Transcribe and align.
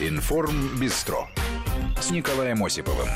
Информ 0.00 0.78
Бистро 0.78 1.28
с 2.00 2.10
Николаем 2.10 2.64
Осиповым. 2.64 3.08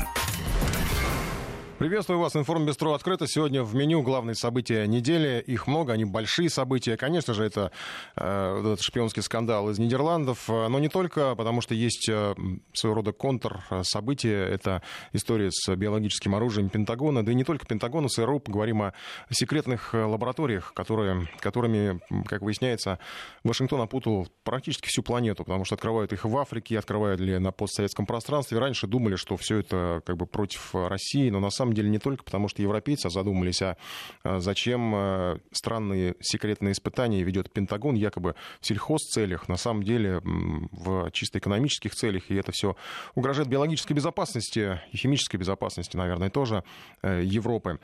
Приветствую 1.77 2.17
вас. 2.17 2.35
Информбестро 2.35 2.95
открыто. 2.95 3.27
Сегодня 3.27 3.61
в 3.61 3.75
меню 3.75 4.01
главные 4.01 4.33
события 4.33 4.87
недели. 4.87 5.43
Их 5.45 5.67
много, 5.67 5.93
они 5.93 6.05
большие 6.05 6.49
события. 6.49 6.97
Конечно 6.97 7.35
же, 7.35 7.43
это 7.43 7.71
э, 8.15 8.59
этот 8.59 8.81
шпионский 8.81 9.21
скандал 9.21 9.69
из 9.69 9.77
Нидерландов. 9.77 10.47
Но 10.47 10.79
не 10.79 10.89
только, 10.89 11.35
потому 11.35 11.61
что 11.61 11.75
есть 11.75 12.09
э, 12.09 12.33
своего 12.73 12.95
рода 12.95 13.11
контр 13.11 13.63
события. 13.83 14.43
Это 14.43 14.81
история 15.13 15.51
с 15.51 15.75
биологическим 15.75 16.33
оружием 16.33 16.69
Пентагона. 16.69 17.23
Да 17.23 17.31
и 17.31 17.35
не 17.35 17.43
только 17.43 17.67
Пентагона, 17.67 18.09
ЦРУ. 18.09 18.39
Поговорим 18.39 18.81
о 18.81 18.93
секретных 19.29 19.93
лабораториях, 19.93 20.73
которые, 20.73 21.29
которыми, 21.41 22.01
как 22.25 22.41
выясняется, 22.41 22.97
Вашингтон 23.43 23.81
опутал 23.81 24.27
практически 24.43 24.87
всю 24.87 25.03
планету, 25.03 25.43
потому 25.43 25.63
что 25.63 25.75
открывают 25.75 26.11
их 26.11 26.25
в 26.25 26.37
Африке, 26.39 26.79
открывают 26.79 27.21
ли 27.21 27.37
на 27.37 27.51
постсоветском 27.51 28.07
пространстве. 28.07 28.57
Раньше 28.57 28.87
думали, 28.87 29.15
что 29.15 29.37
все 29.37 29.59
это 29.59 30.01
как 30.07 30.17
бы 30.17 30.25
против 30.25 30.73
России, 30.73 31.29
но 31.29 31.39
на 31.39 31.51
самом 31.51 31.66
самом 31.67 31.75
деле 31.75 31.89
не 31.89 31.99
только 31.99 32.23
потому, 32.23 32.47
что 32.47 32.61
европейцы 32.61 33.09
задумались, 33.09 33.61
а, 33.61 33.77
а 34.23 34.39
зачем 34.39 34.93
э, 34.95 35.37
странные 35.51 36.15
секретные 36.21 36.71
испытания 36.71 37.23
ведет 37.23 37.51
Пентагон 37.51 37.95
якобы 37.95 38.35
в 38.61 38.67
сельхозцелях, 38.67 39.49
на 39.49 39.57
самом 39.57 39.83
деле 39.83 40.21
в 40.23 41.11
чисто 41.11 41.39
экономических 41.39 41.93
целях, 41.93 42.29
и 42.29 42.35
это 42.35 42.51
все 42.51 42.75
угрожает 43.15 43.49
биологической 43.49 43.93
безопасности 43.93 44.79
и 44.91 44.97
химической 44.97 45.37
безопасности, 45.37 45.97
наверное, 45.97 46.29
тоже 46.29 46.63
э, 47.01 47.21
Европы. 47.23 47.79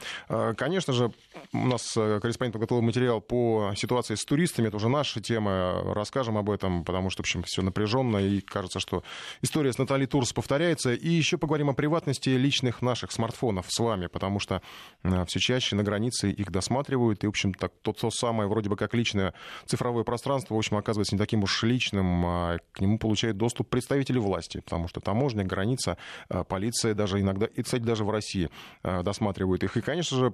Конечно 0.57 0.93
же, 0.93 1.11
у 1.52 1.67
нас 1.67 1.93
корреспондент 1.93 2.53
подготовил 2.53 2.81
материал 2.81 3.21
по 3.21 3.73
ситуации 3.75 4.15
с 4.15 4.23
туристами, 4.23 4.67
это 4.67 4.77
уже 4.77 4.89
наша 4.89 5.21
тема, 5.21 5.81
расскажем 5.93 6.38
об 6.38 6.49
этом, 6.49 6.83
потому 6.85 7.09
что, 7.09 7.23
в 7.23 7.25
общем, 7.25 7.43
все 7.43 7.61
напряженно, 7.61 8.17
и 8.17 8.41
кажется, 8.41 8.79
что 8.79 9.03
история 9.41 9.73
с 9.73 9.77
Натальей 9.77 10.07
Турс 10.07 10.33
повторяется. 10.33 10.93
И 10.93 11.09
еще 11.09 11.38
поговорим 11.38 11.69
о 11.69 11.73
приватности 11.73 12.30
личных 12.30 12.81
наших 12.81 13.11
смартфонов 13.11 13.65
с 13.73 13.79
вами, 13.79 14.07
потому 14.07 14.39
что 14.39 14.61
э, 15.03 15.25
все 15.25 15.39
чаще 15.39 15.75
на 15.75 15.83
границе 15.83 16.31
их 16.31 16.52
досматривают, 16.52 17.23
и, 17.23 17.27
в 17.27 17.29
общем, 17.29 17.53
так, 17.53 17.71
то, 17.81 17.93
то 17.93 18.09
самое, 18.11 18.47
вроде 18.47 18.69
бы 18.69 18.77
как 18.77 18.93
личное 18.93 19.33
цифровое 19.65 20.03
пространство, 20.03 20.55
в 20.55 20.57
общем, 20.57 20.77
оказывается 20.77 21.15
не 21.15 21.19
таким 21.19 21.43
уж 21.43 21.63
личным, 21.63 22.25
а 22.25 22.57
к 22.73 22.81
нему 22.81 22.97
получают 22.97 23.38
доступ 23.38 23.69
представители 23.69 24.19
власти, 24.19 24.61
потому 24.61 24.88
что 24.88 25.02
таможня, 25.02 25.43
граница, 25.43 25.97
э, 26.30 26.43
полиция 26.43 26.93
даже 26.93 27.19
иногда, 27.19 27.45
и, 27.47 27.61
кстати, 27.63 27.81
даже 27.83 28.03
в 28.03 28.09
России 28.09 28.49
э, 28.83 29.03
досматривают 29.03 29.63
их. 29.63 29.75
И, 29.77 29.81
конечно 29.81 30.17
же, 30.17 30.33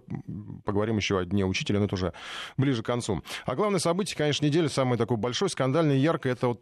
поговорим 0.65 0.97
еще 0.97 1.19
о 1.19 1.25
Дне 1.25 1.45
учителя, 1.45 1.79
но 1.79 1.85
это 1.85 1.95
уже 1.95 2.13
ближе 2.57 2.83
к 2.83 2.85
концу. 2.85 3.23
А 3.45 3.55
главное 3.55 3.79
событие, 3.79 4.17
конечно, 4.17 4.45
недели, 4.45 4.67
самое 4.67 4.97
такое 4.97 5.17
большое, 5.17 5.49
скандальное, 5.49 5.95
яркое, 5.95 6.33
это 6.33 6.49
вот 6.49 6.61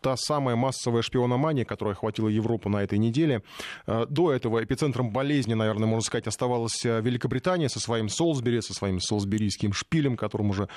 та 0.00 0.16
самая 0.16 0.56
массовая 0.56 1.02
шпиономания, 1.02 1.64
которая 1.64 1.94
охватила 1.94 2.28
Европу 2.28 2.68
на 2.68 2.82
этой 2.82 2.98
неделе. 2.98 3.42
Э, 3.86 4.06
до 4.08 4.32
этого 4.32 4.62
эпицентром 4.64 5.10
болезни, 5.10 5.54
наверное, 5.54 5.86
можно 5.86 6.04
сказать, 6.04 6.26
оставалась 6.26 6.84
э, 6.84 7.00
Великобритания 7.00 7.68
со 7.68 7.80
своим 7.80 8.08
Солсбери, 8.08 8.60
со 8.60 8.74
своим 8.74 9.00
солсберийским 9.00 9.72
шпилем, 9.72 10.16
которым 10.16 10.50
уже 10.50 10.68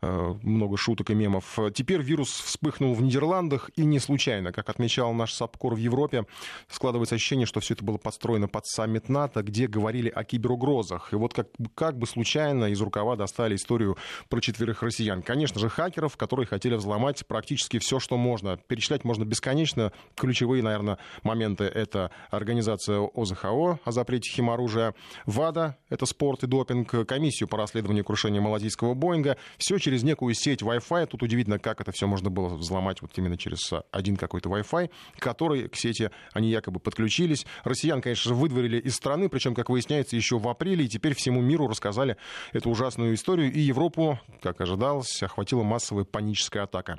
э, 0.00 0.34
много 0.42 0.76
шуток 0.76 1.10
и 1.10 1.14
мемов. 1.14 1.58
Теперь 1.74 2.02
вирус 2.02 2.28
вспыхнул 2.28 2.94
в 2.94 3.02
Нидерландах, 3.02 3.70
и 3.76 3.84
не 3.84 3.98
случайно. 3.98 4.52
Как 4.52 4.68
отмечал 4.68 5.12
наш 5.12 5.32
САПКОР 5.34 5.74
в 5.74 5.78
Европе, 5.78 6.24
складывается 6.68 7.14
ощущение, 7.14 7.46
что 7.46 7.60
все 7.60 7.74
это 7.74 7.84
было 7.84 7.98
подстроено 7.98 8.48
под 8.48 8.66
саммит 8.66 9.08
НАТО, 9.08 9.42
где 9.42 9.66
говорили 9.66 10.08
о 10.08 10.24
киберугрозах. 10.24 11.12
И 11.12 11.16
вот 11.16 11.34
как, 11.34 11.48
как 11.74 11.98
бы 11.98 12.06
случайно 12.06 12.66
из 12.66 12.80
рукава 12.80 13.16
достали 13.16 13.54
историю 13.54 13.96
про 14.28 14.40
четверых 14.40 14.82
россиян. 14.82 15.22
Конечно 15.22 15.60
же, 15.60 15.68
хакеров, 15.68 16.16
которые 16.16 16.46
хотели 16.46 16.74
взломать 16.74 17.26
практически 17.26 17.78
все, 17.78 17.98
что 17.98 18.16
можно 18.16 18.56
перечислять 18.72 19.04
можно 19.04 19.24
бесконечно. 19.24 19.92
Ключевые, 20.16 20.62
наверное, 20.62 20.96
моменты— 21.22 21.64
это 21.74 22.10
организация 22.30 23.06
ОЗХО 23.14 23.78
о 23.84 23.92
запрете 23.92 24.30
химоружия, 24.30 24.94
ВАДА— 25.26 25.76
это 25.90 26.06
спорт 26.06 26.42
и 26.42 26.46
допинг, 26.46 27.06
комиссию 27.06 27.50
по 27.50 27.58
расследованию 27.58 28.02
крушения 28.02 28.40
малазийского 28.40 28.94
Боинга. 28.94 29.36
Все 29.58 29.76
через 29.76 30.04
некую 30.04 30.32
сеть 30.32 30.62
Wi-Fi. 30.62 31.04
Тут 31.04 31.22
удивительно, 31.22 31.58
как 31.58 31.82
это 31.82 31.92
все 31.92 32.06
можно 32.06 32.30
было 32.30 32.48
взломать 32.48 33.02
вот 33.02 33.10
именно 33.16 33.36
через 33.36 33.70
один 33.90 34.16
какой-то 34.16 34.48
Wi-Fi, 34.48 34.88
который 35.18 35.68
к 35.68 35.76
сети 35.76 36.10
они 36.32 36.48
якобы 36.48 36.80
подключились. 36.80 37.44
Россиян, 37.64 38.00
конечно 38.00 38.30
же, 38.30 38.34
выдворили 38.34 38.78
из 38.78 38.94
страны, 38.94 39.28
причем, 39.28 39.54
как 39.54 39.68
выясняется, 39.68 40.16
еще 40.16 40.38
в 40.38 40.48
апреле, 40.48 40.86
и 40.86 40.88
теперь 40.88 41.14
всему 41.14 41.42
миру 41.42 41.68
рассказали 41.68 42.16
эту 42.54 42.70
ужасную 42.70 43.12
историю, 43.12 43.52
и 43.52 43.60
Европу, 43.60 44.18
как 44.40 44.62
ожидалось, 44.62 45.22
охватила 45.22 45.62
массовая 45.62 46.04
паническая 46.04 46.62
атака. 46.62 46.98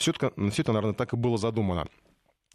Все 0.00 0.12
это, 0.12 0.32
все 0.50 0.62
это, 0.62 0.72
наверное, 0.72 0.94
так 0.94 1.12
и 1.12 1.16
было 1.16 1.36
задумано. 1.36 1.86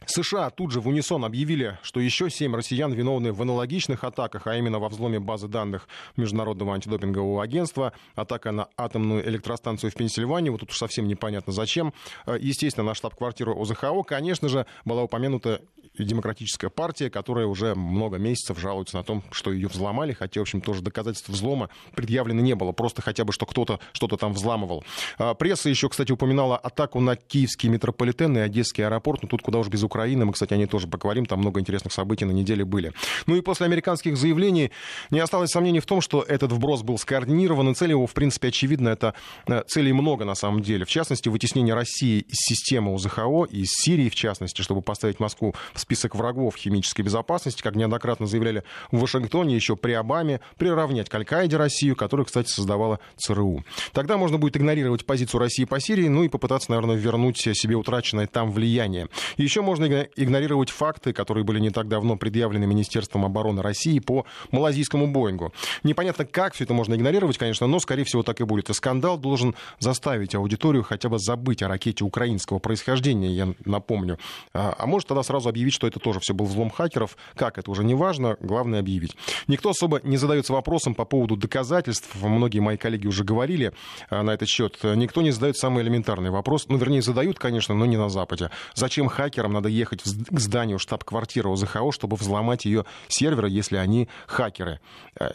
США 0.06 0.50
тут 0.50 0.72
же 0.72 0.82
в 0.82 0.88
унисон 0.88 1.26
объявили, 1.26 1.80
что 1.82 2.00
еще 2.00 2.30
семь 2.30 2.56
россиян 2.56 2.92
виновны 2.92 3.32
в 3.32 3.42
аналогичных 3.42 4.04
атаках, 4.04 4.46
а 4.46 4.56
именно 4.56 4.78
во 4.78 4.90
взломе 4.90 5.20
базы 5.20 5.48
данных 5.48 5.88
Международного 6.18 6.74
антидопингового 6.74 7.42
агентства, 7.42 7.94
атака 8.14 8.52
на 8.52 8.68
атомную 8.78 9.28
электростанцию 9.28 9.92
в 9.92 9.96
Пенсильвании, 9.96 10.50
вот 10.50 10.60
тут 10.60 10.72
уж 10.72 10.78
совсем 10.78 11.08
непонятно 11.08 11.54
зачем. 11.54 11.94
Э, 12.26 12.38
естественно, 12.40 12.86
на 12.86 12.94
штаб-квартиру 12.94 13.60
ОЗХО, 13.60 14.04
конечно 14.04 14.50
же, 14.50 14.66
была 14.84 15.04
упомянута 15.04 15.62
демократическая 15.98 16.70
партия, 16.70 17.10
которая 17.10 17.46
уже 17.46 17.74
много 17.74 18.18
месяцев 18.18 18.60
жалуется 18.60 18.98
на 18.98 19.04
том, 19.04 19.24
что 19.32 19.54
ее 19.54 19.70
взломали, 19.70 20.12
хотя, 20.12 20.42
в 20.42 20.44
общем, 20.44 20.60
тоже 20.60 20.82
доказательств 20.82 21.30
взлома 21.30 21.70
предъявлено 21.96 22.42
не 22.42 22.54
было, 22.54 22.74
просто 22.74 23.02
хотя 23.02 23.24
бы, 23.24 23.32
что 23.32 23.46
кто-то 23.46 23.80
что-то 23.94 24.18
там 24.18 24.34
взламывал. 24.34 24.84
Э, 25.18 25.34
пресса 25.36 25.70
еще, 25.70 25.88
кстати, 25.88 26.12
упоминала 26.12 26.58
атаку 26.58 27.00
на 27.00 27.16
киевский 27.16 27.70
метрополитен 27.70 28.38
и 28.38 28.42
одесский 28.42 28.86
аэропорт, 28.86 29.24
но 29.24 29.30
тут 29.30 29.42
куда 29.42 29.60
уж 29.60 29.70
без 29.70 29.85
Украины. 29.86 30.26
Мы, 30.26 30.34
кстати, 30.34 30.54
о 30.54 30.58
ней 30.58 30.66
тоже 30.66 30.88
поговорим. 30.88 31.26
Там 31.26 31.40
много 31.40 31.60
интересных 31.60 31.94
событий 31.94 32.26
на 32.26 32.32
неделе 32.32 32.66
были. 32.66 32.94
Ну 33.26 33.36
и 33.36 33.42
после 33.42 33.66
американских 33.66 34.18
заявлений 34.18 34.72
не 35.12 35.20
осталось 35.20 35.52
сомнений 35.52 35.80
в 35.80 35.86
том, 35.86 36.02
что 36.02 36.22
этот 36.22 36.52
вброс 36.52 36.84
был 36.84 36.98
скоординирован. 36.98 37.70
И 37.70 37.74
цель 37.74 37.92
его, 37.92 38.08
в 38.08 38.14
принципе, 38.14 38.50
очевидна. 38.50 38.90
Это 38.90 39.14
э, 39.48 39.64
целей 39.68 39.94
много 39.94 40.26
на 40.26 40.36
самом 40.36 40.62
деле. 40.62 40.86
В 40.86 40.90
частности, 40.90 41.30
вытеснение 41.30 41.74
России 41.74 42.22
из 42.22 42.38
системы 42.38 42.94
УЗХО, 42.94 43.46
из 43.46 43.70
Сирии, 43.72 44.10
в 44.10 44.16
частности, 44.16 44.62
чтобы 44.62 44.82
поставить 44.82 45.20
Москву 45.20 45.54
в 45.74 45.80
список 45.80 46.16
врагов 46.16 46.56
химической 46.56 47.02
безопасности, 47.02 47.62
как 47.62 47.76
неоднократно 47.76 48.26
заявляли 48.26 48.64
в 48.92 49.00
Вашингтоне 49.00 49.56
еще 49.56 49.76
при 49.76 49.92
Обаме, 49.94 50.40
приравнять 50.58 51.10
к 51.10 51.16
Аль-Каиде 51.16 51.58
Россию, 51.58 51.96
которую, 51.96 52.26
кстати, 52.26 52.50
создавала 52.50 53.00
ЦРУ. 53.18 53.64
Тогда 53.92 54.18
можно 54.18 54.38
будет 54.38 54.58
игнорировать 54.58 55.06
позицию 55.06 55.40
России 55.42 55.66
по 55.66 55.80
Сирии, 55.80 56.08
ну 56.08 56.24
и 56.24 56.30
попытаться, 56.30 56.72
наверное, 56.72 56.96
вернуть 56.96 57.38
себе 57.38 57.76
утраченное 57.76 58.28
там 58.28 58.52
влияние. 58.52 59.10
еще 59.38 59.62
можно 59.62 59.75
можно 59.76 60.08
игнорировать 60.16 60.70
факты, 60.70 61.12
которые 61.12 61.44
были 61.44 61.60
не 61.60 61.70
так 61.70 61.90
давно 61.90 62.16
предъявлены 62.16 62.66
Министерством 62.66 63.26
обороны 63.26 63.62
России 63.62 64.00
по 64.00 64.26
малазийскому 64.52 65.08
Боингу. 65.08 65.54
Непонятно, 65.84 66.26
как 66.26 66.54
все 66.54 66.64
это 66.64 66.74
можно 66.74 66.94
игнорировать, 66.94 67.38
конечно, 67.38 67.68
но, 67.68 67.80
скорее 67.80 68.06
всего, 68.06 68.24
так 68.24 68.40
и 68.40 68.46
будет. 68.46 68.70
И 68.70 68.74
скандал 68.74 69.18
должен 69.18 69.54
заставить 69.80 70.34
аудиторию 70.34 70.84
хотя 70.84 71.10
бы 71.10 71.20
забыть 71.20 71.62
о 71.62 71.68
ракете 71.68 72.06
украинского 72.06 72.60
происхождения, 72.60 73.36
я 73.36 73.54
напомню. 73.66 74.18
А, 74.54 74.74
а 74.78 74.86
может 74.86 75.10
тогда 75.10 75.24
сразу 75.24 75.50
объявить, 75.50 75.74
что 75.74 75.88
это 75.88 76.00
тоже 76.00 76.22
все 76.22 76.34
был 76.34 76.46
взлом 76.46 76.70
хакеров. 76.70 77.18
Как, 77.36 77.58
это 77.58 77.70
уже 77.70 77.84
не 77.84 77.96
важно, 77.96 78.38
главное 78.40 78.80
объявить. 78.80 79.18
Никто 79.48 79.72
особо 79.72 80.00
не 80.04 80.16
задается 80.16 80.54
вопросом 80.54 80.96
по 80.96 81.04
поводу 81.04 81.36
доказательств. 81.36 82.16
Многие 82.22 82.60
мои 82.60 82.78
коллеги 82.78 83.08
уже 83.08 83.26
говорили 83.26 83.74
а, 84.10 84.24
на 84.24 84.32
этот 84.32 84.48
счет. 84.48 84.80
Никто 84.84 85.22
не 85.22 85.32
задает 85.32 85.58
самый 85.58 85.84
элементарный 85.84 86.30
вопрос. 86.30 86.68
Ну, 86.70 86.78
вернее, 86.78 87.02
задают, 87.02 87.40
конечно, 87.40 87.76
но 87.76 87.86
не 87.86 87.98
на 87.98 88.08
Западе. 88.08 88.52
Зачем 88.74 89.10
хакерам 89.10 89.52
надо 89.52 89.65
надо 89.66 89.70
ехать 89.70 90.04
к 90.04 90.40
зданию 90.40 90.80
штаб-квартиры 90.80 91.52
ОЗХО, 91.52 91.92
чтобы 91.92 92.18
взломать 92.18 92.66
ее 92.66 92.86
серверы, 93.08 93.50
если 93.50 93.78
они 93.78 94.08
хакеры 94.28 94.80
э, 95.20 95.32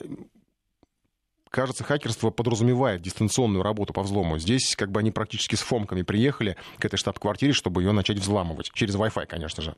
кажется, 1.51 1.83
хакерство 1.83 2.31
подразумевает 2.31 3.03
дистанционную 3.03 3.65
работу 3.65 3.93
по 3.93 4.03
взлому. 4.03 4.39
Здесь 4.39 4.77
как 4.77 4.93
бы 4.93 5.01
они 5.01 5.11
практически 5.11 5.57
с 5.57 5.61
фомками 5.61 6.03
приехали 6.03 6.57
к 6.79 6.85
этой 6.85 6.97
штаб-квартире, 6.97 7.53
чтобы 7.53 7.83
ее 7.83 7.91
начать 7.91 8.19
взламывать. 8.19 8.71
Через 8.73 8.95
Wi-Fi, 8.95 9.27
конечно 9.27 9.63
же. 9.63 9.75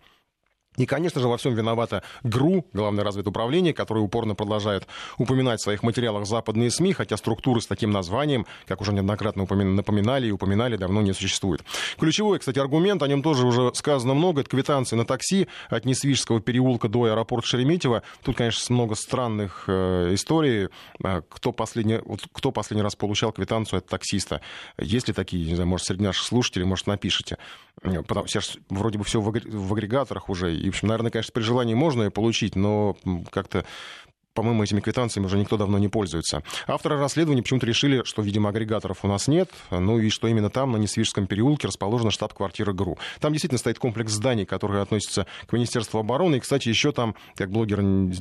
И, 0.77 0.87
конечно 0.87 1.21
же, 1.21 1.29
во 1.29 1.37
всем 1.37 1.55
виновата 1.55 2.03
ГРУ, 2.23 2.65
Главное 2.73 3.05
разведуправление, 3.05 3.75
которое 3.75 4.01
упорно 4.01 4.35
продолжает 4.35 4.87
упоминать 5.19 5.61
в 5.61 5.63
своих 5.63 5.83
материалах 5.83 6.27
западные 6.27 6.71
СМИ, 6.71 6.95
хотя 6.95 7.17
структуры 7.17 7.61
с 7.61 7.67
таким 7.67 7.91
названием, 7.91 8.47
как 8.67 8.81
уже 8.81 8.93
неоднократно 8.93 9.43
напоминали 9.43 10.29
и 10.29 10.31
упоминали, 10.31 10.77
давно 10.77 11.03
не 11.03 11.13
существует. 11.13 11.63
Ключевой, 11.99 12.39
кстати, 12.39 12.59
аргумент, 12.59 13.03
о 13.03 13.09
нем 13.09 13.23
тоже 13.23 13.47
уже 13.47 13.71
сказано 13.75 14.15
много, 14.15 14.41
это 14.41 14.51
квитанции 14.51 14.97
на 14.97 15.05
такси 15.05 15.49
от 15.69 15.85
Несвижского 15.85 16.41
переулка 16.41 16.89
до 16.89 17.05
аэропорта 17.05 17.47
Шереметьево. 17.47 18.03
Тут, 18.23 18.37
конечно, 18.37 18.75
много 18.75 18.95
странных 18.95 19.65
э, 19.67 20.15
историй. 20.15 20.69
А 21.03 21.23
кто 21.29 21.53
последний, 21.53 22.01
вот, 22.05 22.21
кто 22.33 22.51
последний 22.51 22.83
раз 22.83 22.97
получал 22.97 23.33
квитанцию 23.33 23.79
от 23.79 23.87
таксиста? 23.87 24.41
Есть 24.79 25.09
ли 25.09 25.15
такие, 25.15 25.47
не 25.47 25.55
знаю, 25.55 25.69
может, 25.69 25.87
среди 25.87 26.05
наших 26.05 26.25
слушателей, 26.25 26.65
может, 26.65 26.87
напишите. 26.87 27.39
Потому, 27.83 28.27
сейчас 28.27 28.57
вроде 28.71 28.99
бы 28.99 29.05
все 29.05 29.21
в 29.21 29.73
агрегаторах 29.73 30.29
уже 30.29 30.55
и, 30.63 30.67
в 30.67 30.69
общем, 30.69 30.89
наверное, 30.89 31.11
конечно, 31.11 31.33
при 31.33 31.43
желании 31.43 31.75
можно 31.75 32.05
ее 32.05 32.11
получить, 32.11 32.55
но 32.55 32.97
как-то 33.31 33.65
по-моему, 34.35 34.63
этими 34.63 34.81
квитанциями 34.81 35.27
уже 35.27 35.39
никто 35.39 35.57
давно 35.57 35.79
не 35.79 35.89
пользуется. 35.89 36.43
Авторы 36.67 36.99
расследования 36.99 37.43
почему-то 37.43 37.67
решили, 37.67 38.03
что, 38.05 38.23
видимо, 38.23 38.51
агрегаторов 38.51 39.05
у 39.05 39.09
нас 39.09 39.29
нет, 39.29 39.51
ну 39.71 39.99
и 39.99 40.09
что 40.11 40.29
именно 40.29 40.51
там, 40.51 40.73
на 40.73 40.77
Несвижском 40.77 41.27
переулке, 41.27 41.69
расположена 41.69 42.11
штаб-квартира 42.11 42.73
ГРУ. 42.73 42.99
Там 43.21 43.33
действительно 43.33 43.59
стоит 43.59 43.79
комплекс 43.79 44.13
зданий, 44.13 44.45
которые 44.45 44.83
относятся 44.83 45.27
к 45.47 45.53
Министерству 45.53 45.99
обороны. 45.99 46.37
И, 46.37 46.41
кстати, 46.41 46.69
еще 46.69 46.93
там, 46.93 47.15
как 47.37 47.51
блогеры 47.51 48.13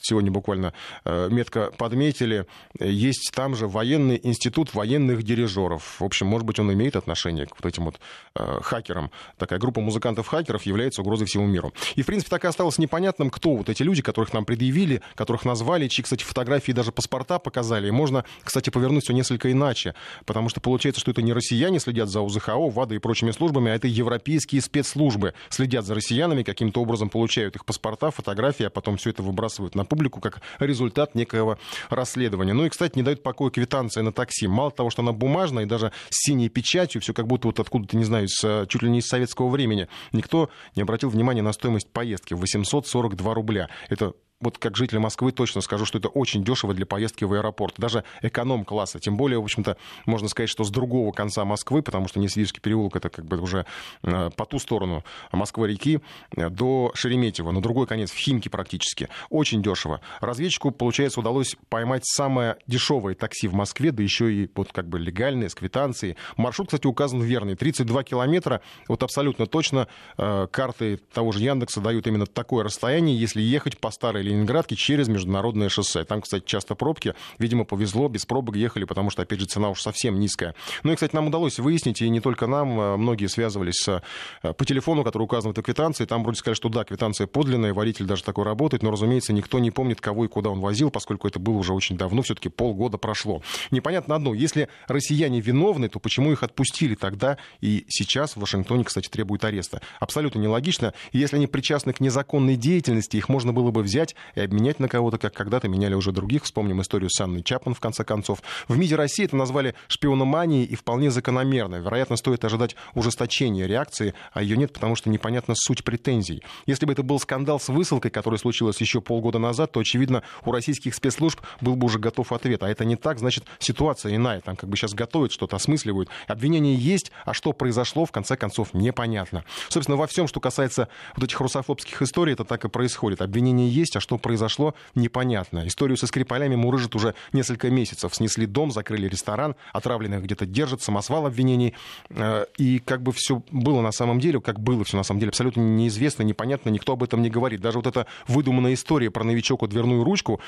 сегодня 0.00 0.30
буквально 0.30 0.74
э, 1.04 1.28
метко 1.30 1.70
подметили, 1.76 2.46
есть 2.78 3.32
там 3.34 3.54
же 3.54 3.66
военный 3.68 4.20
институт 4.22 4.74
военных 4.74 5.22
дирижеров. 5.22 6.00
В 6.00 6.04
общем, 6.04 6.26
может 6.26 6.46
быть, 6.46 6.58
он 6.58 6.72
имеет 6.72 6.96
отношение 6.96 7.46
к 7.46 7.54
вот 7.58 7.66
этим 7.66 7.84
вот 7.84 8.00
э, 8.34 8.60
хакерам. 8.62 9.10
Такая 9.38 9.58
группа 9.58 9.80
музыкантов-хакеров 9.80 10.62
является 10.64 11.02
угрозой 11.02 11.26
всему 11.26 11.46
миру. 11.46 11.72
И, 11.94 12.02
в 12.02 12.06
принципе, 12.06 12.30
так 12.30 12.44
и 12.44 12.48
осталось 12.48 12.78
непонятным, 12.78 13.30
кто 13.30 13.56
вот 13.56 13.68
эти 13.68 13.82
люди, 13.82 14.02
которых 14.02 14.32
нам 14.32 14.44
предъявили, 14.44 15.02
которых 15.14 15.44
назвали, 15.54 15.86
чьи, 15.86 16.02
кстати, 16.02 16.24
фотографии 16.24 16.72
даже 16.72 16.90
паспорта 16.90 17.38
показали. 17.38 17.88
И 17.88 17.90
можно, 17.92 18.24
кстати, 18.42 18.70
повернуть 18.70 19.04
все 19.04 19.12
несколько 19.12 19.52
иначе, 19.52 19.94
потому 20.26 20.48
что 20.48 20.60
получается, 20.60 21.00
что 21.00 21.12
это 21.12 21.22
не 21.22 21.32
россияне 21.32 21.78
следят 21.78 22.08
за 22.08 22.20
УЗХО, 22.20 22.70
ВАДА 22.70 22.96
и 22.96 22.98
прочими 22.98 23.30
службами, 23.30 23.70
а 23.70 23.74
это 23.76 23.86
европейские 23.86 24.60
спецслужбы 24.60 25.34
следят 25.48 25.86
за 25.86 25.94
россиянами, 25.94 26.42
каким-то 26.42 26.80
образом 26.80 27.08
получают 27.08 27.54
их 27.54 27.64
паспорта, 27.64 28.10
фотографии, 28.10 28.64
а 28.64 28.70
потом 28.70 28.96
все 28.96 29.10
это 29.10 29.22
выбрасывают 29.22 29.76
на 29.76 29.84
публику 29.84 30.20
как 30.20 30.42
результат 30.58 31.14
некого 31.14 31.58
расследования. 31.88 32.52
Ну 32.52 32.66
и, 32.66 32.68
кстати, 32.68 32.96
не 32.96 33.02
дают 33.02 33.22
покоя 33.22 33.50
квитанция 33.50 34.02
на 34.02 34.12
такси. 34.12 34.48
Мало 34.48 34.72
того, 34.72 34.90
что 34.90 35.02
она 35.02 35.12
бумажная 35.12 35.64
и 35.64 35.66
даже 35.66 35.92
с 36.10 36.26
синей 36.26 36.48
печатью, 36.48 37.00
все 37.00 37.14
как 37.14 37.28
будто 37.28 37.46
вот 37.46 37.60
откуда-то, 37.60 37.96
не 37.96 38.04
знаю, 38.04 38.26
с, 38.28 38.66
чуть 38.68 38.82
ли 38.82 38.90
не 38.90 38.98
из 38.98 39.06
советского 39.06 39.48
времени. 39.48 39.86
Никто 40.12 40.50
не 40.74 40.82
обратил 40.82 41.10
внимания 41.10 41.42
на 41.42 41.52
стоимость 41.52 41.90
поездки. 41.92 42.34
842 42.34 43.34
рубля. 43.34 43.68
Это 43.88 44.14
вот 44.40 44.58
как 44.58 44.76
житель 44.76 44.98
Москвы 44.98 45.32
точно 45.32 45.60
скажу, 45.60 45.84
что 45.84 45.98
это 45.98 46.08
очень 46.08 46.44
дешево 46.44 46.74
для 46.74 46.86
поездки 46.86 47.24
в 47.24 47.32
аэропорт. 47.32 47.74
Даже 47.78 48.04
эконом-класса. 48.20 48.98
Тем 48.98 49.16
более, 49.16 49.38
в 49.40 49.44
общем-то, 49.44 49.76
можно 50.06 50.28
сказать, 50.28 50.50
что 50.50 50.64
с 50.64 50.70
другого 50.70 51.12
конца 51.12 51.44
Москвы, 51.44 51.82
потому 51.82 52.08
что 52.08 52.20
Несвижский 52.20 52.60
переулок 52.60 52.96
это 52.96 53.08
как 53.08 53.24
бы 53.24 53.38
уже 53.38 53.64
э, 54.02 54.30
по 54.36 54.44
ту 54.44 54.58
сторону 54.58 55.04
Москвы-реки 55.32 56.00
э, 56.36 56.50
до 56.50 56.92
Шереметьево, 56.94 57.52
на 57.52 57.62
другой 57.62 57.86
конец, 57.86 58.10
в 58.10 58.16
Химки 58.16 58.48
практически. 58.48 59.08
Очень 59.30 59.62
дешево. 59.62 60.00
Разведчику, 60.20 60.70
получается, 60.72 61.20
удалось 61.20 61.56
поймать 61.68 62.04
самое 62.04 62.56
дешевое 62.66 63.14
такси 63.14 63.48
в 63.48 63.54
Москве, 63.54 63.92
да 63.92 64.02
еще 64.02 64.32
и 64.32 64.50
вот 64.54 64.72
как 64.72 64.88
бы 64.88 64.98
легальное, 64.98 65.48
с 65.48 65.54
квитанцией. 65.54 66.16
Маршрут, 66.36 66.68
кстати, 66.68 66.86
указан 66.86 67.22
верный. 67.22 67.54
32 67.54 68.02
километра. 68.04 68.60
Вот 68.88 69.02
абсолютно 69.02 69.46
точно 69.46 69.88
э, 70.18 70.48
карты 70.50 70.98
того 71.12 71.32
же 71.32 71.40
Яндекса 71.40 71.80
дают 71.80 72.06
именно 72.06 72.26
такое 72.26 72.64
расстояние, 72.64 73.18
если 73.18 73.40
ехать 73.40 73.78
по 73.78 73.90
старой 73.90 74.23
Ленинградки 74.24 74.74
через 74.74 75.08
международное 75.08 75.68
шоссе. 75.68 76.04
Там, 76.04 76.20
кстати, 76.20 76.44
часто 76.46 76.74
пробки. 76.74 77.14
Видимо, 77.38 77.64
повезло, 77.64 78.08
без 78.08 78.26
пробок 78.26 78.56
ехали, 78.56 78.84
потому 78.84 79.10
что, 79.10 79.22
опять 79.22 79.40
же, 79.40 79.46
цена 79.46 79.70
уж 79.70 79.82
совсем 79.82 80.18
низкая. 80.18 80.54
Ну 80.82 80.92
и, 80.92 80.94
кстати, 80.94 81.14
нам 81.14 81.28
удалось 81.28 81.58
выяснить, 81.58 82.02
и 82.02 82.08
не 82.08 82.20
только 82.20 82.46
нам, 82.46 82.80
а 82.80 82.96
многие 82.96 83.26
связывались 83.26 83.86
э, 83.86 84.00
по 84.42 84.64
телефону, 84.64 85.04
который 85.04 85.24
указан 85.24 85.50
в 85.50 85.52
этой 85.52 85.62
квитанции. 85.62 86.04
Там 86.04 86.22
вроде 86.22 86.38
сказали, 86.38 86.56
что 86.56 86.68
да, 86.68 86.84
квитанция 86.84 87.26
подлинная, 87.26 87.74
водитель 87.74 88.06
даже 88.06 88.24
такой 88.24 88.44
работает, 88.44 88.82
но, 88.82 88.90
разумеется, 88.90 89.32
никто 89.32 89.58
не 89.58 89.70
помнит, 89.70 90.00
кого 90.00 90.24
и 90.24 90.28
куда 90.28 90.50
он 90.50 90.60
возил, 90.60 90.90
поскольку 90.90 91.28
это 91.28 91.38
было 91.38 91.58
уже 91.58 91.72
очень 91.72 91.96
давно, 91.96 92.22
все-таки 92.22 92.48
полгода 92.48 92.98
прошло. 92.98 93.42
Непонятно 93.70 94.14
одно, 94.14 94.34
если 94.34 94.68
россияне 94.88 95.40
виновны, 95.40 95.88
то 95.88 95.98
почему 95.98 96.32
их 96.32 96.42
отпустили 96.42 96.94
тогда 96.94 97.38
и 97.60 97.84
сейчас 97.88 98.36
в 98.36 98.40
Вашингтоне, 98.40 98.84
кстати, 98.84 99.08
требуют 99.08 99.44
ареста? 99.44 99.80
Абсолютно 100.00 100.38
нелогично. 100.38 100.94
Если 101.12 101.36
они 101.36 101.46
причастны 101.46 101.92
к 101.92 102.00
незаконной 102.00 102.56
деятельности, 102.56 103.16
их 103.16 103.28
можно 103.28 103.52
было 103.52 103.70
бы 103.70 103.82
взять 103.82 104.13
и 104.34 104.40
обменять 104.40 104.80
на 104.80 104.88
кого-то, 104.88 105.18
как 105.18 105.34
когда-то 105.34 105.68
меняли 105.68 105.94
уже 105.94 106.12
других. 106.12 106.44
Вспомним 106.44 106.80
историю 106.80 107.10
с 107.10 107.20
Анной 107.20 107.42
Чапман, 107.42 107.74
в 107.74 107.80
конце 107.80 108.04
концов. 108.04 108.42
В 108.68 108.76
МИДе 108.76 108.96
России 108.96 109.24
это 109.24 109.36
назвали 109.36 109.74
шпиономанией 109.88 110.64
и 110.64 110.74
вполне 110.74 111.10
закономерно. 111.10 111.76
Вероятно, 111.76 112.16
стоит 112.16 112.44
ожидать 112.44 112.76
ужесточения 112.94 113.66
реакции, 113.66 114.14
а 114.32 114.42
ее 114.42 114.56
нет, 114.56 114.72
потому 114.72 114.96
что 114.96 115.10
непонятна 115.10 115.54
суть 115.56 115.84
претензий. 115.84 116.42
Если 116.66 116.86
бы 116.86 116.92
это 116.92 117.02
был 117.02 117.18
скандал 117.18 117.60
с 117.60 117.68
высылкой, 117.68 118.10
который 118.10 118.38
случилось 118.38 118.80
еще 118.80 119.00
полгода 119.00 119.38
назад, 119.38 119.72
то, 119.72 119.80
очевидно, 119.80 120.22
у 120.44 120.52
российских 120.52 120.94
спецслужб 120.94 121.40
был 121.60 121.76
бы 121.76 121.86
уже 121.86 121.98
готов 121.98 122.32
ответ. 122.32 122.62
А 122.62 122.68
это 122.68 122.84
не 122.84 122.96
так, 122.96 123.18
значит, 123.18 123.44
ситуация 123.58 124.14
иная. 124.14 124.40
Там 124.40 124.56
как 124.56 124.68
бы 124.68 124.76
сейчас 124.76 124.94
готовят 124.94 125.32
что-то, 125.32 125.56
осмысливают. 125.56 126.08
Обвинения 126.26 126.74
есть, 126.74 127.12
а 127.24 127.34
что 127.34 127.52
произошло, 127.52 128.04
в 128.04 128.12
конце 128.12 128.36
концов, 128.36 128.74
непонятно. 128.74 129.44
Собственно, 129.68 129.96
во 129.96 130.06
всем, 130.06 130.28
что 130.28 130.40
касается 130.40 130.88
вот 131.16 131.24
этих 131.24 131.40
русофобских 131.40 132.02
историй, 132.02 132.34
это 132.34 132.44
так 132.44 132.64
и 132.64 132.68
происходит. 132.68 133.22
Обвинения 133.22 133.68
есть, 133.68 133.96
а 133.96 134.00
что 134.04 134.18
произошло, 134.18 134.74
непонятно. 134.94 135.66
Историю 135.66 135.96
со 135.96 136.06
Скрипалями 136.06 136.54
мурыжит 136.54 136.94
уже 136.94 137.14
несколько 137.32 137.70
месяцев. 137.70 138.14
Снесли 138.14 138.46
дом, 138.46 138.70
закрыли 138.70 139.08
ресторан, 139.08 139.56
отравленных 139.72 140.22
где-то 140.22 140.44
держат, 140.44 140.82
самосвал 140.82 141.26
обвинений. 141.26 141.74
Э, 142.10 142.44
и 142.58 142.78
как 142.78 143.02
бы 143.02 143.12
все 143.12 143.42
было 143.50 143.80
на 143.80 143.92
самом 143.92 144.20
деле, 144.20 144.40
как 144.40 144.60
было 144.60 144.84
все 144.84 144.98
на 144.98 145.02
самом 145.02 145.20
деле, 145.20 145.30
абсолютно 145.30 145.62
неизвестно, 145.62 146.22
непонятно, 146.22 146.68
никто 146.68 146.92
об 146.92 147.02
этом 147.02 147.22
не 147.22 147.30
говорит. 147.30 147.62
Даже 147.62 147.78
вот 147.78 147.86
эта 147.86 148.06
выдуманная 148.28 148.74
история 148.74 149.10
про 149.10 149.24
новичок 149.24 149.64
дверную 149.68 150.04
ручку, 150.04 150.40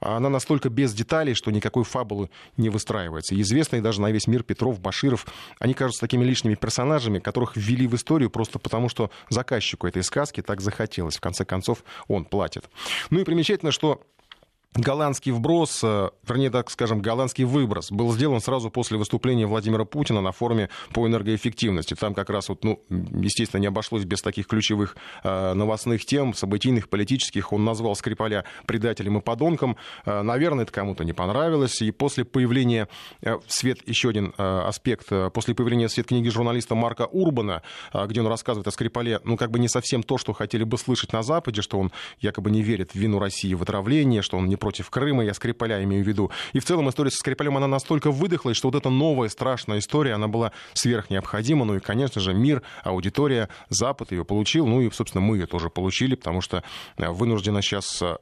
она 0.00 0.28
настолько 0.28 0.68
без 0.68 0.92
деталей, 0.92 1.34
что 1.34 1.50
никакой 1.50 1.84
фабулы 1.84 2.30
не 2.56 2.68
выстраивается. 2.68 3.40
известные 3.40 3.82
даже 3.82 4.00
на 4.00 4.10
весь 4.10 4.26
мир 4.26 4.42
Петров, 4.42 4.80
Баширов, 4.80 5.26
они 5.58 5.74
кажутся 5.74 6.00
такими 6.00 6.24
лишними 6.24 6.54
персонажами, 6.54 7.18
которых 7.18 7.56
ввели 7.56 7.86
в 7.86 7.94
историю 7.94 8.30
просто 8.30 8.58
потому, 8.58 8.88
что 8.88 9.10
заказчику 9.28 9.86
этой 9.86 10.02
сказки 10.02 10.42
так 10.42 10.60
захотелось. 10.60 11.16
В 11.16 11.20
конце 11.20 11.44
концов, 11.44 11.84
он 12.08 12.24
платит. 12.24 12.68
Ну 13.10 13.20
и 13.20 13.24
примечательно, 13.24 13.72
что 13.72 14.02
голландский 14.74 15.32
вброс, 15.32 15.80
э, 15.82 16.10
вернее, 16.26 16.50
так 16.50 16.70
скажем, 16.70 17.00
голландский 17.00 17.44
выброс 17.44 17.90
был 17.90 18.12
сделан 18.12 18.40
сразу 18.40 18.70
после 18.70 18.98
выступления 18.98 19.46
Владимира 19.46 19.84
Путина 19.84 20.20
на 20.20 20.32
форуме 20.32 20.68
по 20.92 21.06
энергоэффективности. 21.06 21.94
Там 21.94 22.14
как 22.14 22.30
раз, 22.30 22.48
вот, 22.48 22.62
ну, 22.62 22.80
естественно, 22.88 23.60
не 23.60 23.66
обошлось 23.66 24.04
без 24.04 24.22
таких 24.22 24.46
ключевых 24.46 24.96
э, 25.24 25.54
новостных 25.54 26.04
тем, 26.04 26.34
событийных, 26.34 26.88
политических. 26.88 27.52
Он 27.52 27.64
назвал 27.64 27.96
Скрипаля 27.96 28.44
предателем 28.66 29.18
и 29.18 29.20
подонком. 29.20 29.76
Э, 30.04 30.22
наверное, 30.22 30.62
это 30.64 30.72
кому-то 30.72 31.04
не 31.04 31.12
понравилось. 31.12 31.82
И 31.82 31.90
после 31.90 32.24
появления 32.24 32.88
э, 33.22 33.38
свет, 33.48 33.78
еще 33.88 34.10
один 34.10 34.32
э, 34.38 34.60
аспект, 34.66 35.06
э, 35.10 35.30
после 35.30 35.54
появления 35.54 35.88
в 35.88 35.92
свет 35.92 36.06
книги 36.06 36.28
журналиста 36.28 36.76
Марка 36.76 37.06
Урбана, 37.06 37.62
э, 37.92 38.06
где 38.06 38.20
он 38.20 38.28
рассказывает 38.28 38.68
о 38.68 38.70
Скрипале, 38.70 39.20
ну, 39.24 39.36
как 39.36 39.50
бы 39.50 39.58
не 39.58 39.68
совсем 39.68 40.04
то, 40.04 40.16
что 40.16 40.32
хотели 40.32 40.62
бы 40.62 40.78
слышать 40.78 41.12
на 41.12 41.24
Западе, 41.24 41.60
что 41.60 41.78
он 41.78 41.90
якобы 42.20 42.52
не 42.52 42.62
верит 42.62 42.92
в 42.92 42.94
вину 42.94 43.18
России 43.18 43.52
в 43.54 43.62
отравлении, 43.62 44.20
что 44.20 44.38
он 44.38 44.46
не 44.46 44.59
против 44.60 44.90
Крыма, 44.90 45.24
я 45.24 45.34
Скрипаля 45.34 45.82
имею 45.82 46.04
в 46.04 46.06
виду. 46.06 46.30
И 46.52 46.60
в 46.60 46.64
целом 46.64 46.88
история 46.88 47.10
со 47.10 47.16
Скрипалем, 47.16 47.56
она 47.56 47.66
настолько 47.66 48.10
выдохлась, 48.10 48.56
что 48.56 48.68
вот 48.68 48.76
эта 48.76 48.90
новая 48.90 49.28
страшная 49.28 49.78
история, 49.78 50.14
она 50.14 50.28
была 50.28 50.52
сверхнеобходима. 50.74 51.64
Ну 51.64 51.76
и, 51.76 51.80
конечно 51.80 52.20
же, 52.20 52.34
мир, 52.34 52.62
аудитория, 52.84 53.48
Запад 53.68 54.12
ее 54.12 54.24
получил. 54.24 54.66
Ну 54.66 54.80
и, 54.82 54.90
собственно, 54.90 55.22
мы 55.22 55.38
ее 55.38 55.46
тоже 55.46 55.70
получили, 55.70 56.14
потому 56.14 56.40
что 56.40 56.62
э, 56.96 57.08
вынуждены 57.08 57.62
сейчас 57.62 58.00
э, 58.02 58.16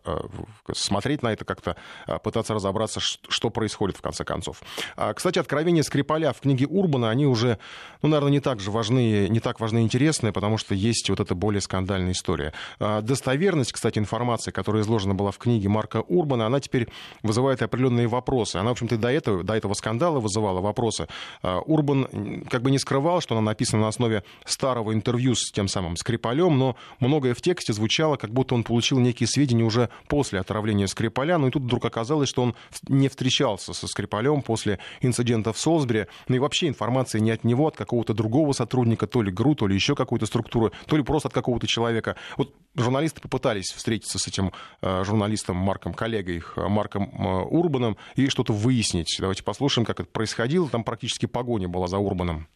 смотреть 0.73 1.23
на 1.23 1.33
это 1.33 1.45
как-то, 1.45 1.77
э, 2.07 2.19
пытаться 2.19 2.55
разобраться, 2.55 3.01
что 3.01 3.51
происходит 3.51 3.97
в 3.97 4.01
конце 4.01 4.25
концов. 4.25 4.63
А, 4.97 5.13
кстати, 5.15 5.39
откровения 5.39 5.83
Скрипаля 5.83 6.33
в 6.33 6.41
книге 6.41 6.67
Урбана, 6.67 7.11
они 7.11 7.27
уже, 7.27 7.59
ну, 8.03 8.09
наверное, 8.09 8.33
не 8.33 8.41
так 8.41 8.61
же 8.61 8.71
важны, 8.71 9.29
не 9.29 9.41
так 9.41 9.61
важны 9.61 9.81
и 9.81 9.83
интересные, 9.83 10.33
потому 10.33 10.59
что 10.59 10.75
есть 10.75 11.11
вот 11.11 11.21
эта 11.21 11.35
более 11.35 11.61
скандальная 11.61 12.13
история. 12.13 12.53
А, 12.79 13.03
достоверность, 13.03 13.73
кстати, 13.73 13.99
информации, 13.99 14.51
которая 14.51 14.83
изложена 14.83 15.15
была 15.15 15.31
в 15.31 15.39
книге 15.39 15.69
Марка 15.69 16.03
Урбана, 16.03 16.28
Урбана, 16.29 16.47
она 16.47 16.61
теперь 16.61 16.89
вызывает 17.23 17.63
определенные 17.63 18.07
вопросы. 18.07 18.57
Она, 18.57 18.69
в 18.69 18.73
общем-то, 18.73 18.99
до 18.99 19.09
этого, 19.09 19.43
до 19.43 19.55
этого 19.55 19.73
скандала 19.73 20.21
вызывала 20.21 20.61
вопросы. 20.61 21.09
А, 21.43 21.61
Урбан 21.61 22.45
как 22.51 22.63
бы 22.63 22.71
не 22.71 22.79
скрывал, 22.79 23.23
что 23.23 23.35
она 23.35 23.43
написана 23.43 23.83
на 23.83 23.89
основе 23.89 24.25
старого 24.45 24.93
интервью 24.93 25.35
с 25.35 25.51
тем 25.51 25.69
самым 25.69 25.97
Скрипалем, 25.97 26.59
но 26.59 26.77
многое 27.01 27.35
в 27.35 27.41
тексте 27.41 27.73
звучало, 27.73 28.17
как 28.17 28.31
будто 28.31 28.55
он 28.55 28.63
получил 28.63 28.99
некие 28.99 29.27
сведения 29.27 29.65
уже 29.65 29.89
после 30.07 30.41
отравления 30.41 30.87
Скрипаля. 30.87 31.39
Ну 31.39 31.49
и 31.49 31.51
тут 31.51 31.63
вдруг 31.63 31.85
оказалось, 31.85 32.29
что 32.29 32.43
он 32.43 32.55
не 32.89 33.09
встречался 33.09 33.73
со 33.73 33.87
Скрипалем 33.87 34.43
после 34.43 34.79
инцидента 35.01 35.53
в 35.53 35.59
Солсбери. 35.59 36.07
Ну 36.29 36.37
и 36.37 36.39
вообще 36.39 36.69
информация 36.69 37.21
не 37.21 37.31
от 37.31 37.45
него, 37.45 37.65
а 37.65 37.69
от 37.69 37.77
какого-то 37.77 38.13
другого 38.13 38.53
сотрудника, 38.53 39.07
то 39.07 39.23
ли 39.23 39.33
ГРУ, 39.33 39.55
то 39.55 39.67
ли 39.67 39.75
еще 39.75 39.95
какой-то 39.95 40.27
структуры, 40.27 40.73
то 40.87 40.97
ли 40.97 41.03
просто 41.03 41.29
от 41.29 41.35
какого-то 41.35 41.67
человека. 41.67 42.17
Вот 42.37 42.55
журналисты 42.83 43.21
попытались 43.21 43.73
встретиться 43.73 44.19
с 44.19 44.27
этим 44.27 44.53
э, 44.83 45.05
журналистом 45.05 45.57
Марком 45.57 45.95
Коллегой, 45.95 46.37
их, 46.37 46.55
э, 46.57 46.69
Марком 46.69 47.11
э, 47.13 47.43
Урбаном, 47.45 47.97
и 48.15 48.29
что-то 48.29 48.53
выяснить. 48.53 49.17
Давайте 49.19 49.43
послушаем, 49.43 49.85
как 49.87 50.01
это 50.01 50.09
происходило. 50.09 50.69
Там 50.69 50.85
практически 50.85 51.27
погоня 51.27 51.69
была 51.69 51.89
за 51.89 51.99
Урбаном. 51.99 52.49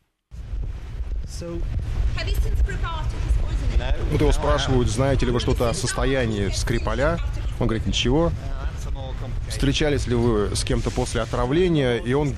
Вот 4.10 4.20
его 4.20 4.32
спрашивают, 4.32 4.88
знаете 4.88 5.26
ли 5.26 5.32
вы 5.32 5.40
что-то 5.40 5.70
о 5.70 5.74
состоянии 5.74 6.48
Скрипаля? 6.48 7.18
Он 7.58 7.66
говорит, 7.66 7.86
ничего. 7.86 8.30
Встречались 9.48 10.06
ли 10.06 10.14
вы 10.14 10.54
с 10.54 10.64
кем-то 10.64 10.90
после 10.90 11.20
отравления? 11.20 11.96
И 11.96 12.12
он 12.12 12.34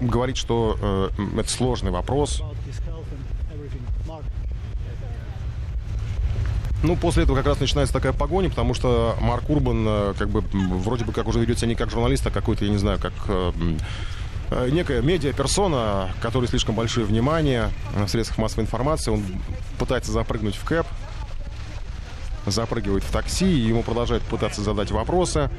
говорит, 0.00 0.36
что 0.36 0.76
э, 1.16 1.40
это 1.40 1.48
сложный 1.48 1.90
вопрос. 1.90 2.42
Ну, 6.82 6.94
после 6.96 7.24
этого 7.24 7.36
как 7.36 7.46
раз 7.46 7.58
начинается 7.58 7.92
такая 7.92 8.12
погоня, 8.12 8.50
потому 8.50 8.72
что 8.72 9.16
Марк 9.20 9.50
Урбан, 9.50 9.84
э, 9.86 10.14
как 10.16 10.28
бы, 10.28 10.44
вроде 10.52 11.04
бы 11.04 11.12
как 11.12 11.26
уже 11.26 11.40
ведет 11.40 11.58
себя 11.58 11.68
не 11.68 11.74
как 11.74 11.90
журналист, 11.90 12.26
а 12.26 12.30
какой-то, 12.30 12.64
я 12.64 12.70
не 12.70 12.76
знаю, 12.76 13.00
как 13.00 13.12
э, 13.26 13.52
э, 14.50 14.68
некая 14.70 15.02
медиа-персона, 15.02 16.10
которой 16.22 16.46
слишком 16.46 16.76
большое 16.76 17.04
внимание 17.04 17.70
в 17.96 18.06
средствах 18.06 18.38
массовой 18.38 18.62
информации. 18.62 19.10
Он 19.10 19.24
пытается 19.76 20.12
запрыгнуть 20.12 20.54
в 20.54 20.64
кэп, 20.64 20.86
запрыгивает 22.46 23.02
в 23.02 23.10
такси, 23.10 23.46
ему 23.46 23.82
продолжают 23.82 24.22
пытаться 24.22 24.62
задать 24.62 24.92
вопросы. 24.92 25.50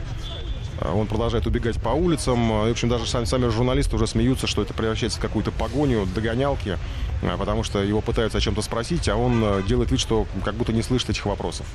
Он 0.82 1.08
продолжает 1.08 1.46
убегать 1.46 1.82
по 1.82 1.90
улицам. 1.90 2.40
И, 2.64 2.70
в 2.70 2.72
общем, 2.72 2.88
даже 2.88 3.06
сами, 3.06 3.26
сами 3.26 3.50
журналисты 3.50 3.98
уже 3.98 4.08
смеются, 4.08 4.48
что 4.48 4.62
это 4.62 4.74
превращается 4.74 5.20
в 5.20 5.22
какую-то 5.22 5.52
погоню, 5.52 6.08
догонялки, 6.16 6.78
потому 7.22 7.64
что 7.64 7.84
его 7.84 8.02
пытаются 8.02 8.38
о 8.38 8.42
чем-то 8.42 8.62
спросить, 8.62 9.10
а 9.10 9.16
он 9.16 9.64
делает 9.68 9.92
вид, 9.92 10.00
что 10.00 10.28
как 10.44 10.56
будто 10.56 10.74
не 10.74 10.82
слышит 10.82 11.10
этих 11.10 11.26
вопросов. 11.26 11.66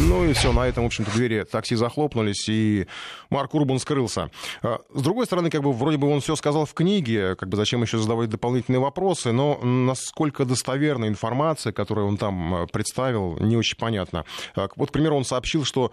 Ну 0.00 0.24
и 0.24 0.32
все, 0.32 0.52
на 0.52 0.66
этом, 0.66 0.82
в 0.82 0.86
общем-то, 0.86 1.12
двери 1.12 1.44
такси 1.44 1.76
захлопнулись, 1.76 2.48
и 2.48 2.86
Марк 3.30 3.54
Урбан 3.54 3.78
скрылся. 3.78 4.30
А, 4.62 4.80
с 4.92 5.02
другой 5.02 5.26
стороны, 5.26 5.50
как 5.50 5.62
бы, 5.62 5.72
вроде 5.72 5.98
бы 5.98 6.10
он 6.10 6.20
все 6.20 6.34
сказал 6.34 6.66
в 6.66 6.74
книге, 6.74 7.36
как 7.36 7.48
бы 7.48 7.56
зачем 7.56 7.80
еще 7.82 7.98
задавать 7.98 8.28
дополнительные 8.28 8.80
вопросы, 8.80 9.30
но 9.30 9.56
насколько 9.62 10.44
достоверна 10.44 11.06
информация, 11.06 11.72
которую 11.72 12.08
он 12.08 12.16
там 12.16 12.54
а, 12.54 12.66
представил, 12.66 13.36
не 13.38 13.56
очень 13.56 13.78
понятно. 13.78 14.24
А, 14.56 14.68
вот, 14.74 14.90
к 14.90 14.92
примеру, 14.92 15.16
он 15.16 15.24
сообщил, 15.24 15.64
что 15.64 15.92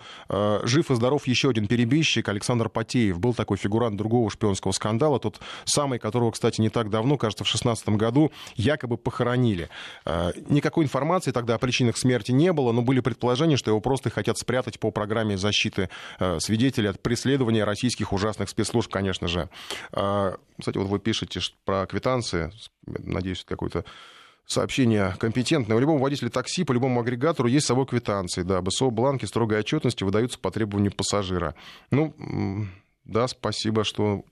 жив 0.63 0.89
и 0.89 0.95
здоров 0.95 1.27
еще 1.27 1.49
один 1.49 1.67
перебежчик, 1.67 2.27
Александр 2.27 2.69
Потеев, 2.69 3.19
был 3.19 3.33
такой 3.35 3.57
фигурант 3.57 3.97
другого 3.97 4.31
шпионского 4.31 4.71
скандала, 4.71 5.19
тот 5.19 5.39
самый, 5.65 5.99
которого, 5.99 6.31
кстати, 6.31 6.59
не 6.59 6.69
так 6.69 6.89
давно, 6.89 7.17
кажется, 7.17 7.43
в 7.43 7.47
2016 7.47 7.89
году, 7.89 8.31
якобы 8.55 8.97
похоронили. 8.97 9.69
Никакой 10.49 10.85
информации 10.85 11.31
тогда 11.31 11.55
о 11.55 11.57
причинах 11.59 11.97
смерти 11.97 12.31
не 12.31 12.51
было, 12.51 12.71
но 12.71 12.81
были 12.81 12.99
предположения, 12.99 13.57
что 13.57 13.71
его 13.71 13.79
просто 13.91 14.09
хотят 14.09 14.37
спрятать 14.37 14.79
по 14.79 14.89
программе 14.89 15.37
защиты 15.37 15.89
э, 16.17 16.39
свидетелей 16.39 16.87
от 16.87 17.01
преследования 17.01 17.65
российских 17.65 18.13
ужасных 18.13 18.47
спецслужб, 18.47 18.89
конечно 18.89 19.27
же. 19.27 19.49
Э, 19.91 20.37
кстати, 20.57 20.77
вот 20.77 20.87
вы 20.87 20.97
пишете 20.99 21.41
про 21.65 21.85
квитанции, 21.85 22.53
надеюсь, 22.85 23.39
это 23.39 23.49
какой-то 23.49 23.83
сообщение 24.45 25.13
компетентное. 25.19 25.75
У 25.75 25.79
любого 25.81 26.01
водителя 26.01 26.29
такси 26.29 26.63
по 26.63 26.71
любому 26.71 27.01
агрегатору 27.01 27.49
есть 27.49 27.65
с 27.65 27.67
собой 27.67 27.85
квитанции. 27.85 28.43
Да, 28.43 28.61
БСО 28.61 28.91
бланки 28.91 29.25
строгой 29.25 29.59
отчетности 29.59 30.05
выдаются 30.05 30.39
по 30.39 30.51
требованию 30.51 30.93
пассажира. 30.93 31.53
Ну, 31.89 32.15
да, 33.03 33.27
спасибо, 33.27 33.83
что 33.83 34.23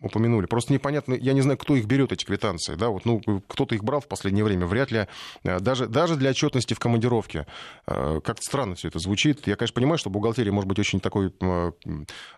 упомянули. 0.00 0.46
Просто 0.46 0.72
непонятно, 0.72 1.14
я 1.14 1.32
не 1.32 1.40
знаю, 1.40 1.58
кто 1.58 1.76
их 1.76 1.86
берет, 1.86 2.12
эти 2.12 2.24
квитанции. 2.24 2.74
Да? 2.74 2.88
Вот, 2.88 3.04
ну, 3.04 3.20
кто-то 3.46 3.74
их 3.74 3.84
брал 3.84 4.00
в 4.00 4.08
последнее 4.08 4.44
время, 4.44 4.66
вряд 4.66 4.90
ли. 4.90 5.06
Э, 5.44 5.60
даже, 5.60 5.86
даже 5.86 6.16
для 6.16 6.30
отчетности 6.30 6.74
в 6.74 6.78
командировке. 6.78 7.46
Э, 7.86 8.20
как-то 8.22 8.42
странно 8.42 8.74
все 8.74 8.88
это 8.88 8.98
звучит. 8.98 9.46
Я, 9.46 9.56
конечно, 9.56 9.74
понимаю, 9.74 9.98
что 9.98 10.10
бухгалтерия 10.10 10.52
может 10.52 10.68
быть 10.68 10.78
очень 10.78 11.00
такой 11.00 11.32
э, 11.40 11.72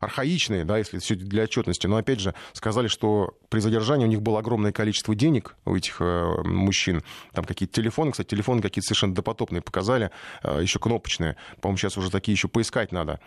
архаичной, 0.00 0.64
да, 0.64 0.78
если 0.78 0.98
все 0.98 1.14
для 1.14 1.44
отчетности. 1.44 1.86
Но, 1.86 1.96
опять 1.96 2.20
же, 2.20 2.34
сказали, 2.52 2.88
что 2.88 3.36
при 3.48 3.60
задержании 3.60 4.04
у 4.04 4.08
них 4.08 4.22
было 4.22 4.38
огромное 4.38 4.72
количество 4.72 5.14
денег 5.14 5.56
у 5.64 5.76
этих 5.76 6.00
мужчин. 6.00 7.02
Там 7.32 7.44
какие-то 7.44 7.74
телефоны, 7.74 8.12
кстати, 8.12 8.28
телефоны 8.28 8.62
какие-то 8.62 8.86
совершенно 8.86 9.14
допотопные 9.14 9.62
показали, 9.62 10.10
еще 10.42 10.78
кнопочные. 10.78 11.36
По-моему, 11.60 11.78
сейчас 11.78 11.96
уже 11.96 12.10
такие 12.10 12.34
еще 12.34 12.48
поискать 12.48 12.92
надо. 12.92 13.20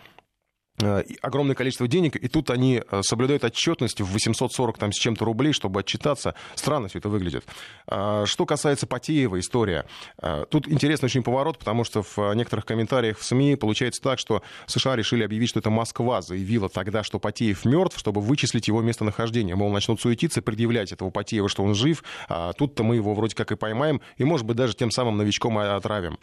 Э, 0.80 1.02
огромное 1.22 1.56
количество 1.56 1.88
денег, 1.88 2.14
и 2.16 2.28
тут 2.28 2.50
они 2.50 2.82
э, 2.88 3.00
соблюдают 3.02 3.42
отчетность 3.42 4.00
в 4.00 4.12
840 4.12 4.78
там, 4.78 4.92
с 4.92 4.96
чем-то 4.96 5.24
рублей, 5.24 5.52
чтобы 5.52 5.80
отчитаться. 5.80 6.34
Странно 6.54 6.88
все 6.88 7.00
это 7.00 7.08
выглядит. 7.08 7.44
А, 7.86 8.26
что 8.26 8.46
касается 8.46 8.86
Потеева 8.86 9.40
история, 9.40 9.86
э, 10.22 10.44
тут 10.48 10.68
интересный 10.68 11.06
очень 11.06 11.24
поворот, 11.24 11.58
потому 11.58 11.82
что 11.82 12.02
в 12.02 12.32
некоторых 12.34 12.64
комментариях 12.64 13.18
в 13.18 13.24
СМИ 13.24 13.56
получается 13.56 14.00
так, 14.00 14.20
что 14.20 14.42
США 14.66 14.94
решили 14.94 15.24
объявить, 15.24 15.48
что 15.48 15.58
это 15.58 15.70
Москва 15.70 16.22
заявила 16.22 16.68
тогда, 16.68 17.02
что 17.02 17.18
Потеев 17.18 17.64
мертв, 17.64 17.98
чтобы 17.98 18.20
вычислить 18.20 18.68
его 18.68 18.80
местонахождение. 18.80 19.56
Мол, 19.56 19.72
начнут 19.72 20.00
суетиться, 20.00 20.42
предъявлять 20.42 20.92
этого 20.92 21.10
Потеева, 21.10 21.48
что 21.48 21.64
он 21.64 21.74
жив, 21.74 22.04
а 22.28 22.52
тут-то 22.52 22.84
мы 22.84 22.94
его 22.94 23.14
вроде 23.14 23.34
как 23.34 23.50
и 23.50 23.56
поймаем, 23.56 24.00
и, 24.16 24.24
может 24.24 24.46
быть, 24.46 24.56
даже 24.56 24.74
тем 24.74 24.92
самым 24.92 25.16
новичком 25.16 25.58
отравим. 25.58 26.18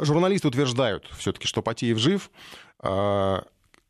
Журналисты 0.00 0.48
утверждают 0.48 1.06
все-таки, 1.18 1.46
что 1.46 1.60
Потеев 1.60 1.98
жив, 1.98 2.30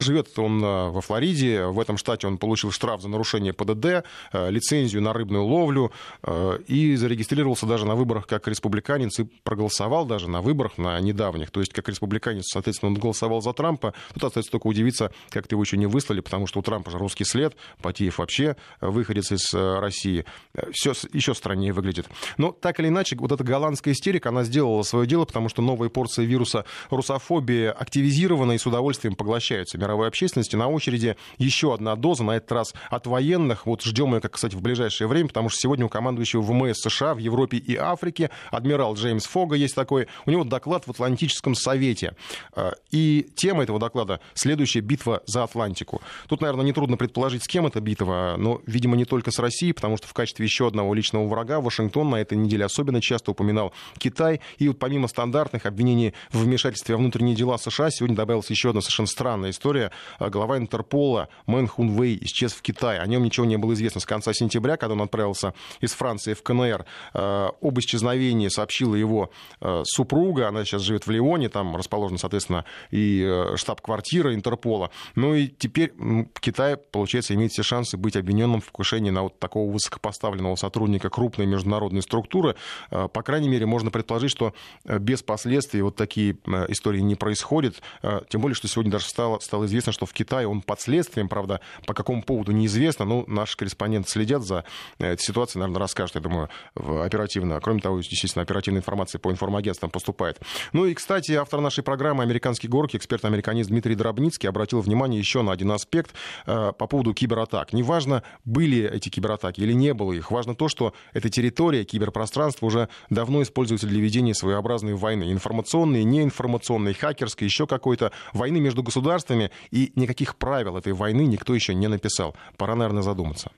Живет 0.01 0.39
он 0.39 0.63
э, 0.63 0.91
во 0.91 1.01
Флориде. 1.01 1.67
В 1.67 1.81
этом 1.81 1.97
штате 1.97 2.29
он 2.29 2.39
получил 2.39 2.71
штраф 2.71 3.03
за 3.03 3.09
нарушение 3.09 3.53
ПДД, 3.53 4.07
э, 4.33 4.51
лицензию 4.51 5.03
на 5.03 5.13
рыбную 5.13 5.45
ловлю 5.45 5.91
э, 6.23 6.61
и 6.69 6.95
зарегистрировался 6.95 7.67
даже 7.67 7.85
на 7.85 7.97
выборах 7.97 8.29
как 8.29 8.47
республиканец 8.47 9.19
и 9.19 9.25
проголосовал 9.43 10.07
даже 10.07 10.31
на 10.31 10.41
выборах, 10.41 10.79
на 10.79 11.01
недавних. 11.01 11.51
То 11.51 11.59
есть 11.59 11.73
как 11.73 11.89
республиканец, 11.89 12.45
соответственно, 12.47 12.93
он 12.93 12.99
голосовал 12.99 13.43
за 13.43 13.53
Трампа. 13.53 13.93
Тут 14.15 14.23
остается 14.23 14.53
только 14.53 14.69
удивиться, 14.69 15.11
как-то 15.31 15.57
его 15.57 15.65
еще 15.65 15.77
не 15.77 15.87
выслали, 15.87 16.21
потому 16.21 16.47
что 16.47 16.61
у 16.61 16.63
Трампа 16.63 16.93
же 16.93 16.99
русский 16.99 17.25
след, 17.25 17.57
Потиев 17.83 18.19
вообще 18.19 18.55
выходец 18.81 19.33
из 19.33 19.53
России. 19.53 20.25
Все 20.71 20.93
еще 21.13 21.35
страннее 21.35 21.73
выглядит. 21.73 22.07
Но 22.37 22.53
так 22.53 22.79
или 22.79 22.87
иначе, 22.87 23.17
вот 23.17 23.33
эта 23.33 23.43
голландская 23.43 23.95
истерика, 23.95 24.29
она 24.29 24.45
сделала 24.45 24.85
свое 24.85 25.09
дело, 25.09 25.25
потому 25.25 25.49
что 25.49 25.61
новые 25.61 25.91
порции 25.91 26.25
вируса 26.25 26.65
русофобии 26.91 27.67
активизированы 27.67 28.55
и 28.55 28.59
с 28.59 28.67
удовольствием 28.67 29.17
поглощаются 29.17 29.77
мировой 29.89 30.09
общественности. 30.09 30.55
На 30.55 30.69
очереди 30.69 31.17
еще 31.39 31.75
одна 31.75 31.97
доза, 31.97 32.23
на 32.23 32.33
этот 32.33 32.53
раз 32.53 32.75
от 32.91 33.07
военных. 33.07 33.67
Вот 33.67 33.83
ждем 33.83 34.15
ее, 34.15 34.21
как, 34.21 34.33
кстати, 34.33 34.55
в 34.55 34.61
ближайшее 34.61 35.09
время, 35.09 35.29
потому 35.29 35.49
что 35.49 35.59
сегодня 35.61 35.87
у 35.87 35.89
командующего 35.89 36.43
ВМС 36.43 36.79
США 36.81 37.15
в 37.15 37.19
Европе 37.19 37.57
и 37.57 37.77
Африке, 37.77 38.31
адмирал 38.51 38.95
Джеймс 38.95 39.27
Фога 39.27 39.57
есть 39.57 39.75
такой, 39.75 40.09
у 40.27 40.31
него 40.31 40.45
доклад 40.45 40.87
в 40.87 40.91
Атлантическом 40.91 41.55
совете. 41.55 42.15
А, 42.53 42.75
и 42.91 43.29
тема 43.35 43.63
этого 43.63 43.79
доклада— 43.79 44.21
следующая 44.35 44.81
битва 44.81 45.23
за 45.27 45.45
Атлантику. 45.45 46.03
Тут, 46.29 46.43
наверное, 46.43 46.65
нетрудно 46.65 46.97
предположить, 46.97 47.45
с 47.45 47.49
кем 47.49 47.67
эта 47.67 47.81
битва, 47.81 48.35
но, 48.37 48.61
видимо, 48.67 48.97
не 48.97 49.07
только 49.07 49.31
с 49.31 49.39
Россией, 49.39 49.73
потому 49.73 49.97
что 49.97 50.07
в 50.07 50.13
качестве 50.13 50.45
еще 50.45 50.67
одного 50.67 50.93
личного 50.93 51.27
врага 51.27 51.61
Вашингтон 51.61 52.11
на 52.11 52.17
этой 52.17 52.37
неделе 52.37 52.67
особенно 52.67 53.01
часто 53.01 53.31
упоминал 53.31 53.73
Китай. 53.99 54.41
И 54.59 54.69
вот 54.69 54.79
помимо 54.79 55.09
стандартных 55.09 55.65
обвинений 55.65 56.13
в 56.31 56.43
вмешательстве 56.43 56.95
во 56.95 56.99
внутренние 56.99 57.35
дела 57.35 57.57
США, 57.57 57.91
сегодня 57.91 58.17
добавилась 58.17 58.51
еще 58.51 58.71
одна 58.71 58.83
совершенно 58.83 59.07
странная 59.07 59.51
история 59.51 59.78
история. 59.79 59.91
А, 60.19 60.31
глава 60.31 60.59
Интерпола 60.59 61.29
Мэн 61.47 61.67
Хунвей 61.67 62.19
исчез 62.23 62.53
в 62.53 62.63
Китае. 62.63 63.01
О 63.01 63.07
нем 63.07 63.23
ничего 63.23 63.47
не 63.47 63.57
было 63.57 63.73
известно 63.75 64.01
с 64.01 64.07
конца 64.07 64.33
сентября, 64.33 64.77
когда 64.77 64.95
он 64.95 65.03
отправился 65.03 65.55
из 65.81 65.93
Франции 65.93 66.35
в 66.35 66.43
КНР. 66.43 66.85
А, 67.15 67.51
об 67.61 67.79
исчезновении 67.79 68.49
сообщила 68.49 68.95
его 68.95 69.31
а, 69.61 69.83
супруга. 69.85 70.49
Она 70.49 70.65
сейчас 70.65 70.83
живет 70.83 71.07
в 71.07 71.11
Лионе, 71.11 71.49
там 71.49 71.77
расположена, 71.77 72.19
соответственно, 72.19 72.65
и 72.91 73.53
штаб-квартира 73.57 74.35
Интерпола. 74.35 74.91
Ну 75.15 75.35
и 75.35 75.49
теперь 75.49 75.93
Китай, 76.41 76.77
получается, 76.77 77.35
имеет 77.35 77.53
все 77.53 77.63
шансы 77.63 77.97
быть 77.97 78.17
обвиненным 78.17 78.61
в 78.61 78.67
покушении 78.67 79.11
на 79.11 79.23
вот 79.23 79.39
такого 79.39 79.71
высокопоставленного 79.71 80.57
сотрудника 80.57 81.11
крупной 81.11 81.47
международной 81.47 82.03
структуры. 82.03 82.57
По 82.91 83.23
крайней 83.23 83.49
мере, 83.49 83.67
можно 83.67 83.91
предположить, 83.91 84.31
что 84.31 84.55
без 84.85 85.23
последствий 85.23 85.83
вот 85.83 85.97
такие 85.97 86.37
истории 86.69 87.01
не 87.01 87.15
происходят. 87.15 87.81
Тем 88.29 88.41
более, 88.41 88.55
что 88.55 88.69
сегодня 88.69 88.93
даже 88.93 89.07
стало, 89.07 89.39
стало 89.41 89.67
известно, 89.69 89.93
что 89.93 90.07
в 90.07 90.13
Китае 90.13 90.49
он 90.49 90.63
под 90.63 90.81
следствием, 90.81 91.29
правда, 91.29 91.61
по 91.87 91.95
какому 91.95 92.23
поводу 92.23 92.53
неизвестно. 92.53 93.05
Ну, 93.05 93.25
наши 93.27 93.57
корреспонденты 93.57 94.11
следят 94.11 94.43
за 94.43 94.65
э, 94.99 95.13
этой 95.13 95.23
ситуацией, 95.23 95.61
наверное, 95.61 95.81
расскажут, 95.81 96.17
я 96.17 96.21
думаю, 96.21 96.49
оперативно. 96.75 97.61
Кроме 97.61 97.81
того, 97.81 97.99
естественно, 97.99 98.43
оперативная 98.43 98.81
информация 98.81 99.19
по 99.19 99.31
информагентствам 99.31 99.91
поступает. 99.91 100.41
Ну 100.73 100.87
и, 100.87 100.95
кстати, 100.95 101.33
автор 101.33 101.61
нашей 101.61 101.85
программы 101.85 102.23
«Американские 102.23 102.71
горки», 102.71 102.97
эксперт-американист 102.97 103.71
Дмитрий 103.71 103.95
Дробницкий 103.95 104.49
обратил 104.49 104.81
внимание 104.81 105.19
еще 105.19 105.43
на 105.43 105.53
один 105.53 105.71
аспект 105.71 106.13
э, 106.47 106.73
по 106.77 106.87
поводу 106.87 107.15
кибератак. 107.15 107.73
Неважно, 107.73 108.23
были 108.45 108.91
эти 108.91 109.09
кибератаки 109.09 109.61
или 109.61 109.73
не 109.73 109.95
было 109.95 110.13
их, 110.13 110.31
важно 110.31 110.55
то, 110.55 110.69
что 110.69 110.95
эта 111.13 111.29
территория, 111.29 111.85
киберпространство 111.85 112.67
уже 112.67 112.89
давно 113.11 113.43
используется 113.43 113.87
для 113.87 114.01
ведения 114.01 114.35
своеобразной 114.35 114.95
войны. 114.95 115.33
Информационной, 115.33 116.05
неинформационной, 116.05 116.95
хакерской, 116.95 117.47
еще 117.47 117.67
какой-то 117.67 118.13
войны 118.33 118.61
между 118.61 118.83
государствами 118.83 119.51
и 119.71 119.93
никаких 119.97 120.37
правил 120.37 120.77
этой 120.77 120.93
войны 120.93 121.27
никто 121.27 121.55
еще 121.55 121.75
не 121.75 121.89
написал. 121.89 122.35
Пора, 122.57 122.75
наверное, 122.75 123.03
задуматься. 123.03 123.51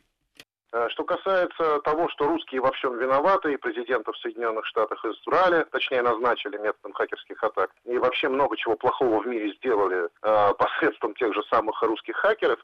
Э, 0.73 0.89
что 0.91 1.05
касается 1.05 1.81
того, 1.81 2.09
что 2.11 2.29
русские 2.29 2.61
во 2.61 2.71
всем 2.73 2.97
виноваты, 2.99 3.53
и 3.53 3.57
президентов 3.57 4.17
Соединенных 4.19 4.65
Штатов 4.67 5.05
избрали, 5.05 5.65
точнее 5.73 6.03
назначили 6.03 6.59
методом 6.59 6.93
хакерских 6.93 7.43
атак, 7.43 7.71
и 7.85 7.99
вообще 7.99 8.29
много 8.29 8.57
чего 8.57 8.77
плохого 8.77 9.21
в 9.21 9.27
мире 9.27 9.53
сделали 9.55 10.09
э, 10.23 10.55
посредством 10.55 11.15
тех 11.15 11.35
же 11.35 11.43
самых 11.51 11.83
русских 11.83 12.17
хакеров, 12.17 12.61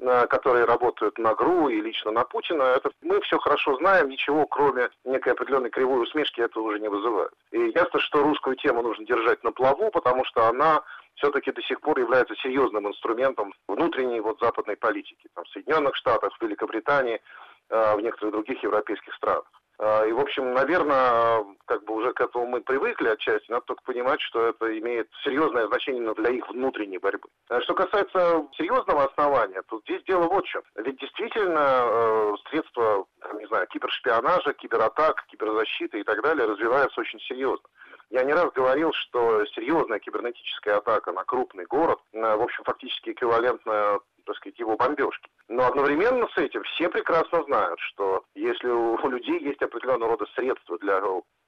которые 0.00 0.64
работают 0.64 1.18
на 1.18 1.34
ГРУ 1.34 1.68
и 1.68 1.80
лично 1.80 2.10
на 2.10 2.24
Путина, 2.24 2.62
это 2.62 2.90
мы 3.02 3.20
все 3.20 3.38
хорошо 3.38 3.76
знаем, 3.76 4.08
ничего 4.08 4.46
кроме 4.46 4.88
некой 5.04 5.32
определенной 5.32 5.70
кривой 5.70 6.02
усмешки 6.02 6.40
это 6.40 6.60
уже 6.60 6.80
не 6.80 6.88
вызывает. 6.88 7.32
И 7.52 7.58
ясно, 7.74 8.00
что 8.00 8.22
русскую 8.22 8.56
тему 8.56 8.82
нужно 8.82 9.04
держать 9.04 9.44
на 9.44 9.52
плаву, 9.52 9.90
потому 9.90 10.24
что 10.24 10.46
она 10.48 10.82
все-таки 11.16 11.52
до 11.52 11.62
сих 11.62 11.80
пор 11.80 11.98
является 11.98 12.34
серьезным 12.36 12.88
инструментом 12.88 13.52
внутренней 13.68 14.20
вот 14.20 14.40
западной 14.40 14.76
политики. 14.76 15.28
Там, 15.34 15.44
в 15.44 15.48
Соединенных 15.50 15.94
Штатах, 15.96 16.34
в 16.34 16.42
Великобритании, 16.42 17.20
э, 17.68 17.96
в 17.96 18.00
некоторых 18.00 18.32
других 18.32 18.62
европейских 18.62 19.14
странах. 19.14 19.44
А, 19.82 20.04
и, 20.04 20.12
в 20.12 20.20
общем, 20.20 20.52
наверное, 20.52 21.42
как 21.64 21.82
бы 21.84 21.94
уже 21.94 22.12
к 22.12 22.20
этому 22.20 22.46
мы 22.46 22.60
привыкли 22.60 23.08
отчасти, 23.08 23.50
надо 23.50 23.64
только 23.64 23.82
понимать, 23.84 24.20
что 24.20 24.48
это 24.48 24.78
имеет 24.78 25.08
серьезное 25.24 25.66
значение 25.68 26.02
именно 26.02 26.14
для 26.14 26.30
их 26.30 26.46
внутренней 26.50 26.98
борьбы. 26.98 27.28
А 27.48 27.62
что 27.62 27.74
касается 27.74 28.46
серьезного 28.58 29.04
основания, 29.04 29.62
то 29.68 29.80
здесь 29.80 30.02
дело 30.04 30.28
вот 30.28 30.44
в 30.44 30.48
чем. 30.48 30.62
Ведь 30.76 31.00
действительно 31.00 31.84
э, 31.84 32.34
средства, 32.50 33.06
не 33.38 33.46
знаю, 33.46 33.66
кибершпионажа, 33.68 34.52
кибератак, 34.52 35.24
киберзащиты 35.28 36.00
и 36.00 36.04
так 36.04 36.22
далее 36.22 36.46
развиваются 36.46 37.00
очень 37.00 37.20
серьезно. 37.20 37.66
Я 38.10 38.24
не 38.24 38.34
раз 38.34 38.52
говорил, 38.52 38.92
что 38.92 39.46
серьезная 39.46 40.00
кибернетическая 40.00 40.76
атака 40.76 41.12
на 41.12 41.24
крупный 41.24 41.64
город, 41.64 42.00
в 42.12 42.42
общем, 42.42 42.64
фактически 42.64 43.10
эквивалентна 43.10 44.00
так 44.24 44.36
сказать, 44.36 44.58
его 44.58 44.76
бомбежки. 44.76 45.28
Но 45.48 45.66
одновременно 45.66 46.28
с 46.28 46.38
этим 46.38 46.62
все 46.64 46.88
прекрасно 46.88 47.42
знают, 47.44 47.78
что 47.80 48.24
если 48.34 48.68
у 48.68 48.96
людей 49.08 49.40
есть 49.40 49.62
определенного 49.62 50.12
рода 50.12 50.26
средства 50.34 50.78
для 50.78 51.00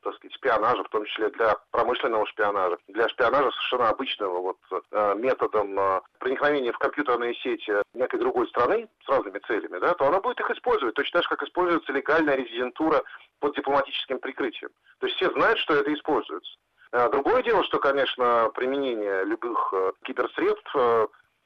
так 0.02 0.14
сказать, 0.16 0.34
шпионажа, 0.34 0.84
в 0.84 0.88
том 0.88 1.04
числе 1.04 1.30
для 1.30 1.56
промышленного 1.70 2.26
шпионажа, 2.26 2.76
для 2.88 3.08
шпионажа 3.08 3.50
совершенно 3.52 3.88
обычного 3.88 4.40
вот 4.40 4.58
э, 4.90 5.14
методом 5.16 5.78
э, 5.78 6.00
проникновения 6.18 6.72
в 6.72 6.78
компьютерные 6.78 7.34
сети 7.36 7.72
некой 7.94 8.18
другой 8.18 8.48
страны 8.48 8.88
с 9.04 9.08
разными 9.08 9.38
целями, 9.46 9.78
да, 9.78 9.94
то 9.94 10.06
она 10.06 10.20
будет 10.20 10.40
их 10.40 10.50
использовать, 10.50 10.94
точно 10.94 11.20
так 11.20 11.22
же, 11.22 11.28
как 11.28 11.42
используется 11.48 11.92
легальная 11.92 12.34
резидентура 12.34 13.02
под 13.40 13.54
дипломатическим 13.54 14.18
прикрытием. 14.18 14.70
То 14.98 15.06
есть 15.06 15.16
все 15.16 15.30
знают, 15.30 15.58
что 15.58 15.74
это 15.74 15.92
используется. 15.94 16.52
Э, 16.92 17.08
другое 17.10 17.42
дело, 17.42 17.62
что, 17.64 17.78
конечно, 17.78 18.50
применение 18.54 19.24
любых 19.24 19.72
киберсредств 20.02 20.74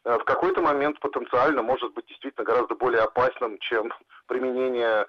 в 0.07 0.25
какой-то 0.25 0.63
момент 0.63 1.01
потенциально 1.01 1.63
может 1.63 1.93
быть 1.95 2.07
действительно 2.07 2.45
гораздо 2.45 2.77
более 2.77 3.03
опасным, 3.03 3.59
чем 3.59 3.93
применение 4.29 5.07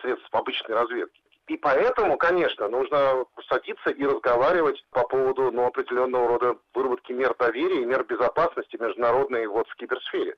средств 0.00 0.28
обычной 0.32 0.74
разведки. 0.74 1.20
И 1.48 1.56
поэтому, 1.56 2.16
конечно, 2.16 2.68
нужно 2.68 3.24
садиться 3.48 3.90
и 3.90 4.04
разговаривать 4.04 4.84
по 4.90 5.06
поводу 5.06 5.52
ну, 5.52 5.66
определенного 5.66 6.28
рода 6.28 6.56
выработки 6.74 7.12
мер 7.12 7.34
доверия 7.38 7.82
и 7.82 7.86
мер 7.86 8.04
безопасности 8.04 8.76
международной 8.76 9.46
вот 9.46 9.68
в 9.68 9.76
киберсфере. 9.76 10.36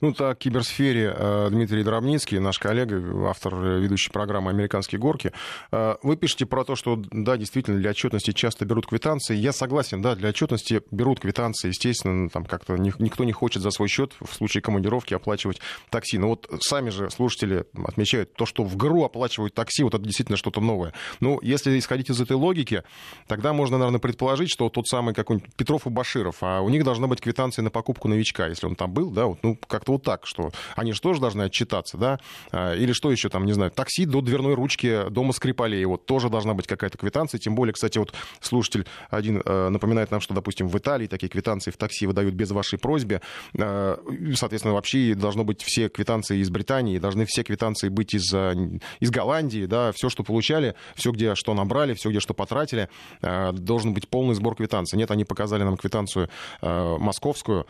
Ну, 0.00 0.12
так, 0.12 0.36
в 0.36 0.40
киберсфере 0.40 1.14
э, 1.16 1.48
Дмитрий 1.50 1.84
Дробницкий, 1.84 2.38
наш 2.38 2.58
коллега, 2.58 3.28
автор 3.28 3.54
э, 3.54 3.80
ведущей 3.80 4.10
программы 4.10 4.50
«Американские 4.50 4.98
горки». 4.98 5.32
Э, 5.70 5.96
вы 6.02 6.16
пишете 6.16 6.46
про 6.46 6.64
то, 6.64 6.76
что, 6.76 7.00
да, 7.10 7.36
действительно, 7.36 7.78
для 7.78 7.90
отчетности 7.90 8.32
часто 8.32 8.64
берут 8.64 8.86
квитанции. 8.86 9.36
Я 9.36 9.52
согласен, 9.52 10.02
да, 10.02 10.14
для 10.14 10.30
отчетности 10.30 10.82
берут 10.90 11.20
квитанции. 11.20 11.68
Естественно, 11.68 12.28
там 12.28 12.44
как-то 12.44 12.76
никто 12.76 13.24
не 13.24 13.32
хочет 13.32 13.62
за 13.62 13.70
свой 13.70 13.88
счет 13.88 14.12
в 14.20 14.32
случае 14.34 14.62
командировки 14.62 15.14
оплачивать 15.14 15.60
такси. 15.90 16.18
Но 16.18 16.28
вот 16.28 16.48
сами 16.60 16.90
же 16.90 17.10
слушатели 17.10 17.64
отмечают 17.84 18.34
то, 18.34 18.46
что 18.46 18.64
в 18.64 18.76
ГРУ 18.76 19.04
оплачивают 19.04 19.54
такси, 19.54 19.82
вот 19.82 19.94
это 19.94 20.04
действительно 20.04 20.36
что-то 20.36 20.60
новое. 20.60 20.92
Ну, 21.20 21.38
если 21.42 21.78
исходить 21.78 22.10
из 22.10 22.20
этой 22.20 22.36
логики, 22.36 22.82
тогда 23.26 23.52
можно, 23.52 23.78
наверное, 23.78 24.00
предположить, 24.00 24.50
что 24.50 24.68
тот 24.68 24.86
самый 24.86 25.14
какой-нибудь 25.14 25.54
Петров 25.54 25.86
и 25.86 25.90
Баширов, 25.90 26.38
а 26.42 26.60
у 26.60 26.68
них 26.68 26.84
должна 26.84 27.06
быть 27.06 27.20
квитанция 27.20 27.62
на 27.62 27.70
покупку 27.70 28.08
новичка, 28.08 28.46
если 28.46 28.66
он 28.66 28.74
там 28.74 28.92
был, 28.92 29.10
да, 29.10 29.26
вот, 29.26 29.38
ну, 29.42 29.58
как-то 29.84 29.92
вот 29.92 30.02
так, 30.02 30.26
что 30.26 30.50
они 30.76 30.92
же 30.92 31.00
тоже 31.00 31.20
должны 31.20 31.42
отчитаться, 31.42 31.98
да, 31.98 32.18
а, 32.50 32.74
или 32.74 32.92
что 32.92 33.10
еще 33.10 33.28
там, 33.28 33.44
не 33.44 33.52
знаю, 33.52 33.70
такси 33.70 34.06
до 34.06 34.20
дверной 34.20 34.54
ручки 34.54 35.08
дома 35.10 35.32
Скрипалей, 35.32 35.84
вот 35.84 36.06
тоже 36.06 36.30
должна 36.30 36.54
быть 36.54 36.66
какая-то 36.66 36.96
квитанция, 36.98 37.38
тем 37.38 37.54
более, 37.54 37.72
кстати, 37.72 37.98
вот 37.98 38.14
слушатель 38.40 38.86
один 39.10 39.42
э, 39.44 39.68
напоминает 39.68 40.10
нам, 40.10 40.20
что, 40.20 40.34
допустим, 40.34 40.68
в 40.68 40.78
Италии 40.78 41.06
такие 41.06 41.28
квитанции 41.28 41.70
в 41.70 41.76
такси 41.76 42.06
выдают 42.06 42.34
без 42.34 42.50
вашей 42.50 42.78
просьбы, 42.78 43.20
а, 43.58 43.98
соответственно, 44.34 44.74
вообще 44.74 45.14
должно 45.14 45.44
быть 45.44 45.62
все 45.62 45.88
квитанции 45.88 46.38
из 46.38 46.50
Британии, 46.50 46.98
должны 46.98 47.26
все 47.26 47.42
квитанции 47.42 47.88
быть 47.88 48.14
из, 48.14 48.32
э, 48.32 48.54
из 49.00 49.10
Голландии, 49.10 49.66
да, 49.66 49.92
все, 49.92 50.08
что 50.08 50.24
получали, 50.24 50.74
все, 50.94 51.10
где 51.10 51.34
что 51.34 51.54
набрали, 51.54 51.94
все, 51.94 52.10
где 52.10 52.20
что 52.20 52.34
потратили, 52.34 52.88
э, 53.20 53.52
должен 53.52 53.92
быть 53.92 54.08
полный 54.08 54.34
сбор 54.34 54.56
квитанций. 54.56 54.98
Нет, 54.98 55.10
они 55.10 55.24
показали 55.24 55.62
нам 55.62 55.76
квитанцию 55.76 56.28
московскую 56.60 57.66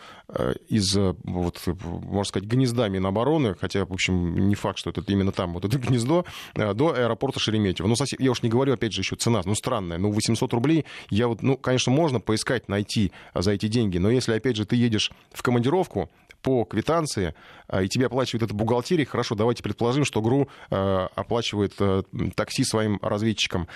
из 0.68 0.97
вот, 1.25 1.59
можно 2.05 2.25
сказать, 2.25 2.49
гнезда 2.49 2.89
Минобороны, 2.89 3.55
хотя, 3.55 3.85
в 3.85 3.93
общем, 3.93 4.49
не 4.49 4.55
факт, 4.55 4.79
что 4.79 4.91
это 4.91 5.03
именно 5.07 5.33
там, 5.33 5.53
вот 5.55 5.65
это 5.65 5.79
гнездо, 5.89 6.25
э, 6.55 6.75
до 6.75 6.95
аэропорта 6.95 7.41
Шереметьево. 7.41 7.89
Ну, 7.89 7.97
совсем, 7.97 8.19
я 8.21 8.31
уж 8.31 8.43
не 8.43 8.49
говорю, 8.49 8.75
опять 8.75 8.93
же, 8.93 9.01
еще 9.01 9.17
цена, 9.17 9.43
ну, 9.45 9.55
странная, 9.55 9.99
ну, 9.99 10.11
800 10.11 10.53
рублей, 10.53 10.85
я 11.11 11.29
вот, 11.29 11.43
ну, 11.43 11.57
конечно, 11.57 11.93
можно 11.93 12.21
поискать, 12.21 12.69
найти 12.69 13.12
за 13.35 13.53
эти 13.53 13.69
деньги, 13.69 13.99
но 13.99 14.11
если, 14.11 14.33
опять 14.33 14.57
же, 14.57 14.64
ты 14.64 14.77
едешь 14.77 15.11
в 15.33 15.43
командировку, 15.43 16.11
по 16.44 16.64
квитанции, 16.64 17.35
а, 17.66 17.83
и 17.83 17.88
тебе 17.88 18.07
оплачивает 18.07 18.42
это 18.44 18.54
бухгалтерия, 18.54 19.07
хорошо, 19.07 19.35
давайте 19.35 19.62
предположим, 19.62 20.04
что 20.04 20.20
ГРУ 20.20 20.48
а, 20.70 21.09
оплачивает 21.14 21.72
а, 21.80 22.02
такси 22.37 22.64
своим 22.64 22.98
разведчикам, 23.00 23.66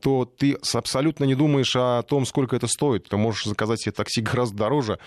то 0.00 0.24
ты 0.24 0.56
абсолютно 0.74 1.24
не 1.24 1.34
думаешь 1.34 1.76
о 1.76 2.02
том, 2.02 2.24
сколько 2.24 2.56
это 2.56 2.66
стоит. 2.66 3.08
Ты 3.08 3.18
можешь 3.18 3.44
заказать 3.44 3.82
себе 3.82 3.92
такси 3.92 4.20
гораздо 4.22 4.56
дороже, 4.56 4.98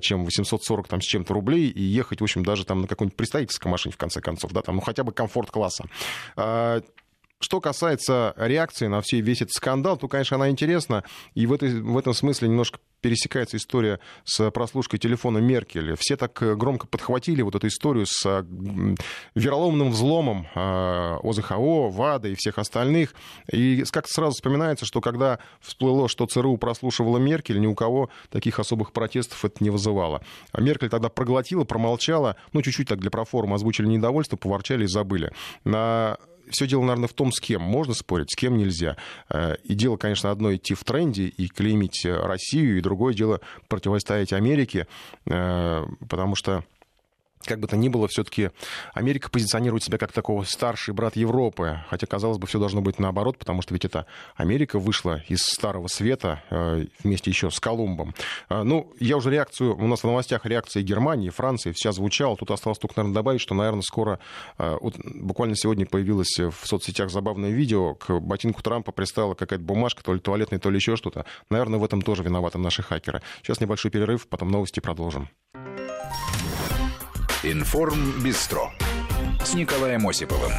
чем 0.00 0.24
840 0.24 0.88
там, 0.88 1.02
с 1.02 1.04
чем-то 1.04 1.34
рублей, 1.34 1.68
и 1.68 1.82
ехать, 1.82 2.20
в 2.20 2.24
общем, 2.24 2.44
даже 2.44 2.64
там 2.64 2.80
на 2.80 2.86
какой-нибудь 2.86 3.16
представительской 3.16 3.70
машине, 3.70 3.92
в 3.92 3.98
конце 3.98 4.22
концов, 4.22 4.52
да, 4.52 4.62
там, 4.62 4.76
ну, 4.76 4.80
хотя 4.80 5.04
бы 5.04 5.12
комфорт-класса. 5.12 5.84
Что 7.40 7.60
касается 7.60 8.32
реакции 8.38 8.86
на 8.86 9.02
все, 9.02 9.20
весь 9.20 9.42
этот 9.42 9.52
скандал, 9.52 9.98
то, 9.98 10.08
конечно, 10.08 10.36
она 10.36 10.48
интересна. 10.48 11.04
И 11.34 11.46
в, 11.46 11.52
этой, 11.52 11.78
в 11.78 11.98
этом 11.98 12.14
смысле 12.14 12.48
немножко 12.48 12.78
пересекается 13.04 13.58
история 13.58 14.00
с 14.24 14.50
прослушкой 14.50 14.98
телефона 14.98 15.36
Меркель. 15.36 15.94
Все 15.98 16.16
так 16.16 16.32
громко 16.56 16.86
подхватили 16.86 17.42
вот 17.42 17.54
эту 17.54 17.66
историю 17.66 18.06
с 18.08 18.46
вероломным 19.34 19.90
взломом 19.90 20.46
ОЗХО, 20.54 21.90
ВАДА 21.90 22.28
и 22.28 22.34
всех 22.34 22.56
остальных. 22.56 23.14
И 23.52 23.84
как-то 23.92 24.10
сразу 24.10 24.32
вспоминается, 24.32 24.86
что 24.86 25.02
когда 25.02 25.38
всплыло, 25.60 26.08
что 26.08 26.24
ЦРУ 26.24 26.56
прослушивала 26.56 27.18
Меркель, 27.18 27.60
ни 27.60 27.66
у 27.66 27.74
кого 27.74 28.08
таких 28.30 28.58
особых 28.58 28.92
протестов 28.92 29.44
это 29.44 29.62
не 29.62 29.68
вызывало. 29.68 30.22
А 30.52 30.62
Меркель 30.62 30.88
тогда 30.88 31.10
проглотила, 31.10 31.64
промолчала, 31.64 32.36
ну, 32.54 32.62
чуть-чуть 32.62 32.88
так 32.88 33.00
для 33.00 33.10
проформы 33.10 33.56
озвучили 33.56 33.86
недовольство, 33.86 34.38
поворчали 34.38 34.84
и 34.84 34.88
забыли. 34.88 35.30
На 35.64 36.16
все 36.50 36.66
дело, 36.66 36.82
наверное, 36.82 37.08
в 37.08 37.12
том, 37.12 37.32
с 37.32 37.40
кем 37.40 37.62
можно 37.62 37.94
спорить, 37.94 38.30
с 38.30 38.36
кем 38.36 38.56
нельзя. 38.56 38.96
Э, 39.30 39.56
и 39.64 39.74
дело, 39.74 39.96
конечно, 39.96 40.30
одно 40.30 40.54
идти 40.54 40.74
в 40.74 40.84
тренде 40.84 41.24
и 41.26 41.48
клеймить 41.48 42.04
Россию, 42.04 42.78
и 42.78 42.80
другое 42.80 43.14
дело 43.14 43.40
противостоять 43.68 44.32
Америке, 44.32 44.86
э, 45.26 45.84
потому 46.08 46.34
что 46.34 46.64
как 47.46 47.60
бы 47.60 47.66
то 47.66 47.76
ни 47.76 47.88
было, 47.88 48.08
все-таки 48.08 48.50
Америка 48.92 49.30
позиционирует 49.30 49.82
себя 49.82 49.98
как 49.98 50.12
такого 50.12 50.44
старший 50.44 50.94
брат 50.94 51.16
Европы, 51.16 51.80
хотя, 51.88 52.06
казалось 52.06 52.38
бы, 52.38 52.46
все 52.46 52.58
должно 52.58 52.80
быть 52.80 52.98
наоборот, 52.98 53.38
потому 53.38 53.62
что 53.62 53.74
ведь 53.74 53.84
это 53.84 54.06
Америка 54.36 54.78
вышла 54.78 55.22
из 55.28 55.42
Старого 55.42 55.88
Света 55.88 56.42
э, 56.50 56.86
вместе 57.02 57.30
еще 57.30 57.50
с 57.50 57.60
Колумбом. 57.60 58.14
Э, 58.48 58.62
ну, 58.62 58.92
я 59.00 59.16
уже 59.16 59.30
реакцию, 59.30 59.76
у 59.76 59.86
нас 59.86 60.00
в 60.00 60.04
новостях 60.04 60.46
реакции 60.46 60.82
Германии, 60.82 61.30
Франции, 61.30 61.72
вся 61.72 61.92
звучала, 61.92 62.36
тут 62.36 62.50
осталось 62.50 62.78
только, 62.78 62.94
наверное, 62.98 63.14
добавить, 63.14 63.40
что, 63.40 63.54
наверное, 63.54 63.82
скоро, 63.82 64.18
э, 64.58 64.76
вот 64.80 64.96
буквально 65.04 65.56
сегодня 65.56 65.86
появилось 65.86 66.38
в 66.38 66.66
соцсетях 66.66 67.10
забавное 67.10 67.50
видео, 67.50 67.94
к 67.94 68.18
ботинку 68.20 68.62
Трампа 68.62 68.92
пристала 68.92 69.34
какая-то 69.34 69.64
бумажка, 69.64 70.02
то 70.02 70.14
ли 70.14 70.20
туалетная, 70.20 70.58
то 70.58 70.70
ли 70.70 70.76
еще 70.76 70.96
что-то. 70.96 71.26
Наверное, 71.50 71.78
в 71.78 71.84
этом 71.84 72.02
тоже 72.02 72.22
виноваты 72.22 72.58
наши 72.58 72.82
хакеры. 72.82 73.22
Сейчас 73.42 73.60
небольшой 73.60 73.90
перерыв, 73.90 74.26
потом 74.28 74.50
новости 74.50 74.80
продолжим. 74.80 75.28
Информ 77.44 78.22
Бистро 78.22 78.72
с 79.44 79.52
Николаем 79.52 80.08
Осиповым. 80.08 80.52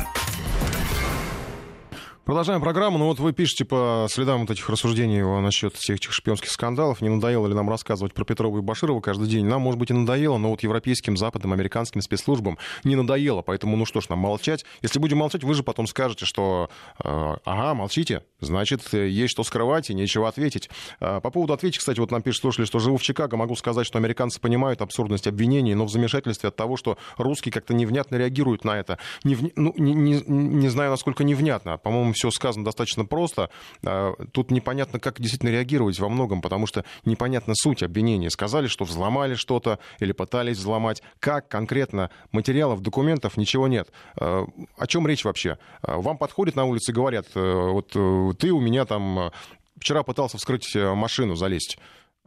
Продолжаем 2.25 2.59
программу. 2.59 2.97
Ну 2.97 3.05
вот 3.05 3.19
вы 3.19 3.33
пишете 3.33 3.65
по 3.65 4.07
следам 4.09 4.41
вот 4.41 4.49
этих 4.49 4.67
рассуждений 4.67 5.21
насчет 5.41 5.75
всех 5.75 5.97
этих 5.97 6.11
шпионских 6.11 6.49
скандалов. 6.49 6.99
Не 7.01 7.09
надоело 7.09 7.45
ли 7.45 7.53
нам 7.53 7.69
рассказывать 7.69 8.15
про 8.15 8.25
Петрова 8.25 8.57
и 8.57 8.61
Баширова 8.61 8.99
каждый 8.99 9.27
день? 9.27 9.45
Нам, 9.45 9.61
может 9.61 9.79
быть, 9.79 9.91
и 9.91 9.93
надоело, 9.93 10.39
но 10.39 10.49
вот 10.49 10.63
европейским, 10.63 11.17
западным, 11.17 11.53
американским 11.53 12.01
спецслужбам 12.01 12.57
не 12.83 12.95
надоело. 12.95 13.43
Поэтому, 13.43 13.77
ну 13.77 13.85
что 13.85 14.01
ж, 14.01 14.09
нам 14.09 14.17
молчать. 14.17 14.65
Если 14.81 14.97
будем 14.97 15.19
молчать, 15.19 15.43
вы 15.43 15.53
же 15.53 15.61
потом 15.61 15.85
скажете, 15.85 16.25
что 16.25 16.71
э, 16.97 17.35
ага, 17.45 17.75
молчите, 17.75 18.23
значит, 18.39 18.91
есть 18.91 19.29
что 19.29 19.43
скрывать 19.43 19.91
и 19.91 19.93
нечего 19.93 20.27
ответить. 20.27 20.71
Э, 21.01 21.21
по 21.21 21.29
поводу 21.29 21.53
ответить, 21.53 21.77
кстати, 21.77 21.99
вот 21.99 22.09
нам 22.09 22.23
пишут 22.23 22.41
слушали, 22.41 22.65
что 22.65 22.79
живу 22.79 22.97
в 22.97 23.03
Чикаго, 23.03 23.37
могу 23.37 23.55
сказать, 23.55 23.85
что 23.85 23.99
американцы 23.99 24.41
понимают 24.41 24.81
абсурдность 24.81 25.27
обвинений, 25.27 25.75
но 25.75 25.85
в 25.85 25.91
замешательстве 25.91 26.49
от 26.49 26.55
того, 26.55 26.75
что 26.75 26.97
русские 27.17 27.51
как-то 27.51 27.75
невнятно 27.75 28.15
реагируют 28.15 28.63
на 28.63 28.79
это. 28.79 28.97
Не, 29.23 29.37
ну, 29.55 29.75
не, 29.77 29.93
не, 29.93 30.23
не 30.25 30.69
знаю, 30.69 30.89
насколько 30.89 31.23
невнятно. 31.23 31.77
По-моему, 31.77 32.14
все 32.15 32.31
сказано 32.31 32.65
достаточно 32.65 33.05
просто. 33.05 33.49
А, 33.85 34.13
тут 34.31 34.51
непонятно, 34.51 34.99
как 34.99 35.19
действительно 35.19 35.49
реагировать 35.49 35.99
во 35.99 36.09
многом, 36.09 36.41
потому 36.41 36.65
что 36.65 36.83
непонятна 37.05 37.53
суть 37.55 37.83
обвинения. 37.83 38.29
Сказали, 38.29 38.67
что 38.67 38.85
взломали 38.85 39.35
что-то 39.35 39.79
или 39.99 40.11
пытались 40.11 40.57
взломать. 40.57 41.03
Как 41.19 41.47
конкретно 41.47 42.09
материалов, 42.31 42.81
документов, 42.81 43.37
ничего 43.37 43.67
нет. 43.67 43.89
А, 44.19 44.45
о 44.77 44.87
чем 44.87 45.07
речь 45.07 45.23
вообще? 45.23 45.57
А, 45.81 45.97
вам 45.97 46.17
подходят 46.17 46.55
на 46.55 46.65
улице 46.65 46.91
и 46.91 46.95
говорят, 46.95 47.27
э, 47.35 47.69
вот 47.71 47.91
э, 47.95 48.33
ты 48.39 48.51
у 48.51 48.59
меня 48.59 48.85
там 48.85 49.19
э, 49.19 49.31
вчера 49.79 50.03
пытался 50.03 50.37
вскрыть 50.37 50.73
машину, 50.75 51.35
залезть. 51.35 51.77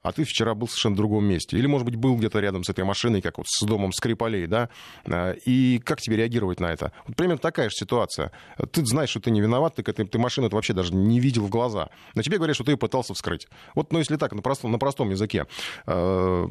А 0.03 0.13
ты 0.13 0.25
вчера 0.25 0.55
был 0.55 0.67
в 0.67 0.71
совершенно 0.71 0.97
другом 0.97 1.25
месте. 1.25 1.57
Или, 1.57 1.67
может 1.67 1.85
быть, 1.85 1.97
был 1.97 2.17
где-то 2.17 2.41
рядом 2.41 2.65
с 2.65 2.69
этой 2.69 2.85
машиной, 2.85 3.21
как 3.21 3.39
вот 3.39 3.47
с 3.49 3.65
домом 3.65 3.93
Скрипалей, 3.93 4.47
да, 4.47 4.69
а, 5.07 5.33
и 5.33 5.79
как 5.79 6.01
тебе 6.01 6.17
реагировать 6.17 6.61
на 6.61 6.67
это? 6.67 6.93
Вот 7.07 7.17
примерно 7.17 7.39
такая 7.39 7.69
же 7.71 7.77
ситуация. 7.77 8.33
Ты 8.73 8.85
знаешь, 8.85 9.11
что 9.11 9.21
ты 9.21 9.31
не 9.31 9.41
виноват, 9.41 9.77
ты, 9.77 9.83
ты, 9.83 10.05
ты 10.05 10.19
машину 10.19 10.49
вообще 10.51 10.73
даже 10.73 10.95
не 10.95 11.21
видел 11.21 11.47
в 11.47 11.51
глаза. 11.51 11.91
Но 12.15 12.23
тебе 12.23 12.37
говорят, 12.37 12.57
что 12.57 12.65
ты 12.65 12.73
ее 12.73 12.79
пытался 12.79 13.15
вскрыть. 13.15 13.49
Вот, 13.75 13.93
ну, 13.93 13.99
если 13.99 14.17
так, 14.17 14.33
на 14.33 14.43
простом, 14.43 14.73
на 14.73 14.79
простом 14.79 15.11
языке 15.11 15.47
а, 15.87 16.47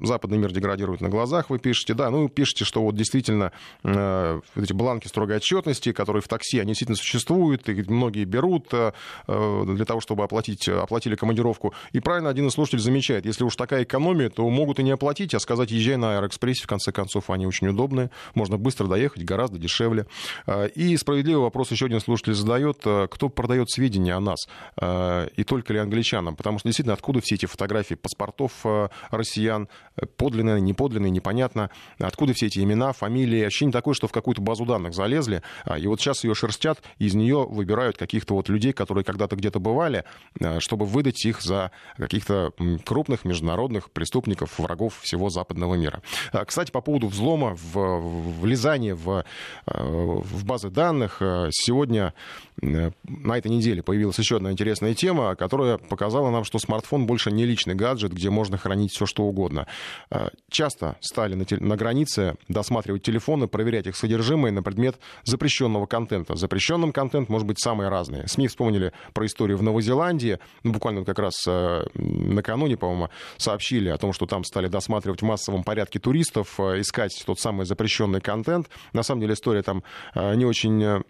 западный 0.00 0.38
мир 0.38 0.52
деградирует 0.52 1.00
на 1.00 1.08
глазах, 1.08 1.50
вы 1.50 1.58
пишете, 1.58 1.94
да, 1.94 2.10
ну, 2.10 2.28
пишете, 2.28 2.64
что 2.64 2.82
вот 2.82 2.94
действительно 2.94 3.52
э, 3.82 4.40
эти 4.56 4.72
бланки 4.72 5.08
строгой 5.08 5.36
отчетности, 5.36 5.92
которые 5.92 6.22
в 6.22 6.28
такси, 6.28 6.58
они 6.58 6.68
действительно 6.68 6.96
существуют, 6.96 7.68
и 7.68 7.84
многие 7.88 8.24
берут 8.24 8.68
э, 8.72 8.92
э, 9.26 9.62
для 9.66 9.84
того, 9.84 10.00
чтобы 10.00 10.24
оплатить, 10.24 10.68
оплатили 10.68 11.14
командировку. 11.16 11.74
И 11.92 12.00
правильно 12.00 12.30
один 12.30 12.48
из 12.48 12.52
слушателей 12.52 12.82
замечает, 12.82 13.26
если 13.26 13.44
уж 13.44 13.56
такая 13.56 13.84
экономия, 13.84 14.30
то 14.30 14.48
могут 14.48 14.78
и 14.78 14.82
не 14.82 14.90
оплатить, 14.90 15.34
а 15.34 15.40
сказать, 15.40 15.70
езжай 15.70 15.96
на 15.96 16.16
Аэроэкспрессе, 16.16 16.64
в 16.64 16.66
конце 16.66 16.92
концов, 16.92 17.30
они 17.30 17.46
очень 17.46 17.68
удобные, 17.68 18.10
можно 18.34 18.58
быстро 18.58 18.86
доехать, 18.86 19.24
гораздо 19.24 19.58
дешевле. 19.58 20.06
Э, 20.46 20.68
и 20.68 20.96
справедливый 20.96 21.42
вопрос 21.42 21.70
еще 21.70 21.86
один 21.86 22.00
слушатель 22.00 22.34
задает, 22.34 22.80
э, 22.84 23.08
кто 23.10 23.28
продает 23.28 23.70
сведения 23.70 24.14
о 24.14 24.20
нас, 24.20 24.48
э, 24.80 25.28
и 25.36 25.44
только 25.44 25.72
ли 25.72 25.78
англичанам, 25.78 26.36
потому 26.36 26.58
что 26.58 26.68
действительно, 26.68 26.94
откуда 26.94 27.20
все 27.20 27.36
эти 27.36 27.46
фотографии 27.46 27.94
паспортов 27.94 28.64
россиян, 29.10 29.68
подлинное, 30.16 30.60
неподлинное, 30.60 31.10
непонятно. 31.10 31.70
Откуда 31.98 32.32
все 32.32 32.46
эти 32.46 32.60
имена, 32.60 32.92
фамилии. 32.92 33.42
Ощущение 33.42 33.72
такое, 33.72 33.94
что 33.94 34.08
в 34.08 34.12
какую-то 34.12 34.40
базу 34.40 34.64
данных 34.64 34.94
залезли, 34.94 35.42
а, 35.64 35.78
и 35.78 35.86
вот 35.86 36.00
сейчас 36.00 36.24
ее 36.24 36.34
шерстят, 36.34 36.82
из 36.98 37.14
нее 37.14 37.46
выбирают 37.48 37.96
каких-то 37.96 38.34
вот 38.34 38.48
людей, 38.48 38.72
которые 38.72 39.04
когда-то 39.04 39.36
где-то 39.36 39.60
бывали, 39.60 40.04
а, 40.40 40.60
чтобы 40.60 40.86
выдать 40.86 41.24
их 41.24 41.42
за 41.42 41.70
каких-то 41.96 42.52
крупных 42.84 43.24
международных 43.24 43.90
преступников, 43.90 44.58
врагов 44.58 44.98
всего 45.00 45.30
западного 45.30 45.74
мира. 45.74 46.02
А, 46.32 46.44
кстати, 46.44 46.70
по 46.70 46.80
поводу 46.80 47.08
взлома, 47.08 47.56
влезания 47.56 48.94
в, 48.94 49.24
в 49.66 50.44
базы 50.44 50.70
данных, 50.70 51.18
сегодня 51.50 52.14
на 52.60 53.38
этой 53.38 53.50
неделе 53.50 53.82
появилась 53.82 54.18
еще 54.18 54.36
одна 54.36 54.52
интересная 54.52 54.94
тема, 54.94 55.34
которая 55.36 55.78
показала 55.78 56.30
нам, 56.30 56.44
что 56.44 56.58
смартфон 56.58 57.06
больше 57.06 57.30
не 57.30 57.44
личный 57.44 57.74
гаджет, 57.74 58.12
где 58.12 58.30
можно 58.30 58.58
хранить 58.58 58.92
все, 58.92 59.06
что 59.06 59.24
угодно. 59.24 59.66
Э, 60.10 60.28
часто 60.50 60.96
стали 61.00 61.34
на, 61.34 61.44
на 61.50 61.76
границе 61.76 62.36
досматривать 62.48 63.02
телефоны, 63.02 63.46
проверять 63.48 63.86
их 63.86 63.96
содержимое 63.96 64.52
на 64.52 64.62
предмет 64.62 64.98
запрещенного 65.24 65.86
контента. 65.86 66.36
Запрещенным 66.36 66.92
контент 66.92 67.28
может 67.28 67.46
быть 67.46 67.60
самый 67.60 67.88
разный. 67.88 68.28
СМИ 68.28 68.48
вспомнили 68.48 68.92
про 69.12 69.26
историю 69.26 69.58
в 69.58 69.62
Новой 69.62 69.82
Зеландии. 69.82 70.38
Ну, 70.62 70.72
буквально 70.72 71.04
как 71.04 71.18
раз 71.18 71.34
э, 71.46 71.86
накануне, 71.94 72.76
по-моему, 72.76 73.08
сообщили 73.36 73.88
о 73.88 73.98
том, 73.98 74.12
что 74.12 74.26
там 74.26 74.44
стали 74.44 74.68
досматривать 74.68 75.22
в 75.22 75.24
массовом 75.24 75.64
порядке 75.64 75.98
туристов, 75.98 76.58
э, 76.58 76.80
искать 76.80 77.22
тот 77.26 77.38
самый 77.40 77.66
запрещенный 77.66 78.20
контент. 78.20 78.68
На 78.92 79.02
самом 79.02 79.20
деле 79.20 79.34
история 79.34 79.62
там 79.62 79.82
не 80.14 80.44
очень 80.44 81.02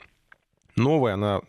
новая, 0.79 1.15
она, 1.15 1.41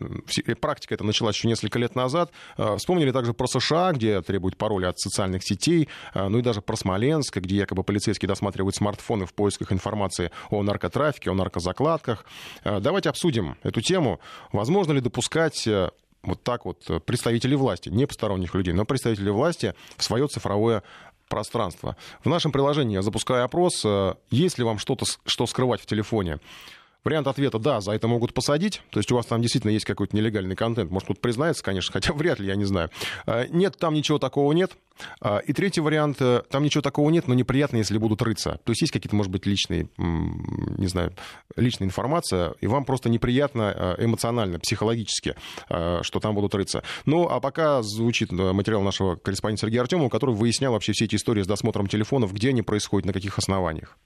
практика 0.60 0.94
это 0.94 1.04
началась 1.04 1.36
еще 1.36 1.48
несколько 1.48 1.78
лет 1.78 1.94
назад. 1.94 2.30
А, 2.56 2.76
вспомнили 2.76 3.10
также 3.10 3.32
про 3.32 3.46
США, 3.46 3.92
где 3.92 4.20
требуют 4.22 4.56
пароли 4.56 4.86
от 4.86 4.98
социальных 4.98 5.42
сетей, 5.44 5.88
а, 6.12 6.28
ну 6.28 6.38
и 6.38 6.42
даже 6.42 6.60
про 6.60 6.76
Смоленск, 6.76 7.36
где 7.36 7.56
якобы 7.56 7.82
полицейские 7.82 8.28
досматривают 8.28 8.76
смартфоны 8.76 9.26
в 9.26 9.34
поисках 9.34 9.72
информации 9.72 10.30
о 10.50 10.62
наркотрафике, 10.62 11.30
о 11.30 11.34
наркозакладках. 11.34 12.24
Давайте 12.64 13.08
обсудим 13.08 13.56
эту 13.62 13.80
тему. 13.80 14.20
Возможно 14.52 14.92
ли 14.92 15.00
допускать 15.00 15.66
э, 15.66 15.90
вот 16.22 16.42
так 16.42 16.64
вот 16.64 17.04
представителей 17.04 17.56
власти, 17.56 17.88
не 17.88 18.06
посторонних 18.06 18.54
людей, 18.54 18.72
но 18.74 18.84
представителей 18.84 19.30
власти 19.30 19.74
в 19.96 20.04
свое 20.04 20.26
цифровое 20.26 20.82
пространство. 21.30 21.96
В 22.22 22.28
нашем 22.28 22.52
приложении 22.52 22.94
я 22.94 23.02
запускаю 23.02 23.44
опрос, 23.44 23.82
э, 23.84 24.14
есть 24.30 24.58
ли 24.58 24.64
вам 24.64 24.78
что-то, 24.78 25.06
что 25.24 25.46
скрывать 25.46 25.80
в 25.80 25.86
телефоне. 25.86 26.40
Вариант 27.04 27.26
ответа 27.26 27.58
«да», 27.58 27.80
за 27.80 27.92
это 27.92 28.08
могут 28.08 28.34
посадить. 28.34 28.82
То 28.90 29.00
есть 29.00 29.10
у 29.10 29.16
вас 29.16 29.26
там 29.26 29.40
действительно 29.40 29.70
есть 29.70 29.86
какой-то 29.86 30.14
нелегальный 30.14 30.56
контент. 30.56 30.90
Может, 30.90 31.08
тут 31.08 31.20
признается, 31.20 31.62
конечно, 31.62 31.92
хотя 31.94 32.12
вряд 32.12 32.38
ли, 32.40 32.46
я 32.46 32.56
не 32.56 32.64
знаю. 32.64 32.90
А, 33.26 33.46
нет, 33.48 33.76
там 33.78 33.94
ничего 33.94 34.18
такого 34.18 34.52
нет. 34.52 34.72
А, 35.20 35.38
и 35.38 35.52
третий 35.52 35.80
вариант, 35.80 36.18
э, 36.20 36.42
там 36.50 36.62
ничего 36.62 36.82
такого 36.82 37.10
нет, 37.10 37.26
но 37.26 37.34
неприятно, 37.34 37.76
если 37.78 37.98
будут 37.98 38.22
рыться. 38.22 38.60
То 38.64 38.72
есть 38.72 38.82
есть 38.82 38.92
какие-то, 38.92 39.16
может 39.16 39.32
быть, 39.32 39.46
личные, 39.46 39.88
не 39.96 40.86
знаю, 40.86 41.14
личная 41.56 41.86
информация, 41.86 42.54
и 42.60 42.66
вам 42.66 42.84
просто 42.84 43.08
неприятно 43.08 43.96
э, 43.98 44.04
эмоционально, 44.04 44.58
психологически, 44.58 45.36
э, 45.68 46.00
что 46.02 46.20
там 46.20 46.34
будут 46.34 46.54
рыться. 46.54 46.82
Ну, 47.06 47.28
а 47.28 47.40
пока 47.40 47.82
звучит 47.82 48.32
материал 48.32 48.82
нашего 48.82 49.16
корреспондента 49.16 49.62
Сергея 49.62 49.82
Артемова, 49.82 50.08
который 50.08 50.34
выяснял 50.34 50.72
вообще 50.72 50.92
все 50.92 51.06
эти 51.06 51.16
истории 51.16 51.42
с 51.42 51.46
досмотром 51.46 51.86
телефонов, 51.86 52.32
где 52.32 52.50
они 52.50 52.62
происходят, 52.62 53.06
на 53.06 53.12
каких 53.12 53.38
основаниях. 53.38 53.96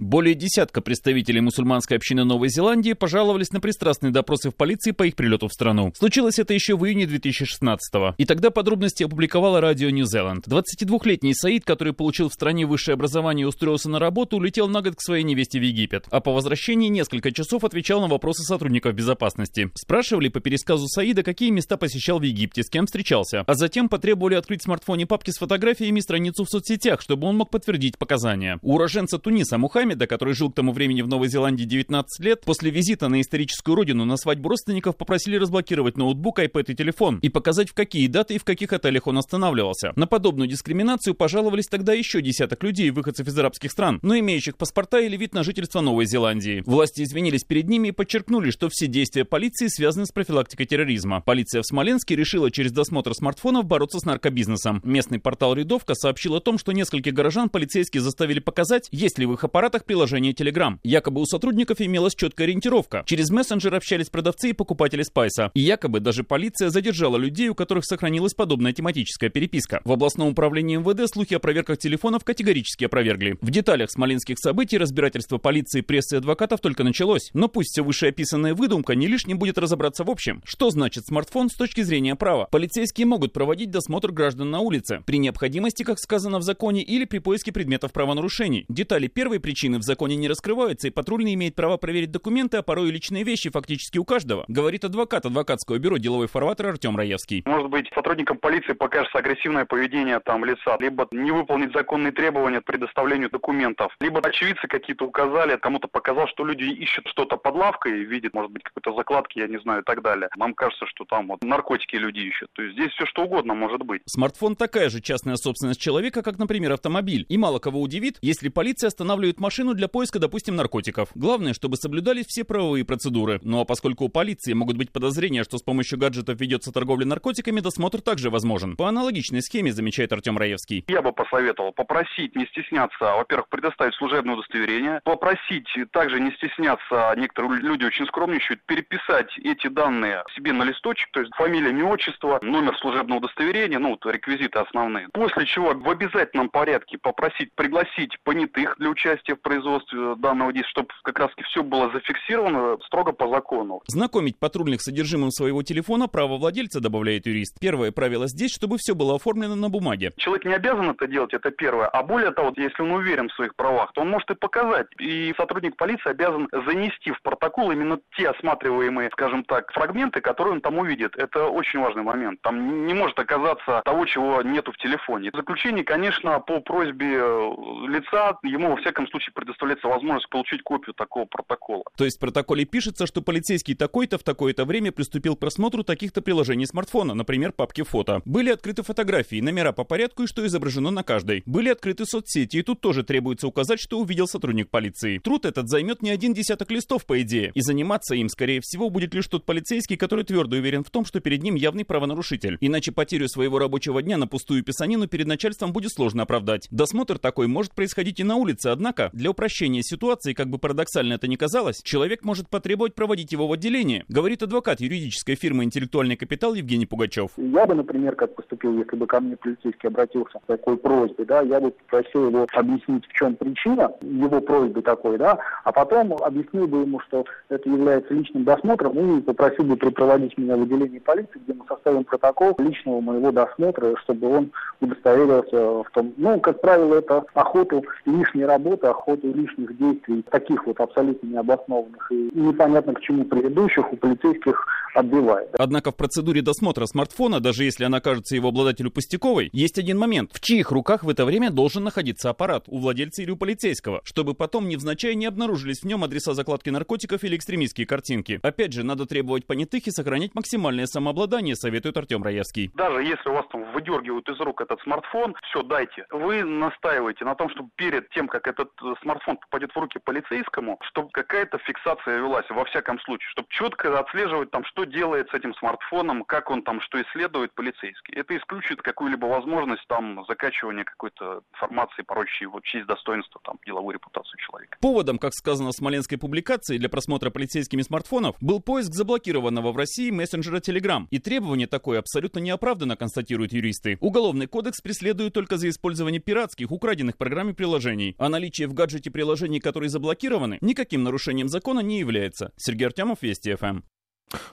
Более 0.00 0.36
десятка 0.36 0.80
представителей 0.80 1.40
мусульманской 1.40 1.96
общины 1.96 2.22
Новой 2.22 2.50
Зеландии 2.50 2.92
пожаловались 2.92 3.50
на 3.50 3.60
пристрастные 3.60 4.12
допросы 4.12 4.50
в 4.50 4.54
полиции 4.54 4.92
по 4.92 5.02
их 5.02 5.16
прилету 5.16 5.48
в 5.48 5.52
страну. 5.52 5.92
Случилось 5.98 6.38
это 6.38 6.54
еще 6.54 6.76
в 6.76 6.86
июне 6.86 7.06
2016 7.06 7.94
-го. 7.94 8.14
И 8.16 8.24
тогда 8.24 8.50
подробности 8.50 9.02
опубликовала 9.02 9.60
радио 9.60 9.90
Нью-Зеланд. 9.90 10.46
22-летний 10.46 11.34
Саид, 11.34 11.64
который 11.64 11.92
получил 11.92 12.28
в 12.28 12.32
стране 12.32 12.64
высшее 12.64 12.94
образование 12.94 13.42
и 13.42 13.46
устроился 13.46 13.90
на 13.90 13.98
работу, 13.98 14.36
улетел 14.36 14.68
на 14.68 14.82
год 14.82 14.94
к 14.94 15.02
своей 15.02 15.24
невесте 15.24 15.58
в 15.58 15.62
Египет. 15.62 16.06
А 16.10 16.20
по 16.20 16.32
возвращении 16.32 16.88
несколько 16.88 17.32
часов 17.32 17.64
отвечал 17.64 18.00
на 18.00 18.06
вопросы 18.06 18.44
сотрудников 18.44 18.94
безопасности. 18.94 19.70
Спрашивали 19.74 20.28
по 20.28 20.38
пересказу 20.38 20.86
Саида, 20.86 21.24
какие 21.24 21.50
места 21.50 21.76
посещал 21.76 22.20
в 22.20 22.22
Египте, 22.22 22.62
с 22.62 22.70
кем 22.70 22.86
встречался. 22.86 23.42
А 23.46 23.54
затем 23.54 23.88
потребовали 23.88 24.36
открыть 24.36 24.60
в 24.60 24.64
смартфоне 24.64 25.06
папки 25.06 25.32
с 25.32 25.38
фотографиями 25.38 25.98
страницу 25.98 26.44
в 26.44 26.48
соцсетях, 26.48 27.00
чтобы 27.02 27.26
он 27.26 27.36
мог 27.36 27.50
подтвердить 27.50 27.98
показания. 27.98 28.60
Уроженца 28.62 29.18
Туниса 29.18 29.58
Мухаммед 29.58 29.87
Хамида, 29.88 30.06
который 30.06 30.34
жил 30.34 30.50
к 30.50 30.54
тому 30.54 30.72
времени 30.72 31.00
в 31.00 31.08
Новой 31.08 31.28
Зеландии 31.28 31.64
19 31.64 32.22
лет, 32.22 32.42
после 32.44 32.70
визита 32.70 33.08
на 33.08 33.22
историческую 33.22 33.74
родину 33.74 34.04
на 34.04 34.18
свадьбу 34.18 34.50
родственников 34.50 34.98
попросили 34.98 35.36
разблокировать 35.36 35.96
ноутбук, 35.96 36.40
iPad 36.40 36.72
и 36.72 36.74
телефон 36.74 37.18
и 37.22 37.30
показать, 37.30 37.70
в 37.70 37.74
какие 37.74 38.06
даты 38.06 38.34
и 38.34 38.38
в 38.38 38.44
каких 38.44 38.74
отелях 38.74 39.06
он 39.06 39.16
останавливался. 39.16 39.92
На 39.96 40.06
подобную 40.06 40.46
дискриминацию 40.46 41.14
пожаловались 41.14 41.68
тогда 41.68 41.94
еще 41.94 42.20
десяток 42.20 42.62
людей, 42.64 42.90
выходцев 42.90 43.26
из 43.28 43.38
арабских 43.38 43.72
стран, 43.72 43.98
но 44.02 44.18
имеющих 44.18 44.58
паспорта 44.58 45.00
или 45.00 45.16
вид 45.16 45.32
на 45.32 45.42
жительство 45.42 45.80
Новой 45.80 46.04
Зеландии. 46.04 46.62
Власти 46.66 47.02
извинились 47.02 47.44
перед 47.44 47.66
ними 47.66 47.88
и 47.88 47.92
подчеркнули, 47.92 48.50
что 48.50 48.68
все 48.68 48.88
действия 48.88 49.24
полиции 49.24 49.68
связаны 49.68 50.04
с 50.04 50.12
профилактикой 50.12 50.66
терроризма. 50.66 51.22
Полиция 51.22 51.62
в 51.62 51.66
Смоленске 51.66 52.14
решила 52.14 52.50
через 52.50 52.72
досмотр 52.72 53.14
смартфонов 53.14 53.64
бороться 53.64 54.00
с 54.00 54.04
наркобизнесом. 54.04 54.82
Местный 54.84 55.18
портал 55.18 55.54
«Рядовка» 55.54 55.94
сообщил 55.94 56.34
о 56.34 56.40
том, 56.40 56.58
что 56.58 56.72
нескольких 56.72 57.14
горожан 57.14 57.48
полицейские 57.48 58.02
заставили 58.02 58.40
показать, 58.40 58.88
есть 58.90 59.18
ли 59.18 59.24
в 59.24 59.32
их 59.32 59.44
аппаратах 59.44 59.77
аппаратах 59.78 59.84
приложения 59.84 60.32
Telegram. 60.32 60.78
Якобы 60.82 61.20
у 61.20 61.26
сотрудников 61.26 61.80
имелась 61.80 62.14
четкая 62.14 62.46
ориентировка. 62.46 63.02
Через 63.06 63.30
мессенджер 63.30 63.74
общались 63.74 64.08
продавцы 64.08 64.50
и 64.50 64.52
покупатели 64.52 65.02
спайса. 65.02 65.50
И 65.54 65.60
якобы 65.60 66.00
даже 66.00 66.24
полиция 66.24 66.70
задержала 66.70 67.16
людей, 67.16 67.48
у 67.48 67.54
которых 67.54 67.84
сохранилась 67.84 68.34
подобная 68.34 68.72
тематическая 68.72 69.30
переписка. 69.30 69.80
В 69.84 69.92
областном 69.92 70.28
управлении 70.28 70.76
МВД 70.76 71.10
слухи 71.12 71.34
о 71.34 71.38
проверках 71.38 71.78
телефонов 71.78 72.24
категорически 72.24 72.84
опровергли. 72.84 73.36
В 73.40 73.50
деталях 73.50 73.90
смоленских 73.90 74.38
событий 74.38 74.78
разбирательство 74.78 75.38
полиции, 75.38 75.80
прессы 75.80 76.16
и 76.16 76.18
адвокатов 76.18 76.60
только 76.60 76.84
началось. 76.84 77.30
Но 77.34 77.48
пусть 77.48 77.70
все 77.70 77.82
вышеописанная 77.82 78.54
выдумка 78.54 78.94
не 78.94 79.06
лишним 79.06 79.38
будет 79.38 79.58
разобраться 79.58 80.04
в 80.04 80.10
общем. 80.10 80.42
Что 80.44 80.70
значит 80.70 81.06
смартфон 81.06 81.48
с 81.48 81.54
точки 81.54 81.82
зрения 81.82 82.14
права? 82.16 82.48
Полицейские 82.50 83.06
могут 83.06 83.32
проводить 83.32 83.70
досмотр 83.70 84.12
граждан 84.12 84.50
на 84.50 84.60
улице. 84.60 85.02
При 85.06 85.18
необходимости, 85.18 85.82
как 85.82 85.98
сказано 85.98 86.38
в 86.38 86.42
законе, 86.42 86.82
или 86.82 87.04
при 87.04 87.18
поиске 87.18 87.52
предметов 87.52 87.92
правонарушений. 87.92 88.64
Детали 88.68 89.06
первой 89.06 89.40
причины 89.40 89.57
причины 89.58 89.78
в 89.78 89.82
законе 89.82 90.14
не 90.14 90.28
раскрываются, 90.28 90.86
и 90.86 90.90
патрульный 90.92 91.34
имеет 91.34 91.56
право 91.56 91.78
проверить 91.78 92.12
документы, 92.12 92.58
а 92.58 92.62
порой 92.62 92.90
и 92.90 92.92
личные 92.92 93.24
вещи 93.24 93.50
фактически 93.50 93.98
у 93.98 94.04
каждого, 94.04 94.44
говорит 94.46 94.84
адвокат 94.84 95.26
адвокатского 95.26 95.78
бюро 95.78 95.98
«Деловой 95.98 96.28
фарватер» 96.28 96.68
Артем 96.68 96.96
Раевский. 96.96 97.42
Может 97.44 97.68
быть, 97.68 97.90
сотрудникам 97.92 98.38
полиции 98.38 98.72
покажется 98.72 99.18
агрессивное 99.18 99.64
поведение 99.64 100.20
там 100.20 100.44
лица, 100.44 100.76
либо 100.78 101.08
не 101.10 101.32
выполнить 101.32 101.72
законные 101.72 102.12
требования 102.12 102.60
к 102.60 102.66
предоставлению 102.66 103.30
документов, 103.30 103.92
либо 104.00 104.20
очевидцы 104.20 104.68
какие-то 104.68 105.04
указали, 105.04 105.56
кому-то 105.56 105.88
показал, 105.88 106.28
что 106.28 106.44
люди 106.44 106.62
ищут 106.62 107.08
что-то 107.08 107.36
под 107.36 107.56
лавкой, 107.56 108.04
видят, 108.04 108.34
может 108.34 108.52
быть, 108.52 108.62
какой-то 108.62 108.94
закладки, 108.96 109.40
я 109.40 109.48
не 109.48 109.58
знаю, 109.58 109.82
и 109.82 109.84
так 109.84 110.02
далее. 110.02 110.28
Нам 110.36 110.54
кажется, 110.54 110.86
что 110.86 111.04
там 111.04 111.26
вот 111.26 111.42
наркотики 111.42 111.96
люди 111.96 112.20
ищут. 112.20 112.48
То 112.52 112.62
есть 112.62 112.74
здесь 112.74 112.92
все 112.92 113.06
что 113.06 113.24
угодно 113.24 113.54
может 113.54 113.82
быть. 113.82 114.02
Смартфон 114.06 114.54
такая 114.54 114.88
же 114.88 115.00
частная 115.00 115.34
собственность 115.34 115.80
человека, 115.80 116.22
как, 116.22 116.38
например, 116.38 116.72
автомобиль. 116.72 117.26
И 117.28 117.36
мало 117.36 117.58
кого 117.58 117.80
удивит, 117.80 118.18
если 118.22 118.50
полиция 118.50 118.86
останавливает 118.86 119.40
машину 119.40 119.47
машину 119.48 119.72
для 119.72 119.88
поиска, 119.88 120.18
допустим, 120.18 120.56
наркотиков. 120.56 121.08
Главное, 121.14 121.54
чтобы 121.54 121.78
соблюдались 121.78 122.26
все 122.26 122.44
правовые 122.44 122.84
процедуры. 122.84 123.40
Ну 123.42 123.60
а 123.60 123.64
поскольку 123.64 124.04
у 124.04 124.10
полиции 124.10 124.52
могут 124.52 124.76
быть 124.76 124.92
подозрения, 124.92 125.42
что 125.42 125.56
с 125.56 125.62
помощью 125.62 125.98
гаджетов 125.98 126.38
ведется 126.38 126.70
торговля 126.70 127.06
наркотиками, 127.06 127.60
досмотр 127.60 128.02
также 128.02 128.28
возможен. 128.28 128.76
По 128.76 128.88
аналогичной 128.88 129.40
схеме, 129.40 129.72
замечает 129.72 130.12
Артем 130.12 130.36
Раевский. 130.36 130.84
Я 130.88 131.00
бы 131.00 131.12
посоветовал 131.12 131.72
попросить 131.72 132.36
не 132.36 132.44
стесняться, 132.44 133.14
во-первых, 133.16 133.48
предоставить 133.48 133.94
служебное 133.94 134.34
удостоверение, 134.34 135.00
попросить 135.04 135.68
также 135.92 136.20
не 136.20 136.30
стесняться, 136.32 137.14
некоторые 137.16 137.62
люди 137.62 137.86
очень 137.86 138.04
скромничают, 138.04 138.60
переписать 138.66 139.30
эти 139.38 139.68
данные 139.68 140.24
себе 140.36 140.52
на 140.52 140.64
листочек, 140.64 141.08
то 141.12 141.20
есть 141.20 141.34
фамилия, 141.36 141.70
имя, 141.70 141.86
отчество, 141.86 142.38
номер 142.42 142.76
служебного 142.76 143.20
удостоверения, 143.20 143.78
ну 143.78 143.96
вот 143.96 144.04
реквизиты 144.04 144.58
основные. 144.58 145.08
После 145.14 145.46
чего 145.46 145.72
в 145.72 145.88
обязательном 145.88 146.50
порядке 146.50 146.98
попросить 146.98 147.50
пригласить 147.54 148.18
понятых 148.24 148.76
для 148.78 148.90
участия 148.90 149.37
производстве 149.42 150.14
данного 150.16 150.52
действия, 150.52 150.70
чтобы 150.70 150.88
как 151.02 151.18
раз 151.18 151.30
все 151.48 151.62
было 151.62 151.90
зафиксировано 151.92 152.78
строго 152.84 153.12
по 153.12 153.28
закону. 153.28 153.80
Знакомить 153.86 154.38
патрульных 154.38 154.80
с 154.80 154.84
содержимым 154.84 155.30
своего 155.30 155.62
телефона 155.62 156.08
право 156.08 156.36
владельца, 156.36 156.80
добавляет 156.80 157.26
юрист. 157.26 157.58
Первое 157.60 157.92
правило 157.92 158.26
здесь, 158.26 158.52
чтобы 158.52 158.78
все 158.78 158.94
было 158.94 159.16
оформлено 159.16 159.54
на 159.54 159.68
бумаге. 159.68 160.12
Человек 160.16 160.44
не 160.44 160.54
обязан 160.54 160.90
это 160.90 161.06
делать, 161.06 161.34
это 161.34 161.50
первое. 161.50 161.86
А 161.88 162.02
более 162.02 162.32
того, 162.32 162.52
если 162.56 162.82
он 162.82 162.92
уверен 162.92 163.28
в 163.28 163.34
своих 163.34 163.54
правах, 163.56 163.92
то 163.92 164.02
он 164.02 164.10
может 164.10 164.30
и 164.30 164.34
показать. 164.34 164.86
И 164.98 165.34
сотрудник 165.36 165.76
полиции 165.76 166.10
обязан 166.10 166.48
занести 166.66 167.12
в 167.12 167.22
протокол 167.22 167.70
именно 167.70 167.98
те 168.16 168.28
осматриваемые, 168.30 169.10
скажем 169.12 169.44
так, 169.44 169.72
фрагменты, 169.72 170.20
которые 170.20 170.54
он 170.54 170.60
там 170.60 170.78
увидит. 170.78 171.16
Это 171.16 171.46
очень 171.46 171.80
важный 171.80 172.02
момент. 172.02 172.40
Там 172.42 172.86
не 172.86 172.94
может 172.94 173.18
оказаться 173.18 173.82
того, 173.84 174.04
чего 174.06 174.42
нету 174.42 174.72
в 174.72 174.78
телефоне. 174.78 175.30
В 175.30 175.36
заключение, 175.36 175.84
конечно, 175.84 176.40
по 176.40 176.60
просьбе 176.60 177.18
э, 177.18 177.50
лица 177.88 178.38
ему 178.42 178.70
во 178.70 178.76
всяком 178.76 179.06
случае 179.08 179.27
предоставляется 179.32 179.88
возможность 179.88 180.28
получить 180.28 180.62
копию 180.62 180.94
такого 180.94 181.24
протокола. 181.24 181.84
То 181.96 182.04
есть 182.04 182.16
в 182.16 182.20
протоколе 182.20 182.64
пишется, 182.64 183.06
что 183.06 183.22
полицейский 183.22 183.74
такой-то 183.74 184.18
в 184.18 184.22
такое-то 184.22 184.64
время 184.64 184.92
приступил 184.92 185.36
к 185.36 185.40
просмотру 185.40 185.84
таких-то 185.84 186.22
приложений 186.22 186.66
смартфона, 186.66 187.14
например, 187.14 187.52
папки 187.52 187.82
фото. 187.82 188.22
Были 188.24 188.50
открыты 188.50 188.82
фотографии, 188.82 189.40
номера 189.40 189.72
по 189.72 189.84
порядку 189.84 190.24
и 190.24 190.26
что 190.26 190.46
изображено 190.46 190.90
на 190.90 191.02
каждой. 191.02 191.42
Были 191.46 191.70
открыты 191.70 192.04
соцсети, 192.04 192.58
и 192.58 192.62
тут 192.62 192.80
тоже 192.80 193.02
требуется 193.02 193.46
указать, 193.46 193.80
что 193.80 193.98
увидел 193.98 194.26
сотрудник 194.26 194.70
полиции. 194.70 195.18
Труд 195.18 195.44
этот 195.44 195.68
займет 195.68 196.02
не 196.02 196.10
один 196.10 196.34
десяток 196.34 196.70
листов, 196.70 197.06
по 197.06 197.20
идее, 197.22 197.52
и 197.54 197.60
заниматься 197.60 198.14
им, 198.14 198.28
скорее 198.28 198.60
всего, 198.62 198.90
будет 198.90 199.14
лишь 199.14 199.26
тот 199.28 199.44
полицейский, 199.44 199.96
который 199.96 200.24
твердо 200.24 200.56
уверен 200.56 200.84
в 200.84 200.90
том, 200.90 201.04
что 201.04 201.20
перед 201.20 201.42
ним 201.42 201.54
явный 201.54 201.84
правонарушитель. 201.84 202.58
Иначе 202.60 202.92
потерю 202.92 203.28
своего 203.28 203.58
рабочего 203.58 204.02
дня 204.02 204.16
на 204.16 204.26
пустую 204.26 204.62
писанину 204.62 205.06
перед 205.06 205.26
начальством 205.26 205.72
будет 205.72 205.92
сложно 205.92 206.24
оправдать. 206.24 206.68
Досмотр 206.70 207.18
такой 207.18 207.46
может 207.46 207.74
происходить 207.74 208.20
и 208.20 208.24
на 208.24 208.36
улице, 208.36 208.68
однако, 208.68 209.10
для 209.18 209.30
упрощения 209.30 209.82
ситуации, 209.82 210.32
как 210.32 210.46
бы 210.46 210.58
парадоксально 210.58 211.14
это 211.14 211.28
ни 211.28 211.34
казалось, 211.36 211.82
человек 211.82 212.24
может 212.24 212.48
потребовать 212.48 212.94
проводить 212.94 213.32
его 213.32 213.48
в 213.48 213.52
отделение, 213.52 214.04
говорит 214.08 214.42
адвокат 214.42 214.80
юридической 214.80 215.34
фирмы 215.34 215.64
«Интеллектуальный 215.64 216.16
капитал» 216.16 216.54
Евгений 216.54 216.86
Пугачев. 216.86 217.32
Я 217.36 217.66
бы, 217.66 217.74
например, 217.74 218.14
как 218.14 218.34
поступил, 218.36 218.78
если 218.78 218.96
бы 218.96 219.06
ко 219.06 219.20
мне 219.20 219.36
полицейский 219.36 219.88
обратился 219.88 220.38
с 220.38 220.46
такой 220.46 220.76
просьбой, 220.76 221.26
да, 221.26 221.42
я 221.42 221.60
бы 221.60 221.72
попросил 221.72 222.28
его 222.28 222.46
объяснить, 222.54 223.04
в 223.06 223.12
чем 223.12 223.34
причина 223.34 223.90
его 224.00 224.40
просьбы 224.40 224.82
такой, 224.82 225.18
да, 225.18 225.38
а 225.64 225.72
потом 225.72 226.12
объяснил 226.14 226.68
бы 226.68 226.82
ему, 226.82 227.00
что 227.00 227.24
это 227.48 227.68
является 227.68 228.14
личным 228.14 228.44
досмотром 228.44 229.18
и 229.18 229.20
попросил 229.20 229.64
бы 229.64 229.76
припроводить 229.76 230.38
меня 230.38 230.56
в 230.56 230.62
отделение 230.62 231.00
полиции, 231.00 231.40
где 231.44 231.54
мы 231.54 231.64
составим 231.68 232.04
протокол 232.04 232.54
личного 232.58 233.00
моего 233.00 233.32
досмотра, 233.32 233.96
чтобы 234.04 234.28
он 234.28 234.52
удостоверился 234.80 235.82
в 235.82 235.90
том, 235.92 236.14
ну, 236.16 236.38
как 236.38 236.60
правило, 236.60 236.94
это 236.94 237.24
охоту 237.34 237.84
лишней 238.06 238.46
работы, 238.46 238.86
охоту 239.08 239.32
лишних 239.32 239.76
действий, 239.78 240.22
таких 240.30 240.66
вот 240.66 240.78
абсолютно 240.80 241.26
необоснованных 241.26 242.12
и 242.12 242.30
непонятно 242.34 242.94
к 242.94 243.00
чему 243.00 243.24
предыдущих 243.24 243.92
у 243.92 243.96
полицейских 243.96 244.66
отбивает. 244.94 245.48
Однако 245.58 245.90
в 245.90 245.96
процедуре 245.96 246.42
досмотра 246.42 246.86
смартфона, 246.86 247.40
даже 247.40 247.64
если 247.64 247.84
она 247.84 248.00
кажется 248.00 248.34
его 248.34 248.48
обладателю 248.48 248.90
пустяковой, 248.90 249.48
есть 249.52 249.78
один 249.78 249.98
момент. 249.98 250.30
В 250.32 250.40
чьих 250.40 250.70
руках 250.70 251.04
в 251.04 251.08
это 251.08 251.24
время 251.24 251.50
должен 251.50 251.84
находиться 251.84 252.30
аппарат? 252.30 252.64
У 252.66 252.78
владельца 252.78 253.22
или 253.22 253.30
у 253.30 253.36
полицейского? 253.36 254.00
Чтобы 254.04 254.34
потом 254.34 254.68
невзначай 254.68 255.14
не 255.14 255.26
обнаружились 255.26 255.80
в 255.80 255.84
нем 255.84 256.04
адреса 256.04 256.34
закладки 256.34 256.70
наркотиков 256.70 257.24
или 257.24 257.36
экстремистские 257.36 257.86
картинки. 257.86 258.40
Опять 258.42 258.72
же, 258.72 258.84
надо 258.84 259.06
требовать 259.06 259.46
понятых 259.46 259.86
и 259.86 259.90
сохранять 259.90 260.34
максимальное 260.34 260.86
самообладание, 260.86 261.54
советует 261.54 261.96
Артем 261.96 262.22
Раевский. 262.22 262.70
Даже 262.74 263.02
если 263.02 263.28
у 263.28 263.34
вас 263.34 263.46
там 263.50 263.72
выдергивают 263.72 264.28
из 264.28 264.40
рук 264.40 264.60
этот 264.60 264.80
смартфон, 264.82 265.34
все, 265.48 265.62
дайте. 265.62 266.06
Вы 266.10 266.44
настаиваете 266.44 267.24
на 267.24 267.34
том, 267.34 267.50
чтобы 267.50 267.70
перед 267.76 268.08
тем, 268.10 268.28
как 268.28 268.46
этот 268.46 268.70
э, 268.82 268.94
смартфон 269.02 269.36
попадет 269.38 269.72
в 269.72 269.78
руки 269.78 269.98
полицейскому, 269.98 270.78
чтобы 270.82 271.10
какая-то 271.10 271.58
фиксация 271.58 272.18
велась, 272.18 272.48
во 272.50 272.64
всяком 272.64 273.00
случае, 273.00 273.28
чтобы 273.30 273.48
четко 273.50 273.98
отслеживать 273.98 274.50
там, 274.50 274.64
что 274.64 274.84
делает 274.84 275.28
с 275.30 275.34
этим 275.34 275.54
смартфоном, 275.54 276.24
как 276.24 276.50
он 276.50 276.62
там 276.62 276.80
что 276.80 277.00
исследует 277.02 277.52
полицейский. 277.54 278.14
Это 278.14 278.36
исключит 278.36 278.82
какую-либо 278.82 279.26
возможность 279.26 279.86
там 279.88 280.24
закачивания 280.28 280.84
какой-то 280.84 281.42
информации, 281.54 282.02
порочащей 282.02 282.44
его 282.44 282.60
честь, 282.60 282.86
достоинство, 282.86 283.40
там, 283.44 283.58
деловую 283.64 283.94
репутацию 283.94 284.38
человека. 284.38 284.78
Поводом, 284.80 285.18
как 285.18 285.32
сказано 285.34 285.70
в 285.70 285.72
смоленской 285.72 286.18
публикации, 286.18 286.78
для 286.78 286.88
просмотра 286.88 287.30
полицейскими 287.30 287.82
смартфонов 287.82 288.36
был 288.40 288.60
поиск 288.60 288.92
заблокированного 288.92 289.72
в 289.72 289.76
России 289.76 290.10
мессенджера 290.10 290.58
Telegram. 290.58 291.06
И 291.10 291.18
требование 291.18 291.66
такое 291.66 291.98
абсолютно 291.98 292.40
неоправданно, 292.40 292.96
констатируют 292.96 293.52
юристы. 293.52 293.98
Уголовный 294.00 294.46
кодекс 294.46 294.80
преследует 294.80 295.34
только 295.34 295.56
за 295.56 295.68
использование 295.68 296.20
пиратских, 296.20 296.70
украденных 296.70 297.16
программ 297.16 297.50
и 297.50 297.52
приложений. 297.54 298.16
А 298.18 298.28
наличие 298.28 298.68
в 298.68 298.74
гаджете 298.74 298.87
приложений, 299.10 299.60
которые 299.60 299.90
заблокированы, 299.90 300.58
никаким 300.60 301.02
нарушением 301.02 301.48
закона 301.48 301.80
не 301.80 301.98
является. 301.98 302.52
Сергей 302.56 302.86
Артемов, 302.86 303.22
Вести 303.22 303.54
ФМ. 303.54 303.80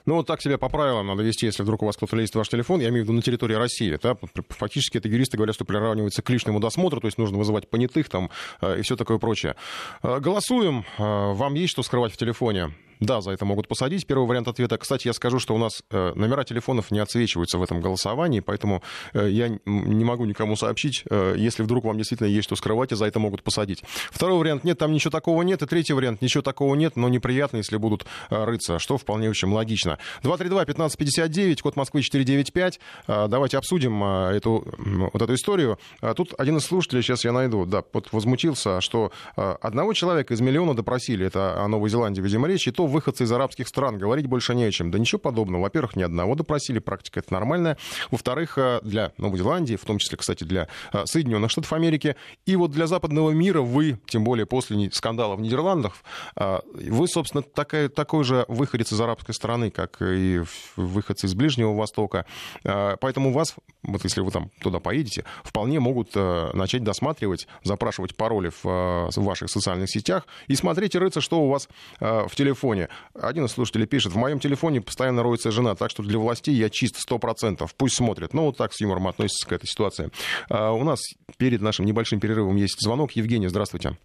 Ну, 0.06 0.14
вот 0.14 0.26
так 0.26 0.40
себя 0.40 0.58
по 0.58 0.68
правилам 0.68 1.06
надо 1.06 1.22
вести, 1.22 1.46
если 1.46 1.62
вдруг 1.62 1.82
у 1.82 1.86
вас 1.86 1.96
кто-то 1.96 2.16
лезет 2.16 2.34
в 2.34 2.38
ваш 2.38 2.48
телефон, 2.48 2.80
я 2.80 2.88
имею 2.88 3.02
в 3.02 3.04
виду 3.04 3.12
на 3.12 3.22
территории 3.22 3.54
России. 3.54 3.98
Да? 4.02 4.16
Фактически 4.50 4.98
это 4.98 5.08
юристы 5.08 5.36
говорят, 5.36 5.54
что 5.54 5.64
приравнивается 5.64 6.22
к 6.22 6.30
личному 6.30 6.60
досмотру, 6.60 7.00
то 7.00 7.06
есть 7.06 7.18
нужно 7.18 7.38
вызывать 7.38 7.68
понятых 7.68 8.08
там 8.08 8.30
э, 8.60 8.78
и 8.78 8.82
все 8.82 8.96
такое 8.96 9.18
прочее. 9.18 9.56
Э, 10.02 10.18
голосуем. 10.20 10.84
Э, 10.98 11.32
вам 11.32 11.54
есть 11.54 11.72
что 11.72 11.82
скрывать 11.82 12.12
в 12.12 12.16
телефоне? 12.16 12.72
Да, 13.00 13.20
за 13.20 13.32
это 13.32 13.44
могут 13.44 13.68
посадить. 13.68 14.06
Первый 14.06 14.26
вариант 14.26 14.48
ответа. 14.48 14.78
Кстати, 14.78 15.06
я 15.06 15.12
скажу, 15.12 15.38
что 15.38 15.54
у 15.54 15.58
нас 15.58 15.82
э, 15.90 16.12
номера 16.14 16.44
телефонов 16.44 16.90
не 16.90 16.98
отсвечиваются 16.98 17.58
в 17.58 17.62
этом 17.62 17.80
голосовании, 17.80 18.40
поэтому 18.40 18.82
э, 19.12 19.28
я 19.30 19.48
не 19.66 20.04
могу 20.04 20.24
никому 20.24 20.56
сообщить, 20.56 21.04
э, 21.10 21.34
если 21.36 21.62
вдруг 21.62 21.84
вам 21.84 21.98
действительно 21.98 22.28
есть 22.28 22.44
что 22.44 22.56
скрывать, 22.56 22.92
и 22.92 22.96
за 22.96 23.06
это 23.06 23.18
могут 23.18 23.42
посадить. 23.42 23.82
Второй 24.10 24.38
вариант. 24.38 24.64
Нет, 24.64 24.78
там 24.78 24.92
ничего 24.92 25.10
такого 25.10 25.42
нет. 25.42 25.62
И 25.62 25.66
третий 25.66 25.92
вариант. 25.92 26.22
Ничего 26.22 26.42
такого 26.42 26.74
нет, 26.74 26.96
но 26.96 27.08
неприятно, 27.08 27.58
если 27.58 27.76
будут 27.76 28.06
рыться, 28.30 28.78
что 28.78 28.96
вполне 28.96 29.28
очень 29.28 29.48
логично. 29.48 29.98
232-1559, 30.22 31.60
код 31.62 31.76
Москвы 31.76 32.02
495. 32.02 32.80
Давайте 33.06 33.58
обсудим 33.58 34.02
эту, 34.02 34.64
вот 35.12 35.22
эту 35.22 35.34
историю. 35.34 35.78
Тут 36.16 36.34
один 36.38 36.56
из 36.56 36.64
слушателей, 36.64 37.02
сейчас 37.02 37.24
я 37.24 37.32
найду, 37.32 37.66
да, 37.66 37.82
вот 37.92 38.12
возмутился, 38.12 38.80
что 38.80 39.12
одного 39.34 39.92
человека 39.92 40.34
из 40.34 40.40
миллиона 40.40 40.74
допросили, 40.74 41.26
это 41.26 41.62
о 41.62 41.68
Новой 41.68 41.90
Зеландии, 41.90 42.20
видимо, 42.20 42.48
речь, 42.48 42.66
и 42.68 42.70
то 42.70 42.85
выходцы 42.86 43.24
из 43.24 43.32
арабских 43.32 43.68
стран, 43.68 43.98
говорить 43.98 44.26
больше 44.26 44.54
не 44.54 44.64
о 44.64 44.70
чем. 44.70 44.90
Да 44.90 44.98
ничего 44.98 45.18
подобного. 45.18 45.62
Во-первых, 45.62 45.96
ни 45.96 46.02
одного 46.02 46.34
допросили, 46.34 46.78
практика 46.78 47.20
это 47.20 47.32
нормальная. 47.32 47.76
Во-вторых, 48.10 48.58
э, 48.58 48.80
для 48.82 49.12
Новой 49.18 49.38
Зеландии, 49.38 49.76
в 49.76 49.84
том 49.84 49.98
числе, 49.98 50.18
кстати, 50.18 50.44
для 50.44 50.68
э, 50.92 51.04
Соединенных 51.06 51.50
Штатов 51.50 51.72
Америки, 51.72 52.16
и 52.44 52.56
вот 52.56 52.70
для 52.70 52.86
западного 52.86 53.30
мира 53.30 53.60
вы, 53.60 53.98
тем 54.06 54.24
более 54.24 54.46
после 54.46 54.90
скандала 54.92 55.36
в 55.36 55.40
Нидерландах, 55.40 55.94
э, 56.36 56.60
вы, 56.74 57.08
собственно, 57.08 57.42
такая, 57.42 57.88
такой 57.88 58.24
же 58.24 58.44
выходец 58.48 58.92
из 58.92 59.00
арабской 59.00 59.32
страны, 59.32 59.70
как 59.70 59.98
и 60.00 60.42
выходцы 60.76 61.26
из 61.26 61.34
Ближнего 61.34 61.74
Востока. 61.74 62.26
Поэтому 62.62 63.32
вас, 63.32 63.54
вот 63.82 64.04
если 64.04 64.20
вы 64.20 64.30
там 64.30 64.50
туда 64.60 64.80
поедете, 64.80 65.24
вполне 65.42 65.80
могут 65.80 66.14
начать 66.14 66.84
досматривать, 66.84 67.48
запрашивать 67.62 68.16
пароли 68.16 68.50
в 68.62 69.10
ваших 69.16 69.50
социальных 69.50 69.90
сетях 69.90 70.26
и 70.46 70.54
смотреть 70.54 70.94
и 70.94 70.98
рыться, 70.98 71.20
что 71.20 71.40
у 71.40 71.48
вас 71.48 71.68
в 72.00 72.30
телефоне 72.34 72.75
телефоне. 72.76 72.88
Один 73.14 73.44
из 73.46 73.52
слушателей 73.52 73.86
пишет, 73.86 74.12
в 74.12 74.16
моем 74.16 74.38
телефоне 74.38 74.80
постоянно 74.80 75.22
роется 75.22 75.50
жена, 75.50 75.74
так 75.74 75.90
что 75.90 76.02
для 76.02 76.18
властей 76.18 76.54
я 76.54 76.70
чист 76.70 76.96
100%. 77.08 77.68
Пусть 77.76 77.96
смотрят. 77.96 78.34
Ну, 78.34 78.46
вот 78.46 78.56
так 78.56 78.72
с 78.72 78.80
юмором 78.80 79.08
относится 79.08 79.48
к 79.48 79.52
этой 79.52 79.66
ситуации. 79.66 80.10
А 80.48 80.72
у 80.72 80.84
нас 80.84 81.00
перед 81.38 81.60
нашим 81.60 81.86
небольшим 81.86 82.20
перерывом 82.20 82.56
есть 82.56 82.80
звонок. 82.80 83.12
Евгения, 83.12 83.48
здравствуйте. 83.48 83.96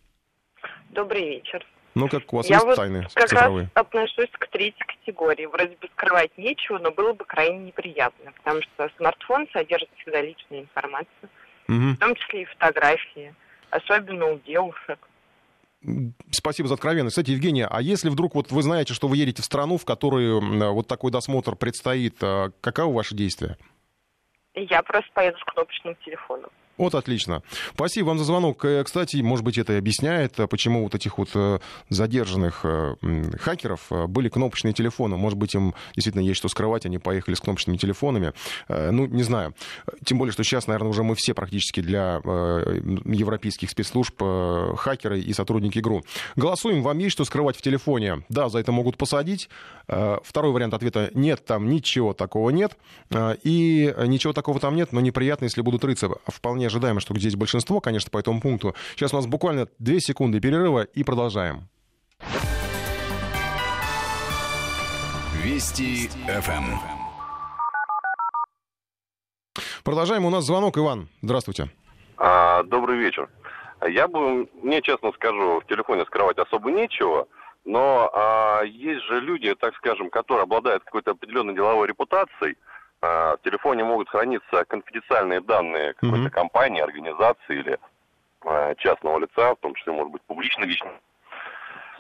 Добрый 0.89 1.23
вечер. 1.23 1.65
Ну, 1.93 2.07
как 2.07 2.31
у 2.31 2.38
вас 2.38 2.47
я 2.47 2.55
есть 2.55 2.65
вот 2.65 2.75
тайны 2.77 3.05
как 3.13 3.27
цифровые? 3.27 3.69
раз 3.75 3.86
отношусь 3.86 4.29
к 4.31 4.47
третьей 4.47 4.86
категории. 4.86 5.45
Вроде 5.45 5.75
бы 5.75 5.89
скрывать 5.93 6.31
нечего, 6.38 6.77
но 6.77 6.91
было 6.91 7.12
бы 7.12 7.25
крайне 7.25 7.65
неприятно, 7.65 8.31
потому 8.31 8.62
что 8.62 8.89
смартфон 8.95 9.47
содержит 9.51 9.89
всегда 9.97 10.21
личную 10.21 10.62
информацию, 10.62 11.29
угу. 11.67 11.75
в 11.75 11.97
том 11.97 12.15
числе 12.15 12.43
и 12.43 12.45
фотографии, 12.45 13.36
особенно 13.71 14.27
у 14.27 14.39
девушек. 14.39 14.99
Спасибо 16.32 16.67
за 16.67 16.76
откровенность. 16.76 17.13
Кстати, 17.13 17.32
Евгения, 17.32 17.67
а 17.67 17.82
если 17.82 18.10
вдруг 18.10 18.36
вот 18.36 18.52
вы 18.52 18.62
знаете, 18.62 18.94
что 18.94 19.08
вы 19.08 19.17
едете 19.17 19.41
в 19.41 19.46
страну, 19.46 19.78
в 19.78 19.86
которой 19.86 20.39
вот 20.72 20.88
такой 20.88 21.12
досмотр 21.12 21.56
предстоит, 21.56 22.15
а 22.22 22.52
каково 22.62 22.94
ваше 22.94 23.15
действие? 23.15 23.58
Я 24.54 24.84
просто 24.84 25.10
поеду 25.13 25.38
с 25.38 25.44
кнопочным 25.44 25.96
телефоном. 26.06 26.50
Вот 26.82 26.96
отлично. 26.96 27.44
Спасибо 27.76 28.08
вам 28.08 28.17
за 28.17 28.24
звонок. 28.24 28.65
Э, 28.65 28.84
Кстати, 28.84 29.17
может 29.17 29.46
быть, 29.46 29.60
это 29.60 29.74
и 29.74 29.76
объясняет, 29.76 30.39
э, 30.39 30.48
почему 30.48 30.82
вот 30.82 30.96
этих 30.96 31.20
вот 31.20 31.30
э, 31.36 31.60
задержанных 31.89 32.65
хакеров 33.39 33.91
были 34.08 34.30
кнопочные 34.30 34.74
телефоны. 34.74 35.15
Может 35.15 35.38
быть, 35.38 35.54
им 35.54 35.76
действительно 35.96 36.24
есть 36.24 36.38
что 36.38 36.50
скрывать, 36.50 36.88
они 36.88 36.98
поехали 36.98 37.36
с 37.36 37.39
кнопочными 37.39 37.78
телефонами. 37.78 38.34
Ну, 38.67 39.06
не 39.06 39.22
знаю. 39.22 39.54
Тем 40.06 40.17
более, 40.17 40.32
что 40.34 40.44
сейчас, 40.44 40.65
наверное, 40.65 40.89
уже 40.89 41.04
мы 41.04 41.13
все 41.13 41.36
практически 41.36 41.82
для 41.82 42.20
европейских 43.06 43.70
спецслужб 43.70 44.20
хакеры 44.78 45.20
и 45.20 45.34
сотрудники 45.34 45.80
ГРУ. 45.80 46.04
Голосуем. 46.36 46.82
Вам 46.82 46.98
есть 46.98 47.12
что 47.13 47.26
скрывать 47.26 47.58
в 47.58 47.62
телефоне? 47.62 48.24
Да, 48.30 48.50
за 48.50 48.60
это 48.60 48.72
могут 48.72 48.98
посадить. 48.98 49.50
Э, 49.91 50.17
Второй 50.23 50.51
вариант 50.51 50.73
ответа– 50.73 51.12
нет, 51.13 51.45
там 51.45 51.69
ничего 51.69 52.13
такого 52.13 52.49
нет. 52.49 52.77
Э, 53.10 53.36
И 53.43 53.93
ничего 54.08 54.34
такого 54.34 54.60
там 54.60 54.75
нет, 54.75 54.93
но 54.93 55.01
неприятно, 55.01 55.45
если 55.45 55.62
будут 55.62 55.84
рыться. 55.84 56.10
Вполне 56.27 56.67
ожидаемо, 56.67 57.01
что 57.01 57.13
здесь 57.17 57.36
большинство, 57.36 57.82
конечно, 57.82 58.10
по 58.10 58.17
этому 58.17 58.39
пункту. 58.41 58.73
Сейчас 58.95 59.13
у 59.13 59.17
нас 59.17 59.27
буквально 59.27 59.67
две 59.80 59.99
секунды 59.99 60.39
перерыва 60.39 60.84
и 60.84 61.04
продолжаем. 61.04 61.67
Вести 65.43 66.08
ФМ. 66.27 66.77
Продолжаем. 69.84 70.25
У 70.25 70.30
нас 70.30 70.45
звонок. 70.45 70.77
Иван, 70.77 71.10
здравствуйте. 71.21 71.69
А, 72.17 72.63
добрый 72.63 72.97
вечер. 72.99 73.27
Я 73.89 74.08
бы, 74.08 74.47
мне 74.62 74.82
честно 74.84 75.12
скажу, 75.13 75.60
в 75.60 75.65
телефоне 75.67 76.06
скрывать 76.06 76.38
особо 76.38 76.69
нечего, 76.71 77.27
но 77.65 78.10
а, 78.13 78.63
есть 78.63 79.04
же 79.06 79.19
люди, 79.19 79.54
так 79.56 79.76
скажем, 79.76 80.10
которые 80.10 80.43
обладают 80.43 80.84
какой-то 80.84 81.12
определенной 81.12 81.54
деловой 81.54 81.88
репутацией. 81.88 82.58
А, 83.02 83.38
в 83.38 83.41
телефоне 83.41 83.84
могут 83.84 84.10
храниться 84.10 84.65
конфиденциальные 84.65 85.41
данные 85.41 85.93
какой-то 85.93 86.17
Мгм. 86.17 86.30
компании, 86.30 86.82
организации 86.82 87.60
или 87.60 87.80
а, 88.45 88.74
частного 88.76 89.19
лица, 89.19 89.54
в 89.54 89.60
том 89.60 89.76
числе, 89.76 89.93
может 89.93 90.12
быть, 90.12 90.21
публично 90.24 90.63
лично. 90.63 90.91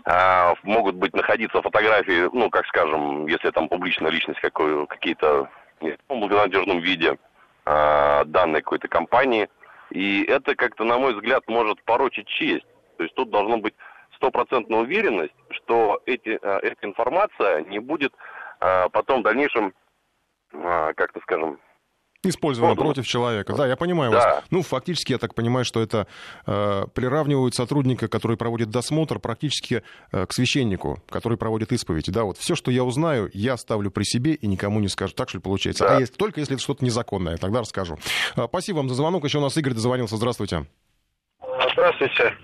А, 0.05 0.55
могут 0.63 0.95
быть 0.95 1.13
находиться 1.13 1.61
фотографии, 1.61 2.29
ну, 2.33 2.49
как 2.49 2.65
скажем, 2.65 3.27
если 3.27 3.51
там 3.51 3.69
публичная 3.69 4.09
личность 4.09 4.39
какой, 4.39 4.87
какие-то 4.87 5.47
в 5.79 6.15
благонадежном 6.15 6.79
виде 6.79 7.17
а, 7.65 8.23
данной 8.25 8.61
какой-то 8.61 8.87
компании. 8.87 9.47
И 9.91 10.23
это 10.23 10.55
как-то, 10.55 10.85
на 10.85 10.97
мой 10.97 11.13
взгляд, 11.13 11.43
может 11.47 11.83
порочить 11.83 12.27
честь. 12.27 12.65
То 12.97 13.03
есть 13.03 13.15
тут 13.15 13.29
должна 13.29 13.57
быть 13.57 13.75
стопроцентная 14.21 14.79
уверенность, 14.79 15.33
что 15.49 16.01
эти, 16.05 16.37
а, 16.41 16.59
эта 16.59 16.85
информация 16.85 17.63
не 17.63 17.79
будет 17.79 18.13
а, 18.59 18.87
потом 18.89 19.21
в 19.21 19.23
дальнейшем, 19.23 19.73
а, 20.53 20.93
как-то 20.93 21.19
скажем, 21.21 21.59
Использовано 22.23 22.75
Продано. 22.75 22.93
против 22.93 23.07
человека. 23.09 23.55
Да, 23.55 23.65
я 23.65 23.75
понимаю 23.75 24.11
Да. 24.11 24.17
вас. 24.17 24.43
Ну, 24.51 24.61
фактически, 24.61 25.11
я 25.11 25.17
так 25.17 25.33
понимаю, 25.33 25.65
что 25.65 25.81
это 25.81 26.05
э, 26.45 26.83
приравнивают 26.93 27.55
сотрудника, 27.55 28.07
который 28.07 28.37
проводит 28.37 28.69
досмотр, 28.69 29.17
практически 29.17 29.81
э, 30.11 30.27
к 30.27 30.31
священнику, 30.31 31.01
который 31.09 31.39
проводит 31.39 31.71
исповедь. 31.71 32.11
Да, 32.11 32.25
вот 32.25 32.37
все, 32.37 32.53
что 32.53 32.69
я 32.69 32.83
узнаю, 32.83 33.31
я 33.33 33.57
ставлю 33.57 33.89
при 33.89 34.03
себе 34.03 34.33
и 34.33 34.45
никому 34.45 34.79
не 34.79 34.87
скажу. 34.87 35.15
Так 35.15 35.29
что 35.29 35.39
ли 35.39 35.41
получается? 35.41 35.83
Да. 35.83 35.97
А 35.97 35.99
если, 35.99 36.13
только 36.13 36.41
если 36.41 36.53
это 36.53 36.61
что-то 36.63 36.85
незаконное, 36.85 37.37
тогда 37.37 37.61
расскажу. 37.61 37.97
Э, 38.35 38.45
спасибо 38.47 38.77
вам 38.77 38.89
за 38.89 38.93
звонок. 38.93 39.23
Еще 39.23 39.39
у 39.39 39.41
нас 39.41 39.57
Игорь 39.57 39.73
дозвонился. 39.73 40.15
Здравствуйте. 40.15 40.67
Здравствуйте. 41.73 42.35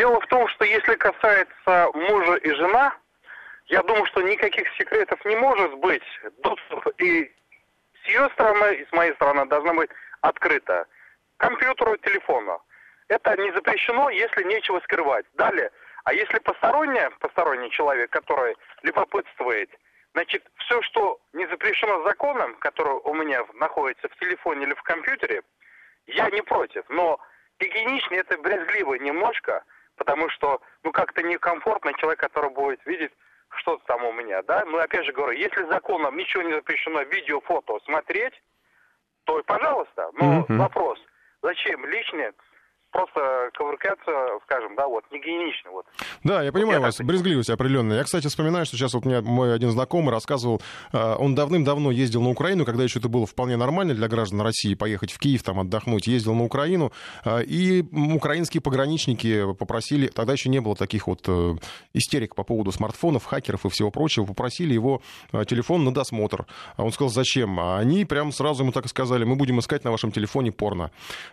Дело 0.00 0.18
в 0.18 0.26
том, 0.28 0.48
что 0.48 0.64
если 0.64 0.94
касается 0.94 1.90
мужа 1.92 2.36
и 2.36 2.50
жена, 2.52 2.96
я 3.66 3.82
думаю, 3.82 4.06
что 4.06 4.22
никаких 4.22 4.66
секретов 4.78 5.22
не 5.26 5.36
может 5.36 5.74
быть. 5.74 6.02
Доступ 6.38 6.86
и 6.96 7.30
с 8.02 8.08
ее 8.08 8.30
стороны, 8.30 8.76
и 8.76 8.86
с 8.86 8.92
моей 8.92 9.12
стороны 9.16 9.44
должна 9.44 9.74
быть 9.74 9.90
открыта. 10.22 10.86
Компьютеру, 11.36 11.98
телефону. 11.98 12.62
Это 13.08 13.36
не 13.36 13.52
запрещено, 13.52 14.08
если 14.08 14.42
нечего 14.44 14.80
скрывать. 14.84 15.26
Далее, 15.34 15.70
а 16.04 16.14
если 16.14 16.38
посторонняя, 16.38 17.10
посторонний 17.20 17.70
человек, 17.70 18.08
который 18.08 18.56
любопытствует, 18.82 19.68
значит, 20.14 20.42
все, 20.60 20.80
что 20.80 21.20
не 21.34 21.46
запрещено 21.48 22.02
законом, 22.04 22.54
которое 22.60 22.94
у 22.94 23.12
меня 23.12 23.44
находится 23.52 24.08
в 24.08 24.16
телефоне 24.16 24.64
или 24.64 24.72
в 24.72 24.82
компьютере, 24.82 25.42
я 26.06 26.30
не 26.30 26.40
против, 26.40 26.88
но 26.88 27.20
гигиенично 27.58 28.14
это 28.14 28.38
брезгливо 28.38 28.94
немножко, 28.94 29.62
потому 30.00 30.30
что, 30.30 30.62
ну, 30.82 30.92
как-то 30.92 31.22
некомфортно 31.22 31.92
человек, 31.98 32.20
который 32.20 32.48
будет 32.48 32.80
видеть 32.86 33.12
что-то 33.58 33.84
там 33.84 34.02
у 34.02 34.12
меня, 34.12 34.42
да? 34.42 34.64
Ну, 34.64 34.78
опять 34.78 35.04
же 35.04 35.12
говорю, 35.12 35.38
если 35.38 35.62
законом 35.64 36.16
ничего 36.16 36.42
не 36.42 36.54
запрещено, 36.54 37.02
видео, 37.02 37.40
фото 37.42 37.78
смотреть, 37.84 38.32
то, 39.24 39.42
пожалуйста, 39.42 40.08
но 40.14 40.46
Мгм. 40.48 40.56
вопрос, 40.56 40.98
зачем 41.42 41.84
лишнее 41.84 42.32
просто 42.90 43.50
ковыркаться, 43.54 44.12
скажем, 44.44 44.74
да, 44.76 44.86
вот, 44.86 45.04
не 45.10 45.18
гигиенично, 45.18 45.70
вот. 45.70 45.86
Да, 46.24 46.42
я 46.42 46.52
понимаю 46.52 46.80
Я 46.80 46.86
вас, 46.86 46.96
так 46.96 47.06
брезгливость 47.06 47.50
определенная. 47.50 47.98
Я, 47.98 48.04
кстати, 48.04 48.26
вспоминаю, 48.26 48.66
что 48.66 48.76
сейчас 48.76 48.94
вот 48.94 49.04
мне 49.04 49.20
мой 49.20 49.54
один 49.54 49.70
знакомый 49.70 50.12
рассказывал, 50.12 50.60
э, 50.92 51.14
он 51.18 51.34
давным-давно 51.34 51.90
ездил 51.90 52.22
на 52.22 52.30
Украину, 52.30 52.64
когда 52.64 52.82
еще 52.82 52.98
это 52.98 53.08
было 53.08 53.26
вполне 53.26 53.56
нормально 53.56 53.94
для 53.94 54.08
граждан 54.08 54.40
России, 54.40 54.74
поехать 54.74 55.12
в 55.12 55.18
Киев, 55.18 55.42
там 55.42 55.60
отдохнуть, 55.60 56.06
ездил 56.06 56.34
на 56.34 56.44
Украину, 56.44 56.92
э, 57.24 57.42
и 57.44 57.82
украинские 58.14 58.60
пограничники 58.60 59.52
попросили, 59.54 60.08
тогда 60.08 60.32
еще 60.32 60.48
не 60.48 60.60
было 60.60 60.76
таких 60.76 61.06
вот 61.06 61.20
э, 61.26 61.54
истерик 61.94 62.34
по 62.34 62.44
поводу 62.44 62.72
смартфонов, 62.72 63.24
хакеров 63.24 63.64
и 63.64 63.68
всего 63.68 63.90
прочего, 63.90 64.24
попросили 64.24 64.74
его 64.74 65.02
телефон 65.46 65.84
на 65.84 65.92
досмотр. 65.92 66.46
А 66.76 66.84
он 66.84 66.92
сказал, 66.92 67.10
зачем? 67.10 67.58
А 67.60 67.78
они 67.78 68.04
прям 68.04 68.32
сразу 68.32 68.62
ему 68.62 68.72
так 68.72 68.86
и 68.86 68.88
сказали, 68.88 69.24
мы 69.24 69.36
будем 69.36 69.58
искать 69.60 69.84
на 69.84 69.90
вашем 69.90 70.12
телефоне 70.12 70.52
порно. 70.52 70.90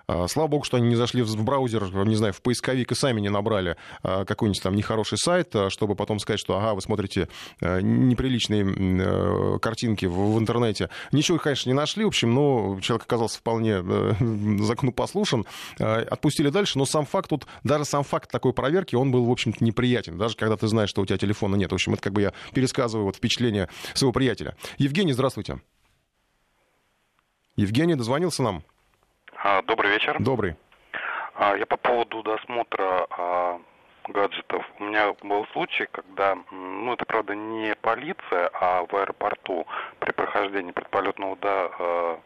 А, 0.08 0.28
Слава 0.28 0.48
богу, 0.48 0.64
что 0.64 0.78
они 0.78 0.88
не 0.88 0.96
зашли 0.96 1.22
в 1.22 1.28
браузер, 1.48 1.90
не 2.06 2.16
знаю, 2.16 2.34
в 2.34 2.42
поисковик 2.42 2.92
и 2.92 2.96
сами 2.96 3.22
не 3.22 3.30
набрали 3.30 3.78
а, 4.04 4.26
какой-нибудь 4.26 4.62
там 4.62 4.76
нехороший 4.76 5.18
сайт, 5.18 5.56
а, 5.56 5.70
чтобы 5.70 5.96
потом 5.96 6.20
сказать, 6.20 6.40
что, 6.40 6.58
ага, 6.58 6.74
вы 6.74 6.82
смотрите 6.82 7.30
э, 7.62 7.80
неприличные 7.82 8.66
э, 8.66 9.60
картинки 9.60 10.06
в, 10.06 10.38
интернете. 10.38 10.90
Ничего, 11.14 11.38
конечно, 11.38 11.70
не 11.70 11.74
нашли, 11.74 12.04
в 12.04 12.08
общем, 12.08 12.34
но 12.34 12.80
человек 12.82 13.06
оказался 13.06 13.40
вполне 13.40 13.82
э, 13.82 14.14
законопослушен. 14.60 15.46
Отпустили 15.80 16.50
дальше, 16.50 16.78
но 16.78 16.86
сам 16.86 17.06
факт 17.06 17.30
тут, 17.30 17.48
даже 17.64 17.86
сам 17.86 18.04
факт 18.04 18.30
такой 18.30 18.54
проверки, 18.54 18.96
он 18.96 19.12
был, 19.12 19.26
в 19.26 19.32
общем-то, 19.32 19.64
неприятен. 19.64 20.18
Даже 20.18 20.36
когда 20.36 20.58
ты 20.58 20.68
знаешь, 20.68 20.90
что 20.90 21.02
у 21.02 21.06
тебя 21.06 21.18
телефона 21.18 21.56
нет. 21.56 21.72
В 21.72 21.76
общем, 21.76 21.94
это 21.94 22.04
как 22.04 22.14
бы 22.14 22.22
я 22.22 22.34
пересказываю 22.54 23.06
вот 23.06 23.16
впечатление 23.16 23.70
своего 23.94 24.12
приятеля. 24.12 24.56
Евгений, 24.78 25.14
здравствуйте. 25.14 25.62
Евгений 27.56 27.96
дозвонился 27.96 28.44
нам. 28.44 28.64
А, 29.44 29.62
Добрый 29.62 29.92
вечер. 29.92 30.18
Добрый. 30.20 30.56
А, 31.38 31.56
Я 31.56 31.66
по 31.66 31.78
поводу 31.78 32.24
досмотра 32.24 33.08
а, 33.12 33.60
гаджетов. 34.08 34.66
У 34.80 34.86
меня 34.86 35.14
был 35.22 35.46
случай, 35.54 35.88
когда, 35.92 36.36
ну 36.52 36.94
это 36.94 37.06
правда 37.06 37.36
не 37.36 37.76
полиция, 37.76 38.50
а 38.54 38.86
в 38.90 38.96
аэропорту 38.96 39.68
при 40.00 40.12
прохождении 40.12 40.72
предполетного 40.72 41.36
до- 41.36 41.72
э, 41.78 42.18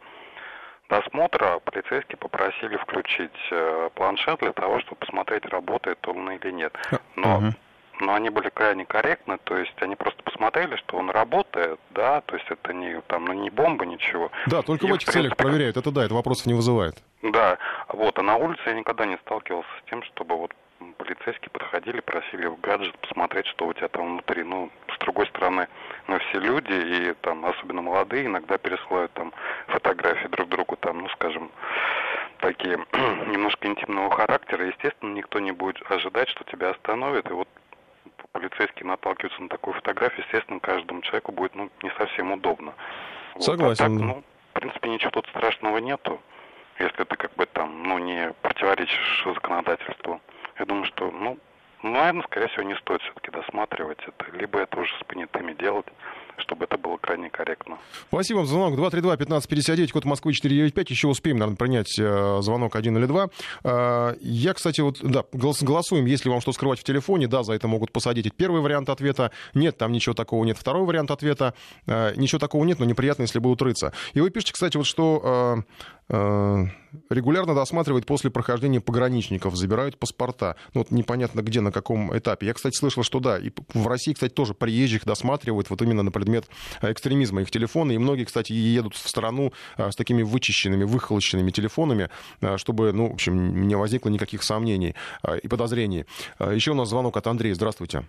досмотра 0.88 1.58
полицейские 1.58 2.16
попросили 2.16 2.76
включить 2.76 3.36
э, 3.50 3.90
планшет 3.94 4.38
для 4.40 4.52
того, 4.52 4.80
чтобы 4.80 4.96
посмотреть, 5.00 5.44
работает 5.46 5.98
он 6.08 6.30
или 6.30 6.50
нет. 6.50 6.72
Но 7.16 7.38
Мгм. 7.40 7.54
Но 8.02 8.14
они 8.14 8.30
были 8.30 8.50
крайне 8.50 8.84
корректны, 8.84 9.38
то 9.44 9.56
есть 9.56 9.74
они 9.80 9.96
просто 9.96 10.22
посмотрели, 10.22 10.76
что 10.76 10.96
он 10.98 11.10
работает, 11.10 11.78
да, 11.90 12.20
то 12.22 12.36
есть 12.36 12.50
это 12.50 12.72
не 12.72 13.00
там, 13.02 13.24
ну 13.24 13.32
не 13.32 13.50
бомба, 13.50 13.86
ничего. 13.86 14.30
Да, 14.46 14.62
только 14.62 14.86
И, 14.86 14.88
в 14.90 14.92
в 14.92 14.96
этих 14.96 15.08
целях 15.08 15.36
принципе, 15.36 15.44
проверяют. 15.44 15.76
Это 15.76 15.90
да, 15.90 16.04
это 16.04 16.14
вопросов 16.14 16.46
не 16.46 16.54
вызывает. 16.54 16.96
Да, 17.22 17.58
вот, 17.88 18.18
а 18.18 18.22
на 18.22 18.36
улице 18.36 18.62
я 18.66 18.74
никогда 18.74 19.06
не 19.06 19.16
сталкивался 19.18 19.68
с 19.80 19.88
тем, 19.88 20.02
чтобы 20.02 20.36
вот 20.36 20.52
полицейские 20.98 21.50
подходили, 21.50 22.00
просили 22.00 22.46
в 22.46 22.60
гаджет 22.60 22.98
посмотреть, 22.98 23.46
что 23.46 23.66
у 23.66 23.72
тебя 23.72 23.88
там 23.88 24.12
внутри. 24.12 24.42
Ну, 24.42 24.70
с 24.92 24.98
другой 24.98 25.26
стороны, 25.28 25.68
мы 26.08 26.18
все 26.18 26.40
люди, 26.40 26.72
и 26.72 27.14
там, 27.20 27.46
особенно 27.46 27.82
молодые, 27.82 28.26
иногда 28.26 28.58
пересылают 28.58 29.12
там 29.12 29.32
фотографии 29.68 30.26
друг 30.26 30.48
другу, 30.48 30.76
там, 30.76 30.98
ну, 30.98 31.08
скажем, 31.10 31.50
такие 32.38 32.76
немножко 33.28 33.68
интимного 33.68 34.10
характера. 34.10 34.66
Естественно, 34.66 35.12
никто 35.12 35.38
не 35.38 35.52
будет 35.52 35.80
ожидать, 35.90 36.28
что 36.30 36.44
тебя 36.44 36.70
остановят, 36.70 37.30
и 37.30 37.32
вот 37.32 37.48
полицейские 38.32 38.86
наталкиваются 38.86 39.42
на 39.42 39.48
такую 39.48 39.74
фотографию, 39.74 40.24
естественно, 40.24 40.60
каждому 40.60 41.02
человеку 41.02 41.32
будет, 41.32 41.54
ну, 41.54 41.70
не 41.82 41.90
совсем 41.98 42.32
удобно. 42.32 42.74
Вот, 43.34 43.42
а 43.42 43.42
Согласен, 43.42 43.76
так, 43.76 43.90
ну, 43.90 44.22
в 44.50 44.52
принципе, 44.52 44.90
ничего 44.90 45.10
тут 45.10 45.26
страшного 45.28 45.78
нету 45.78 46.20
если 46.78 47.04
ты 47.04 47.16
как 47.16 47.34
бы 47.34 47.46
там, 47.46 47.82
ну, 47.82 47.98
не 47.98 48.32
противоречишь 48.42 49.22
законодательству. 49.24 50.20
Я 50.58 50.64
думаю, 50.64 50.86
что, 50.86 51.10
ну, 51.10 51.38
наверное, 51.82 52.22
скорее 52.22 52.48
всего, 52.48 52.64
не 52.64 52.76
стоит 52.76 53.02
все-таки 53.02 53.30
досматривать 53.30 53.98
это, 54.06 54.36
либо 54.36 54.60
это 54.60 54.80
уже 54.80 54.92
с 54.98 55.04
понятыми 55.04 55.52
делать, 55.54 55.86
чтобы 56.38 56.64
это 56.64 56.76
было 56.78 56.96
крайне 56.96 57.30
корректно. 57.30 57.78
Спасибо 58.08 58.38
вам 58.38 58.46
за 58.46 58.54
звонок. 58.54 58.78
232-1559, 58.94 59.92
код 59.92 60.04
Москвы 60.04 60.32
495. 60.32 60.90
Еще 60.90 61.08
успеем, 61.08 61.38
наверное, 61.38 61.56
принять 61.56 61.98
э, 61.98 62.38
звонок 62.42 62.76
один 62.76 62.96
или 62.98 63.06
два. 63.06 63.28
Э, 63.64 64.14
я, 64.20 64.54
кстати, 64.54 64.80
вот, 64.80 64.98
да, 65.02 65.24
голос- 65.32 65.62
голосуем, 65.62 66.06
если 66.06 66.28
вам 66.28 66.40
что 66.40 66.52
скрывать 66.52 66.80
в 66.80 66.84
телефоне. 66.84 67.28
Да, 67.28 67.42
за 67.42 67.52
это 67.54 67.68
могут 67.68 67.92
посадить. 67.92 68.32
Первый 68.34 68.60
вариант 68.60 68.88
ответа. 68.88 69.30
Нет, 69.54 69.78
там 69.78 69.92
ничего 69.92 70.14
такого 70.14 70.44
нет. 70.44 70.56
Второй 70.58 70.84
вариант 70.86 71.10
ответа. 71.10 71.54
Э, 71.86 72.12
ничего 72.16 72.38
такого 72.38 72.64
нет, 72.64 72.78
но 72.78 72.84
неприятно, 72.84 73.22
если 73.22 73.38
будут 73.38 73.62
рыться. 73.62 73.92
И 74.14 74.20
вы 74.20 74.30
пишете, 74.30 74.52
кстати, 74.52 74.76
вот 74.76 74.86
что 74.86 75.62
регулярно 76.08 77.54
досматривают 77.54 78.06
после 78.06 78.30
прохождения 78.30 78.80
пограничников, 78.80 79.56
забирают 79.56 79.98
паспорта. 79.98 80.56
Ну, 80.74 80.80
вот 80.80 80.90
непонятно 80.90 81.40
где, 81.40 81.60
на 81.60 81.72
каком 81.72 82.16
этапе. 82.16 82.46
Я, 82.46 82.54
кстати, 82.54 82.76
слышал, 82.76 83.02
что 83.02 83.20
да, 83.20 83.38
и 83.38 83.50
в 83.72 83.86
России, 83.86 84.12
кстати, 84.12 84.32
тоже 84.32 84.54
приезжих 84.54 85.04
досматривают 85.04 85.70
вот 85.70 85.80
именно 85.80 86.02
на 86.02 86.10
предмет 86.10 86.46
экстремизма 86.82 87.42
их 87.42 87.50
телефоны. 87.50 87.92
И 87.92 87.98
многие, 87.98 88.24
кстати, 88.24 88.52
едут 88.52 88.94
в 88.94 89.08
страну 89.08 89.52
а, 89.76 89.90
с 89.90 89.96
такими 89.96 90.22
вычищенными, 90.22 90.84
выхолощенными 90.84 91.50
телефонами, 91.50 92.10
чтобы, 92.56 92.92
ну, 92.92 93.08
в 93.08 93.14
общем, 93.14 93.66
не 93.66 93.74
возникло 93.74 94.10
никаких 94.10 94.42
сомнений 94.42 94.94
и 95.42 95.48
подозрений. 95.48 96.04
Еще 96.38 96.72
у 96.72 96.74
нас 96.74 96.88
звонок 96.88 97.16
от 97.16 97.26
Андрея. 97.26 97.54
Здравствуйте. 97.54 98.04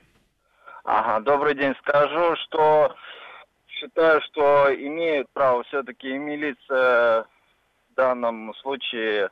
Ага, 0.83 1.21
добрый 1.21 1.55
день. 1.55 1.73
Скажу, 1.79 2.35
что 2.43 2.93
считаю, 3.67 4.21
что 4.21 4.67
имеют 4.73 5.27
право 5.33 5.63
все-таки 5.63 6.07
милиция 6.17 7.25
в 7.93 7.95
данном 7.95 8.53
случае 8.55 9.29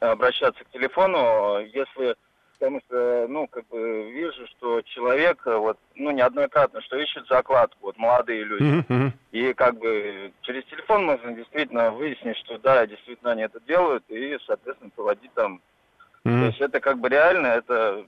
обращаться 0.00 0.64
к 0.64 0.70
телефону, 0.70 1.60
если 1.60 2.16
потому 2.58 2.80
что, 2.86 3.26
ну, 3.28 3.46
как 3.48 3.66
бы 3.68 4.10
вижу, 4.12 4.46
что 4.46 4.80
человек, 4.82 5.42
вот, 5.44 5.78
ну, 5.94 6.10
неоднократно, 6.10 6.80
что 6.80 6.96
ищет 6.96 7.26
закладку, 7.28 7.76
вот, 7.82 7.98
молодые 7.98 8.44
люди. 8.44 8.84
Mm-hmm. 8.88 9.10
И 9.32 9.52
как 9.52 9.78
бы 9.78 10.32
через 10.40 10.64
телефон 10.64 11.04
можно 11.04 11.32
действительно 11.32 11.90
выяснить, 11.90 12.38
что 12.38 12.56
да, 12.58 12.86
действительно 12.86 13.32
они 13.32 13.42
это 13.42 13.60
делают, 13.68 14.04
и, 14.08 14.38
соответственно, 14.46 14.90
проводить 14.96 15.32
там. 15.34 15.60
Mm-hmm. 16.24 16.40
То 16.40 16.46
есть 16.46 16.60
это 16.60 16.80
как 16.80 16.98
бы 16.98 17.08
реально, 17.10 17.48
это 17.48 18.06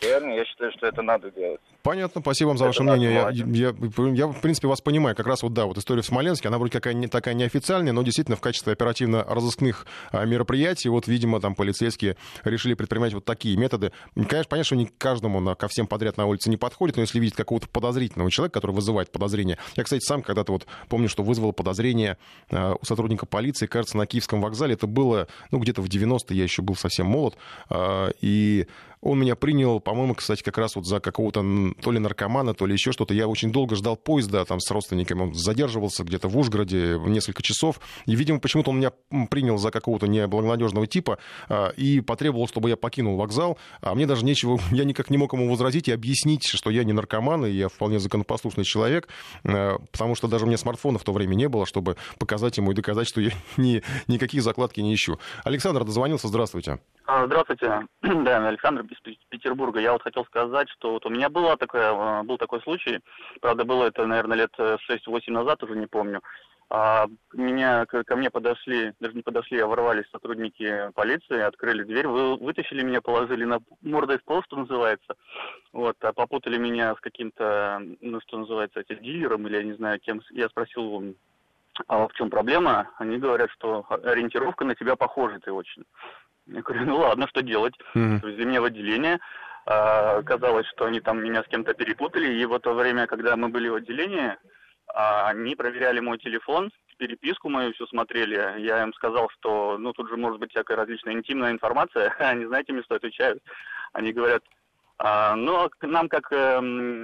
реально, 0.00 0.34
я 0.34 0.44
считаю, 0.44 0.72
что 0.72 0.86
это 0.86 1.02
надо 1.02 1.30
делать. 1.30 1.60
Понятно, 1.82 2.22
спасибо 2.22 2.48
вам 2.48 2.58
за 2.58 2.64
ваше 2.64 2.82
мнение. 2.82 3.12
Я, 3.12 3.30
я, 3.30 3.74
я, 4.12 4.26
в 4.26 4.40
принципе, 4.40 4.68
вас 4.68 4.80
понимаю. 4.80 5.14
Как 5.14 5.26
раз 5.26 5.42
вот, 5.42 5.52
да, 5.52 5.66
вот 5.66 5.76
история 5.76 6.00
в 6.00 6.06
Смоленске, 6.06 6.48
она 6.48 6.56
вроде 6.56 6.72
какая 6.72 6.94
не 6.94 7.08
такая 7.08 7.34
неофициальная, 7.34 7.92
но 7.92 8.02
действительно 8.02 8.36
в 8.36 8.40
качестве 8.40 8.72
оперативно-розыскных 8.72 9.86
а, 10.10 10.24
мероприятий, 10.24 10.88
вот, 10.88 11.06
видимо, 11.08 11.42
там 11.42 11.54
полицейские 11.54 12.16
решили 12.42 12.72
предпринимать 12.72 13.12
вот 13.12 13.26
такие 13.26 13.58
методы. 13.58 13.92
Конечно, 14.14 14.48
понятно, 14.48 14.64
что 14.64 14.76
не 14.76 14.86
каждому 14.86 15.40
на, 15.40 15.54
ко 15.54 15.68
всем 15.68 15.86
подряд 15.86 16.16
на 16.16 16.24
улице 16.24 16.48
не 16.48 16.56
подходит, 16.56 16.96
но 16.96 17.02
если 17.02 17.18
видеть 17.18 17.36
какого-то 17.36 17.68
подозрительного 17.68 18.30
человека, 18.30 18.54
который 18.54 18.72
вызывает 18.72 19.12
подозрение. 19.12 19.58
Я, 19.76 19.84
кстати, 19.84 20.02
сам 20.02 20.22
когда-то 20.22 20.52
вот 20.52 20.66
помню, 20.88 21.10
что 21.10 21.22
вызвал 21.22 21.52
подозрение 21.52 22.16
а, 22.50 22.76
у 22.80 22.84
сотрудника 22.86 23.26
полиции, 23.26 23.66
кажется, 23.66 23.98
на 23.98 24.06
Киевском 24.06 24.40
вокзале. 24.40 24.72
Это 24.72 24.86
было, 24.86 25.28
ну, 25.50 25.58
где-то 25.58 25.82
в 25.82 25.86
90-е, 25.86 26.36
я 26.38 26.44
еще 26.44 26.62
был 26.62 26.76
совсем 26.76 27.06
молод, 27.06 27.36
а, 27.68 28.08
и 28.22 28.66
он 29.04 29.20
меня 29.20 29.36
принял, 29.36 29.80
по-моему, 29.80 30.14
кстати, 30.14 30.42
как 30.42 30.56
раз 30.56 30.76
вот 30.76 30.86
за 30.86 30.98
какого-то 30.98 31.44
то 31.82 31.92
ли 31.92 31.98
наркомана, 31.98 32.54
то 32.54 32.64
ли 32.64 32.72
еще 32.72 32.90
что-то. 32.90 33.12
Я 33.12 33.28
очень 33.28 33.52
долго 33.52 33.76
ждал 33.76 33.96
поезда 33.96 34.44
там 34.46 34.60
с 34.60 34.70
родственниками. 34.70 35.22
Он 35.22 35.34
задерживался 35.34 36.04
где-то 36.04 36.28
в 36.28 36.38
Ужгороде 36.38 36.98
несколько 36.98 37.42
часов. 37.42 37.80
И, 38.06 38.14
видимо, 38.14 38.40
почему-то 38.40 38.70
он 38.70 38.78
меня 38.78 38.92
принял 39.30 39.58
за 39.58 39.70
какого-то 39.70 40.06
неблагонадежного 40.06 40.86
типа 40.86 41.18
а, 41.50 41.68
и 41.76 42.00
потребовал, 42.00 42.48
чтобы 42.48 42.70
я 42.70 42.76
покинул 42.78 43.18
вокзал. 43.18 43.58
А 43.82 43.94
мне 43.94 44.06
даже 44.06 44.24
нечего, 44.24 44.58
я 44.70 44.84
никак 44.84 45.10
не 45.10 45.18
мог 45.18 45.34
ему 45.34 45.50
возразить 45.50 45.88
и 45.88 45.92
объяснить, 45.92 46.46
что 46.46 46.70
я 46.70 46.82
не 46.82 46.94
наркоман, 46.94 47.44
и 47.44 47.50
я 47.50 47.68
вполне 47.68 47.98
законопослушный 47.98 48.64
человек, 48.64 49.08
а, 49.44 49.80
потому 49.92 50.14
что 50.14 50.28
даже 50.28 50.44
у 50.44 50.48
меня 50.48 50.56
смартфона 50.56 50.98
в 50.98 51.04
то 51.04 51.12
время 51.12 51.34
не 51.34 51.50
было, 51.50 51.66
чтобы 51.66 51.96
показать 52.18 52.56
ему 52.56 52.72
и 52.72 52.74
доказать, 52.74 53.06
что 53.06 53.20
я 53.20 53.32
ни, 53.58 53.82
никакие 54.06 54.42
закладки 54.42 54.80
не 54.80 54.94
ищу. 54.94 55.18
Александр 55.44 55.84
дозвонился, 55.84 56.28
здравствуйте. 56.28 56.78
А, 57.04 57.26
здравствуйте, 57.26 57.86
да, 58.02 58.48
Александр 58.48 58.82
из 58.94 59.18
Петербурга. 59.28 59.80
Я 59.80 59.92
вот 59.92 60.02
хотел 60.02 60.24
сказать, 60.24 60.68
что 60.70 60.92
вот 60.92 61.06
у 61.06 61.10
меня 61.10 61.28
было 61.28 61.56
такое, 61.56 61.90
а, 61.92 62.22
был 62.22 62.38
такой 62.38 62.60
случай, 62.62 63.00
правда, 63.40 63.64
было 63.64 63.86
это, 63.86 64.06
наверное, 64.06 64.38
лет 64.38 64.54
6-8 64.58 65.32
назад, 65.32 65.62
уже 65.62 65.76
не 65.76 65.86
помню. 65.86 66.20
А 66.70 67.06
меня, 67.32 67.86
ко 67.86 68.16
мне 68.16 68.30
подошли, 68.30 68.94
даже 68.98 69.14
не 69.14 69.22
подошли, 69.22 69.60
а 69.60 69.66
ворвались 69.66 70.10
сотрудники 70.10 70.90
полиции, 70.94 71.40
открыли 71.40 71.84
дверь, 71.84 72.08
вы, 72.08 72.36
вытащили 72.36 72.82
меня, 72.82 73.00
положили 73.00 73.44
на 73.44 73.60
мордой 73.82 74.18
в 74.18 74.24
пол, 74.24 74.42
что 74.42 74.56
называется. 74.56 75.14
Вот, 75.72 75.96
а 76.00 76.12
попутали 76.12 76.56
меня 76.56 76.94
с 76.94 77.00
каким-то, 77.00 77.80
ну, 78.00 78.20
что 78.22 78.38
называется, 78.38 78.80
этим 78.80 79.02
дилером, 79.02 79.46
или 79.46 79.56
я 79.56 79.62
не 79.62 79.74
знаю 79.74 80.00
кем. 80.00 80.22
Я 80.30 80.48
спросил, 80.48 81.14
а 81.86 82.08
в 82.08 82.12
чем 82.14 82.30
проблема? 82.30 82.90
Они 82.98 83.18
говорят, 83.18 83.50
что 83.50 83.84
ориентировка 83.88 84.64
на 84.64 84.74
тебя 84.74 84.96
похожа 84.96 85.40
ты 85.40 85.52
очень. 85.52 85.84
Я 86.46 86.62
говорю, 86.62 86.84
ну 86.86 86.96
ладно, 86.98 87.26
что 87.28 87.42
делать? 87.42 87.74
Mm-hmm. 87.94 88.20
Повезли 88.20 88.44
меня 88.44 88.60
в 88.60 88.64
отделение. 88.64 89.18
А, 89.66 90.18
оказалось, 90.18 90.66
что 90.68 90.84
они 90.86 91.00
там 91.00 91.22
меня 91.22 91.42
с 91.42 91.46
кем-то 91.46 91.74
перепутали. 91.74 92.34
И 92.34 92.44
в 92.44 92.58
то 92.58 92.74
время, 92.74 93.06
когда 93.06 93.36
мы 93.36 93.48
были 93.48 93.68
в 93.68 93.76
отделении, 93.76 94.36
а, 94.88 95.28
они 95.28 95.54
проверяли 95.54 96.00
мой 96.00 96.18
телефон, 96.18 96.70
переписку 96.98 97.48
мою 97.48 97.72
все 97.72 97.86
смотрели. 97.86 98.60
Я 98.60 98.82
им 98.82 98.92
сказал, 98.94 99.28
что 99.30 99.78
ну 99.78 99.92
тут 99.92 100.08
же 100.08 100.16
может 100.16 100.38
быть 100.38 100.50
всякая 100.50 100.76
различная 100.76 101.14
интимная 101.14 101.52
информация. 101.52 102.10
Они 102.18 102.46
знаете 102.46 102.72
мне, 102.72 102.82
что 102.82 102.94
отвечают? 102.96 103.42
Они 103.92 104.12
говорят, 104.12 104.42
а, 104.98 105.34
ну, 105.34 105.68
нам 105.82 106.08
как 106.08 106.30
э, 106.30 106.58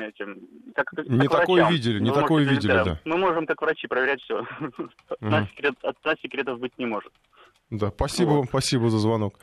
этим, 0.08 0.48
как, 0.74 0.92
не 1.06 1.26
как 1.26 1.40
такое 1.40 1.62
врачам. 1.62 1.72
видели, 1.72 1.98
не 1.98 2.12
такое 2.12 2.44
видели, 2.44 2.72
да. 2.72 2.98
Мы 3.04 3.16
можем 3.16 3.46
как 3.46 3.60
врачи 3.62 3.88
проверять 3.88 4.22
все. 4.22 4.46
От 5.20 6.04
нас 6.04 6.18
секретов 6.22 6.60
быть 6.60 6.76
не 6.78 6.86
может. 6.86 7.12
Да, 7.70 7.90
спасибо 7.90 8.30
вот. 8.30 8.36
вам, 8.36 8.44
спасибо 8.48 8.90
за 8.90 8.98
звонок. 8.98 9.34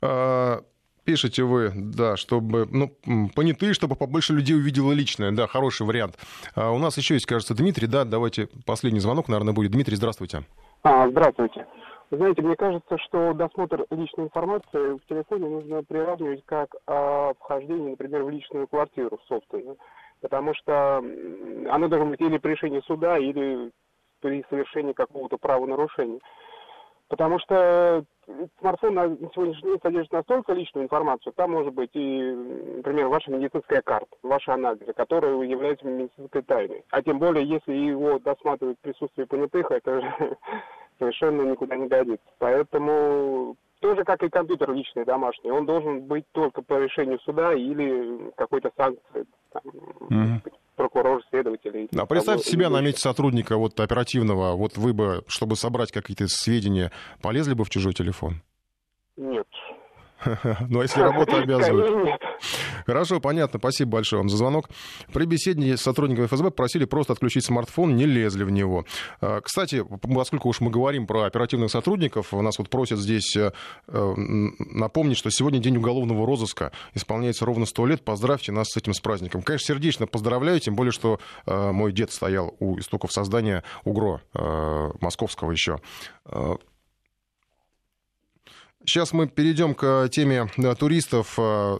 А, 0.00 0.60
пишите 1.04 1.42
вы, 1.42 1.72
да, 1.74 2.16
чтобы, 2.16 2.66
ну, 2.70 2.92
понятые, 3.34 3.74
чтобы 3.74 3.96
побольше 3.96 4.32
людей 4.32 4.56
увидело 4.56 4.92
личное. 4.92 5.32
Да, 5.32 5.46
хороший 5.46 5.86
вариант. 5.86 6.16
А 6.54 6.70
у 6.70 6.78
нас 6.78 6.96
еще 6.96 7.14
есть, 7.14 7.26
кажется, 7.26 7.54
Дмитрий, 7.54 7.88
да, 7.88 8.04
давайте 8.04 8.48
последний 8.66 9.00
звонок, 9.00 9.28
наверное, 9.28 9.52
будет. 9.52 9.72
Дмитрий, 9.72 9.96
здравствуйте. 9.96 10.42
А, 10.84 11.08
здравствуйте. 11.08 11.66
знаете, 12.10 12.42
мне 12.42 12.56
кажется, 12.56 12.98
что 12.98 13.32
досмотр 13.34 13.84
личной 13.90 14.24
информации 14.24 14.98
в 14.98 15.06
телефоне 15.08 15.48
нужно 15.48 15.82
приравнивать 15.82 16.44
как 16.46 16.68
а, 16.86 17.34
вхождение, 17.34 17.90
например, 17.90 18.22
в 18.22 18.30
личную 18.30 18.68
квартиру 18.68 19.18
собственную. 19.28 19.76
Потому 20.20 20.54
что 20.54 20.98
оно 20.98 21.88
должно 21.88 22.10
быть 22.10 22.20
или 22.20 22.38
при 22.38 22.52
решении 22.52 22.80
суда, 22.86 23.18
или 23.18 23.72
при 24.20 24.44
совершении 24.48 24.92
какого-то 24.92 25.36
правонарушения. 25.36 26.20
Потому 27.12 27.38
что 27.40 28.06
смартфон 28.58 28.94
на 28.94 29.04
сегодняшний 29.34 29.72
день 29.72 29.80
содержит 29.82 30.12
настолько 30.12 30.54
личную 30.54 30.84
информацию, 30.84 31.34
там 31.34 31.50
может 31.50 31.74
быть 31.74 31.90
и, 31.92 32.22
например, 32.78 33.08
ваша 33.08 33.30
медицинская 33.30 33.82
карта, 33.82 34.16
ваши 34.22 34.50
анализы, 34.50 34.94
которые 34.94 35.46
являются 35.46 35.86
медицинской 35.86 36.40
тайной. 36.40 36.82
А 36.90 37.02
тем 37.02 37.18
более, 37.18 37.46
если 37.46 37.74
его 37.74 38.18
досматривают 38.18 38.78
в 38.78 38.80
присутствии 38.80 39.24
понятых, 39.24 39.70
это 39.70 40.00
же 40.00 40.38
совершенно 40.98 41.42
никуда 41.42 41.76
не 41.76 41.86
годится. 41.86 42.24
Поэтому 42.38 43.56
тоже 43.80 44.04
как 44.04 44.22
и 44.22 44.30
компьютер 44.30 44.72
личный 44.72 45.04
домашний, 45.04 45.50
он 45.50 45.66
должен 45.66 46.00
быть 46.00 46.24
только 46.32 46.62
по 46.62 46.82
решению 46.82 47.18
суда 47.18 47.52
или 47.52 48.32
какой-то 48.36 48.72
санкции. 48.74 49.26
Там, 49.52 49.62
угу 50.00 50.40
прокурор, 50.82 51.22
следователь. 51.30 51.88
Да, 51.92 52.06
представьте 52.06 52.50
себя 52.50 52.68
на 52.68 52.80
месте 52.80 53.00
сотрудника 53.00 53.56
вот, 53.56 53.78
оперативного. 53.78 54.56
Вот 54.56 54.76
вы 54.76 54.92
бы, 54.92 55.22
чтобы 55.28 55.56
собрать 55.56 55.92
какие-то 55.92 56.26
сведения, 56.28 56.90
полезли 57.20 57.54
бы 57.54 57.64
в 57.64 57.70
чужой 57.70 57.92
телефон? 57.92 58.42
Нет. 59.16 59.46
Ну, 60.68 60.80
а 60.80 60.82
если 60.82 61.00
работа 61.00 61.38
обязывает? 61.38 62.20
Хорошо, 62.86 63.20
понятно. 63.20 63.58
Спасибо 63.58 63.92
большое 63.92 64.20
вам 64.20 64.28
за 64.28 64.36
звонок. 64.36 64.68
При 65.12 65.24
беседе 65.24 65.76
с 65.76 65.82
сотрудниками 65.82 66.26
ФСБ 66.26 66.50
просили 66.50 66.84
просто 66.84 67.12
отключить 67.12 67.44
смартфон, 67.44 67.96
не 67.96 68.06
лезли 68.06 68.44
в 68.44 68.50
него. 68.50 68.84
А, 69.20 69.40
кстати, 69.40 69.84
поскольку 70.14 70.48
уж 70.48 70.60
мы 70.60 70.70
говорим 70.70 71.06
про 71.06 71.24
оперативных 71.24 71.70
сотрудников, 71.70 72.32
нас 72.32 72.58
вот 72.58 72.68
просят 72.68 72.98
здесь 72.98 73.36
э, 73.36 73.52
э, 73.88 74.14
напомнить, 74.58 75.18
что 75.18 75.30
сегодня 75.30 75.58
день 75.58 75.76
уголовного 75.76 76.26
розыска. 76.26 76.72
Исполняется 76.94 77.44
ровно 77.44 77.66
сто 77.66 77.86
лет. 77.86 78.04
Поздравьте 78.04 78.52
нас 78.52 78.68
с 78.68 78.76
этим 78.76 78.94
с 78.94 79.00
праздником. 79.00 79.42
Конечно, 79.42 79.74
сердечно 79.74 80.06
поздравляю, 80.06 80.60
тем 80.60 80.74
более, 80.74 80.92
что 80.92 81.20
э, 81.46 81.72
мой 81.72 81.92
дед 81.92 82.12
стоял 82.12 82.54
у 82.58 82.78
истоков 82.78 83.12
создания 83.12 83.62
УГРО 83.84 84.20
московского 85.00 85.52
еще. 85.52 85.78
Сейчас 88.84 89.12
мы 89.12 89.28
перейдем 89.28 89.74
к 89.74 90.08
теме 90.10 90.48
туристов. 90.78 91.38
Э, 91.38 91.78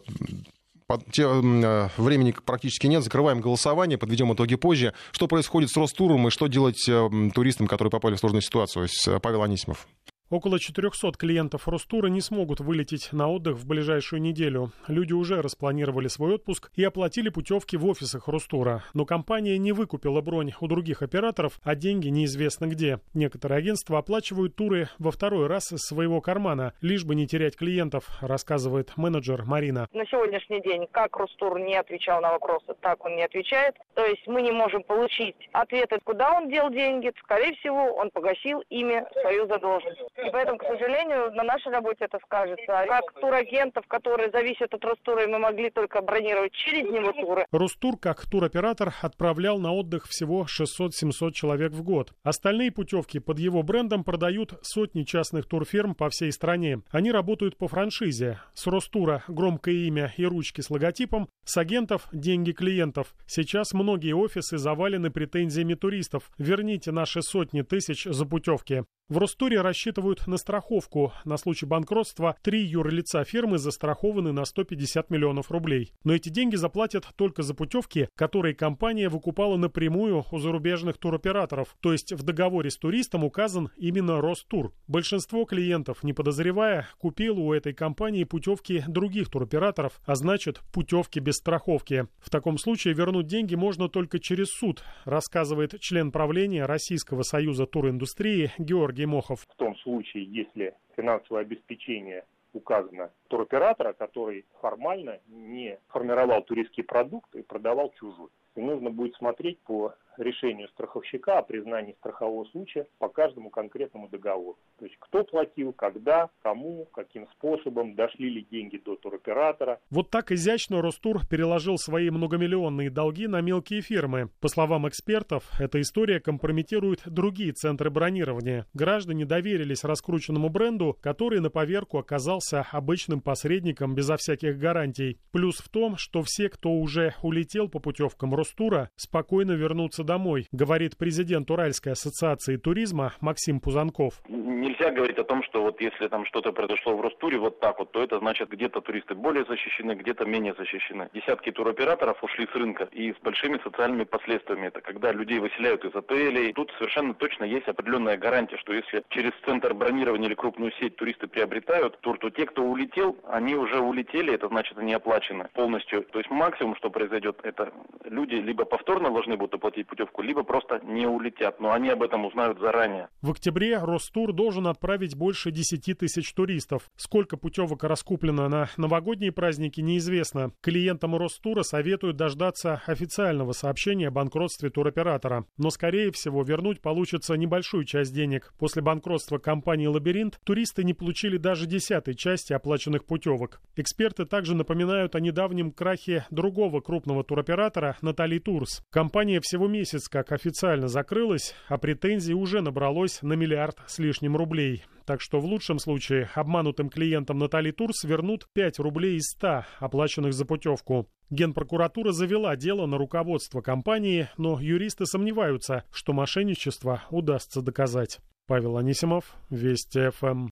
э, 0.88 1.88
времени 1.96 2.34
практически 2.44 2.86
нет. 2.86 3.02
Закрываем 3.02 3.40
голосование, 3.40 3.98
подведем 3.98 4.32
итоги 4.32 4.54
позже. 4.56 4.94
Что 5.10 5.26
происходит 5.26 5.70
с 5.70 5.76
Ростуром 5.76 6.28
и 6.28 6.30
что 6.30 6.46
делать 6.46 6.88
э, 6.88 7.08
туристам, 7.34 7.66
которые 7.66 7.90
попали 7.90 8.14
в 8.14 8.18
сложную 8.18 8.42
ситуацию? 8.42 8.88
Павел 9.20 9.42
Анисимов. 9.42 9.86
Около 10.32 10.58
400 10.58 11.12
клиентов 11.18 11.68
Ростура 11.68 12.06
не 12.06 12.22
смогут 12.22 12.60
вылететь 12.60 13.12
на 13.12 13.28
отдых 13.30 13.56
в 13.56 13.68
ближайшую 13.68 14.22
неделю. 14.22 14.72
Люди 14.88 15.12
уже 15.12 15.42
распланировали 15.42 16.08
свой 16.08 16.36
отпуск 16.36 16.70
и 16.74 16.82
оплатили 16.82 17.28
путевки 17.28 17.76
в 17.76 17.84
офисах 17.84 18.28
Ростура. 18.28 18.82
Но 18.94 19.04
компания 19.04 19.58
не 19.58 19.72
выкупила 19.72 20.22
бронь 20.22 20.52
у 20.58 20.68
других 20.68 21.02
операторов, 21.02 21.60
а 21.62 21.74
деньги 21.74 22.08
неизвестно 22.08 22.64
где. 22.64 23.00
Некоторые 23.12 23.58
агентства 23.58 23.98
оплачивают 23.98 24.56
туры 24.56 24.88
во 24.98 25.10
второй 25.10 25.48
раз 25.48 25.70
из 25.70 25.80
своего 25.80 26.22
кармана, 26.22 26.72
лишь 26.80 27.04
бы 27.04 27.14
не 27.14 27.26
терять 27.26 27.54
клиентов, 27.54 28.06
рассказывает 28.22 28.96
менеджер 28.96 29.44
Марина. 29.44 29.86
На 29.92 30.06
сегодняшний 30.06 30.62
день, 30.62 30.86
как 30.92 31.14
Ростур 31.14 31.60
не 31.60 31.74
отвечал 31.74 32.22
на 32.22 32.30
вопросы, 32.30 32.72
так 32.80 33.04
он 33.04 33.16
не 33.16 33.24
отвечает. 33.24 33.76
То 33.92 34.06
есть 34.06 34.26
мы 34.26 34.40
не 34.40 34.50
можем 34.50 34.82
получить 34.82 35.36
ответы, 35.52 35.98
куда 36.02 36.32
он 36.32 36.48
дел 36.48 36.70
деньги. 36.70 37.12
Скорее 37.22 37.54
всего, 37.56 37.96
он 37.96 38.08
погасил 38.08 38.62
ими 38.70 39.04
свою 39.20 39.46
задолженность. 39.46 40.00
И 40.26 40.30
поэтому, 40.30 40.58
к 40.58 40.64
сожалению, 40.64 41.32
на 41.32 41.42
нашей 41.42 41.72
работе 41.72 42.04
это 42.04 42.18
скажется. 42.24 42.66
Как 42.66 43.12
турагентов, 43.20 43.86
которые 43.88 44.30
зависят 44.30 44.72
от 44.72 44.84
Ростура, 44.84 45.26
мы 45.26 45.38
могли 45.38 45.70
только 45.70 46.00
бронировать 46.00 46.52
через 46.52 46.88
него 46.90 47.12
туры. 47.12 47.46
Ростур, 47.50 47.98
как 47.98 48.24
туроператор, 48.28 48.94
отправлял 49.02 49.58
на 49.58 49.72
отдых 49.72 50.06
всего 50.08 50.46
600-700 50.46 51.32
человек 51.32 51.72
в 51.72 51.82
год. 51.82 52.12
Остальные 52.22 52.72
путевки 52.72 53.18
под 53.18 53.38
его 53.38 53.62
брендом 53.62 54.04
продают 54.04 54.54
сотни 54.62 55.02
частных 55.02 55.46
турфирм 55.46 55.94
по 55.94 56.08
всей 56.10 56.32
стране. 56.32 56.82
Они 56.90 57.10
работают 57.10 57.56
по 57.56 57.68
франшизе. 57.68 58.40
С 58.54 58.66
Ростура 58.66 59.24
громкое 59.28 59.74
имя 59.74 60.12
и 60.16 60.24
ручки 60.24 60.60
с 60.60 60.70
логотипом, 60.70 61.28
с 61.44 61.56
агентов 61.56 62.08
деньги 62.12 62.52
клиентов. 62.52 63.14
Сейчас 63.26 63.72
многие 63.72 64.14
офисы 64.14 64.58
завалены 64.58 65.10
претензиями 65.10 65.74
туристов. 65.74 66.30
Верните 66.38 66.92
наши 66.92 67.22
сотни 67.22 67.62
тысяч 67.62 68.04
за 68.04 68.26
путевки. 68.26 68.84
В 69.12 69.18
Ростуре 69.18 69.60
рассчитывают 69.60 70.26
на 70.26 70.38
страховку. 70.38 71.12
На 71.26 71.36
случай 71.36 71.66
банкротства 71.66 72.34
три 72.40 72.62
юрлица 72.62 73.22
фирмы 73.24 73.58
застрахованы 73.58 74.32
на 74.32 74.46
150 74.46 75.10
миллионов 75.10 75.50
рублей. 75.50 75.92
Но 76.02 76.14
эти 76.14 76.30
деньги 76.30 76.56
заплатят 76.56 77.06
только 77.14 77.42
за 77.42 77.52
путевки, 77.52 78.08
которые 78.14 78.54
компания 78.54 79.10
выкупала 79.10 79.58
напрямую 79.58 80.24
у 80.30 80.38
зарубежных 80.38 80.96
туроператоров. 80.96 81.76
То 81.80 81.92
есть 81.92 82.14
в 82.14 82.22
договоре 82.22 82.70
с 82.70 82.78
туристом 82.78 83.22
указан 83.22 83.68
именно 83.76 84.22
Ростур. 84.22 84.72
Большинство 84.86 85.44
клиентов, 85.44 86.02
не 86.02 86.14
подозревая, 86.14 86.88
купило 86.96 87.38
у 87.38 87.52
этой 87.52 87.74
компании 87.74 88.24
путевки 88.24 88.82
других 88.88 89.28
туроператоров, 89.28 90.00
а 90.06 90.14
значит 90.14 90.62
путевки 90.72 91.20
без 91.20 91.36
страховки. 91.36 92.06
В 92.18 92.30
таком 92.30 92.56
случае 92.56 92.94
вернуть 92.94 93.26
деньги 93.26 93.56
можно 93.56 93.90
только 93.90 94.18
через 94.18 94.48
суд, 94.52 94.82
рассказывает 95.04 95.78
член 95.80 96.12
правления 96.12 96.64
Российского 96.64 97.24
союза 97.24 97.66
туриндустрии 97.66 98.52
Георгий 98.56 99.01
Георгий 99.02 99.06
Мохов. 99.06 99.40
В 99.40 99.56
том 99.56 99.76
случае, 99.76 100.24
если 100.24 100.74
финансовое 100.96 101.42
обеспечение 101.42 102.24
указано 102.52 103.10
туроператора, 103.28 103.94
который 103.94 104.44
формально 104.60 105.18
не 105.26 105.78
формировал 105.88 106.42
туристский 106.42 106.84
продукт 106.84 107.34
и 107.34 107.42
продавал 107.42 107.92
чужой. 107.98 108.28
И 108.54 108.60
нужно 108.60 108.90
будет 108.90 109.16
смотреть 109.16 109.58
по 109.60 109.94
решению 110.16 110.68
страховщика 110.68 111.38
о 111.38 111.42
признании 111.42 111.94
страхового 111.98 112.44
случая 112.46 112.86
по 112.98 113.08
каждому 113.08 113.50
конкретному 113.50 114.08
договору. 114.08 114.58
То 114.78 114.86
есть 114.86 114.96
кто 114.98 115.24
платил, 115.24 115.72
когда, 115.72 116.30
кому, 116.42 116.86
каким 116.92 117.26
способом, 117.28 117.94
дошли 117.94 118.30
ли 118.30 118.46
деньги 118.50 118.78
до 118.78 118.96
туроператора. 118.96 119.80
Вот 119.90 120.10
так 120.10 120.32
изящно 120.32 120.82
Ростур 120.82 121.26
переложил 121.26 121.78
свои 121.78 122.10
многомиллионные 122.10 122.90
долги 122.90 123.26
на 123.26 123.40
мелкие 123.40 123.80
фирмы. 123.80 124.30
По 124.40 124.48
словам 124.48 124.88
экспертов, 124.88 125.44
эта 125.58 125.80
история 125.80 126.20
компрометирует 126.20 127.02
другие 127.06 127.52
центры 127.52 127.90
бронирования. 127.90 128.66
Граждане 128.74 129.24
доверились 129.24 129.84
раскрученному 129.84 130.48
бренду, 130.48 130.96
который 131.00 131.40
на 131.40 131.50
поверку 131.50 131.98
оказался 131.98 132.66
обычным 132.70 133.20
посредником 133.20 133.94
безо 133.94 134.16
всяких 134.16 134.58
гарантий. 134.58 135.18
Плюс 135.32 135.58
в 135.58 135.68
том, 135.68 135.96
что 135.96 136.22
все, 136.22 136.48
кто 136.48 136.70
уже 136.70 137.14
улетел 137.22 137.68
по 137.68 137.78
путевкам 137.78 138.34
Ростура, 138.34 138.90
спокойно 138.96 139.52
вернутся 139.52 140.01
вернуться 140.02 140.12
домой, 140.12 140.46
говорит 140.52 140.96
президент 140.98 141.50
Уральской 141.50 141.92
ассоциации 141.92 142.56
туризма 142.56 143.12
Максим 143.20 143.60
Пузанков. 143.60 144.14
Нельзя 144.28 144.90
говорить 144.90 145.18
о 145.18 145.24
том, 145.24 145.42
что 145.42 145.62
вот 145.62 145.80
если 145.80 146.08
там 146.08 146.24
что-то 146.26 146.52
произошло 146.52 146.96
в 146.96 147.00
Ростуре 147.00 147.38
вот 147.38 147.60
так 147.60 147.78
вот, 147.78 147.92
то 147.92 148.02
это 148.02 148.18
значит 148.18 148.48
где-то 148.50 148.80
туристы 148.80 149.14
более 149.14 149.44
защищены, 149.44 149.92
где-то 149.92 150.24
менее 150.24 150.54
защищены. 150.58 151.08
Десятки 151.14 151.50
туроператоров 151.50 152.22
ушли 152.22 152.46
с 152.46 152.54
рынка 152.54 152.88
и 152.92 153.12
с 153.12 153.16
большими 153.22 153.58
социальными 153.64 154.04
последствиями. 154.04 154.68
Это 154.68 154.80
когда 154.80 155.12
людей 155.12 155.38
выселяют 155.38 155.84
из 155.84 155.94
отелей. 155.94 156.52
Тут 156.52 156.72
совершенно 156.78 157.14
точно 157.14 157.44
есть 157.44 157.68
определенная 157.68 158.16
гарантия, 158.16 158.56
что 158.58 158.72
если 158.72 159.02
через 159.08 159.32
центр 159.44 159.74
бронирования 159.74 160.28
или 160.28 160.34
крупную 160.34 160.72
сеть 160.80 160.96
туристы 160.96 161.26
приобретают 161.26 161.98
тур, 162.00 162.18
то 162.18 162.30
те, 162.30 162.46
кто 162.46 162.62
улетел, 162.62 163.16
они 163.28 163.54
уже 163.54 163.80
улетели, 163.80 164.32
это 164.32 164.48
значит 164.48 164.78
они 164.78 164.94
оплачены 164.94 165.48
полностью. 165.54 166.02
То 166.12 166.18
есть 166.18 166.30
максимум, 166.30 166.76
что 166.76 166.90
произойдет, 166.90 167.38
это 167.42 167.72
люди 168.04 168.34
либо 168.34 168.64
повторно 168.64 169.10
должны 169.10 169.36
будут 169.36 169.54
оплатить 169.54 169.86
путевку, 169.92 170.22
либо 170.22 170.42
просто 170.42 170.80
не 170.84 171.06
улетят. 171.06 171.60
Но 171.60 171.72
они 171.72 171.90
об 171.90 172.02
этом 172.02 172.24
узнают 172.24 172.58
заранее. 172.58 173.08
В 173.20 173.30
октябре 173.30 173.78
Ростур 173.78 174.32
должен 174.32 174.66
отправить 174.66 175.14
больше 175.14 175.50
10 175.50 175.98
тысяч 175.98 176.32
туристов. 176.32 176.90
Сколько 176.96 177.36
путевок 177.36 177.84
раскуплено 177.84 178.48
на 178.48 178.70
новогодние 178.78 179.32
праздники, 179.32 179.82
неизвестно. 179.82 180.52
Клиентам 180.62 181.14
Ростура 181.14 181.62
советуют 181.62 182.16
дождаться 182.16 182.80
официального 182.86 183.52
сообщения 183.52 184.08
о 184.08 184.10
банкротстве 184.10 184.70
туроператора. 184.70 185.44
Но, 185.58 185.68
скорее 185.68 186.10
всего, 186.10 186.42
вернуть 186.42 186.80
получится 186.80 187.34
небольшую 187.34 187.84
часть 187.84 188.14
денег. 188.14 188.54
После 188.58 188.80
банкротства 188.80 189.36
компании 189.36 189.86
«Лабиринт» 189.88 190.40
туристы 190.44 190.84
не 190.84 190.94
получили 190.94 191.36
даже 191.36 191.66
десятой 191.66 192.14
части 192.14 192.54
оплаченных 192.54 193.04
путевок. 193.04 193.60
Эксперты 193.76 194.24
также 194.24 194.54
напоминают 194.54 195.14
о 195.14 195.20
недавнем 195.20 195.70
крахе 195.70 196.24
другого 196.30 196.80
крупного 196.80 197.24
туроператора 197.24 197.98
«Натали 198.00 198.38
Турс». 198.38 198.82
Компания 198.90 199.40
всего 199.42 199.68
месяца 199.68 199.81
месяц 199.82 200.08
как 200.08 200.30
официально 200.30 200.86
закрылась, 200.86 201.56
а 201.66 201.76
претензий 201.76 202.34
уже 202.34 202.60
набралось 202.60 203.20
на 203.20 203.32
миллиард 203.32 203.78
с 203.88 203.98
лишним 203.98 204.36
рублей. 204.36 204.84
Так 205.04 205.20
что 205.20 205.40
в 205.40 205.44
лучшем 205.44 205.80
случае 205.80 206.30
обманутым 206.36 206.88
клиентам 206.88 207.38
Натали 207.38 207.72
Турс 207.72 208.04
вернут 208.04 208.46
5 208.52 208.78
рублей 208.78 209.16
из 209.16 209.30
100, 209.32 209.64
оплаченных 209.80 210.34
за 210.34 210.44
путевку. 210.44 211.08
Генпрокуратура 211.30 212.12
завела 212.12 212.54
дело 212.54 212.86
на 212.86 212.96
руководство 212.96 213.60
компании, 213.60 214.28
но 214.36 214.60
юристы 214.60 215.04
сомневаются, 215.04 215.82
что 215.90 216.12
мошенничество 216.12 217.02
удастся 217.10 217.60
доказать. 217.60 218.20
Павел 218.46 218.76
Анисимов, 218.76 219.34
Вести 219.50 220.10
ФМ. 220.10 220.46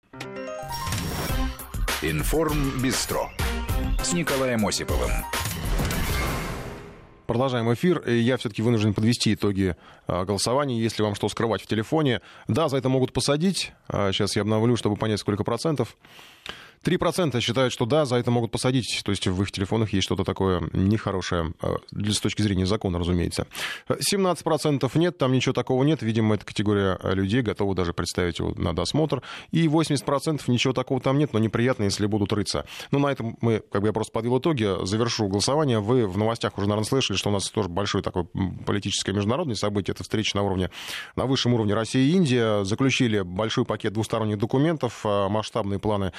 Информ 2.03 2.83
Бистро 2.83 3.31
с 4.03 4.13
Николаем 4.13 4.67
Осиповым. 4.67 5.13
Продолжаем 7.31 7.73
эфир. 7.73 8.09
Я 8.09 8.37
все-таки 8.39 8.61
вынужден 8.61 8.93
подвести 8.93 9.35
итоги 9.35 9.77
а, 10.09 10.25
голосования. 10.25 10.81
Если 10.81 11.01
вам 11.05 11.15
что 11.15 11.29
скрывать 11.29 11.63
в 11.63 11.67
телефоне, 11.69 12.23
да, 12.49 12.69
за 12.69 12.77
это 12.77 12.89
могут 12.89 13.13
посадить. 13.13 13.71
Сейчас 13.89 14.35
а, 14.35 14.41
я 14.41 14.43
обновлю, 14.43 14.75
чтобы 14.75 14.97
понять, 14.97 15.21
сколько 15.21 15.45
процентов. 15.45 15.97
3% 16.85 17.39
считают, 17.41 17.73
что 17.73 17.85
да, 17.85 18.07
за 18.07 18.17
это 18.17 18.31
могут 18.31 18.51
посадить. 18.51 19.03
То 19.05 19.11
есть 19.11 19.27
в 19.27 19.43
их 19.43 19.53
телефонах 19.53 19.93
есть 19.93 20.05
что-то 20.05 20.25
такое 20.25 20.63
нехорошее, 20.73 21.53
э, 21.61 21.77
с 22.11 22.21
точки 22.21 22.41
зрения 22.41 22.65
закона, 22.65 22.99
разумеется. 22.99 23.47
17% 23.89 24.91
нет, 24.95 25.19
там 25.19 25.33
ничего 25.33 25.53
такого 25.53 25.85
нет. 25.85 26.01
Видимо, 26.01 26.37
эта 26.37 26.47
категория 26.47 26.99
людей 27.03 27.43
готова 27.43 27.75
даже 27.75 27.93
представить 27.93 28.39
его 28.39 28.55
на 28.57 28.75
досмотр. 28.75 29.23
И 29.51 29.67
80% 29.67 30.43
ничего 30.47 30.73
такого 30.73 31.01
там 31.01 31.19
нет, 31.19 31.35
но 31.35 31.39
неприятно, 31.39 31.85
если 31.85 32.07
будут 32.07 32.33
рыться. 32.33 32.65
Ну, 32.93 32.99
на 32.99 33.09
этом 33.09 33.37
мы, 33.43 33.63
как 33.71 33.83
бы 33.83 33.89
я 33.89 33.93
просто 33.93 34.13
подвел 34.13 34.39
итоги, 34.39 34.87
завершу 34.87 35.29
голосование. 35.29 35.81
Вы 35.81 36.07
в 36.07 36.17
новостях 36.17 36.57
уже, 36.57 36.67
наверное, 36.67 36.89
слышали, 36.89 37.19
что 37.19 37.29
у 37.29 37.33
нас 37.33 37.51
тоже 37.51 37.69
большое 37.69 38.03
такое 38.03 38.27
политическое 38.65 39.13
международное 39.13 39.55
событие. 39.55 39.93
Это 39.93 40.03
встреча 40.03 40.35
на 40.35 40.45
уровне, 40.45 40.71
на 41.15 41.27
высшем 41.27 41.53
уровне 41.53 41.75
России 41.75 42.11
и 42.11 42.13
Индия. 42.13 42.65
Заключили 42.65 43.21
большой 43.21 43.67
пакет 43.67 43.93
двусторонних 43.93 44.39
документов, 44.39 45.05
э, 45.05 45.29
масштабные 45.29 45.79
планы 45.79 46.13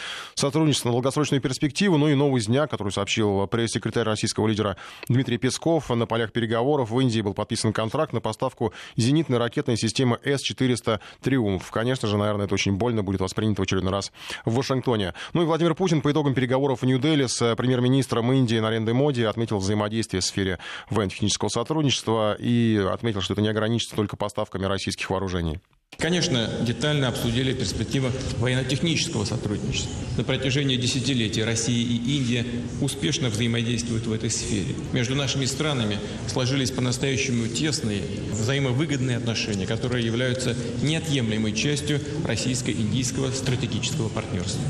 сотрудничество 0.52 0.90
на 0.90 0.94
долгосрочную 0.96 1.40
перспективу, 1.40 1.98
ну 1.98 2.10
и 2.10 2.38
из 2.38 2.48
дня, 2.48 2.68
который 2.68 2.92
сообщил 2.92 3.48
пресс-секретарь 3.48 4.04
российского 4.04 4.50
лидера 4.50 4.76
Дмитрий 5.08 5.38
Песков. 5.38 5.90
На 5.90 6.06
полях 6.06 6.34
переговоров 6.34 6.92
в 6.92 7.00
Индии 7.00 7.22
был 7.22 7.34
подписан 7.34 7.72
контракт 7.72 8.12
на 8.12 8.20
поставку 8.20 8.74
зенитной 8.98 9.38
ракетной 9.38 9.78
системы 9.78 10.20
С-400 10.26 11.00
«Триумф». 11.22 11.72
Конечно 11.72 12.10
же, 12.10 12.18
наверное, 12.18 12.48
это 12.48 12.54
очень 12.54 12.74
больно 12.74 13.02
будет 13.02 13.22
воспринято 13.22 13.62
в 13.62 13.64
очередной 13.64 13.94
раз 13.94 14.12
в 14.44 14.56
Вашингтоне. 14.56 15.14
Ну 15.32 15.44
и 15.44 15.46
Владимир 15.46 15.74
Путин 15.74 16.02
по 16.02 16.12
итогам 16.12 16.34
переговоров 16.34 16.82
в 16.82 16.86
Нью-Дели 16.86 17.28
с 17.28 17.56
премьер-министром 17.56 18.30
Индии 18.34 18.60
Нарендой 18.60 18.94
Моди 18.94 19.24
отметил 19.24 19.60
взаимодействие 19.60 20.20
в 20.20 20.26
сфере 20.26 20.60
военно-технического 20.90 21.48
сотрудничества 21.48 22.36
и 22.38 22.76
отметил, 22.92 23.22
что 23.22 23.34
это 23.34 23.42
не 23.42 23.48
ограничится 23.48 23.96
только 23.96 24.18
поставками 24.18 24.66
российских 24.66 25.10
вооружений. 25.10 25.62
Конечно, 26.02 26.50
детально 26.62 27.10
обсудили 27.10 27.54
перспективы 27.54 28.12
военно-технического 28.40 29.24
сотрудничества. 29.24 29.92
На 30.18 30.24
протяжении 30.24 30.76
десятилетий 30.76 31.44
Россия 31.44 31.78
и 31.78 32.18
Индия 32.18 32.44
успешно 32.82 33.30
взаимодействуют 33.30 34.08
в 34.08 34.12
этой 34.12 34.32
сфере. 34.32 34.74
Между 34.94 35.14
нашими 35.14 35.46
странами 35.46 36.00
сложились 36.28 36.72
по-настоящему 36.72 37.48
тесные, 37.48 38.02
взаимовыгодные 38.32 39.18
отношения, 39.18 39.68
которые 39.68 40.04
являются 40.04 40.56
неотъемлемой 40.82 41.54
частью 41.54 42.02
российско-индийского 42.26 43.32
стратегического 43.32 44.10
партнерства. 44.10 44.64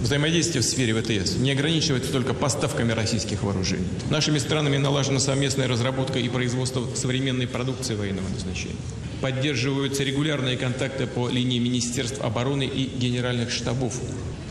Взаимодействие 0.00 0.60
в 0.60 0.66
сфере 0.66 0.92
ВТС 0.92 1.36
не 1.36 1.52
ограничивается 1.52 2.12
только 2.12 2.34
поставками 2.34 2.92
российских 2.92 3.42
вооружений. 3.42 3.88
Нашими 4.10 4.36
странами 4.36 4.76
налажена 4.76 5.18
совместная 5.18 5.66
разработка 5.66 6.18
и 6.18 6.28
производство 6.28 6.86
современной 6.94 7.46
продукции 7.46 7.94
военного 7.94 8.28
назначения. 8.28 8.76
Поддерживаются 9.24 10.04
регулярные 10.04 10.58
контакты 10.58 11.06
по 11.06 11.30
линии 11.30 11.58
Министерств 11.58 12.20
обороны 12.20 12.64
и 12.64 12.84
генеральных 12.84 13.50
штабов 13.50 13.98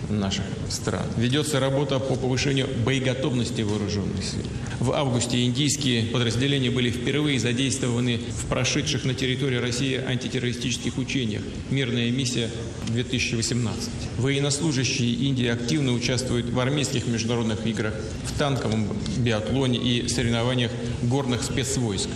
наших 0.10 0.46
стран. 0.68 1.06
Ведется 1.16 1.60
работа 1.60 2.00
по 2.00 2.16
повышению 2.16 2.68
боеготовности 2.84 3.62
вооруженных 3.62 4.24
сил. 4.24 4.42
В 4.80 4.94
августе 4.94 5.46
индийские 5.46 6.08
подразделения 6.08 6.72
были 6.72 6.90
впервые 6.90 7.40
задействованы 7.40 8.18
в 8.18 8.48
прошедших 8.48 9.06
на 9.06 9.14
территории 9.14 9.58
России 9.58 9.96
антитеррористических 10.04 10.98
учениях 10.98 11.44
«Мирная 11.70 12.10
миссия 12.10 12.50
2018». 12.88 13.70
Военнослужащие 14.18 15.14
Индии 15.14 15.50
активно 15.50 15.92
участвуют 15.92 16.50
в 16.50 16.60
армейских 16.60 17.06
международных 17.06 17.68
играх, 17.68 17.94
в 18.24 18.40
танковом 18.40 18.88
биатлоне 19.18 19.78
и 19.78 20.08
соревнованиях 20.08 20.72
горных 21.04 21.44
спецвойск. 21.44 22.10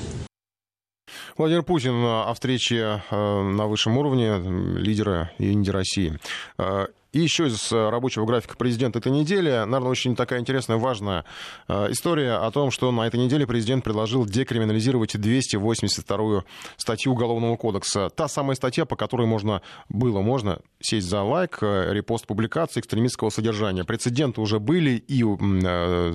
Владимир 1.37 1.61
Путин 1.61 2.03
о 2.03 2.33
встрече 2.33 3.03
э, 3.11 3.41
на 3.41 3.67
высшем 3.67 3.97
уровне 3.97 4.37
лидера 4.79 5.31
Индии 5.37 5.69
России. 5.69 6.19
И 7.13 7.19
еще 7.19 7.47
из 7.47 7.71
э, 7.71 7.89
рабочего 7.89 8.25
графика 8.25 8.57
президента 8.57 8.99
этой 8.99 9.11
недели, 9.13 9.49
наверное, 9.49 9.89
очень 9.89 10.15
такая 10.15 10.41
интересная, 10.41 10.75
важная 10.77 11.23
э, 11.69 11.91
история 11.91 12.33
о 12.33 12.51
том, 12.51 12.69
что 12.69 12.91
на 12.91 13.07
этой 13.07 13.17
неделе 13.17 13.47
президент 13.47 13.85
предложил 13.85 14.25
декриминализировать 14.25 15.15
282-ю 15.15 16.43
статью 16.75 17.13
Уголовного 17.13 17.55
кодекса. 17.55 18.09
Та 18.09 18.27
самая 18.27 18.55
статья, 18.55 18.85
по 18.85 18.97
которой 18.97 19.25
можно 19.25 19.61
было, 19.87 20.19
можно 20.19 20.59
сесть 20.81 21.07
за 21.07 21.21
лайк, 21.21 21.59
э, 21.61 21.93
репост 21.93 22.27
публикации 22.27 22.81
экстремистского 22.81 23.29
содержания. 23.29 23.85
Прецеденты 23.85 24.41
уже 24.41 24.59
были 24.59 25.03
и 25.07 25.23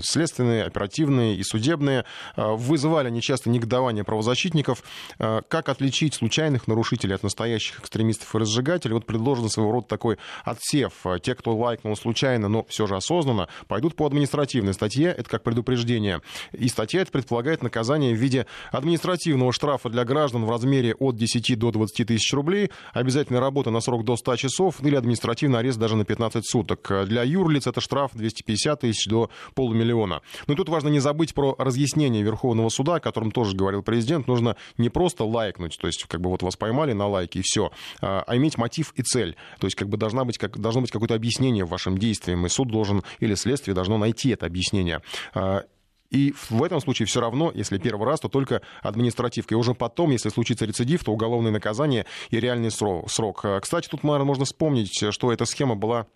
следственные, 0.03 0.65
оперативные, 0.65 1.37
и 1.37 1.43
судебные. 1.43 2.05
Вызывали 2.37 3.09
они 3.09 3.21
часто 3.21 3.51
негодование 3.51 4.05
правозащитников. 4.05 4.83
Как 5.19 5.69
отличить 5.69 6.15
случайных 6.15 6.67
нарушителей 6.67 7.15
от 7.15 7.23
настоящих 7.23 7.81
экстремистов 7.81 8.35
и 8.35 8.39
разжигателей? 8.39 8.95
Вот 8.95 9.07
предложен 9.07 9.49
своего 9.49 9.73
рода 9.73 9.87
такой 9.87 10.19
отсев 10.45 10.82
посев, 10.83 11.07
э, 11.07 11.19
те, 11.21 11.35
кто 11.35 11.57
лайкнул 11.57 11.97
случайно, 11.97 12.49
но 12.49 12.65
все 12.69 12.87
же 12.87 12.97
осознанно, 12.97 13.49
пойдут 13.69 13.95
по 13.95 14.07
административной 14.07 14.75
статье, 14.75 15.15
это 15.17 15.29
как 15.29 15.43
предупреждение. 15.43 16.21
И 16.53 16.69
статья 16.69 17.03
это 17.03 17.13
предполагает 17.13 17.63
наказание 17.63 18.15
в 18.15 18.19
виде 18.19 18.47
административного 18.71 19.53
штрафа 19.53 19.89
для 19.89 20.05
граждан 20.05 20.45
в 20.45 20.51
размере 20.51 20.95
от 20.95 21.17
10 21.17 21.59
до 21.59 21.71
20 21.71 22.07
тысяч 22.07 22.33
рублей, 22.33 22.71
обязательная 22.93 23.41
работа 23.41 23.71
на 23.71 23.81
срок 23.81 24.05
до 24.05 24.17
100 24.17 24.37
часов 24.37 24.83
или 24.83 24.97
административный 24.97 25.59
арест 25.59 25.79
даже 25.79 25.97
на 25.97 26.05
15 26.05 26.47
суток. 26.47 27.07
Для 27.07 27.23
юрлиц 27.23 27.67
это 27.67 27.81
штраф 27.81 28.13
250 28.15 28.81
тысяч 28.81 29.07
до 29.07 29.31
полумиллиона. 29.55 30.23
Но 30.47 30.55
тут 30.55 30.69
важно 30.69 30.89
не 30.89 31.01
забыть 31.01 31.35
про 31.35 31.55
разъяснение 31.59 32.23
Верховного 32.23 32.69
суда, 32.69 32.97
о 32.97 33.01
котором 33.01 33.31
тоже 33.31 33.57
говорил 33.57 33.83
президент. 33.83 34.27
Нужно 34.27 34.57
не 34.79 34.89
просто 34.89 35.25
лайкнуть, 35.25 35.79
то 35.81 35.87
есть 35.87 36.05
как 36.05 36.21
бы 36.21 36.31
вот 36.31 36.43
вас 36.43 36.57
поймали 36.57 36.93
на 36.93 37.07
лайке 37.07 37.41
и 37.41 37.43
все, 37.43 37.71
а, 38.01 38.25
а 38.27 38.37
иметь 38.37 38.59
мотив 38.59 38.93
и 38.97 39.03
цель. 39.03 39.37
То 39.59 39.67
есть 39.67 39.77
как 39.77 39.89
бы 39.89 39.97
должна 39.97 40.25
быть 40.25 40.39
как, 40.39 40.59
должно 40.73 40.81
быть 40.81 40.91
какое-то 40.91 41.15
объяснение 41.15 41.65
вашим 41.65 41.99
действиям, 41.99 42.47
и 42.47 42.49
суд 42.49 42.69
должен 42.69 43.03
или 43.21 43.35
следствие 43.35 43.75
должно 43.75 43.99
найти 43.99 44.31
это 44.31 44.47
объяснение. 44.47 45.03
А, 45.35 45.65
и 46.11 46.35
в 46.51 46.63
этом 46.63 46.81
случае 46.81 47.07
все 47.07 47.21
равно, 47.21 47.53
если 47.55 47.79
первый 47.79 48.07
раз, 48.07 48.21
то 48.21 48.29
только 48.29 48.63
административка. 48.83 49.55
И 49.55 49.57
уже 49.57 49.75
потом, 49.75 50.11
если 50.11 50.29
случится 50.29 50.67
рецидив, 50.67 51.05
то 51.05 51.13
уголовное 51.13 51.51
наказание 51.51 52.07
и 52.31 52.41
реальный 52.41 52.71
срок. 52.71 53.45
А, 53.45 53.61
кстати, 53.61 53.89
тут, 53.89 54.03
можно 54.03 54.45
вспомнить, 54.45 55.13
что 55.13 55.33
эта 55.33 55.45
схема 55.45 55.75
была 55.75 56.07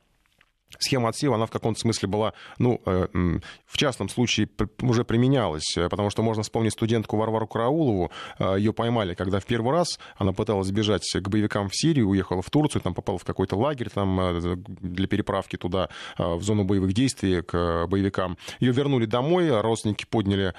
схема 0.78 1.08
отсева, 1.08 1.36
она 1.36 1.46
в 1.46 1.50
каком-то 1.50 1.80
смысле 1.80 2.08
была, 2.08 2.32
ну, 2.58 2.80
э, 2.86 3.06
в 3.66 3.76
частном 3.76 4.08
случае 4.08 4.48
уже 4.82 5.04
применялась, 5.04 5.76
э, 5.76 5.88
потому 5.88 6.10
что 6.10 6.22
можно 6.22 6.42
вспомнить 6.42 6.72
студентку 6.72 7.16
Варвару 7.16 7.46
Караулову, 7.46 8.10
э, 8.38 8.56
ее 8.58 8.72
поймали, 8.72 9.14
когда 9.14 9.40
в 9.40 9.46
первый 9.46 9.72
раз 9.72 9.98
она 10.16 10.32
пыталась 10.32 10.70
бежать 10.70 11.04
к 11.04 11.28
боевикам 11.28 11.68
в 11.68 11.76
Сирию, 11.76 12.08
уехала 12.08 12.42
в 12.42 12.50
Турцию, 12.50 12.82
там 12.82 12.94
попала 12.94 13.18
в 13.18 13.24
какой-то 13.24 13.56
лагерь 13.56 13.90
там 13.90 14.40
для 14.66 15.06
переправки 15.06 15.56
туда, 15.56 15.88
в 16.18 16.42
зону 16.42 16.64
боевых 16.64 16.92
действий 16.92 17.42
к 17.42 17.86
боевикам. 17.86 18.36
Ее 18.60 18.72
вернули 18.72 19.06
домой, 19.06 19.60
родственники 19.60 20.04
подняли 20.08 20.54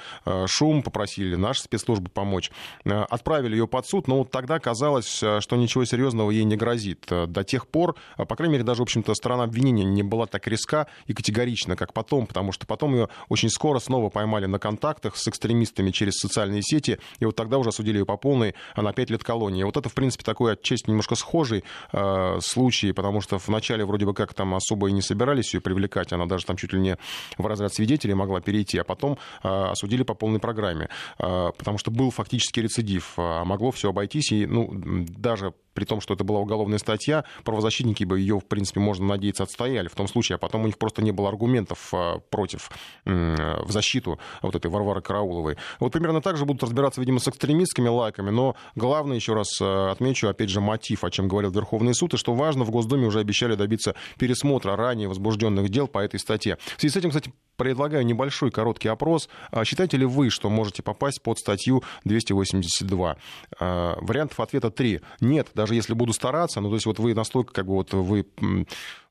шум, 0.45 0.83
попросили 0.83 1.35
наши 1.35 1.63
спецслужбы 1.63 2.09
помочь. 2.09 2.51
Отправили 2.85 3.55
ее 3.55 3.67
под 3.67 3.87
суд, 3.87 4.07
но 4.07 4.19
вот 4.19 4.31
тогда 4.31 4.59
казалось, 4.59 5.07
что 5.07 5.55
ничего 5.55 5.85
серьезного 5.85 6.31
ей 6.31 6.43
не 6.43 6.55
грозит. 6.55 7.05
До 7.09 7.43
тех 7.43 7.67
пор, 7.67 7.95
по 8.15 8.35
крайней 8.35 8.53
мере, 8.53 8.63
даже, 8.63 8.81
в 8.81 8.83
общем-то, 8.83 9.13
сторона 9.13 9.43
обвинения 9.43 9.83
не 9.83 10.03
была 10.07 10.25
так 10.25 10.47
резка 10.47 10.87
и 11.05 11.13
категорична, 11.13 11.75
как 11.75 11.93
потом, 11.93 12.27
потому 12.27 12.51
что 12.51 12.65
потом 12.65 12.93
ее 12.93 13.09
очень 13.29 13.49
скоро 13.49 13.79
снова 13.79 14.09
поймали 14.09 14.45
на 14.45 14.59
контактах 14.59 15.15
с 15.15 15.27
экстремистами 15.27 15.91
через 15.91 16.17
социальные 16.17 16.61
сети, 16.63 16.99
и 17.19 17.25
вот 17.25 17.35
тогда 17.35 17.57
уже 17.57 17.69
осудили 17.69 17.99
ее 17.99 18.05
по 18.05 18.17
полной, 18.17 18.55
а 18.75 18.81
на 18.81 18.93
5 18.93 19.09
лет 19.11 19.23
колонии. 19.23 19.63
Вот 19.63 19.77
это, 19.77 19.89
в 19.89 19.93
принципе, 19.93 20.23
такой 20.23 20.53
отчасти 20.53 20.89
немножко 20.89 21.15
схожий 21.15 21.63
э, 21.91 22.39
случай, 22.41 22.91
потому 22.91 23.21
что 23.21 23.37
вначале 23.37 23.85
вроде 23.85 24.05
бы 24.05 24.13
как 24.13 24.33
там 24.33 24.55
особо 24.55 24.89
и 24.89 24.91
не 24.91 25.01
собирались 25.01 25.53
ее 25.53 25.61
привлекать, 25.61 26.13
она 26.13 26.25
даже 26.25 26.45
там 26.45 26.57
чуть 26.57 26.73
ли 26.73 26.79
не 26.79 26.97
в 27.37 27.45
разряд 27.45 27.73
свидетелей 27.73 28.13
могла 28.13 28.41
перейти, 28.41 28.77
а 28.77 28.83
потом 28.83 29.17
э, 29.43 29.47
осудили 29.47 30.03
по 30.03 30.13
полной 30.13 30.39
программе, 30.39 30.89
э, 31.19 31.51
потому 31.57 31.77
что 31.77 31.91
был 31.91 32.11
фактически 32.11 32.59
рецидив, 32.59 33.13
а 33.17 33.43
могло 33.45 33.71
все 33.71 33.89
обойтись, 33.89 34.31
и 34.31 34.45
ну, 34.45 34.69
даже 34.73 35.53
при 35.77 35.85
том, 35.85 36.01
что 36.01 36.15
это 36.15 36.23
была 36.23 36.39
уголовная 36.39 36.79
статья, 36.79 37.23
правозащитники 37.43 38.03
бы 38.03 38.19
ее, 38.19 38.39
в 38.39 38.45
принципе, 38.45 38.79
можно 38.79 39.05
надеяться, 39.05 39.43
отстояли 39.43 39.86
в 39.91 39.95
том 39.95 40.07
случае, 40.07 40.35
а 40.35 40.39
потом 40.39 40.63
у 40.63 40.65
них 40.65 40.77
просто 40.77 41.01
не 41.01 41.11
было 41.11 41.29
аргументов 41.29 41.89
а, 41.93 42.19
против, 42.29 42.69
в 43.05 43.71
защиту 43.71 44.19
вот 44.41 44.55
этой 44.55 44.69
Варвары 44.69 45.01
Карауловой. 45.01 45.57
Вот 45.79 45.91
примерно 45.91 46.21
так 46.21 46.37
же 46.37 46.45
будут 46.45 46.63
разбираться, 46.63 47.01
видимо, 47.01 47.19
с 47.19 47.27
экстремистскими 47.27 47.87
лайками, 47.87 48.29
но 48.29 48.55
главное, 48.75 49.15
еще 49.15 49.33
раз 49.33 49.59
а, 49.61 49.91
отмечу, 49.91 50.27
опять 50.27 50.49
же, 50.49 50.61
мотив, 50.61 51.03
о 51.03 51.11
чем 51.11 51.27
говорил 51.27 51.51
Верховный 51.51 51.93
суд, 51.93 52.13
и 52.13 52.17
что 52.17 52.33
важно, 52.33 52.63
в 52.63 52.71
Госдуме 52.71 53.07
уже 53.07 53.19
обещали 53.19 53.55
добиться 53.55 53.95
пересмотра 54.17 54.75
ранее 54.75 55.07
возбужденных 55.07 55.69
дел 55.69 55.87
по 55.87 55.99
этой 55.99 56.19
статье. 56.19 56.57
В 56.75 56.81
связи 56.81 56.93
с 56.93 56.97
этим, 56.97 57.09
кстати, 57.09 57.31
предлагаю 57.57 58.05
небольшой 58.05 58.51
короткий 58.51 58.87
опрос. 58.87 59.29
А 59.51 59.65
считаете 59.65 59.97
ли 59.97 60.05
вы, 60.05 60.29
что 60.29 60.49
можете 60.49 60.83
попасть 60.83 61.21
под 61.21 61.39
статью 61.39 61.83
282? 62.05 63.17
Вариантов 63.59 64.39
ответа 64.39 64.69
три. 64.69 65.01
Нет, 65.19 65.47
даже 65.53 65.75
если 65.75 65.93
буду 65.93 66.13
стараться, 66.13 66.61
ну, 66.61 66.69
то 66.69 66.75
есть 66.75 66.85
вот 66.85 66.99
вы 66.99 67.13
настолько, 67.13 67.53
как 67.53 67.65
бы 67.65 67.73
вот 67.73 67.93
вы 67.93 68.27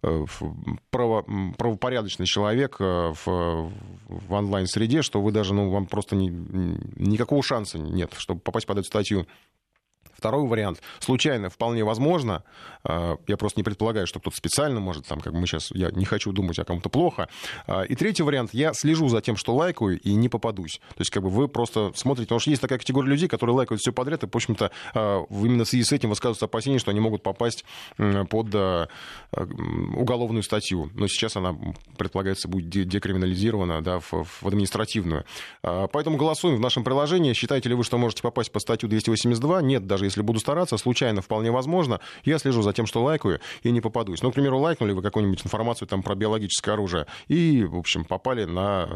э, 0.02 0.24
право, 0.90 1.24
правопорядочный 1.56 2.26
человек 2.26 2.76
э, 2.80 3.12
в, 3.24 3.72
в 4.08 4.32
онлайн-среде, 4.32 5.02
что 5.02 5.20
вы 5.20 5.32
даже, 5.32 5.54
ну, 5.54 5.70
вам 5.70 5.86
просто 5.86 6.16
ни, 6.16 6.28
никакого 6.28 7.42
шанса 7.42 7.78
нет, 7.78 8.12
чтобы 8.16 8.40
попасть 8.40 8.66
под 8.66 8.78
эту 8.78 8.86
статью. 8.86 9.26
Второй 10.16 10.46
вариант. 10.46 10.80
Случайно 10.98 11.50
вполне 11.50 11.84
возможно. 11.84 12.42
А, 12.84 13.16
я 13.26 13.36
просто 13.36 13.60
не 13.60 13.64
предполагаю, 13.64 14.06
что 14.06 14.18
кто-то 14.18 14.36
специально 14.36 14.80
может, 14.80 15.06
там, 15.06 15.20
как 15.20 15.32
мы 15.32 15.46
сейчас, 15.46 15.70
я 15.72 15.90
не 15.90 16.04
хочу 16.04 16.32
думать 16.32 16.58
о 16.58 16.64
ком-то 16.64 16.88
плохо. 16.88 17.28
А, 17.66 17.82
и 17.82 17.94
третий 17.94 18.22
вариант. 18.22 18.54
Я 18.54 18.72
слежу 18.72 19.08
за 19.08 19.20
тем, 19.20 19.36
что 19.36 19.54
лайкаю, 19.54 20.00
и 20.00 20.14
не 20.14 20.28
попадусь. 20.28 20.80
То 20.90 21.00
есть, 21.00 21.10
как 21.10 21.22
бы 21.22 21.28
вы 21.28 21.48
просто 21.48 21.92
смотрите, 21.94 22.28
потому 22.28 22.40
что 22.40 22.50
есть 22.50 22.62
такая 22.62 22.78
категория 22.78 23.10
людей, 23.10 23.28
которые 23.28 23.54
лайкают 23.54 23.80
все 23.80 23.92
подряд, 23.92 24.22
и, 24.24 24.26
в 24.26 24.34
общем-то, 24.34 24.70
а, 24.94 25.24
именно 25.30 25.64
в 25.64 25.68
связи 25.68 25.84
с 25.84 25.92
этим 25.92 26.10
высказываются 26.10 26.46
опасения, 26.46 26.78
что 26.78 26.90
они 26.90 27.00
могут 27.00 27.22
попасть 27.22 27.64
под 28.30 28.54
уголовную 29.96 30.42
статью. 30.42 30.90
Но 30.94 31.08
сейчас 31.08 31.36
она, 31.36 31.56
предполагается, 31.96 32.48
будет 32.48 32.68
декриминализирована 32.68 33.82
да, 33.82 33.98
в, 33.98 34.12
в 34.24 34.46
административную. 34.46 35.24
Поэтому 35.62 36.16
голосуем 36.16 36.56
в 36.56 36.60
нашем 36.60 36.84
приложении. 36.84 37.32
Считаете 37.32 37.68
ли 37.68 37.74
вы, 37.74 37.84
что 37.84 37.98
можете 37.98 38.22
попасть 38.22 38.52
по 38.52 38.60
статью 38.60 38.88
282? 38.88 39.62
Нет, 39.62 39.86
даже 39.86 40.05
если 40.06 40.22
буду 40.22 40.40
стараться, 40.40 40.76
случайно 40.78 41.22
вполне 41.22 41.50
возможно, 41.50 42.00
я 42.24 42.38
слежу 42.38 42.62
за 42.62 42.72
тем, 42.72 42.86
что 42.86 43.02
лайкаю, 43.02 43.40
и 43.62 43.70
не 43.70 43.80
попадусь. 43.80 44.22
Ну, 44.22 44.30
к 44.30 44.34
примеру, 44.34 44.58
лайкнули 44.58 44.92
вы 44.92 45.02
какую-нибудь 45.02 45.44
информацию 45.44 45.88
там 45.88 46.02
про 46.02 46.14
биологическое 46.14 46.74
оружие, 46.74 47.06
и, 47.28 47.64
в 47.64 47.76
общем, 47.76 48.04
попали 48.04 48.44
на 48.44 48.88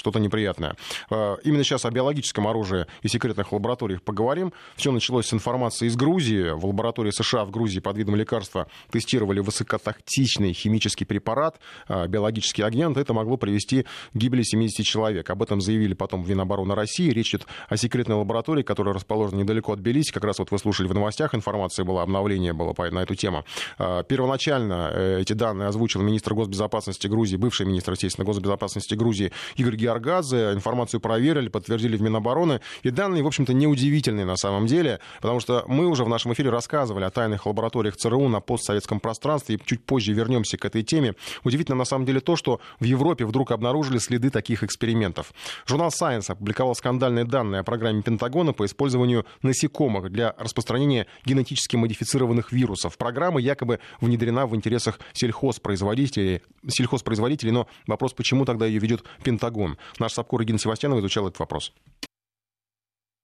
что-то 0.00 0.18
неприятное. 0.18 0.76
Э, 1.10 1.36
именно 1.44 1.62
сейчас 1.62 1.84
о 1.84 1.90
биологическом 1.90 2.48
оружии 2.48 2.86
и 3.02 3.08
секретных 3.08 3.52
лабораториях 3.52 4.02
поговорим. 4.02 4.52
Все 4.76 4.90
началось 4.90 5.26
с 5.26 5.34
информации 5.34 5.86
из 5.86 5.96
Грузии. 5.96 6.52
В 6.54 6.64
лаборатории 6.64 7.10
США 7.10 7.44
в 7.44 7.50
Грузии 7.50 7.80
под 7.80 7.98
видом 7.98 8.16
лекарства 8.16 8.66
тестировали 8.90 9.40
высокотоксичный 9.40 10.54
химический 10.54 11.04
препарат, 11.04 11.60
э, 11.88 12.06
биологический 12.06 12.62
агент. 12.62 12.96
Это 12.96 13.12
могло 13.12 13.36
привести 13.36 13.82
к 13.82 13.86
гибели 14.14 14.42
70 14.42 14.86
человек. 14.86 15.28
Об 15.28 15.42
этом 15.42 15.60
заявили 15.60 15.92
потом 15.92 16.22
в 16.22 16.30
Минобороны 16.30 16.74
России. 16.74 17.10
Речь 17.10 17.34
идет 17.34 17.46
о 17.68 17.76
секретной 17.76 18.16
лаборатории, 18.16 18.62
которая 18.62 18.94
расположена 18.94 19.40
недалеко 19.40 19.74
от 19.74 19.80
Белиси. 19.80 20.12
Как 20.12 20.24
раз 20.24 20.38
вот 20.38 20.50
вы 20.50 20.58
слушали 20.58 20.88
в 20.88 20.94
новостях, 20.94 21.34
информация 21.34 21.84
была, 21.84 22.02
обновление 22.02 22.54
было 22.54 22.74
на 22.90 23.02
эту 23.02 23.14
тему. 23.14 23.44
Э, 23.78 24.02
первоначально 24.08 25.18
эти 25.20 25.34
данные 25.34 25.68
озвучил 25.68 26.00
министр 26.00 26.32
госбезопасности 26.32 27.06
Грузии, 27.06 27.36
бывший 27.36 27.66
министр, 27.66 27.92
естественно, 27.92 28.24
госбезопасности 28.24 28.94
Грузии 28.94 29.30
Игорь 29.56 29.76
Георгадзе. 29.90 30.52
Информацию 30.52 31.00
проверили, 31.00 31.48
подтвердили 31.48 31.96
в 31.96 32.02
Минобороны. 32.02 32.60
И 32.82 32.90
данные, 32.90 33.22
в 33.22 33.26
общем-то, 33.26 33.52
неудивительные 33.52 34.24
на 34.24 34.36
самом 34.36 34.66
деле, 34.66 35.00
потому 35.20 35.40
что 35.40 35.64
мы 35.66 35.86
уже 35.86 36.04
в 36.04 36.08
нашем 36.08 36.32
эфире 36.32 36.50
рассказывали 36.50 37.04
о 37.04 37.10
тайных 37.10 37.46
лабораториях 37.46 37.96
ЦРУ 37.96 38.28
на 38.28 38.40
постсоветском 38.40 39.00
пространстве, 39.00 39.56
и 39.56 39.60
чуть 39.64 39.84
позже 39.84 40.12
вернемся 40.12 40.56
к 40.56 40.64
этой 40.64 40.82
теме. 40.82 41.14
Удивительно 41.44 41.76
на 41.76 41.84
самом 41.84 42.06
деле 42.06 42.20
то, 42.20 42.36
что 42.36 42.60
в 42.78 42.84
Европе 42.84 43.24
вдруг 43.24 43.50
обнаружили 43.50 43.98
следы 43.98 44.30
таких 44.30 44.62
экспериментов. 44.62 45.32
Журнал 45.66 45.90
Science 45.90 46.30
опубликовал 46.30 46.74
скандальные 46.74 47.24
данные 47.24 47.60
о 47.60 47.64
программе 47.64 48.02
Пентагона 48.02 48.52
по 48.52 48.64
использованию 48.64 49.26
насекомых 49.42 50.10
для 50.10 50.34
распространения 50.38 51.06
генетически 51.24 51.76
модифицированных 51.76 52.52
вирусов. 52.52 52.96
Программа 52.96 53.40
якобы 53.40 53.80
внедрена 54.00 54.46
в 54.46 54.54
интересах 54.54 55.00
сельхозпроизводителей, 55.12 56.42
сельхозпроизводителей 56.66 57.52
но 57.52 57.66
вопрос, 57.86 58.12
почему 58.12 58.44
тогда 58.44 58.66
ее 58.66 58.78
ведет 58.78 59.04
Пентагон? 59.22 59.76
Наш 59.98 60.12
Сапкор 60.12 60.40
Регина 60.40 60.58
Севастьянова 60.58 61.00
изучал 61.00 61.26
этот 61.26 61.38
вопрос. 61.38 61.72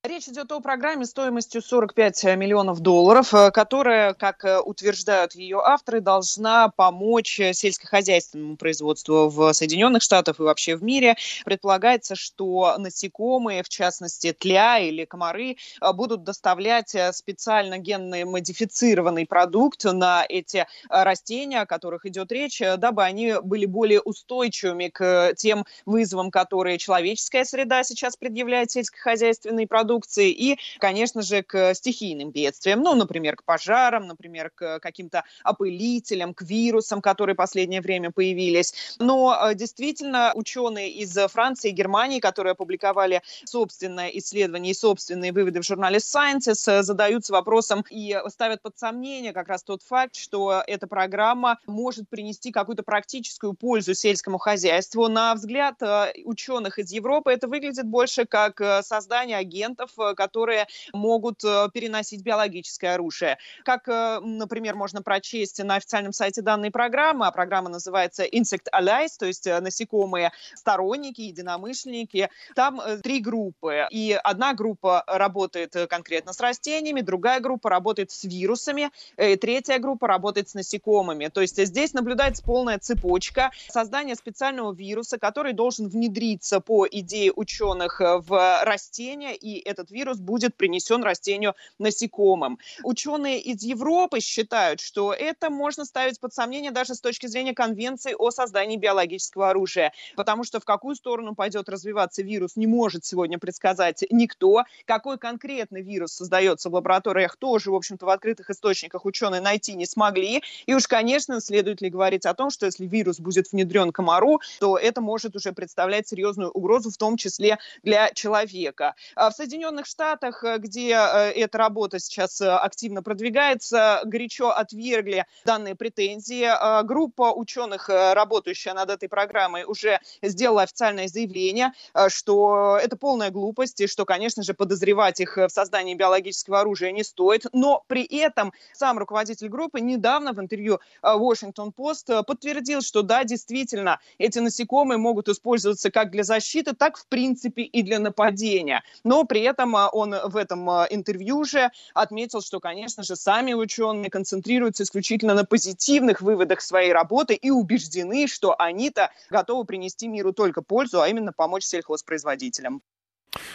Речь 0.07 0.29
идет 0.29 0.53
о 0.53 0.61
программе 0.61 1.05
стоимостью 1.05 1.61
45 1.61 2.37
миллионов 2.37 2.79
долларов, 2.79 3.35
э, 3.35 3.51
которая, 3.51 4.15
как 4.15 4.45
э, 4.45 4.61
утверждают 4.61 5.35
ее 5.35 5.61
авторы, 5.61 6.01
должна 6.01 6.69
помочь 6.69 7.41
сельскохозяйственному 7.53 8.57
производству 8.57 9.29
в 9.29 9.53
Соединенных 9.53 10.05
Штатах 10.05 10.39
и 10.39 10.43
вообще 10.43 10.77
в 10.77 10.85
мире. 10.85 11.17
Предполагается, 11.45 12.15
что 12.15 12.77
насекомые, 12.79 13.65
в 13.65 13.69
частности 13.69 14.33
тля 14.33 14.79
или 14.79 15.05
комары, 15.07 15.57
э, 15.81 15.93
будут 15.93 16.23
доставлять 16.23 16.95
специально 17.11 17.79
генно 17.79 18.25
модифицированный 18.27 19.27
продукт 19.27 19.83
на 19.83 20.25
эти 20.29 20.69
растения, 20.89 21.63
о 21.63 21.67
которых 21.67 22.07
идет 22.07 22.31
речь, 22.31 22.63
дабы 22.79 23.03
они 23.03 23.35
были 23.43 23.67
более 23.67 24.01
устойчивыми 24.01 24.87
к 24.87 25.35
тем 25.37 25.65
вызовам, 25.85 26.31
которые 26.31 26.79
человеческая 26.79 27.45
среда 27.45 27.83
сейчас 27.83 28.17
предъявляет 28.17 28.71
сельскохозяйственный 28.71 29.67
продукт 29.67 29.96
продукции 29.97 30.31
и, 30.31 30.59
конечно 30.79 31.23
же, 31.23 31.43
к 31.43 31.75
стихийным 31.75 32.31
бедствиям, 32.31 32.83
ну, 32.83 32.95
например, 32.95 33.37
к 33.37 33.45
пожарам, 33.45 34.07
например, 34.07 34.51
к 34.55 34.79
каким-то 34.81 35.25
опылителям, 35.43 36.35
к 36.35 36.43
вирусам, 36.43 37.01
которые 37.01 37.35
в 37.35 37.39
последнее 37.39 37.81
время 37.81 38.11
появились. 38.11 38.75
Но 38.99 39.35
э, 39.35 39.55
действительно 39.55 40.33
ученые 40.35 40.91
из 40.91 41.17
Франции 41.31 41.71
и 41.71 41.73
Германии, 41.73 42.21
которые 42.21 42.53
опубликовали 42.53 43.23
собственное 43.45 44.09
исследование 44.09 44.73
и 44.73 44.75
собственные 44.75 45.33
выводы 45.33 45.61
в 45.61 45.65
журнале 45.65 45.99
Sciences, 45.99 46.71
э, 46.71 46.83
задаются 46.83 47.33
вопросом 47.33 47.85
и 47.91 48.19
ставят 48.29 48.61
под 48.63 48.79
сомнение 48.79 49.33
как 49.33 49.49
раз 49.49 49.63
тот 49.63 49.83
факт, 49.83 50.15
что 50.17 50.63
эта 50.67 50.87
программа 50.87 51.59
может 51.67 52.09
принести 52.09 52.51
какую-то 52.53 52.83
практическую 52.83 53.55
пользу 53.55 53.95
сельскому 53.95 54.39
хозяйству. 54.39 55.09
На 55.09 55.35
взгляд 55.35 55.77
э, 55.81 56.13
ученых 56.25 56.79
из 56.79 56.93
Европы 56.93 57.33
это 57.33 57.49
выглядит 57.49 57.87
больше 57.87 58.27
как 58.27 58.61
создание 58.83 59.39
агентов, 59.39 59.86
агентов, 59.87 59.91
э, 59.99 60.15
которые 60.15 60.67
могут 60.93 61.45
э, 61.45 61.69
переносить 61.73 62.23
биологическое 62.23 62.95
оружие. 62.95 63.39
Как, 63.65 63.89
э, 63.89 64.21
например, 64.21 64.75
можно 64.75 65.03
прочесть 65.03 65.63
на 65.63 65.77
официальном 65.77 66.13
сайте 66.13 66.43
данной 66.43 66.71
программы, 66.71 67.27
а 67.27 67.31
программа 67.31 67.69
называется 67.69 68.25
Insect 68.25 68.67
Allies, 68.73 69.11
то 69.19 69.27
есть 69.27 69.47
насекомые 69.47 70.33
сторонники, 70.55 71.23
единомышленники. 71.23 72.29
Там 72.55 72.81
три 73.03 73.21
группы. 73.21 73.87
И 73.91 74.19
одна 74.23 74.55
группа 74.55 75.05
работает 75.07 75.75
конкретно 75.89 76.33
с 76.33 76.41
растениями, 76.41 77.01
другая 77.01 77.41
группа 77.41 77.71
работает 77.71 78.11
с 78.11 78.25
вирусами, 78.25 78.91
и 79.17 79.37
третья 79.37 79.79
группа 79.79 80.07
работает 80.07 80.49
с 80.49 80.55
насекомыми. 80.55 81.29
То 81.29 81.41
есть 81.41 81.65
здесь 81.65 81.95
наблюдается 81.95 82.43
полная 82.43 82.79
цепочка 82.79 83.51
создания 83.69 84.15
специального 84.15 84.73
вируса, 84.73 85.19
который 85.19 85.53
должен 85.53 85.89
внедриться 85.89 86.61
по 86.61 86.87
идее 86.87 87.33
ученых 87.35 88.01
в 88.01 88.65
растения, 88.65 89.35
и 89.35 89.66
этот 89.67 89.91
вирус 89.91 90.19
будет 90.19 90.57
принесен 90.57 91.03
растению 91.03 91.55
насекомым. 91.79 92.59
Ученые 92.83 93.41
из 93.41 93.63
Европы 93.63 94.21
считают, 94.21 94.81
что 94.81 95.13
это 95.13 95.51
можно 95.51 95.85
ставить 95.85 96.21
под 96.21 96.33
сомнение 96.33 96.71
даже 96.71 96.95
с 96.95 97.01
точки 97.01 97.27
зрения 97.27 97.55
Конвенции 97.55 98.15
о 98.17 98.31
создании 98.31 98.77
биологического 98.77 99.51
оружия, 99.51 99.93
потому 100.15 100.45
что 100.45 100.61
в 100.61 100.65
какую 100.65 100.95
сторону 100.95 101.35
пойдет 101.35 101.69
развиваться 101.69 102.23
вирус, 102.23 102.57
не 102.57 102.67
может 102.67 103.05
сегодня 103.05 103.39
предсказать 103.39 104.05
никто. 104.11 104.65
Какой 104.85 105.19
конкретный 105.19 105.83
вирус 105.83 106.13
создается 106.13 106.71
в 106.71 106.75
лабораториях, 106.75 107.37
тоже, 107.37 107.71
в 107.71 107.75
общем-то, 107.75 108.07
в 108.07 108.11
открытых 108.11 108.51
источниках 108.51 109.05
ученые 109.05 109.41
найти 109.41 109.75
не 109.75 109.87
смогли. 109.87 110.43
И 110.67 110.75
уж, 110.75 110.87
конечно, 110.87 111.41
следует 111.41 111.81
ли 111.81 111.91
говорить 111.91 112.27
о 112.27 112.35
том, 112.35 112.51
что 112.51 112.67
если 112.67 112.87
вирус 112.87 113.19
будет 113.19 113.51
внедрен 113.53 113.93
комару, 113.93 114.41
то 114.61 114.77
это 114.77 115.01
может 115.01 115.35
уже 115.37 115.53
представлять 115.53 116.09
серьезную 116.09 116.51
угрозу, 116.51 116.91
в 116.91 116.97
том 116.97 117.17
числе 117.17 117.59
для 117.83 118.11
человека. 118.13 118.95
А 119.15 119.31
в 119.31 119.35
Соединенных 119.35 119.56
Соединенных 119.57 119.87
Штатах, 119.87 120.45
э, 120.45 120.59
где 120.59 120.91
э, 120.91 121.31
эта 121.31 121.57
работа 121.57 121.99
сейчас 121.99 122.43
э, 122.43 122.51
активно 122.51 123.03
продвигается, 123.03 124.03
горячо 124.05 124.51
отвергли 124.51 125.25
данные 125.47 125.75
претензии. 125.75 126.47
Группа 126.85 127.33
ученых, 127.33 127.89
работающая 127.89 128.75
над 128.75 128.91
этой 128.91 129.09
программой, 129.09 129.65
уже 129.65 130.01
сделала 130.23 130.63
официальное 130.63 131.09
заявление, 131.09 131.73
что 132.09 132.79
это 132.83 132.97
полная 132.97 133.31
глупость, 133.31 133.81
и 133.81 133.87
что, 133.87 134.05
конечно 134.05 134.43
же, 134.43 134.53
подозревать 134.53 135.21
их 135.21 135.37
в 135.37 135.49
создании 135.49 135.95
биологического 135.95 136.61
оружия 136.61 136.93
не 136.93 137.05
стоит. 137.05 137.47
Но 137.53 137.83
при 137.87 138.05
этом 138.05 138.53
сам 138.73 138.99
руководитель 138.99 139.49
группы 139.49 139.81
недавно 139.81 140.33
в 140.33 140.41
интервью 140.41 140.81
Washington 141.03 141.73
Post 141.75 142.25
подтвердил, 142.25 142.83
что 142.83 143.03
да, 143.03 143.25
действительно, 143.25 144.01
эти 144.19 144.39
насекомые 144.39 144.99
могут 144.99 145.29
использоваться 145.29 145.91
как 145.91 146.11
для 146.11 146.25
защиты, 146.25 146.75
так, 146.75 146.99
в 146.99 147.07
принципе, 147.07 147.63
и 147.63 147.83
для 147.83 147.99
нападения. 147.99 148.83
Но 149.05 149.25
при 149.25 149.46
этом 149.47 149.75
а, 149.77 149.89
он 149.89 150.15
в 150.25 150.37
этом 150.37 150.69
а, 150.69 150.87
интервью 150.91 151.45
же 151.45 151.71
отметил, 151.95 152.41
что, 152.43 152.61
конечно 152.61 153.03
же, 153.03 153.17
сами 153.17 153.55
ученые 153.55 154.11
концентрируются 154.11 154.83
исключительно 154.83 155.35
на 155.35 155.45
позитивных 155.45 156.21
выводах 156.21 156.61
своей 156.61 156.93
работы 156.93 157.35
и 157.35 157.51
убеждены, 157.51 158.27
что 158.27 158.55
они-то 158.59 159.11
готовы 159.31 159.65
принести 159.65 160.09
миру 160.09 160.33
только 160.33 160.63
пользу, 160.63 161.01
а 161.01 161.09
именно 161.09 161.33
помочь 161.33 161.65
сельхозпроизводителям. 161.65 162.83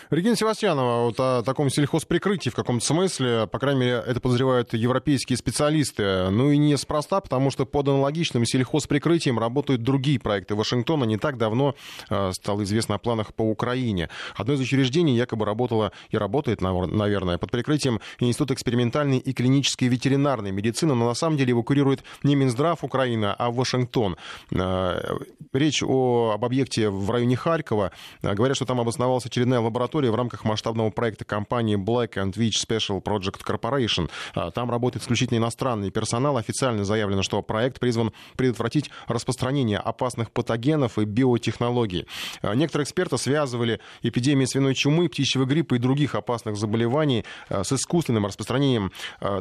Регина 0.09 0.35
Севастьянова, 0.35 1.05
вот 1.05 1.19
о 1.19 1.43
таком 1.43 1.69
сельхозприкрытии 1.69 2.49
в 2.49 2.55
каком-то 2.55 2.85
смысле, 2.85 3.47
по 3.47 3.59
крайней 3.59 3.79
мере, 3.81 4.03
это 4.05 4.19
подозревают 4.19 4.73
европейские 4.73 5.37
специалисты. 5.37 6.29
Ну 6.29 6.51
и 6.51 6.57
неспроста, 6.57 7.21
потому 7.21 7.51
что 7.51 7.65
под 7.65 7.87
аналогичным 7.87 8.45
сельхозприкрытием 8.45 9.39
работают 9.39 9.83
другие 9.83 10.19
проекты 10.19 10.55
Вашингтона. 10.55 11.05
Не 11.05 11.17
так 11.17 11.37
давно 11.37 11.75
э, 12.09 12.31
стало 12.33 12.63
известно 12.63 12.95
о 12.95 12.97
планах 12.97 13.33
по 13.33 13.43
Украине. 13.43 14.09
Одно 14.35 14.53
из 14.53 14.59
учреждений 14.59 15.15
якобы 15.15 15.45
работало 15.45 15.91
и 16.09 16.17
работает, 16.17 16.61
наверное, 16.61 17.37
под 17.37 17.51
прикрытием 17.51 17.99
Института 18.19 18.53
экспериментальной 18.53 19.17
и 19.17 19.33
клинической 19.33 19.87
ветеринарной 19.87 20.51
медицины, 20.51 20.93
но 20.93 21.07
на 21.07 21.13
самом 21.13 21.37
деле 21.37 21.49
его 21.49 21.63
курирует 21.63 22.03
не 22.23 22.35
Минздрав 22.35 22.83
Украины, 22.83 23.33
а 23.37 23.51
Вашингтон. 23.51 24.17
Э, 24.51 25.17
речь 25.53 25.83
о, 25.83 26.31
об 26.33 26.45
объекте 26.45 26.89
в 26.89 27.09
районе 27.09 27.35
Харькова. 27.35 27.91
Э, 28.21 28.33
говорят, 28.33 28.55
что 28.55 28.65
там 28.65 28.79
обосновалась 28.79 29.25
очередная 29.25 29.59
лаборатория 29.71 30.11
в 30.11 30.15
рамках 30.15 30.43
масштабного 30.43 30.89
проекта 30.89 31.23
компании 31.23 31.77
Black 31.77 32.15
and 32.15 32.33
Witch 32.33 32.61
Special 32.67 33.01
Project 33.01 33.41
Corporation. 33.45 34.09
А, 34.35 34.51
там 34.51 34.69
работает 34.69 35.03
исключительно 35.03 35.37
иностранный 35.37 35.91
персонал. 35.91 36.35
Официально 36.37 36.83
заявлено, 36.83 37.23
что 37.23 37.41
проект 37.41 37.79
призван 37.79 38.11
предотвратить 38.35 38.91
распространение 39.07 39.77
опасных 39.77 40.31
патогенов 40.31 40.99
и 40.99 41.05
биотехнологий. 41.05 42.05
А, 42.41 42.53
некоторые 42.53 42.83
эксперты 42.83 43.17
связывали 43.17 43.79
эпидемии 44.01 44.45
свиной 44.45 44.75
чумы, 44.75 45.07
птичьего 45.07 45.45
гриппа 45.45 45.75
и 45.75 45.77
других 45.77 46.15
опасных 46.15 46.57
заболеваний 46.57 47.23
а, 47.47 47.63
с 47.63 47.71
искусственным 47.71 48.25
распространением 48.25 48.91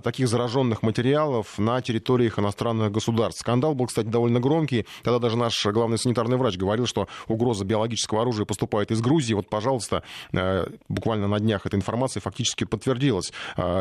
таких 0.02 0.28
зараженных 0.28 0.82
материалов 0.82 1.58
на 1.58 1.82
территориях 1.82 2.38
иностранных 2.38 2.92
государств. 2.92 3.40
Скандал 3.40 3.74
был, 3.74 3.86
кстати, 3.86 4.06
довольно 4.06 4.38
громкий. 4.38 4.86
Тогда 5.02 5.18
даже 5.18 5.36
наш 5.36 5.66
главный 5.66 5.98
санитарный 5.98 6.36
врач 6.36 6.56
говорил, 6.56 6.86
что 6.86 7.08
угроза 7.26 7.64
биологического 7.64 8.22
оружия 8.22 8.44
поступает 8.44 8.92
из 8.92 9.00
Грузии. 9.00 9.34
Вот, 9.34 9.48
пожалуйста, 9.48 10.04
буквально 10.88 11.28
на 11.28 11.38
днях 11.40 11.66
эта 11.66 11.76
информация 11.76 12.20
фактически 12.20 12.64
подтвердилась. 12.64 13.32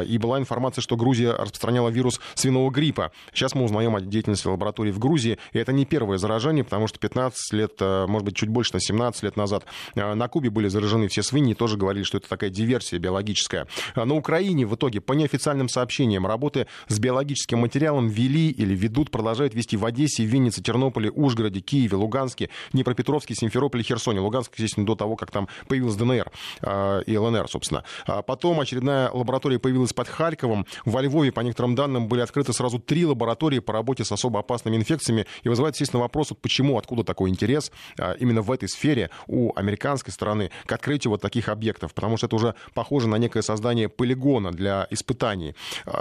И 0.06 0.18
была 0.18 0.40
информация, 0.40 0.82
что 0.82 0.96
Грузия 0.96 1.32
распространяла 1.32 1.90
вирус 1.90 2.20
свиного 2.36 2.70
гриппа. 2.72 3.12
Сейчас 3.34 3.56
мы 3.56 3.64
узнаем 3.64 3.96
о 3.96 4.02
деятельности 4.02 4.48
лаборатории 4.48 4.92
в 4.92 5.00
Грузии. 5.00 5.38
И 5.54 5.60
это 5.60 5.72
не 5.72 5.86
первое 5.86 6.18
заражение, 6.18 6.64
потому 6.64 6.88
что 6.88 7.00
15 7.00 7.54
лет, 7.54 7.80
может 7.80 8.26
быть, 8.26 8.36
чуть 8.36 8.50
больше, 8.50 8.74
на 8.74 8.80
17 8.80 9.24
лет 9.24 9.38
назад 9.38 9.66
на 9.96 10.28
Кубе 10.28 10.50
были 10.50 10.68
заражены 10.68 11.08
все 11.08 11.24
свиньи, 11.24 11.54
тоже 11.54 11.78
говорили, 11.78 12.04
что 12.04 12.18
это 12.18 12.28
такая 12.28 12.50
диверсия 12.50 13.00
биологическая. 13.00 13.68
На 13.96 14.14
Украине 14.16 14.66
в 14.66 14.76
итоге, 14.76 15.02
по 15.02 15.14
неофициальным 15.14 15.70
сообщениям, 15.70 16.28
работы 16.28 16.68
с 16.88 17.00
биологическим 17.00 17.60
материалом 17.60 18.08
вели 18.08 18.50
или 18.50 18.76
ведут, 18.76 19.12
продолжают 19.12 19.54
вести 19.54 19.78
в 19.78 19.86
Одессе, 19.86 20.26
Виннице, 20.26 20.62
Тернополе, 20.62 21.10
Ужгороде, 21.10 21.62
Киеве, 21.62 21.96
Луганске, 21.96 22.50
Днепропетровске, 22.74 23.36
Симферополе, 23.36 23.84
Херсоне. 23.84 24.20
Луганск, 24.20 24.54
естественно, 24.56 24.86
до 24.86 24.96
того, 24.96 25.16
как 25.16 25.32
там 25.32 25.48
появилась 25.68 25.96
ДНР 25.96 26.19
э, 26.62 27.04
и 27.06 27.18
ЛНР, 27.18 27.50
собственно. 27.50 27.84
А 28.06 28.22
потом 28.22 28.60
очередная 28.60 29.10
лаборатория 29.12 29.60
появилась 29.60 29.94
под 29.94 30.08
Харьковом. 30.08 30.66
Во 30.86 31.02
Львове, 31.02 31.32
по 31.32 31.42
некоторым 31.42 31.76
данным, 31.76 32.08
были 32.08 32.22
открыты 32.22 32.54
сразу 32.54 32.80
три 32.80 33.06
лаборатории 33.06 33.60
по 33.60 33.74
работе 33.74 34.04
с 34.04 34.12
особо 34.12 34.40
опасными 34.40 34.78
инфекциями. 34.78 35.26
И 35.44 35.50
вызывает, 35.50 35.76
естественно, 35.76 36.02
вопрос, 36.02 36.32
вот 36.32 36.42
почему, 36.42 36.78
откуда 36.78 37.04
такой 37.04 37.30
интерес 37.30 37.72
э, 37.98 38.16
именно 38.20 38.42
в 38.42 38.52
этой 38.52 38.70
сфере 38.70 39.10
у 39.28 39.52
американской 39.56 40.14
стороны 40.14 40.52
к 40.66 40.72
открытию 40.72 41.12
вот 41.12 41.22
таких 41.22 41.50
объектов. 41.50 41.94
Потому 41.94 42.18
что 42.18 42.28
это 42.28 42.36
уже 42.36 42.56
похоже 42.74 43.08
на 43.08 43.16
некое 43.16 43.42
создание 43.42 43.90
полигона 43.90 44.52
для 44.52 44.88
испытаний. 44.90 45.56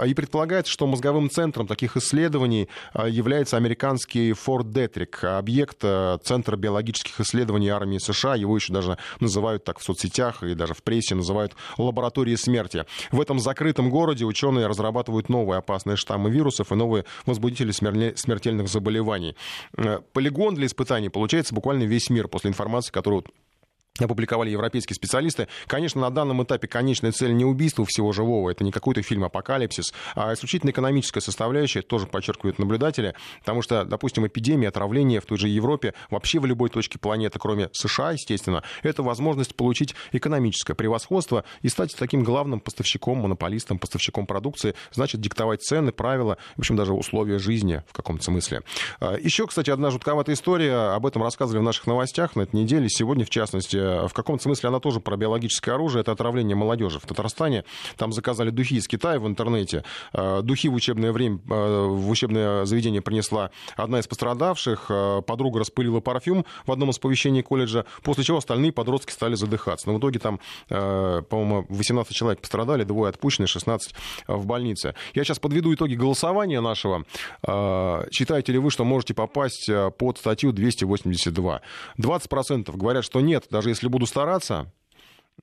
И 0.05 0.13
предполагается, 0.13 0.71
что 0.71 0.87
мозговым 0.87 1.29
центром 1.29 1.67
таких 1.67 1.97
исследований 1.97 2.69
является 3.07 3.57
американский 3.57 4.33
Форт 4.33 4.71
Детрик, 4.71 5.23
объект 5.23 5.79
Центра 6.23 6.57
биологических 6.57 7.19
исследований 7.21 7.69
армии 7.69 7.97
США. 7.97 8.35
Его 8.35 8.55
еще 8.55 8.73
даже 8.73 8.97
называют 9.19 9.63
так 9.63 9.79
в 9.79 9.83
соцсетях 9.83 10.08
и 10.51 10.55
даже 10.55 10.73
в 10.73 10.83
прессе 10.83 11.15
называют 11.15 11.55
лабораторией 11.77 12.37
смерти. 12.37 12.85
В 13.11 13.21
этом 13.21 13.39
закрытом 13.39 13.89
городе 13.89 14.25
ученые 14.25 14.67
разрабатывают 14.67 15.29
новые 15.29 15.59
опасные 15.59 15.95
штаммы 15.95 16.29
вирусов 16.29 16.71
и 16.71 16.75
новые 16.75 17.05
возбудители 17.25 17.71
смертельных 17.71 18.67
заболеваний. 18.67 19.35
Э, 19.77 19.99
полигон 20.13 20.55
для 20.55 20.67
испытаний 20.67 21.09
получается 21.09 21.53
буквально 21.53 21.83
весь 21.83 22.09
мир 22.09 22.27
после 22.27 22.49
информации, 22.49 22.91
которую 22.91 23.25
опубликовали 24.05 24.49
европейские 24.49 24.95
специалисты. 24.95 25.47
Конечно, 25.67 26.01
на 26.01 26.09
данном 26.09 26.43
этапе 26.43 26.67
конечная 26.67 27.11
цель 27.11 27.35
не 27.35 27.45
убийство 27.45 27.85
всего 27.85 28.11
живого, 28.11 28.49
это 28.49 28.63
не 28.63 28.71
какой-то 28.71 29.01
фильм 29.01 29.23
«Апокалипсис», 29.23 29.93
а 30.15 30.33
исключительно 30.33 30.71
экономическая 30.71 31.21
составляющая, 31.21 31.81
тоже 31.81 32.07
подчеркивают 32.07 32.59
наблюдатели, 32.59 33.15
потому 33.39 33.61
что, 33.61 33.83
допустим, 33.85 34.25
эпидемия, 34.27 34.69
отравление 34.69 35.21
в 35.21 35.25
той 35.25 35.37
же 35.37 35.47
Европе, 35.47 35.93
вообще 36.09 36.39
в 36.39 36.45
любой 36.45 36.69
точке 36.69 36.99
планеты, 36.99 37.39
кроме 37.39 37.69
США, 37.73 38.11
естественно, 38.11 38.63
это 38.83 39.03
возможность 39.03 39.55
получить 39.55 39.95
экономическое 40.11 40.75
превосходство 40.75 41.43
и 41.61 41.69
стать 41.69 41.95
таким 41.95 42.23
главным 42.23 42.59
поставщиком, 42.59 43.19
монополистом, 43.19 43.79
поставщиком 43.79 44.25
продукции, 44.25 44.75
значит, 44.91 45.21
диктовать 45.21 45.61
цены, 45.61 45.91
правила, 45.91 46.37
в 46.55 46.59
общем, 46.59 46.75
даже 46.75 46.93
условия 46.93 47.39
жизни 47.39 47.83
в 47.87 47.93
каком-то 47.93 48.23
смысле. 48.23 48.61
А, 48.99 49.17
Еще, 49.17 49.47
кстати, 49.47 49.69
одна 49.69 49.89
жутковатая 49.91 50.35
история, 50.35 50.93
об 50.93 51.05
этом 51.05 51.23
рассказывали 51.23 51.61
в 51.61 51.63
наших 51.63 51.87
новостях 51.87 52.35
на 52.35 52.41
этой 52.41 52.55
неделе, 52.55 52.89
сегодня, 52.89 53.25
в 53.25 53.29
частности, 53.29 53.77
в 54.07 54.13
каком-то 54.13 54.43
смысле 54.43 54.69
она 54.69 54.79
тоже 54.79 54.99
про 54.99 55.17
биологическое 55.17 55.75
оружие. 55.75 56.01
Это 56.01 56.11
отравление 56.11 56.55
молодежи 56.55 56.99
в 56.99 57.05
Татарстане. 57.05 57.63
Там 57.97 58.11
заказали 58.11 58.49
духи 58.49 58.75
из 58.75 58.87
Китая 58.87 59.19
в 59.19 59.27
интернете. 59.27 59.83
Э, 60.13 60.41
духи 60.41 60.69
в 60.69 60.73
учебное 60.73 61.11
время, 61.11 61.39
э, 61.49 61.85
в 61.87 62.09
учебное 62.09 62.65
заведение 62.65 63.01
принесла 63.01 63.51
одна 63.75 63.99
из 63.99 64.07
пострадавших. 64.07 64.85
Э, 64.89 65.21
подруга 65.25 65.59
распылила 65.59 65.99
парфюм 65.99 66.45
в 66.65 66.71
одном 66.71 66.89
из 66.89 66.99
помещений 66.99 67.41
колледжа, 67.41 67.85
после 68.03 68.23
чего 68.23 68.37
остальные 68.37 68.71
подростки 68.71 69.11
стали 69.11 69.35
задыхаться. 69.35 69.87
Но 69.87 69.95
в 69.95 69.99
итоге 69.99 70.19
там, 70.19 70.39
по-моему, 70.67 71.65
18 71.69 72.13
человек 72.15 72.41
пострадали, 72.41 72.83
двое 72.83 73.09
отпущены, 73.09 73.47
16 73.47 73.93
в 74.27 74.45
больнице. 74.45 74.95
Я 75.13 75.23
сейчас 75.23 75.39
подведу 75.39 75.73
итоги 75.73 75.95
голосования 75.95 76.61
нашего. 76.61 77.03
Считаете 78.11 78.51
ли 78.51 78.57
вы, 78.59 78.71
что 78.71 78.83
можете 78.83 79.13
попасть 79.13 79.69
под 79.97 80.17
статью 80.17 80.51
282? 80.51 81.61
20% 81.97 82.77
говорят, 82.77 83.03
что 83.03 83.21
нет, 83.21 83.45
даже 83.49 83.69
если 83.69 83.78
если 83.79 83.87
буду 83.87 84.05
стараться. 84.05 84.69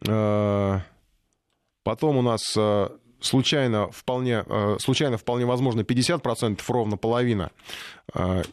Э, 0.07 0.81
потом 1.83 2.19
у 2.19 2.23
нас 2.23 2.43
э, 2.55 2.89
случайно 3.21 3.91
вполне, 3.91 4.45
э, 4.47 4.77
случайно 4.81 5.19
вполне 5.19 5.47
возможно 5.47 5.83
50%, 5.83 6.61
ровно 6.69 6.97
половина. 6.97 7.51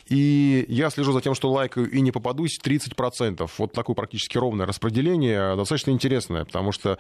И 0.08 0.66
я 0.68 0.90
слежу 0.90 1.12
за 1.12 1.22
тем, 1.22 1.36
что 1.36 1.52
лайкаю 1.52 1.90
и 1.90 2.02
не 2.02 2.12
попадусь 2.12 2.60
30%. 2.60 3.48
Вот 3.60 3.72
такое 3.72 3.96
практически 3.96 4.38
ровное 4.38 4.66
распределение, 4.66 5.56
достаточно 5.56 5.92
интересное, 5.92 6.44
потому 6.44 6.72
что 6.72 6.98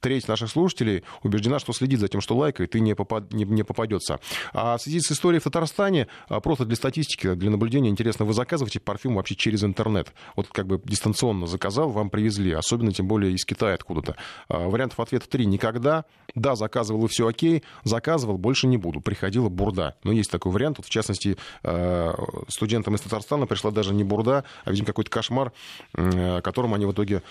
треть 0.00 0.28
наших 0.28 0.50
слушателей 0.50 1.04
убеждена, 1.22 1.58
что 1.58 1.72
следит 1.72 2.00
за 2.00 2.08
тем, 2.08 2.20
что 2.20 2.36
лайкает, 2.36 2.74
и 2.74 2.80
не, 2.80 2.94
попад, 2.94 3.32
не, 3.32 3.44
не 3.44 3.62
попадется. 3.62 4.18
А 4.52 4.76
в 4.76 4.82
связи 4.82 5.00
с 5.00 5.12
историей 5.12 5.40
в 5.40 5.44
Татарстане, 5.44 6.08
просто 6.42 6.64
для 6.64 6.76
статистики, 6.76 7.34
для 7.34 7.50
наблюдения, 7.50 7.90
интересно, 7.90 8.24
вы 8.24 8.32
заказываете 8.32 8.80
парфюм 8.80 9.16
вообще 9.16 9.34
через 9.34 9.62
интернет? 9.62 10.12
Вот 10.36 10.48
как 10.48 10.66
бы 10.66 10.80
дистанционно 10.84 11.46
заказал, 11.46 11.90
вам 11.90 12.10
привезли, 12.10 12.52
особенно 12.52 12.92
тем 12.92 13.06
более 13.06 13.32
из 13.32 13.44
Китая 13.44 13.74
откуда-то. 13.74 14.16
Вариантов 14.48 14.98
ответа 15.00 15.28
три. 15.28 15.46
Никогда. 15.46 16.04
Да, 16.34 16.56
заказывал 16.60 17.04
и 17.04 17.08
все 17.08 17.26
окей. 17.26 17.62
Заказывал, 17.84 18.38
больше 18.38 18.66
не 18.66 18.76
буду. 18.76 19.00
Приходила 19.00 19.48
бурда. 19.48 19.96
Но 20.04 20.12
есть 20.12 20.30
такой 20.30 20.52
вариант. 20.52 20.78
Вот, 20.78 20.86
в 20.86 20.90
частности, 20.90 21.36
а, 21.62 22.14
студентам 22.48 22.94
из 22.94 23.00
Татарстана 23.00 23.46
пришла 23.46 23.70
даже 23.70 23.92
не 23.92 24.04
бурда, 24.04 24.44
а, 24.64 24.70
видимо, 24.70 24.86
какой-то 24.86 25.10
кошмар, 25.10 25.52
которым 25.92 26.74
они 26.74 26.86
в 26.86 26.92
итоге 26.92 27.22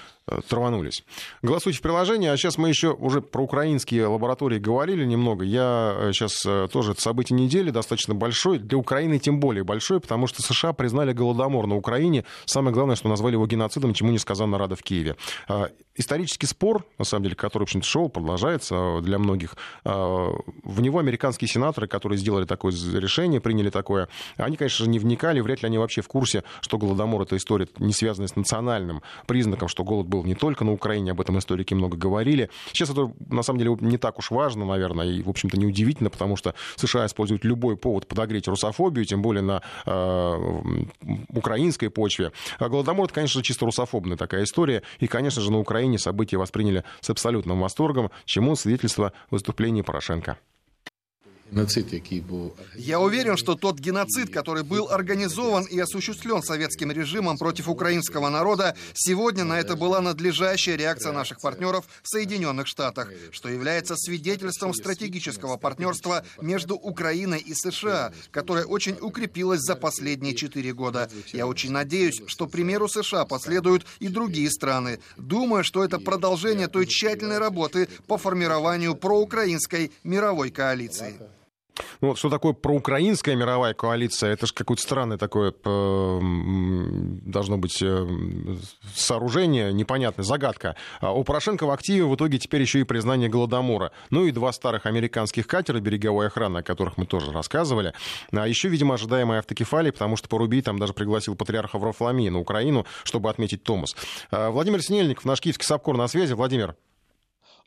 траванулись. 0.47 1.03
Голосуйте 1.41 1.79
в 1.79 1.81
приложении, 1.81 2.27
а 2.29 2.37
сейчас 2.37 2.57
мы 2.57 2.69
еще 2.69 2.91
уже 2.91 3.21
про 3.21 3.41
украинские 3.41 4.05
лаборатории 4.05 4.59
говорили 4.59 5.05
немного. 5.05 5.43
Я 5.45 6.11
сейчас 6.13 6.45
э, 6.45 6.59
э, 6.65 6.67
тоже 6.71 6.91
это 6.91 7.01
событие 7.01 7.37
недели 7.37 7.71
достаточно 7.71 8.15
большое. 8.15 8.59
Для 8.59 8.77
Украины 8.77 9.19
тем 9.19 9.39
более 9.39 9.63
большое, 9.63 9.99
потому 9.99 10.27
что 10.27 10.41
США 10.41 10.73
признали 10.73 11.13
Голодомор 11.13 11.67
на 11.67 11.75
Украине. 11.75 12.25
Самое 12.45 12.73
главное, 12.73 12.95
что 12.95 13.07
назвали 13.07 13.33
его 13.33 13.47
геноцидом, 13.47 13.93
чему 13.93 14.11
не 14.11 14.19
сказано 14.19 14.57
Рада 14.57 14.75
в 14.75 14.83
Киеве. 14.83 15.15
А, 15.47 15.69
исторический 15.95 16.47
спор, 16.47 16.85
на 16.97 17.05
самом 17.05 17.23
деле, 17.23 17.35
который, 17.35 17.63
в 17.63 17.67
общем-то, 17.67 17.87
шел, 17.87 18.09
продолжается 18.09 18.75
э, 18.75 19.01
многих. 19.19 19.55
А, 19.83 20.31
в 20.63 20.81
него 20.81 20.99
американские 20.99 21.47
сенаторы, 21.47 21.87
которые 21.87 22.17
сделали 22.17 22.45
такое 22.45 22.71
решение, 22.71 23.41
приняли 23.41 23.69
такое, 23.69 24.09
они, 24.37 24.57
конечно 24.57 24.85
же, 24.85 24.89
не 24.89 24.99
вникали, 24.99 25.39
вряд 25.39 25.61
ли 25.61 25.67
они 25.67 25.77
вообще 25.77 26.01
в 26.01 26.07
курсе, 26.07 26.43
что 26.61 26.77
Голодомор— 26.77 27.21
это 27.23 27.37
история, 27.37 27.67
не 27.77 27.93
связанная 27.93 28.27
с 28.27 28.35
национальным 28.35 29.01
признаком, 29.27 29.67
что 29.67 29.83
голод 29.83 30.07
был 30.07 30.23
не 30.23 30.35
только 30.35 30.63
на 30.63 30.71
Украине, 30.71 31.11
об 31.11 31.21
этом 31.21 31.37
историки 31.37 31.73
много 31.73 31.97
говорили. 31.97 32.49
Сейчас 32.71 32.89
это, 32.89 33.11
на 33.29 33.43
самом 33.43 33.59
деле, 33.59 33.77
не 33.81 33.97
так 33.97 34.19
уж 34.19 34.31
важно, 34.31 34.65
наверное, 34.65 35.05
и, 35.07 35.21
в 35.21 35.29
общем-то, 35.29 35.57
неудивительно, 35.57 36.09
потому 36.09 36.35
что 36.35 36.55
США 36.75 37.05
используют 37.05 37.43
любой 37.43 37.77
повод 37.77 38.07
подогреть 38.07 38.47
русофобию, 38.47 39.05
тем 39.05 39.21
более 39.21 39.41
на 39.41 39.61
э, 39.85 40.35
украинской 41.29 41.89
почве. 41.89 42.31
А 42.59 42.69
Голодомор, 42.69 43.05
это, 43.05 43.13
конечно 43.13 43.39
же, 43.39 43.43
чисто 43.43 43.65
русофобная 43.65 44.17
такая 44.17 44.43
история, 44.43 44.83
и, 44.99 45.07
конечно 45.07 45.41
же, 45.41 45.51
на 45.51 45.59
Украине 45.59 45.97
события 45.97 46.37
восприняли 46.37 46.83
с 47.01 47.09
абсолютным 47.09 47.59
восторгом, 47.59 48.11
чему 48.25 48.55
свидетельство 48.55 49.08
выступления 49.29 49.83
Порошенко. 49.83 50.37
Я 52.75 52.99
уверен, 52.99 53.37
что 53.37 53.55
тот 53.55 53.79
геноцид, 53.79 54.31
который 54.31 54.63
был 54.63 54.89
организован 54.89 55.65
и 55.65 55.79
осуществлен 55.79 56.43
советским 56.43 56.91
режимом 56.91 57.37
против 57.37 57.69
украинского 57.69 58.29
народа, 58.29 58.75
сегодня 58.93 59.43
на 59.43 59.59
это 59.59 59.75
была 59.75 60.01
надлежащая 60.01 60.75
реакция 60.75 61.11
наших 61.11 61.41
партнеров 61.41 61.85
в 62.03 62.07
Соединенных 62.07 62.67
Штатах, 62.67 63.11
что 63.31 63.49
является 63.49 63.95
свидетельством 63.95 64.73
стратегического 64.73 65.57
партнерства 65.57 66.23
между 66.41 66.75
Украиной 66.75 67.39
и 67.39 67.53
США, 67.53 68.13
которое 68.31 68.65
очень 68.65 68.97
укрепилось 69.01 69.61
за 69.61 69.75
последние 69.75 70.35
четыре 70.35 70.73
года. 70.73 71.09
Я 71.33 71.47
очень 71.47 71.71
надеюсь, 71.71 72.21
что 72.27 72.47
примеру 72.47 72.87
США 72.87 73.25
последуют 73.25 73.85
и 73.99 74.07
другие 74.07 74.51
страны. 74.51 74.99
Думаю, 75.17 75.63
что 75.63 75.83
это 75.83 75.99
продолжение 75.99 76.67
той 76.67 76.85
тщательной 76.85 77.37
работы 77.37 77.87
по 78.07 78.17
формированию 78.17 78.95
проукраинской 78.95 79.91
мировой 80.03 80.51
коалиции. 80.51 81.19
Ну 82.01 82.09
вот 82.09 82.17
что 82.17 82.29
такое 82.29 82.53
проукраинская 82.53 83.35
мировая 83.35 83.73
коалиция? 83.73 84.31
Это 84.31 84.45
же 84.45 84.53
какое-то 84.53 84.81
странное 84.81 85.17
такое 85.17 85.53
должно 87.29 87.57
быть 87.57 87.81
э, 87.81 88.07
сооружение, 88.95 89.73
непонятное, 89.73 90.23
загадка. 90.23 90.75
А 91.01 91.13
у 91.13 91.23
Порошенко 91.23 91.65
в 91.65 91.71
активе 91.71 92.05
в 92.05 92.15
итоге 92.15 92.39
теперь 92.39 92.61
еще 92.61 92.79
и 92.79 92.83
признание 92.83 93.29
Голодомора. 93.29 93.91
Ну 94.09 94.25
и 94.25 94.31
два 94.31 94.51
старых 94.51 94.85
американских 94.85 95.47
катера 95.47 95.79
береговой 95.79 96.27
охраны, 96.27 96.59
о 96.59 96.63
которых 96.63 96.97
мы 96.97 97.05
тоже 97.05 97.31
рассказывали. 97.31 97.93
А 98.31 98.47
еще, 98.47 98.69
видимо, 98.69 98.95
ожидаемая 98.95 99.39
автокефалия, 99.39 99.91
потому 99.91 100.17
что 100.17 100.27
Порубий 100.27 100.61
там 100.61 100.79
даже 100.79 100.93
пригласил 100.93 101.35
патриарха 101.35 101.77
Варфоломея 101.77 102.31
на 102.31 102.39
Украину, 102.39 102.85
чтобы 103.03 103.29
отметить 103.29 103.63
Томас. 103.63 103.95
А 104.31 104.49
Владимир 104.49 104.81
Синельников, 104.81 105.25
наш 105.25 105.41
киевский 105.41 105.65
САПКОР 105.65 105.97
на 105.97 106.07
связи. 106.07 106.33
Владимир. 106.33 106.75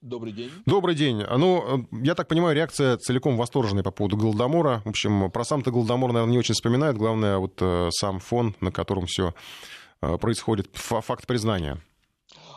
Добрый 0.03 0.33
день. 0.33 0.51
Добрый 0.67 0.97
день. 0.97 1.23
Ну, 1.23 1.87
я 1.93 2.17
так 2.17 2.27
понимаю, 2.27 2.57
реакция 2.57 2.97
целиком 2.97 3.37
восторженная 3.37 3.85
по 3.85 3.93
поводу 3.93 4.17
Голодомора. 4.17 4.83
В 4.85 4.89
общем, 4.89 5.31
про 5.31 5.45
сам-то 5.45 5.71
Голодомор, 5.71 6.13
наверное, 6.13 6.33
не 6.33 6.39
очень 6.39 6.55
вспоминают. 6.55 6.97
Главное, 6.97 7.39
вот 7.39 7.55
э, 7.61 7.89
сам 7.93 8.19
фон, 8.19 8.57
на 8.61 8.73
котором 8.73 9.07
все 9.07 9.33
э, 10.01 10.19
происходит, 10.19 10.71
факт 10.75 11.29
признания. 11.29 11.81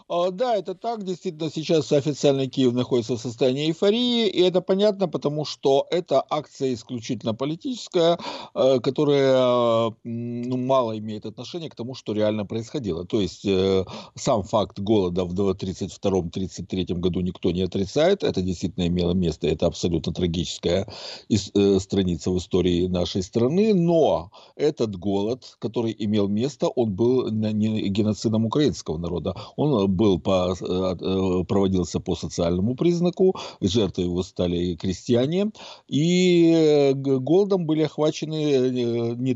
А, 0.07 0.29
да, 0.29 0.55
это 0.55 0.75
так. 0.75 1.03
Действительно, 1.03 1.49
сейчас 1.49 1.91
официальный 1.91 2.47
Киев 2.47 2.73
находится 2.73 3.15
в 3.15 3.19
состоянии 3.21 3.69
эйфории, 3.69 4.27
и 4.27 4.41
это 4.41 4.61
понятно, 4.61 5.07
потому 5.07 5.45
что 5.45 5.87
это 5.89 6.23
акция 6.29 6.73
исключительно 6.75 7.33
политическая, 7.33 8.19
э, 8.53 8.79
которая 8.81 9.91
ну, 10.03 10.57
мало 10.57 10.95
имеет 10.99 11.25
отношения 11.25 11.69
к 11.69 11.75
тому, 11.75 11.95
что 11.95 12.13
реально 12.13 12.45
происходило. 12.45 13.05
То 13.05 13.19
есть 13.19 13.45
э, 13.45 13.83
сам 14.13 14.43
факт 14.43 14.79
голода 14.79 15.25
в 15.25 15.33
1932-1933 15.33 16.93
году 16.93 17.21
никто 17.21 17.49
не 17.49 17.63
отрицает. 17.63 18.23
Это 18.23 18.43
действительно 18.43 18.87
имело 18.87 19.13
место, 19.13 19.47
это 19.47 19.65
абсолютно 19.65 20.13
трагическая 20.13 20.87
э, 21.29 21.79
страница 21.79 22.29
в 22.29 22.37
истории 22.37 22.85
нашей 22.85 23.23
страны, 23.23 23.73
но 23.73 24.29
этот 24.55 24.95
голод, 24.97 25.55
который 25.57 25.95
имел 25.97 26.27
место, 26.27 26.67
он 26.67 26.93
был 26.93 27.31
не 27.31 27.89
геноцидом 27.89 28.45
украинского 28.45 28.99
народа. 28.99 29.35
Он 29.55 29.94
был 29.95 30.19
по, 30.19 30.55
э, 30.59 30.95
э, 30.99 31.43
проводился 31.45 31.99
по 31.99 32.15
социальному 32.15 32.75
признаку, 32.75 33.35
жертвы 33.61 34.03
его 34.03 34.23
стали 34.23 34.75
крестьяне, 34.75 35.51
и 35.87 36.51
э, 36.53 36.93
голодом 36.93 37.65
были 37.65 37.83
охвачены 37.83 39.15
не, 39.15 39.33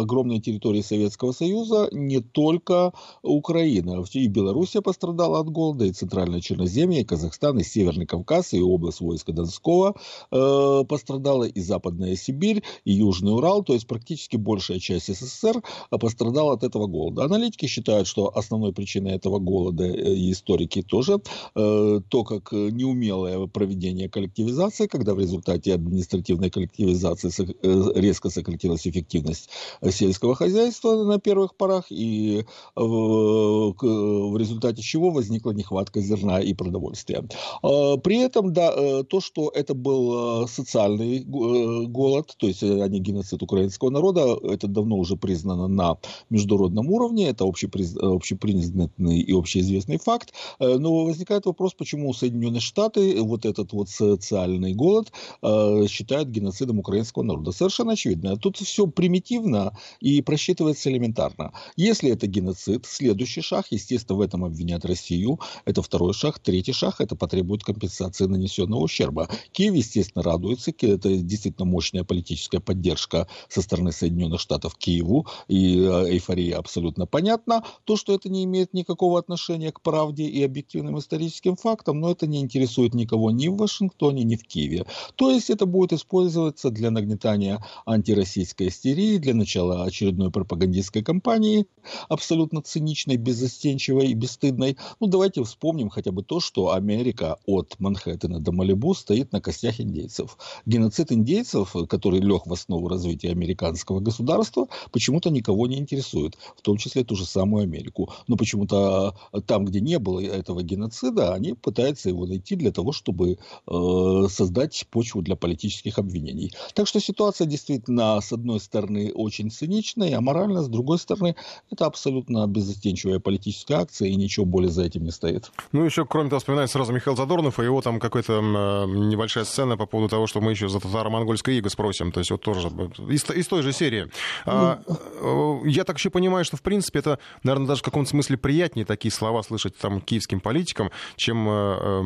огромные 0.00 0.40
территории 0.40 0.82
Советского 0.82 1.32
Союза, 1.32 1.88
не 1.92 2.20
только 2.20 2.92
Украина. 3.22 4.04
И 4.12 4.26
Белоруссия 4.28 4.80
пострадала 4.80 5.40
от 5.40 5.50
голода, 5.50 5.84
и 5.84 5.92
Центральная 5.92 6.40
Черноземье, 6.40 7.02
и 7.02 7.04
Казахстан, 7.04 7.58
и 7.58 7.64
Северный 7.64 8.06
Кавказ, 8.06 8.54
и 8.54 8.60
область 8.60 9.00
войска 9.00 9.32
Донского 9.32 9.94
пострадала, 10.30 11.44
и 11.44 11.60
Западная 11.60 12.16
Сибирь, 12.16 12.62
и 12.84 12.92
Южный 12.92 13.34
Урал, 13.34 13.62
то 13.62 13.74
есть 13.74 13.86
практически 13.86 14.36
большая 14.36 14.78
часть 14.78 15.14
СССР 15.14 15.62
пострадала 15.90 16.54
от 16.54 16.64
этого 16.64 16.86
голода. 16.86 17.24
Аналитики 17.24 17.66
считают, 17.66 18.08
что 18.08 18.36
основной 18.36 18.72
причиной 18.72 19.12
этого 19.12 19.38
голода 19.38 19.65
голода 19.66 19.84
э, 19.84 20.14
историки 20.30 20.82
тоже, 20.82 21.20
э, 21.54 22.00
то, 22.08 22.24
как 22.24 22.52
неумелое 22.52 23.46
проведение 23.46 24.08
коллективизации, 24.08 24.86
когда 24.86 25.14
в 25.14 25.20
результате 25.20 25.74
административной 25.74 26.50
коллективизации 26.50 27.30
э, 27.62 28.00
резко 28.00 28.30
сократилась 28.30 28.86
эффективность 28.86 29.50
сельского 29.90 30.34
хозяйства 30.34 31.04
на 31.04 31.18
первых 31.18 31.54
порах, 31.56 31.86
и 31.90 32.44
в 32.76 34.36
результате 34.38 34.82
чего 34.82 35.10
возникла 35.10 35.52
нехватка 35.52 36.00
зерна 36.00 36.40
и 36.40 36.54
продовольствия. 36.54 37.24
А, 37.62 37.96
при 37.96 38.18
этом, 38.18 38.52
да, 38.52 39.02
то, 39.04 39.20
что 39.20 39.50
это 39.54 39.74
был 39.74 40.46
социальный 40.48 41.24
голод, 41.24 42.34
то 42.36 42.46
есть 42.46 42.62
а 42.62 42.88
не 42.88 43.00
геноцид 43.00 43.42
украинского 43.42 43.90
народа, 43.90 44.38
это 44.42 44.66
давно 44.68 44.96
уже 44.96 45.16
признано 45.16 45.68
на 45.68 45.96
международном 46.30 46.90
уровне, 46.90 47.28
это 47.28 47.44
общеприз... 47.44 47.96
общепризнанный 47.96 49.20
и 49.20 49.32
общеизвестный 49.56 49.98
факт. 49.98 50.32
Э, 50.58 50.76
но 50.78 51.04
возникает 51.04 51.46
вопрос, 51.46 51.74
почему 51.74 52.12
Соединенные 52.12 52.60
Штаты 52.60 53.22
вот 53.22 53.46
этот 53.46 53.72
вот 53.72 53.88
социальный 53.88 54.74
голод 54.74 55.12
э, 55.42 55.86
считают 55.88 56.28
геноцидом 56.28 56.78
украинского 56.78 57.22
народа. 57.22 57.52
Совершенно 57.52 57.92
очевидно. 57.92 58.36
Тут 58.36 58.56
все 58.58 58.86
примитивно 58.86 59.76
и 60.00 60.22
просчитывается 60.22 60.90
элементарно. 60.90 61.52
Если 61.76 62.10
это 62.10 62.26
геноцид, 62.26 62.86
следующий 62.86 63.40
шаг, 63.40 63.66
естественно, 63.70 64.18
в 64.18 64.20
этом 64.20 64.44
обвинят 64.44 64.84
Россию. 64.84 65.40
Это 65.64 65.82
второй 65.82 66.12
шаг. 66.12 66.38
Третий 66.38 66.72
шаг, 66.72 67.00
это 67.00 67.16
потребует 67.16 67.64
компенсации 67.64 68.26
нанесенного 68.26 68.80
ущерба. 68.80 69.28
Киев, 69.52 69.74
естественно, 69.74 70.22
радуется. 70.22 70.72
Это 70.80 71.16
действительно 71.16 71.66
мощная 71.66 72.04
политическая 72.04 72.60
поддержка 72.60 73.26
со 73.48 73.62
стороны 73.62 73.92
Соединенных 73.92 74.40
Штатов 74.40 74.76
Киеву. 74.76 75.26
И 75.48 75.78
э, 75.78 76.12
эйфория 76.12 76.58
абсолютно 76.58 77.06
понятна. 77.06 77.62
То, 77.84 77.96
что 77.96 78.14
это 78.14 78.28
не 78.28 78.44
имеет 78.44 78.74
никакого 78.74 79.18
отношения 79.18 79.45
к 79.46 79.80
правде 79.80 80.24
и 80.24 80.42
объективным 80.42 80.98
историческим 80.98 81.56
фактам, 81.56 82.00
но 82.00 82.10
это 82.10 82.26
не 82.26 82.40
интересует 82.40 82.94
никого 82.94 83.30
ни 83.30 83.46
в 83.48 83.56
Вашингтоне, 83.56 84.24
ни 84.24 84.34
в 84.34 84.42
Киеве. 84.42 84.86
То 85.14 85.30
есть 85.30 85.50
это 85.50 85.66
будет 85.66 85.92
использоваться 85.92 86.70
для 86.70 86.90
нагнетания 86.90 87.64
антироссийской 87.86 88.68
истерии, 88.68 89.18
для 89.18 89.34
начала 89.34 89.84
очередной 89.84 90.30
пропагандистской 90.32 91.02
кампании, 91.02 91.66
абсолютно 92.08 92.60
циничной, 92.60 93.16
беззастенчивой 93.16 94.08
и 94.08 94.14
бесстыдной. 94.14 94.76
Ну, 94.98 95.06
давайте 95.06 95.44
вспомним 95.44 95.90
хотя 95.90 96.10
бы 96.10 96.22
то, 96.22 96.40
что 96.40 96.72
Америка 96.72 97.36
от 97.46 97.76
Манхэттена 97.78 98.40
до 98.40 98.50
Малибу 98.50 98.94
стоит 98.94 99.32
на 99.32 99.40
костях 99.40 99.80
индейцев. 99.80 100.36
Геноцид 100.66 101.12
индейцев, 101.12 101.74
который 101.88 102.20
лег 102.20 102.46
в 102.46 102.52
основу 102.52 102.88
развития 102.88 103.30
американского 103.30 104.00
государства, 104.00 104.66
почему-то 104.90 105.30
никого 105.30 105.68
не 105.68 105.78
интересует, 105.78 106.36
в 106.56 106.62
том 106.62 106.78
числе 106.78 107.04
ту 107.04 107.14
же 107.14 107.24
самую 107.24 107.62
Америку. 107.62 108.10
Но 108.26 108.36
почему-то 108.36 109.14
там, 109.40 109.64
где 109.64 109.80
не 109.80 109.98
было 109.98 110.20
этого 110.20 110.62
геноцида, 110.62 111.34
они 111.34 111.54
пытаются 111.54 112.08
его 112.08 112.26
найти 112.26 112.56
для 112.56 112.72
того, 112.72 112.92
чтобы 112.92 113.38
э, 113.66 114.28
создать 114.28 114.86
почву 114.90 115.22
для 115.22 115.36
политических 115.36 115.98
обвинений. 115.98 116.52
Так 116.74 116.86
что 116.86 117.00
ситуация 117.00 117.46
действительно, 117.46 118.20
с 118.20 118.32
одной 118.32 118.60
стороны, 118.60 119.12
очень 119.14 119.50
циничная, 119.50 120.16
а 120.16 120.20
морально, 120.20 120.62
с 120.62 120.68
другой 120.68 120.98
стороны, 120.98 121.36
это 121.70 121.86
абсолютно 121.86 122.46
беззастенчивая 122.46 123.18
политическая 123.18 123.74
акция, 123.74 124.08
и 124.08 124.16
ничего 124.16 124.46
более 124.46 124.70
за 124.70 124.84
этим 124.84 125.04
не 125.04 125.10
стоит. 125.10 125.50
Ну, 125.72 125.84
еще, 125.84 126.04
кроме 126.04 126.30
того, 126.30 126.40
вспоминает 126.40 126.70
сразу 126.70 126.92
Михаил 126.92 127.16
Задорнов, 127.16 127.58
и 127.58 127.64
его 127.64 127.80
там 127.82 127.98
какая-то 128.00 128.86
небольшая 128.86 129.44
сцена 129.44 129.76
по 129.76 129.86
поводу 129.86 130.08
того, 130.08 130.26
что 130.26 130.40
мы 130.40 130.52
еще 130.52 130.68
за 130.68 130.80
татаро-монгольское 130.80 131.56
иго 131.56 131.68
спросим. 131.68 132.12
То 132.12 132.20
есть 132.20 132.30
вот 132.30 132.42
тоже 132.42 132.68
из, 133.08 133.28
из 133.30 133.46
той 133.46 133.62
же 133.62 133.72
серии. 133.72 134.08
А, 134.44 134.80
ну, 135.20 135.62
э, 135.64 135.68
я 135.68 135.84
так 135.84 135.98
еще 135.98 136.10
понимаю, 136.10 136.44
что, 136.44 136.56
в 136.56 136.62
принципе, 136.62 137.00
это, 137.00 137.18
наверное, 137.42 137.68
даже 137.68 137.80
в 137.80 137.84
каком-то 137.84 138.10
смысле 138.10 138.36
приятнее 138.36 138.86
такие 138.86 139.12
слова 139.12 139.25
слышать 139.42 139.76
там 139.76 140.00
киевским 140.00 140.40
политикам, 140.40 140.90
чем 141.16 141.48
э, 141.48 141.52
э, 141.52 142.02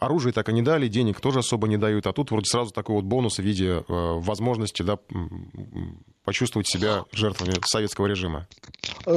оружие 0.00 0.32
так 0.32 0.48
и 0.48 0.52
не 0.52 0.62
дали, 0.62 0.88
денег 0.88 1.20
тоже 1.20 1.40
особо 1.40 1.68
не 1.68 1.76
дают, 1.76 2.06
а 2.06 2.12
тут 2.12 2.30
вроде 2.30 2.46
сразу 2.46 2.72
такой 2.72 2.96
вот 2.96 3.04
бонус 3.04 3.38
в 3.38 3.42
виде 3.42 3.66
э, 3.66 3.82
возможности 3.88 4.82
да, 4.82 4.98
почувствовать 6.24 6.66
себя 6.66 7.04
жертвами 7.12 7.54
советского 7.64 8.06
режима. 8.06 8.48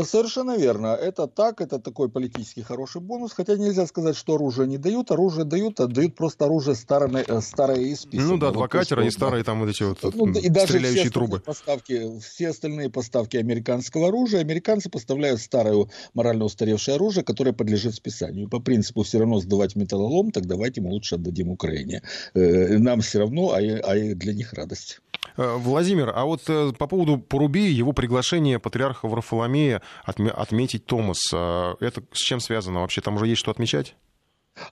Совершенно 0.04 0.56
верно. 0.58 0.88
Это 0.88 1.28
так, 1.28 1.60
это 1.60 1.80
такой 1.80 2.08
политический 2.10 2.62
хороший 2.62 3.02
бонус, 3.02 3.34
хотя 3.34 3.56
нельзя 3.56 3.88
сказать, 3.88 4.16
что 4.16 4.36
оружие 4.36 4.68
не 4.68 4.78
дают, 4.78 5.10
оружие 5.10 5.44
дают, 5.44 5.80
а 5.80 5.88
дают 5.88 6.16
просто 6.16 6.46
оружие 6.46 6.76
старое, 6.76 7.26
старое 7.42 7.80
и 7.80 7.96
списанное. 7.96 8.34
Ну 8.34 8.38
да, 8.38 8.52
два 8.52 8.62
вот 8.62 8.72
катера 8.72 9.04
и 9.06 9.10
старые 9.10 9.44
там 9.44 9.60
вот 9.60 9.70
эти 9.70 9.84
вот 9.84 10.16
ну, 10.16 10.28
и 10.28 10.50
даже 10.50 10.74
стреляющие 10.74 11.06
все 11.06 11.12
трубы. 11.12 11.40
Поставки, 11.40 12.20
все 12.20 12.50
остальные 12.50 12.92
поставки 12.92 13.38
американского 13.38 14.10
оружия, 14.10 14.42
американцы 14.42 14.90
поставляют 14.90 15.42
старое 15.42 15.88
морально 16.14 16.46
устаревшее 16.46 16.96
оружие, 16.96 17.19
которое 17.24 17.54
подлежит 17.54 17.96
списанию. 17.96 18.50
По 18.50 18.60
принципу 18.60 19.04
все 19.04 19.20
равно 19.20 19.40
сдавать 19.40 19.76
металлолом, 19.76 20.32
так 20.32 20.46
давайте 20.46 20.82
мы 20.82 20.90
лучше 20.90 21.16
отдадим 21.16 21.50
Украине. 21.50 22.02
Э, 22.34 22.78
нам 22.78 23.02
все 23.02 23.20
равно, 23.20 23.52
а, 23.52 23.58
а 23.58 24.16
для 24.16 24.34
них 24.34 24.54
радость. 24.54 25.02
Владимир, 25.38 26.12
а 26.14 26.26
вот 26.26 26.44
по 26.46 26.88
поводу 26.88 27.18
Поруби, 27.18 27.72
его 27.72 27.94
приглашение 27.94 28.60
патриарха 28.60 29.08
Варфоломея 29.08 29.82
отметить 30.06 30.86
Томас, 30.86 31.28
это 31.32 32.04
с 32.12 32.18
чем 32.18 32.40
связано 32.40 32.82
вообще? 32.82 33.02
Там 33.02 33.16
уже 33.16 33.28
есть 33.28 33.40
что 33.40 33.52
отмечать? 33.52 33.96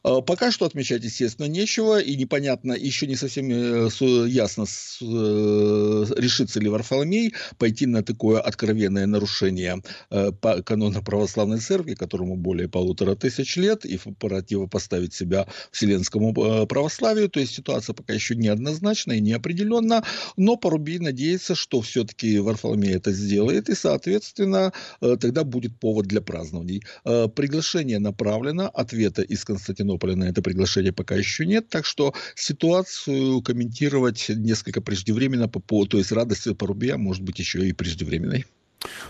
А, 0.04 0.22
пока 0.22 0.52
что 0.52 0.66
отмечать, 0.66 1.04
естественно, 1.04 1.48
нечего, 1.48 2.00
и 2.00 2.16
непонятно, 2.16 2.74
еще 2.74 3.08
не 3.08 3.16
совсем 3.16 3.50
э, 3.50 3.90
ясно, 4.28 4.64
э, 4.64 6.06
решится 6.18 6.60
ли 6.60 6.70
Варфоломей 6.70 7.34
пойти 7.58 7.86
на 7.86 8.04
такое 8.04 8.40
откровенное 8.40 9.06
нарушение 9.06 9.82
э, 10.10 10.32
канона 10.66 11.02
православной 11.02 11.60
церкви, 11.60 11.96
которому 11.96 12.36
более 12.36 12.68
полутора 12.68 13.16
тысяч 13.16 13.56
лет, 13.58 13.86
и 13.86 13.98
противопоставить 13.98 15.14
себя 15.14 15.48
вселенскому 15.72 16.66
православию. 16.68 17.30
То 17.30 17.40
есть 17.40 17.56
ситуация 17.56 17.94
пока 17.94 18.14
еще 18.14 18.36
неоднозначна 18.36 19.14
и 19.14 19.22
неопределенна, 19.22 20.04
но 20.36 20.58
Порубий 20.58 21.00
надеется, 21.00 21.56
что 21.56 21.82
все-таки 21.82 22.40
Варфоломей 22.40 22.96
это 22.96 23.12
сделает, 23.12 23.70
и, 23.70 23.76
соответственно, 23.76 24.74
тогда 25.00 25.44
будет 25.44 25.80
повод 25.80 26.08
для 26.08 26.22
празднований. 26.22 26.84
Приглашение 27.04 28.00
направлено, 28.00 28.70
ответа 28.74 29.22
из 29.22 29.44
Константина 29.46 29.77
Константинополя 29.78 30.16
на 30.16 30.24
это 30.26 30.42
приглашение 30.42 30.92
пока 30.92 31.16
еще 31.16 31.46
нет, 31.46 31.70
так 31.70 31.86
что 31.86 32.14
ситуацию 32.36 33.42
комментировать 33.42 34.26
несколько 34.30 34.82
преждевременно 34.82 35.48
по 35.48 35.60
поводу, 35.60 35.92
то 35.92 35.98
есть 35.98 36.12
радость 36.12 36.58
Порубия 36.58 36.98
может 36.98 37.24
быть 37.24 37.40
еще 37.40 37.68
и 37.68 37.74
преждевременной. 37.74 38.46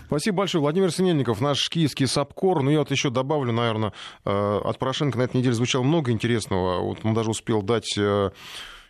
Спасибо 0.06 0.38
большое. 0.38 0.62
Владимир 0.62 0.90
Синельников, 0.90 1.40
наш 1.40 1.68
киевский 1.68 2.06
САПКОР. 2.06 2.62
Ну, 2.62 2.70
я 2.70 2.78
вот 2.80 2.90
еще 2.90 3.10
добавлю, 3.10 3.52
наверное, 3.52 3.92
э, 4.24 4.60
от 4.64 4.78
Порошенко 4.78 5.18
на 5.18 5.22
этой 5.22 5.36
неделе 5.36 5.54
звучало 5.54 5.82
много 5.82 6.10
интересного. 6.10 6.80
Вот 6.80 6.98
он 7.04 7.14
даже 7.14 7.30
успел 7.30 7.62
дать 7.62 7.96
э, 7.96 8.30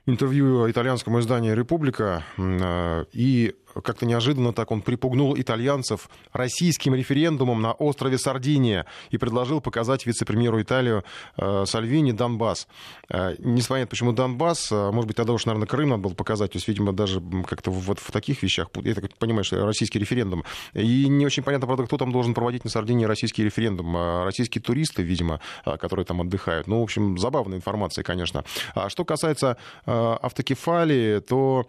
интервью 0.07 0.70
итальянскому 0.70 1.20
изданию 1.20 1.57
«Република». 1.57 2.24
Э, 2.37 3.05
и 3.12 3.55
как-то 3.75 4.07
неожиданно 4.07 4.53
так 4.53 4.71
он 4.71 4.83
припугнул 4.83 5.37
итальянцев 5.39 6.09
российским 6.33 6.95
референдумом 6.95 7.62
на 7.62 7.73
острове 7.73 8.19
Сардиния 8.19 8.87
и 9.11 9.19
предложил 9.19 9.61
показать 9.61 10.07
вице-премьеру 10.07 10.61
Италии 10.61 11.03
э, 11.37 11.64
Сальвини 11.66 12.12
Донбасс. 12.12 12.66
Э, 13.11 13.35
не 13.39 13.62
понятно, 13.62 13.89
почему 13.89 14.12
Донбасс, 14.12 14.73
э, 14.73 14.91
может 14.91 15.09
быть, 15.09 15.16
тогда 15.16 15.33
уж, 15.33 15.47
наверное, 15.47 15.66
Крым 15.66 15.91
надо 15.91 16.03
было 16.03 16.14
показать, 16.14 16.53
то 16.53 16.57
есть, 16.57 16.69
видимо, 16.69 16.93
даже 16.93 17.23
как-то 17.47 17.71
вот 17.71 17.99
в 17.99 18.11
таких 18.11 18.43
вещах, 18.43 18.69
я 18.83 18.95
так 18.95 19.16
понимаю, 19.19 19.45
что 19.45 19.64
российский 19.64 19.99
референдум. 19.99 20.45
И 20.75 21.09
не 21.09 21.27
очень 21.27 21.43
понятно, 21.43 21.66
правда, 21.66 21.85
кто 21.85 21.97
там 21.97 22.12
должен 22.12 22.35
проводить 22.35 22.64
на 22.64 22.71
Сардинии 22.71 23.05
российский 23.05 23.45
референдум. 23.45 24.25
Российские 24.25 24.62
туристы, 24.62 25.03
видимо, 25.03 25.41
которые 25.64 26.05
там 26.05 26.21
отдыхают. 26.21 26.66
Ну, 26.66 26.81
в 26.81 26.83
общем, 26.83 27.19
забавная 27.19 27.59
информация, 27.59 28.03
конечно. 28.03 28.45
А 28.75 28.89
что 28.89 29.05
касается 29.05 29.57
автокефалии, 29.87 31.21
то 31.21 31.66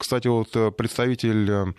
кстати, 0.00 0.28
вот 0.28 0.76
представитель 0.76 1.50
Э, 1.50 1.72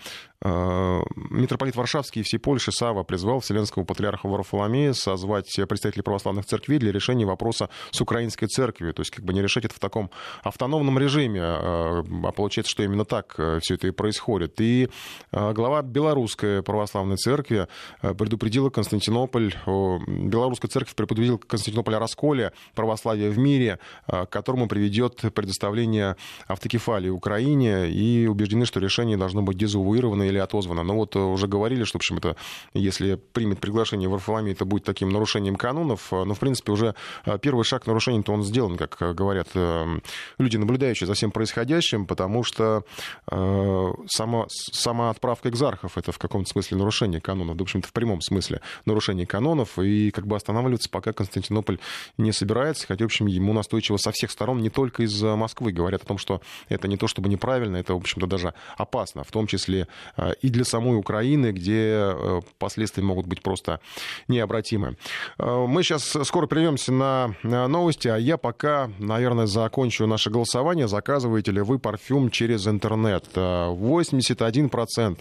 митрополит 0.44 1.76
Варшавский 1.76 2.22
и 2.22 2.24
всей 2.24 2.40
Польши 2.40 2.72
Сава 2.72 3.04
призвал 3.04 3.42
Вселенского 3.42 3.84
патриарха 3.84 4.28
Варфоломея 4.28 4.94
созвать 4.94 5.54
представителей 5.70 6.02
православных 6.02 6.46
церквей 6.46 6.80
для 6.80 6.92
решения 6.92 7.26
вопроса 7.26 7.70
с 7.92 8.02
украинской 8.02 8.48
церковью. 8.48 8.94
То 8.94 9.02
есть 9.02 9.12
как 9.12 9.24
бы 9.24 9.34
не 9.34 9.42
решать 9.42 9.66
это 9.66 9.76
в 9.76 9.80
таком 9.80 10.10
автономном 10.44 10.98
режиме, 10.98 11.42
э, 11.42 12.04
а 12.24 12.32
получается, 12.32 12.72
что 12.72 12.84
именно 12.84 13.06
так 13.06 13.36
э, 13.38 13.60
все 13.62 13.76
это 13.76 13.88
и 13.88 13.92
происходит. 13.92 14.60
И 14.60 14.90
глава 15.32 15.82
Белорусской 15.84 16.64
православной 16.64 17.18
церкви 17.18 17.68
предупредила 18.02 18.70
Константинополь, 18.70 19.54
Белорусская 19.66 20.68
церковь 20.70 20.96
предупредила 20.96 21.38
Константинополь 21.38 21.96
о 21.96 22.00
расколе 22.00 22.52
православия 22.74 23.30
в 23.30 23.38
мире, 23.38 23.80
к 24.08 24.26
которому 24.28 24.68
приведет 24.68 25.18
предоставление 25.34 26.16
автокефалии 26.48 27.10
Украине, 27.10 27.90
и 27.90 28.28
убеждены, 28.28 28.66
что 28.66 28.80
решение 28.80 29.18
должно 29.18 29.42
быть 29.42 29.58
дезувуировано 29.58 30.31
или 30.32 30.40
отозвана. 30.40 30.84
Но 30.84 30.96
вот 30.96 31.16
э, 31.16 31.20
уже 31.20 31.48
говорили, 31.48 31.84
что, 31.84 31.98
в 31.98 32.02
общем, 32.02 32.18
это, 32.18 32.36
если 32.74 33.16
примет 33.16 33.60
приглашение 33.60 34.10
Варфоломея, 34.10 34.54
это 34.54 34.66
будет 34.66 34.84
таким 34.84 35.10
нарушением 35.10 35.56
канонов. 35.56 36.12
Э, 36.12 36.24
но, 36.24 36.34
в 36.34 36.40
принципе, 36.40 36.72
уже 36.72 36.96
э, 37.26 37.38
первый 37.40 37.64
шаг 37.64 37.84
к 37.84 37.88
нарушению-то 37.88 38.34
он 38.34 38.44
сделан, 38.44 38.78
как 38.78 38.98
говорят 39.16 39.50
люди, 40.38 40.58
наблюдающие 40.58 41.08
за 41.08 41.14
всем 41.14 41.32
происходящим, 41.32 42.06
потому 42.06 42.44
что 42.44 42.84
сама, 43.28 44.46
сама 44.50 45.10
отправка 45.10 45.50
экзархов— 45.50 45.94
это 45.98 46.12
в 46.12 46.18
каком-то 46.18 46.50
смысле 46.50 46.78
нарушение 46.78 47.20
канонов, 47.22 47.58
да, 47.58 47.64
в 47.64 47.66
общем-то, 47.66 47.88
в 47.88 47.94
прямом 47.94 48.22
смысле 48.22 48.62
нарушение 48.86 49.26
канонов, 49.26 49.78
и 49.80 50.12
как 50.12 50.28
бы 50.28 50.36
останавливаться 50.36 50.90
пока 50.90 51.14
Константинополь 51.14 51.80
не 52.18 52.32
собирается, 52.32 52.88
хотя, 52.88 53.04
в 53.04 53.08
общем, 53.08 53.28
ему 53.28 53.54
настойчиво 53.54 53.98
со 53.98 54.12
всех 54.12 54.32
сторон, 54.32 54.62
не 54.62 54.70
только 54.70 55.04
из 55.04 55.22
Москвы, 55.22 55.72
говорят 55.72 56.04
о 56.04 56.06
том, 56.06 56.18
что 56.18 56.42
это 56.70 56.88
не 56.88 56.98
то 56.98 57.08
чтобы 57.08 57.30
неправильно, 57.30 57.78
это, 57.78 57.94
в 57.94 57.98
общем-то, 57.98 58.28
даже 58.28 58.54
опасно, 58.78 59.24
в 59.24 59.32
том 59.32 59.48
числе 59.48 59.88
и 60.42 60.50
для 60.50 60.64
самой 60.66 60.98
Украины, 60.98 61.52
где 61.52 62.14
э, 62.14 62.42
последствия 62.60 63.04
могут 63.04 63.26
быть 63.26 63.42
просто 63.42 63.80
необратимы. 64.28 64.98
Э, 65.38 65.66
мы 65.68 65.84
сейчас 65.84 66.18
скоро 66.24 66.48
прервемся 66.48 66.92
на 66.92 67.36
новости, 67.44 68.08
а 68.08 68.18
я 68.18 68.38
пока, 68.38 68.90
наверное, 69.00 69.48
закончу 69.48 70.08
наше 70.08 70.30
голосование. 70.30 70.88
Заказываете 70.88 71.52
ли 71.52 71.62
вы 71.62 71.80
парфюм 71.80 72.30
через 72.30 72.68
интернет? 72.68 73.26
81% 73.36 75.18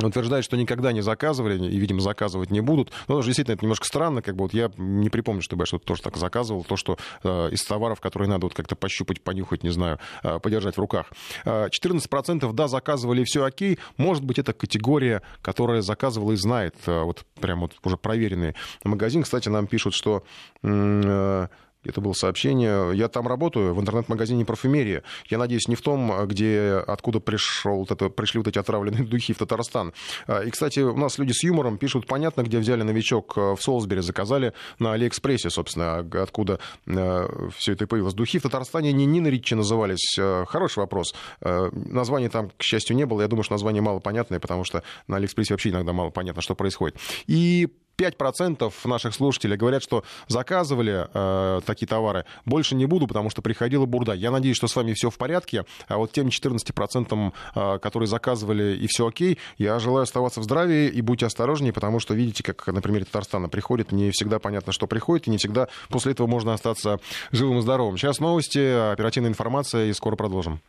утверждает, 0.00 0.44
что 0.44 0.56
никогда 0.56 0.92
не 0.92 1.00
заказывали 1.00 1.68
и, 1.68 1.76
видимо, 1.78 2.00
заказывать 2.00 2.50
не 2.50 2.60
будут. 2.60 2.90
Но 3.08 3.16
тоже 3.16 3.28
действительно 3.28 3.54
это 3.54 3.64
немножко 3.64 3.86
странно, 3.86 4.22
как 4.22 4.36
бы 4.36 4.44
вот 4.44 4.54
я 4.54 4.70
не 4.76 5.10
припомню, 5.10 5.42
чтобы 5.42 5.62
я 5.62 5.66
что-то 5.66 5.86
тоже 5.86 6.02
так 6.02 6.16
заказывал, 6.16 6.64
то, 6.64 6.76
что 6.76 6.98
э, 7.22 7.50
из 7.50 7.62
товаров, 7.64 8.00
которые 8.00 8.28
надо 8.28 8.46
вот 8.46 8.54
как-то 8.54 8.76
пощупать, 8.76 9.22
понюхать, 9.22 9.62
не 9.62 9.70
знаю, 9.70 9.98
э, 10.22 10.38
подержать 10.38 10.76
в 10.76 10.80
руках. 10.80 11.06
Э, 11.44 11.68
14% 11.68 12.52
да, 12.52 12.68
заказывали, 12.68 13.24
все 13.24 13.44
окей. 13.44 13.78
Может 13.96 14.24
быть, 14.24 14.38
это 14.38 14.52
категория, 14.52 15.22
которая 15.42 15.82
заказывала 15.82 16.32
и 16.32 16.36
знает, 16.36 16.74
э, 16.86 17.02
вот 17.02 17.24
прям 17.40 17.60
вот 17.60 17.72
уже 17.84 17.96
проверенный 17.96 18.54
магазин. 18.84 19.22
Кстати, 19.22 19.48
нам 19.48 19.66
пишут, 19.66 19.94
что 19.94 20.24
э, 20.62 21.48
это 21.84 22.00
было 22.00 22.12
сообщение. 22.12 22.94
Я 22.94 23.08
там 23.08 23.26
работаю, 23.26 23.74
в 23.74 23.80
интернет-магазине 23.80 24.44
парфюмерия. 24.44 25.02
Я 25.28 25.38
надеюсь, 25.38 25.68
не 25.68 25.74
в 25.74 25.80
том, 25.80 26.26
где, 26.26 26.82
откуда 26.86 27.20
пришел, 27.20 27.78
вот 27.78 27.90
это, 27.90 28.08
пришли 28.08 28.38
вот 28.38 28.48
эти 28.48 28.58
отравленные 28.58 29.04
духи 29.04 29.32
в 29.32 29.38
Татарстан. 29.38 29.92
А, 30.26 30.42
и, 30.42 30.50
кстати, 30.50 30.80
у 30.80 30.96
нас 30.96 31.18
люди 31.18 31.32
с 31.32 31.42
юмором 31.42 31.78
пишут, 31.78 32.06
понятно, 32.06 32.42
где 32.42 32.58
взяли 32.58 32.82
новичок 32.82 33.34
э, 33.36 33.54
в 33.54 33.62
Солсбери, 33.62 34.00
заказали 34.00 34.52
на 34.78 34.92
Алиэкспрессе, 34.92 35.50
собственно, 35.50 35.98
откуда 35.98 36.60
э, 36.86 37.50
все 37.56 37.72
это 37.72 37.86
появилось. 37.86 38.14
Духи 38.14 38.38
в 38.38 38.42
Татарстане 38.42 38.92
не 38.92 39.06
Нина 39.06 39.27
Ричи 39.27 39.54
назывались. 39.54 40.16
Э, 40.18 40.44
хороший 40.46 40.78
вопрос. 40.78 41.14
Названия 41.40 42.28
там, 42.28 42.50
к 42.50 42.62
счастью, 42.62 42.96
не 42.96 43.06
было. 43.06 43.22
Я 43.22 43.28
думаю, 43.28 43.44
что 43.44 43.54
название 43.54 43.82
мало 43.82 43.98
понятное, 43.98 44.40
потому 44.40 44.64
что 44.64 44.82
на 45.06 45.16
Алиэкспрессе 45.16 45.54
вообще 45.54 45.70
иногда 45.70 45.92
мало 45.92 46.10
понятно, 46.10 46.42
что 46.42 46.54
происходит. 46.54 46.96
И 47.26 47.68
5% 47.96 48.72
наших 48.84 49.14
слушателей 49.14 49.56
говорят, 49.56 49.82
что 49.82 50.04
заказывали 50.28 51.08
э, 51.12 51.60
такие 51.64 51.86
товары. 51.86 52.24
Больше 52.44 52.74
не 52.74 52.86
буду, 52.86 53.06
потому 53.06 53.30
что 53.30 53.42
приходила 53.42 53.86
бурда. 53.86 54.12
Я 54.12 54.30
надеюсь, 54.30 54.56
что 54.56 54.68
с 54.68 54.76
вами 54.76 54.92
все 54.92 55.10
в 55.10 55.18
порядке. 55.18 55.64
А 55.88 55.98
вот 55.98 56.12
тем 56.12 56.28
14%, 56.28 57.32
э, 57.54 57.78
которые 57.78 58.06
заказывали 58.06 58.76
и 58.76 58.86
все 58.86 59.06
окей, 59.06 59.38
я 59.58 59.78
желаю 59.78 60.04
оставаться 60.04 60.40
в 60.40 60.44
здравии 60.44 60.88
и 60.88 61.00
будьте 61.00 61.26
осторожнее, 61.26 61.72
потому 61.72 62.00
что 62.00 62.14
видите, 62.14 62.42
как 62.42 62.66
на 62.66 62.80
примере 62.80 63.04
Татарстана 63.04 63.48
приходит, 63.48 63.92
не 63.92 64.10
всегда 64.10 64.38
понятно, 64.38 64.72
что 64.72 64.86
приходит, 64.86 65.28
и 65.28 65.30
не 65.30 65.38
всегда 65.38 65.68
после 65.88 66.12
этого 66.12 66.26
можно 66.26 66.54
остаться 66.54 66.98
живым 67.30 67.58
и 67.58 67.62
здоровым. 67.62 67.96
Сейчас 67.96 68.20
новости, 68.20 68.92
оперативная 68.92 69.30
информация, 69.30 69.86
и 69.86 69.92
скоро 69.92 70.16
продолжим. 70.16 70.60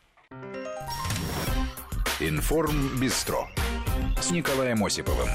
Информ 2.20 2.98
Бистро 3.00 3.48
с 4.20 4.30
Николаем 4.30 4.84
Осиповым. 4.84 5.28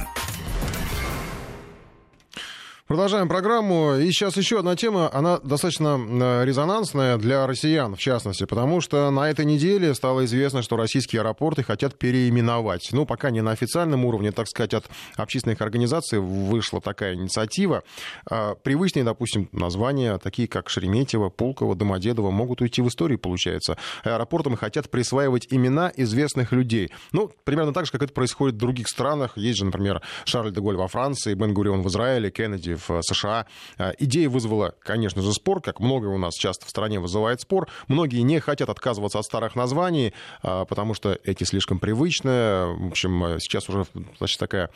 Продолжаем 2.90 3.28
программу. 3.28 3.98
И 3.98 4.08
сейчас 4.08 4.36
еще 4.36 4.58
одна 4.58 4.76
тема, 4.76 5.14
она 5.14 5.38
достаточно 5.44 6.00
э, 6.00 6.44
резонансная 6.44 7.18
для 7.18 7.46
россиян, 7.46 7.96
в 7.96 8.00
частности, 8.00 8.46
потому 8.46 8.82
что 8.82 9.12
на 9.12 9.30
этой 9.30 9.46
неделе 9.46 9.94
стало 9.94 10.26
известно, 10.26 10.64
что 10.64 10.76
российские 10.76 11.22
аэропорты 11.22 11.62
хотят 11.62 12.00
переименовать. 12.00 12.90
Ну, 12.92 13.06
пока 13.06 13.30
не 13.30 13.42
на 13.42 13.52
официальном 13.52 14.06
уровне, 14.06 14.32
так 14.32 14.48
сказать, 14.48 14.74
от 14.74 14.86
общественных 15.18 15.62
организаций 15.62 16.18
вышла 16.18 16.82
такая 16.82 17.14
инициатива. 17.14 17.84
А, 18.28 18.56
привычные, 18.56 19.04
допустим, 19.04 19.50
названия, 19.52 20.18
такие 20.18 20.48
как 20.48 20.68
Шереметьево, 20.68 21.30
Пулково, 21.30 21.76
Домодедово, 21.76 22.32
могут 22.32 22.60
уйти 22.62 22.82
в 22.82 22.88
историю, 22.88 23.20
получается. 23.20 23.78
Аэропортам 24.04 24.56
хотят 24.56 24.90
присваивать 24.90 25.46
имена 25.52 25.94
известных 25.96 26.52
людей. 26.54 26.90
Ну, 27.12 27.32
примерно 27.44 27.72
так 27.72 27.86
же, 27.86 27.92
как 27.92 28.02
это 28.02 28.14
происходит 28.14 28.56
в 28.56 28.60
других 28.60 28.88
странах. 28.88 29.34
Есть 29.36 29.60
же, 29.60 29.66
например, 29.66 30.02
Шарль 30.26 30.52
де 30.52 30.60
Голь 30.60 30.76
во 30.76 30.88
Франции, 30.88 31.36
Бен 31.36 31.54
Гурион 31.54 31.84
в 31.84 31.88
Израиле, 31.88 32.32
Кеннеди 32.32 32.79
в 32.80 32.90
э, 32.92 33.02
США. 33.02 33.46
Э, 33.78 33.94
идея 34.00 34.30
вызвала, 34.30 34.74
конечно 34.82 35.22
же, 35.22 35.34
спор, 35.34 35.62
как 35.62 35.80
многое 35.80 36.12
у 36.12 36.18
нас 36.18 36.36
часто 36.36 36.66
в 36.66 36.70
стране 36.70 37.00
вызывает 37.00 37.42
спор. 37.42 37.68
Многие 37.88 38.22
не 38.22 38.40
хотят 38.40 38.70
отказываться 38.70 39.20
от 39.20 39.26
старых 39.26 39.56
названий, 39.56 40.14
э, 40.44 40.66
потому 40.68 40.94
что 40.94 41.18
эти 41.24 41.44
слишком 41.44 41.80
привычные. 41.80 42.74
В 42.74 42.88
общем, 42.88 43.40
сейчас 43.40 43.70
уже 43.70 43.86
значит, 44.18 44.40
такая 44.40 44.70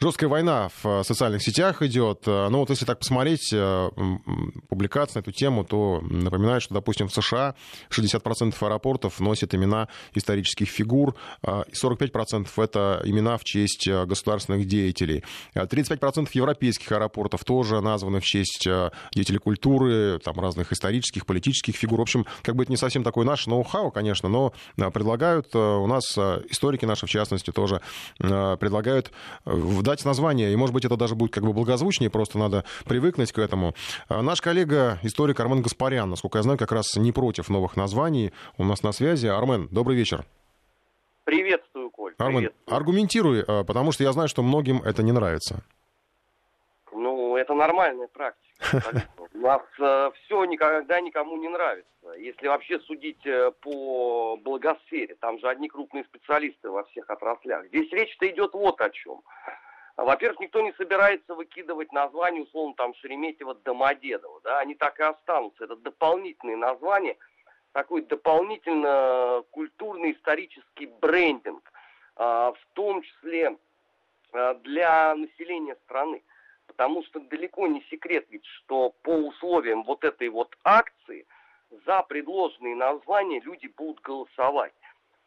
жесткая 0.00 0.30
война 0.30 0.70
в 0.82 1.02
социальных 1.02 1.42
сетях 1.42 1.82
идет. 1.82 2.26
Но 2.26 2.60
вот 2.60 2.70
если 2.70 2.84
так 2.84 2.98
посмотреть 2.98 3.54
публикации 4.68 5.18
на 5.18 5.20
эту 5.20 5.32
тему, 5.32 5.64
то 5.64 6.00
напоминаю, 6.02 6.60
что, 6.60 6.74
допустим, 6.74 7.08
в 7.08 7.14
США 7.14 7.54
60% 7.90 8.54
аэропортов 8.60 9.20
носят 9.20 9.54
имена 9.54 9.88
исторических 10.14 10.68
фигур, 10.68 11.14
и 11.46 11.72
45% 11.72 12.48
это 12.62 13.02
имена 13.04 13.36
в 13.36 13.44
честь 13.44 13.88
государственных 13.88 14.66
деятелей. 14.66 15.24
35% 15.54 16.28
европейских 16.32 16.90
аэропортов 16.92 17.39
парков 17.40 17.44
тоже 17.44 17.80
названы 17.80 18.20
в 18.20 18.24
честь 18.24 18.66
э, 18.66 18.90
деятелей 19.14 19.38
культуры, 19.38 20.18
там 20.18 20.38
разных 20.38 20.72
исторических, 20.72 21.26
политических 21.26 21.74
фигур. 21.76 21.98
В 21.98 22.02
общем, 22.02 22.26
как 22.42 22.56
бы 22.56 22.62
это 22.62 22.72
не 22.72 22.76
совсем 22.76 23.02
такой 23.02 23.24
наш 23.24 23.46
ноу-хау, 23.46 23.90
конечно, 23.90 24.28
но 24.28 24.52
э, 24.76 24.90
предлагают, 24.90 25.54
э, 25.54 25.58
у 25.58 25.86
нас 25.86 26.16
историки 26.50 26.86
наши, 26.86 27.06
в 27.06 27.10
частности, 27.10 27.50
тоже 27.50 27.80
предлагают 28.18 29.12
дать 29.44 30.04
название, 30.04 30.52
и, 30.52 30.56
может 30.56 30.74
быть, 30.74 30.84
это 30.84 30.96
даже 30.96 31.14
будет 31.14 31.32
как 31.32 31.44
бы 31.44 31.52
благозвучнее, 31.52 32.10
просто 32.10 32.38
надо 32.38 32.64
привыкнуть 32.84 33.32
к 33.32 33.38
этому. 33.38 33.74
Наш 34.08 34.40
коллега, 34.40 34.98
историк 35.02 35.40
Армен 35.40 35.62
Гаспарян, 35.62 36.08
насколько 36.08 36.38
я 36.38 36.42
знаю, 36.42 36.58
как 36.58 36.72
раз 36.72 36.96
не 36.96 37.12
против 37.12 37.48
новых 37.48 37.76
названий, 37.76 38.32
у 38.58 38.64
нас 38.64 38.82
на 38.82 38.92
связи. 38.92 39.26
Армен, 39.26 39.68
добрый 39.70 39.96
вечер. 39.96 40.24
Приветствую, 41.24 41.90
Коль. 41.90 42.14
Армен, 42.18 42.38
приветствую. 42.38 42.76
аргументируй, 42.76 43.44
потому 43.44 43.92
что 43.92 44.04
я 44.04 44.12
знаю, 44.12 44.28
что 44.28 44.42
многим 44.42 44.82
это 44.82 45.02
не 45.02 45.12
нравится 45.12 45.62
это 47.40 47.54
нормальная 47.54 48.08
практика. 48.08 48.50
У 49.34 49.38
нас 49.38 49.62
э, 49.78 50.10
все 50.14 50.44
никогда 50.44 51.00
никому 51.00 51.36
не 51.36 51.48
нравится. 51.48 51.88
Если 52.18 52.46
вообще 52.46 52.78
судить 52.80 53.24
э, 53.26 53.50
по 53.62 54.36
благосфере, 54.36 55.14
там 55.16 55.38
же 55.38 55.48
одни 55.48 55.68
крупные 55.68 56.04
специалисты 56.04 56.70
во 56.70 56.84
всех 56.84 57.08
отраслях. 57.08 57.66
Здесь 57.66 57.90
речь-то 57.92 58.28
идет 58.28 58.52
вот 58.52 58.80
о 58.80 58.90
чем. 58.90 59.22
Во-первых, 59.96 60.40
никто 60.40 60.60
не 60.60 60.72
собирается 60.74 61.34
выкидывать 61.34 61.92
название, 61.92 62.42
условно, 62.42 62.74
там, 62.76 62.94
Шереметьево, 62.94 63.54
Домодедово, 63.54 64.40
да, 64.42 64.58
они 64.60 64.74
так 64.74 64.98
и 64.98 65.02
останутся. 65.02 65.64
Это 65.64 65.76
дополнительные 65.76 66.56
названия, 66.56 67.16
такой 67.72 68.02
дополнительно 68.02 69.42
культурный 69.50 70.12
исторический 70.12 70.86
брендинг, 70.86 71.70
в 72.16 72.56
том 72.72 73.02
числе 73.02 73.58
для 74.62 75.14
населения 75.14 75.76
страны. 75.84 76.22
Потому 76.80 77.04
что 77.04 77.20
далеко 77.20 77.66
не 77.66 77.82
секрет 77.90 78.24
ведь, 78.30 78.46
что 78.46 78.94
по 79.02 79.10
условиям 79.10 79.82
вот 79.82 80.02
этой 80.02 80.30
вот 80.30 80.56
акции 80.64 81.26
за 81.84 82.02
предложенные 82.04 82.74
названия 82.74 83.38
люди 83.40 83.66
будут 83.66 84.00
голосовать. 84.00 84.72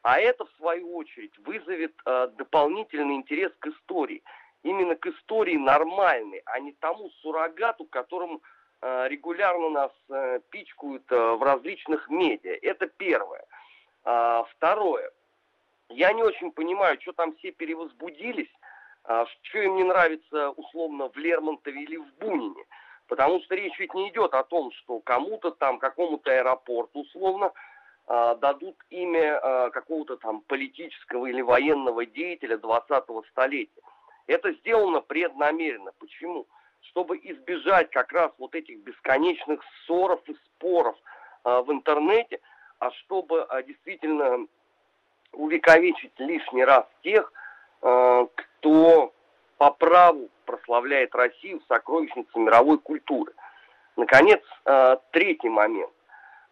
А 0.02 0.20
это, 0.20 0.46
в 0.46 0.52
свою 0.58 0.96
очередь, 0.96 1.38
вызовет 1.46 1.94
э, 2.08 2.30
дополнительный 2.40 3.14
интерес 3.14 3.52
к 3.60 3.68
истории. 3.68 4.24
Именно 4.64 4.96
к 4.96 5.06
истории 5.06 5.58
нормальной, 5.58 6.42
а 6.46 6.60
не 6.60 6.72
тому 6.72 7.12
суррогату, 7.22 7.86
которым 7.86 8.42
э, 8.82 9.08
регулярно 9.10 9.70
нас 9.70 9.92
э, 10.10 10.40
пичкают 10.50 11.04
э, 11.12 11.34
в 11.36 11.44
различных 11.44 12.10
медиа. 12.10 12.58
Это 12.64 12.88
первое. 12.88 13.46
А, 14.06 14.44
второе. 14.56 15.12
Я 15.90 16.14
не 16.14 16.24
очень 16.24 16.52
понимаю, 16.52 17.00
что 17.00 17.14
там 17.14 17.36
все 17.36 17.52
перевозбудились, 17.52 18.50
что 19.06 19.60
им 19.60 19.76
не 19.76 19.84
нравится 19.84 20.52
условно 20.52 21.10
в 21.10 21.18
Лермонтове 21.18 21.84
или 21.84 21.98
в 21.98 22.14
Бунине. 22.20 22.64
Потому 23.08 23.42
что 23.42 23.56
речь 23.56 23.78
ведь 23.80 23.94
не 23.94 24.10
идет 24.10 24.34
о 24.34 24.44
том, 24.44 24.72
что 24.72 25.00
кому-то 25.00 25.52
там, 25.52 25.78
какому-то 25.78 26.32
аэропорту 26.32 27.02
условно, 27.02 27.52
а, 28.06 28.36
дадут 28.36 28.76
имя 28.90 29.40
а, 29.40 29.70
какого-то 29.70 30.18
там 30.18 30.42
политического 30.42 31.26
или 31.26 31.42
военного 31.42 32.06
деятеля 32.06 32.58
20-го 32.58 33.24
столетия. 33.32 33.82
Это 34.28 34.52
сделано 34.54 35.02
преднамеренно. 35.02 35.92
Почему? 36.00 36.46
Чтобы 36.82 37.18
избежать 37.18 37.90
как 37.92 38.12
раз 38.12 38.32
вот 38.38 38.56
этих 38.56 38.80
бесконечных 38.80 39.62
ссоров 39.86 40.22
и 40.28 40.36
споров 40.46 40.98
а, 41.44 41.62
в 41.62 41.72
интернете, 41.72 42.40
а 42.80 42.92
чтобы 42.92 43.48
действительно 43.66 44.48
увековечить 45.32 46.20
лишний 46.20 46.66
раз 46.66 46.86
тех, 47.04 47.32
кто 47.84 49.14
по 49.58 49.72
праву 49.72 50.30
прославляет 50.46 51.14
Россию 51.16 51.60
в 51.60 51.68
сокровищнице 51.68 52.40
мировой 52.40 52.80
культуры. 52.80 53.34
Наконец, 53.98 54.42
третий 55.12 55.50
момент. 55.50 55.92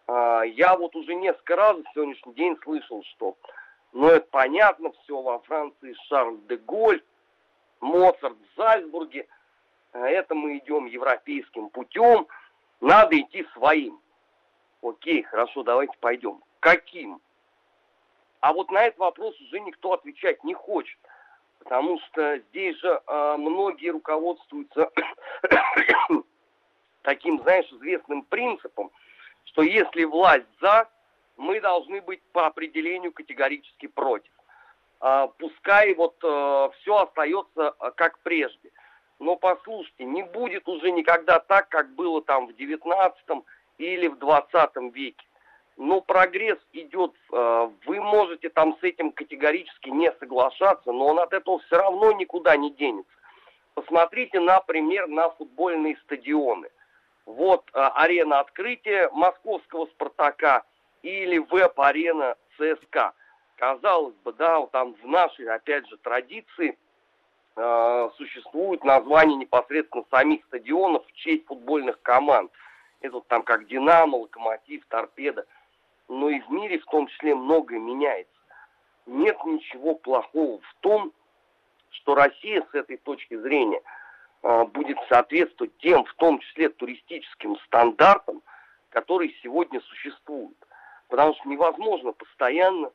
А, 0.08 0.44
я 0.44 0.76
вот 0.76 0.94
уже 0.96 1.16
несколько 1.16 1.56
раз 1.56 1.78
в 1.78 1.94
сегодняшний 1.94 2.34
день 2.34 2.58
слышал, 2.64 3.02
что 3.16 3.38
ну 3.94 4.08
это 4.08 4.28
понятно, 4.30 4.92
все 5.04 5.22
во 5.22 5.40
Франции 5.40 5.96
Шарль 6.08 6.38
де 6.50 6.58
Голь, 6.58 7.02
Моцарт 7.80 8.36
в 8.36 8.58
Зальцбурге, 8.58 9.28
это 9.94 10.36
мы 10.36 10.58
идем 10.58 10.86
европейским 10.86 11.70
путем, 11.70 12.28
надо 12.82 13.20
идти 13.20 13.46
своим. 13.54 14.02
Окей, 14.82 15.24
хорошо, 15.24 15.64
давайте 15.64 15.94
пойдем. 16.00 16.42
Каким? 16.60 17.22
А 18.40 18.54
вот 18.54 18.72
на 18.72 18.84
этот 18.84 19.00
вопрос 19.00 19.40
уже 19.40 19.60
никто 19.60 19.94
отвечать 19.94 20.44
не 20.44 20.54
хочет, 20.54 20.98
потому 21.64 22.00
что 22.00 22.38
здесь 22.50 22.78
же 22.78 23.02
э, 23.06 23.36
многие 23.38 23.90
руководствуются 23.90 24.90
таким, 27.02 27.42
знаешь, 27.42 27.72
известным 27.72 28.24
принципом– 28.24 28.92
что 29.52 29.64
если 29.64 30.04
власть 30.04 30.48
за, 30.62 30.90
мы 31.38 31.60
должны 31.60 32.02
быть 32.02 32.22
по 32.32 32.48
определению 32.48 33.12
категорически 33.12 33.88
против. 33.88 34.32
А, 35.00 35.28
пускай 35.28 35.94
вот 35.96 36.16
э, 36.24 36.70
все 36.80 36.96
остается 36.98 37.76
э, 37.80 37.92
как 37.96 38.20
прежде. 38.20 38.72
Но 39.20 39.36
послушайте, 39.36 40.06
не 40.06 40.24
будет 40.24 40.68
уже 40.68 40.92
никогда 40.92 41.40
так, 41.40 41.70
как 41.70 41.94
было 41.96 42.22
там 42.22 42.48
в 42.48 42.56
19 42.56 43.44
или 43.78 44.08
в 44.08 44.20
20 44.20 44.94
веке. 44.94 45.26
Но 45.78 46.02
прогресс 46.02 46.60
идет, 46.74 47.14
э, 47.32 47.70
вы 47.86 48.02
можете 48.02 48.50
там 48.50 48.78
с 48.80 48.84
этим 48.84 49.12
категорически 49.12 49.90
не 49.90 50.12
соглашаться, 50.20 50.92
но 50.92 51.08
он 51.08 51.20
от 51.20 51.34
этого 51.34 51.60
все 51.60 51.78
равно 51.78 52.12
никуда 52.12 52.56
не 52.56 52.72
денется. 52.72 53.12
Посмотрите, 53.74 54.40
например, 54.40 55.08
на 55.08 55.30
футбольные 55.30 55.98
стадионы– 56.06 56.70
вот 57.26 57.70
а, 57.74 57.90
арена 58.04 58.40
открытия 58.40 59.10
московского 59.12 59.86
«Спартака» 59.88 60.64
или 61.02 61.38
веб-арена 61.38 62.36
ЦСКА. 62.58 63.14
Казалось 63.58 64.16
бы, 64.24 64.34
да, 64.34 64.66
там 64.68 64.96
в 64.96 65.08
нашей, 65.08 65.48
опять 65.48 65.88
же, 65.88 65.98
традиции 65.98 66.78
э, 67.56 68.10
существует 68.18 68.84
название 68.84 69.38
непосредственно 69.38 70.04
самих 70.10 70.44
стадионов 70.46 71.06
в 71.06 71.12
честь 71.14 71.46
футбольных 71.46 72.02
команд. 72.02 72.52
Это 73.02 73.16
вот 73.16 73.28
там 73.28 73.44
как 73.44 73.68
«Динамо», 73.68 74.18
«Локомотив», 74.18 74.84
«Торпеда». 74.88 75.46
Но 76.12 76.30
и 76.30 76.40
в 76.42 76.50
мире 76.52 76.80
в 76.80 76.86
том 76.86 77.08
числе 77.08 77.36
многое 77.36 77.80
меняется. 77.80 78.32
Нет 79.06 79.38
ничего 79.46 79.96
плохого 79.96 80.60
в 80.60 80.76
том, 80.82 81.12
что 81.90 82.16
Россия 82.16 82.66
с 82.72 82.76
этой 82.76 82.98
точки 82.98 83.36
зрения– 83.38 83.82
а, 84.44 84.66
будет 84.66 84.98
соответствовать 85.08 85.78
тем, 85.78 86.04
в 86.06 86.14
том 86.16 86.40
числе 86.40 86.70
туристическим 86.70 87.58
стандартам, 87.68 88.42
которые 88.90 89.34
сегодня 89.44 89.80
существуют. 89.82 90.58
Потому 91.10 91.36
что 91.36 91.48
невозможно 91.48 92.12
постоянно 92.14 92.92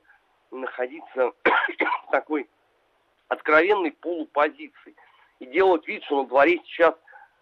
находиться 0.50 1.32
в 1.44 2.10
такой 2.10 2.48
откровенной 3.28 3.92
полупозиции 3.92 4.96
и 5.38 5.46
делать 5.46 5.86
вид, 5.86 6.02
что 6.04 6.22
на 6.22 6.28
дворе 6.28 6.60
сейчас 6.64 6.94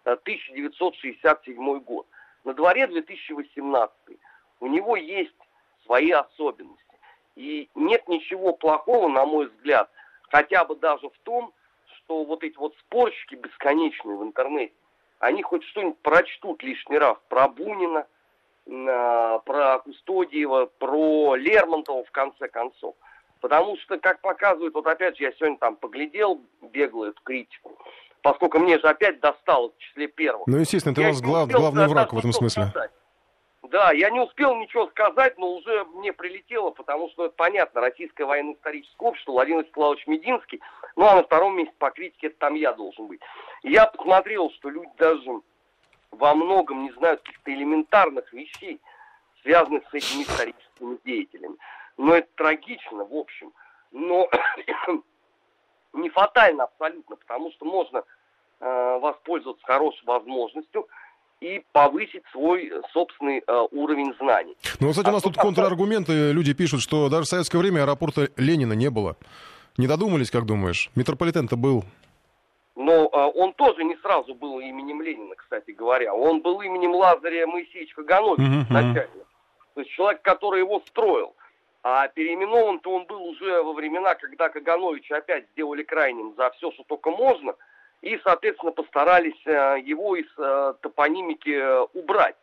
1967 0.03 1.55
э, 1.55 1.79
год. 1.79 2.07
На 2.43 2.53
дворе 2.53 2.85
2018. 2.87 3.91
У 4.59 4.67
него 4.67 4.95
есть 4.95 5.33
свои 5.85 6.11
особенности. 6.11 6.83
И 7.35 7.69
нет 7.75 8.07
ничего 8.07 8.53
плохого, 8.53 9.07
на 9.07 9.25
мой 9.25 9.47
взгляд, 9.47 9.89
хотя 10.29 10.63
бы 10.65 10.75
даже 10.75 11.09
в 11.09 11.17
том, 11.23 11.53
что 11.97 12.23
вот 12.23 12.43
эти 12.43 12.57
вот 12.57 12.75
спорщики 12.79 13.35
бесконечные 13.35 14.17
в 14.17 14.23
интернете, 14.23 14.73
они 15.19 15.41
хоть 15.43 15.63
что-нибудь 15.65 15.97
прочтут 15.99 16.63
лишний 16.63 16.97
раз 16.97 17.17
про 17.29 17.47
Бунина, 17.47 18.05
про 18.65 19.79
Кустодиева, 19.79 20.67
про 20.79 21.35
Лермонтова 21.35 22.03
в 22.03 22.11
конце 22.11 22.47
концов. 22.47 22.95
Потому 23.41 23.77
что, 23.77 23.99
как 23.99 24.21
показывает, 24.21 24.73
вот 24.73 24.87
опять 24.87 25.17
же, 25.17 25.23
я 25.25 25.31
сегодня 25.33 25.57
там 25.57 25.75
поглядел, 25.75 26.41
бегло 26.61 27.05
эту 27.05 27.21
критику, 27.21 27.77
поскольку 28.21 28.59
мне 28.59 28.79
же 28.79 28.87
опять 28.87 29.19
досталось 29.19 29.73
в 29.75 29.77
числе 29.79 30.07
первых. 30.07 30.47
Ну, 30.47 30.57
естественно, 30.57 30.95
ты 30.95 31.01
у 31.01 31.05
нас 31.05 31.21
глав, 31.21 31.49
главный 31.49 31.87
враг 31.87 32.11
в 32.13 32.17
этом 32.17 32.31
смысле. 32.31 32.67
Сказать. 32.67 32.91
Да, 33.69 33.91
я 33.91 34.09
не 34.09 34.19
успел 34.19 34.55
ничего 34.55 34.87
сказать, 34.87 35.37
но 35.37 35.53
уже 35.55 35.85
мне 35.85 36.13
прилетело, 36.13 36.71
потому 36.71 37.09
что 37.09 37.25
это 37.25 37.35
понятно, 37.35 37.81
Российское 37.81 38.25
военно-историческое 38.25 39.07
общество, 39.07 39.31
Владимир 39.31 39.63
Вячеславович 39.63 40.07
Мединский, 40.07 40.61
ну 40.95 41.05
а 41.05 41.15
на 41.15 41.23
втором 41.23 41.57
месте 41.57 41.73
по 41.79 41.89
критике 41.89 42.27
это 42.27 42.37
там 42.37 42.55
я 42.55 42.73
должен 42.73 43.07
быть. 43.07 43.21
я 43.63 43.85
посмотрел, 43.85 44.51
что 44.51 44.69
люди 44.69 44.91
даже 44.97 45.41
во 46.11 46.35
многом 46.35 46.83
не 46.83 46.91
знают 46.91 47.21
каких-то 47.21 47.53
элементарных 47.53 48.31
вещей, 48.33 48.79
связанных 49.41 49.83
с 49.89 49.93
этими 49.93 50.23
историческими 50.23 50.97
деятелями. 51.03 51.57
Но 51.97 52.15
это 52.15 52.27
трагично, 52.35 53.03
в 53.03 53.13
общем. 53.15 53.53
Но 53.91 54.29
не 55.93 56.09
фатально 56.09 56.65
абсолютно, 56.65 57.15
потому 57.15 57.51
что 57.51 57.65
можно 57.65 58.03
э, 58.59 58.99
воспользоваться 58.99 59.65
хорошей 59.65 60.05
возможностью– 60.05 60.87
и 61.41 61.63
повысить 61.71 62.23
свой 62.31 62.71
собственный 62.93 63.43
э, 63.45 63.67
уровень 63.71 64.13
знаний. 64.19 64.55
Ну, 64.79 64.89
кстати, 64.89 65.09
у 65.09 65.11
нас 65.11 65.21
а 65.23 65.27
тут 65.27 65.37
контраргументы. 65.37 66.31
Люди 66.31 66.53
пишут, 66.53 66.81
что 66.81 67.09
даже 67.09 67.23
в 67.23 67.27
советское 67.27 67.57
время 67.57 67.81
аэропорта 67.81 68.29
Ленина 68.37 68.73
не 68.73 68.89
было. 68.89 69.17
Не 69.77 69.87
додумались, 69.87 70.31
как 70.31 70.45
думаешь? 70.45 70.89
Метрополитен-то 70.95 71.57
был. 71.57 71.83
Но 72.75 73.05
э, 73.05 73.31
он 73.35 73.53
тоже 73.53 73.83
не 73.83 73.95
сразу 73.97 74.33
был 74.33 74.59
именем 74.59 75.01
Ленина, 75.01 75.35
кстати 75.35 75.71
говоря. 75.71 76.13
Он 76.13 76.41
был 76.41 76.61
именем 76.61 76.93
Лазаря 76.93 77.47
Моисеевича 77.47 77.95
Кагановича 77.95 78.43
uh-huh, 78.43 78.63
изначально. 78.63 79.23
То 79.73 79.81
есть 79.81 79.91
человек, 79.91 80.21
который 80.21 80.61
его 80.61 80.81
строил. 80.87 81.35
А 81.83 82.07
переименован-то 82.07 82.89
он 82.89 83.05
был 83.05 83.23
уже 83.23 83.61
во 83.61 83.73
времена, 83.73 84.15
когда 84.15 84.49
Кагановича 84.49 85.17
опять 85.17 85.45
сделали 85.51 85.83
крайним 85.83 86.33
за 86.35 86.49
все, 86.51 86.71
что 86.71 86.83
только 86.83 87.11
можно– 87.11 87.53
и, 88.05 88.19
соответственно, 88.23 88.71
постарались 88.71 89.41
э, 89.47 89.79
его 89.83 90.15
из 90.15 90.27
э, 90.37 90.73
топонимики 90.81 91.49
э, 91.49 91.87
убрать. 91.95 92.35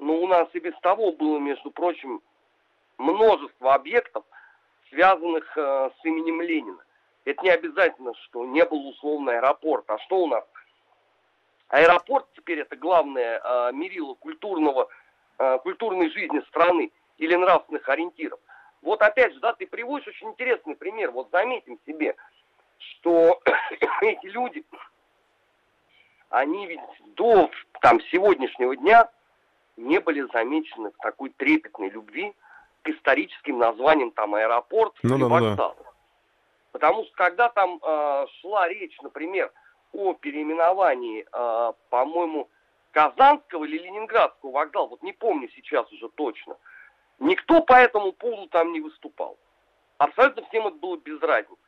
Но 0.00 0.14
у 0.14 0.26
нас 0.26 0.48
и 0.54 0.58
без 0.58 0.74
того 0.80 1.12
было, 1.12 1.38
между 1.38 1.70
прочим, 1.70 2.20
множество 2.98 3.74
объектов, 3.74 4.24
связанных 4.88 5.56
с 5.56 6.04
именем 6.04 6.42
Ленина. 6.42 6.84
Это 7.24 7.42
не 7.42 7.50
обязательно, 7.50 8.12
что 8.24 8.44
не 8.44 8.64
был 8.64 8.88
условный 8.88 9.38
аэропорт. 9.38 9.84
А 9.88 9.98
что 10.00 10.24
у 10.24 10.26
нас? 10.26 10.44
Аэропорт 11.68 12.26
теперь 12.34 12.60
это 12.60 12.76
главное 12.76 13.72
мерило 13.72 14.14
культурного, 14.14 14.88
культурной 15.62 16.10
жизни 16.10 16.40
страны 16.48 16.92
или 17.18 17.34
нравственных 17.34 17.88
ориентиров. 17.88 18.38
Вот 18.82 19.00
опять 19.02 19.32
же, 19.32 19.40
да, 19.40 19.52
ты 19.52 19.66
приводишь 19.66 20.08
очень 20.08 20.28
интересный 20.28 20.76
пример. 20.76 21.12
Вот 21.12 21.30
заметим 21.30 21.78
себе, 21.86 22.14
что 22.78 23.40
эти 24.00 24.26
люди, 24.26 24.64
они 26.34 26.66
ведь 26.66 26.80
до 27.14 27.48
там, 27.80 28.00
сегодняшнего 28.10 28.74
дня 28.76 29.08
не 29.76 30.00
были 30.00 30.26
замечены 30.32 30.90
в 30.90 30.96
такой 30.96 31.30
трепетной 31.30 31.90
любви 31.90 32.34
к 32.82 32.88
историческим 32.88 33.58
названиям 33.58 34.10
там 34.10 34.34
аэропорт 34.34 34.94
ну, 35.04 35.16
и 35.16 35.20
да, 35.20 35.26
вокзал. 35.26 35.76
Да. 35.78 35.90
Потому 36.72 37.04
что 37.04 37.14
когда 37.14 37.48
там 37.50 37.78
э, 37.80 38.26
шла 38.40 38.68
речь, 38.68 39.00
например, 39.00 39.52
о 39.92 40.14
переименовании, 40.14 41.24
э, 41.32 41.72
по-моему, 41.88 42.48
Казанского 42.90 43.64
или 43.64 43.78
Ленинградского 43.78 44.50
вокзала, 44.50 44.88
вот 44.88 45.02
не 45.04 45.12
помню 45.12 45.48
сейчас 45.54 45.90
уже 45.92 46.08
точно, 46.08 46.56
никто 47.20 47.62
по 47.62 47.74
этому 47.74 48.10
поводу 48.12 48.48
там 48.48 48.72
не 48.72 48.80
выступал. 48.80 49.38
Абсолютно 49.98 50.44
всем 50.48 50.66
это 50.66 50.76
было 50.78 50.96
без 50.96 51.20
разницы. 51.22 51.62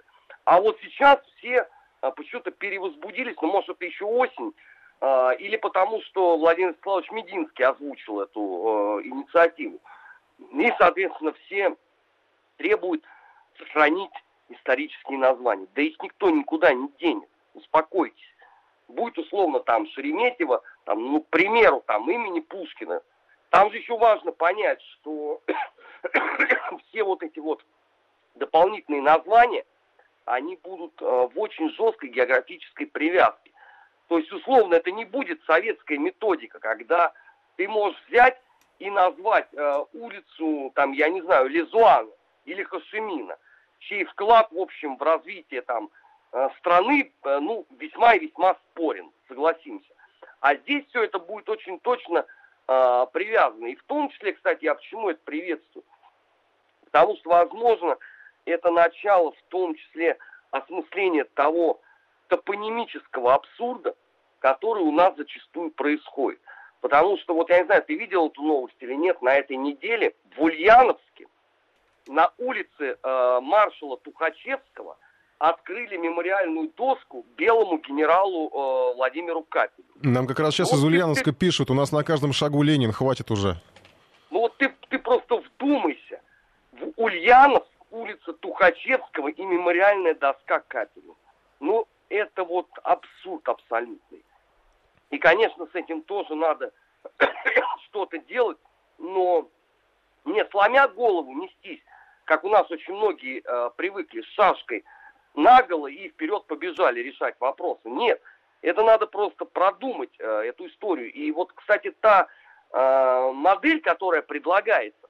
А 0.44 0.60
вот 0.60 0.76
сейчас 0.82 1.20
все 1.36 1.68
почему-то 2.10 2.50
перевозбудились, 2.50 3.36
ну, 3.40 3.48
может, 3.48 3.70
это 3.70 3.84
еще 3.84 4.04
осень, 4.04 4.54
э, 5.00 5.36
или 5.38 5.56
потому, 5.56 6.00
что 6.02 6.36
Владимир 6.36 6.70
Вячеславович 6.70 7.10
Мединский 7.10 7.64
озвучил 7.64 8.20
эту 8.20 9.00
э, 9.00 9.06
инициативу. 9.06 9.80
И, 10.52 10.72
соответственно, 10.78 11.32
все 11.32 11.76
требуют 12.56 13.04
сохранить 13.58 14.12
исторические 14.48 15.18
названия. 15.18 15.66
Да 15.74 15.82
их 15.82 16.00
никто 16.02 16.30
никуда 16.30 16.72
не 16.72 16.88
денет. 16.98 17.28
Успокойтесь. 17.54 18.34
Будет 18.88 19.18
условно 19.18 19.60
там 19.60 19.86
Шереметьево, 19.88 20.62
там, 20.84 21.02
ну, 21.02 21.20
к 21.20 21.28
примеру, 21.28 21.82
там 21.86 22.08
имени 22.08 22.40
Пушкина. 22.40 23.02
Там 23.50 23.70
же 23.70 23.78
еще 23.78 23.96
важно 23.96 24.32
понять, 24.32 24.80
что 24.82 25.40
все 26.88 27.02
вот 27.02 27.22
эти 27.22 27.38
вот 27.38 27.64
дополнительные 28.34 29.02
названия, 29.02 29.64
они 30.26 30.56
будут 30.56 31.00
э, 31.00 31.04
в 31.04 31.38
очень 31.38 31.70
жесткой 31.70 32.10
географической 32.10 32.86
привязке. 32.86 33.52
То 34.08 34.18
есть, 34.18 34.30
условно, 34.32 34.74
это 34.74 34.90
не 34.90 35.04
будет 35.04 35.42
советская 35.46 35.98
методика, 35.98 36.58
когда 36.58 37.12
ты 37.56 37.66
можешь 37.68 38.00
взять 38.08 38.38
и 38.78 38.90
назвать 38.90 39.48
э, 39.52 39.84
улицу, 39.94 40.72
там, 40.74 40.92
я 40.92 41.08
не 41.08 41.22
знаю, 41.22 41.48
Лизуана 41.48 42.10
или 42.44 42.62
Хашимина, 42.64 43.36
чей 43.78 44.04
вклад, 44.04 44.50
в 44.50 44.58
общем, 44.58 44.96
в 44.96 45.02
развитие 45.02 45.62
там 45.62 45.90
э, 46.32 46.48
страны, 46.58 47.12
э, 47.22 47.38
ну, 47.38 47.64
весьма 47.78 48.14
и 48.14 48.26
весьма 48.26 48.56
спорен, 48.72 49.10
согласимся. 49.28 49.92
А 50.40 50.56
здесь 50.56 50.84
все 50.88 51.04
это 51.04 51.20
будет 51.20 51.48
очень 51.48 51.78
точно 51.80 52.26
э, 52.66 53.06
привязано. 53.12 53.66
И 53.66 53.76
в 53.76 53.84
том 53.84 54.10
числе, 54.10 54.32
кстати, 54.32 54.64
я 54.64 54.74
почему 54.74 55.08
это 55.08 55.20
приветствую? 55.24 55.84
Потому 56.84 57.16
что, 57.16 57.30
возможно, 57.30 57.96
это 58.46 58.70
начало 58.70 59.32
в 59.32 59.42
том 59.48 59.74
числе 59.74 60.16
осмысления 60.50 61.24
того 61.34 61.80
топонимического 62.28 63.34
абсурда, 63.34 63.94
который 64.38 64.82
у 64.82 64.92
нас 64.92 65.16
зачастую 65.16 65.70
происходит. 65.70 66.40
Потому 66.80 67.18
что, 67.18 67.34
вот 67.34 67.50
я 67.50 67.60
не 67.60 67.66
знаю, 67.66 67.82
ты 67.82 67.96
видел 67.96 68.28
эту 68.28 68.42
новость 68.42 68.76
или 68.80 68.94
нет, 68.94 69.20
на 69.22 69.34
этой 69.34 69.56
неделе 69.56 70.14
в 70.36 70.42
Ульяновске 70.42 71.26
на 72.06 72.30
улице 72.38 72.96
э, 73.02 73.40
маршала 73.42 73.96
Тухачевского 73.98 74.96
открыли 75.38 75.96
мемориальную 75.96 76.70
доску 76.76 77.26
белому 77.36 77.78
генералу 77.78 78.48
э, 78.48 78.96
Владимиру 78.96 79.42
Капелю. 79.42 79.86
Нам 80.02 80.26
как 80.26 80.38
раз 80.38 80.54
сейчас 80.54 80.72
ну, 80.72 80.78
из 80.78 80.84
Ульяновска 80.84 81.32
ты... 81.32 81.32
пишут, 81.32 81.70
у 81.70 81.74
нас 81.74 81.92
на 81.92 82.04
каждом 82.04 82.32
шагу 82.32 82.62
Ленин, 82.62 82.92
хватит 82.92 83.30
уже. 83.30 83.56
Ну 84.30 84.40
вот 84.40 84.56
ты, 84.56 84.72
ты 84.88 84.98
просто 84.98 85.36
вдумайся. 85.36 86.20
В 86.72 86.92
Ульяновск, 86.96 87.66
улица 87.90 88.32
Тухачевского 88.32 89.28
и 89.28 89.44
мемориальная 89.44 90.14
доска 90.14 90.60
Капелю. 90.60 91.16
Ну, 91.60 91.86
это 92.08 92.44
вот 92.44 92.68
абсурд 92.82 93.48
абсолютный. 93.48 94.24
И, 95.10 95.18
конечно, 95.18 95.66
с 95.66 95.74
этим 95.74 96.02
тоже 96.02 96.34
надо 96.34 96.72
что-то 97.86 98.18
делать, 98.18 98.58
но 98.98 99.48
не 100.24 100.44
сломя 100.46 100.88
голову 100.88 101.32
нестись, 101.32 101.82
как 102.24 102.44
у 102.44 102.48
нас 102.48 102.70
очень 102.70 102.94
многие 102.94 103.42
э, 103.44 103.70
привыкли, 103.76 104.22
с 104.22 104.26
шашкой 104.34 104.84
наголо 105.34 105.86
и 105.86 106.08
вперед 106.08 106.44
побежали 106.46 107.00
решать 107.00 107.36
вопросы. 107.38 107.82
Нет, 107.84 108.20
это 108.62 108.82
надо 108.82 109.06
просто 109.06 109.44
продумать 109.44 110.10
э, 110.18 110.42
эту 110.46 110.66
историю. 110.66 111.12
И 111.12 111.30
вот, 111.30 111.52
кстати, 111.52 111.92
та 112.00 112.26
э, 112.72 113.32
модель, 113.32 113.80
которая 113.80 114.22
предлагается, 114.22 115.05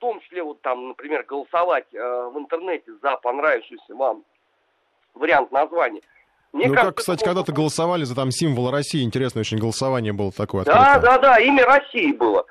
том 0.00 0.20
числе 0.20 0.42
вот 0.42 0.60
там, 0.62 0.88
например, 0.88 1.24
голосовать 1.24 1.86
э, 1.92 1.98
в 1.98 2.38
интернете 2.38 2.92
за 3.02 3.16
понравившийся 3.16 3.94
вам 3.94 4.24
вариант 5.14 5.52
названия– 5.52 6.02
мне 6.52 6.66
ну 6.66 6.74
кажется, 6.74 6.92
как, 6.92 6.98
кстати, 6.98 7.24
когда-то 7.24 7.52
голосовали 7.52 8.02
за 8.04 8.16
там 8.16 8.30
символ 8.32 8.70
России, 8.70 9.04
интересное 9.04 9.42
очень 9.42 9.58
голосование 9.58 10.12
было 10.12 10.32
такое. 10.32 10.64
Да, 10.64 10.94
открытое. 10.94 11.18
да, 11.18 11.18
да, 11.18 11.38
имя 11.38 11.64
России 11.64 12.12
было. 12.12 12.44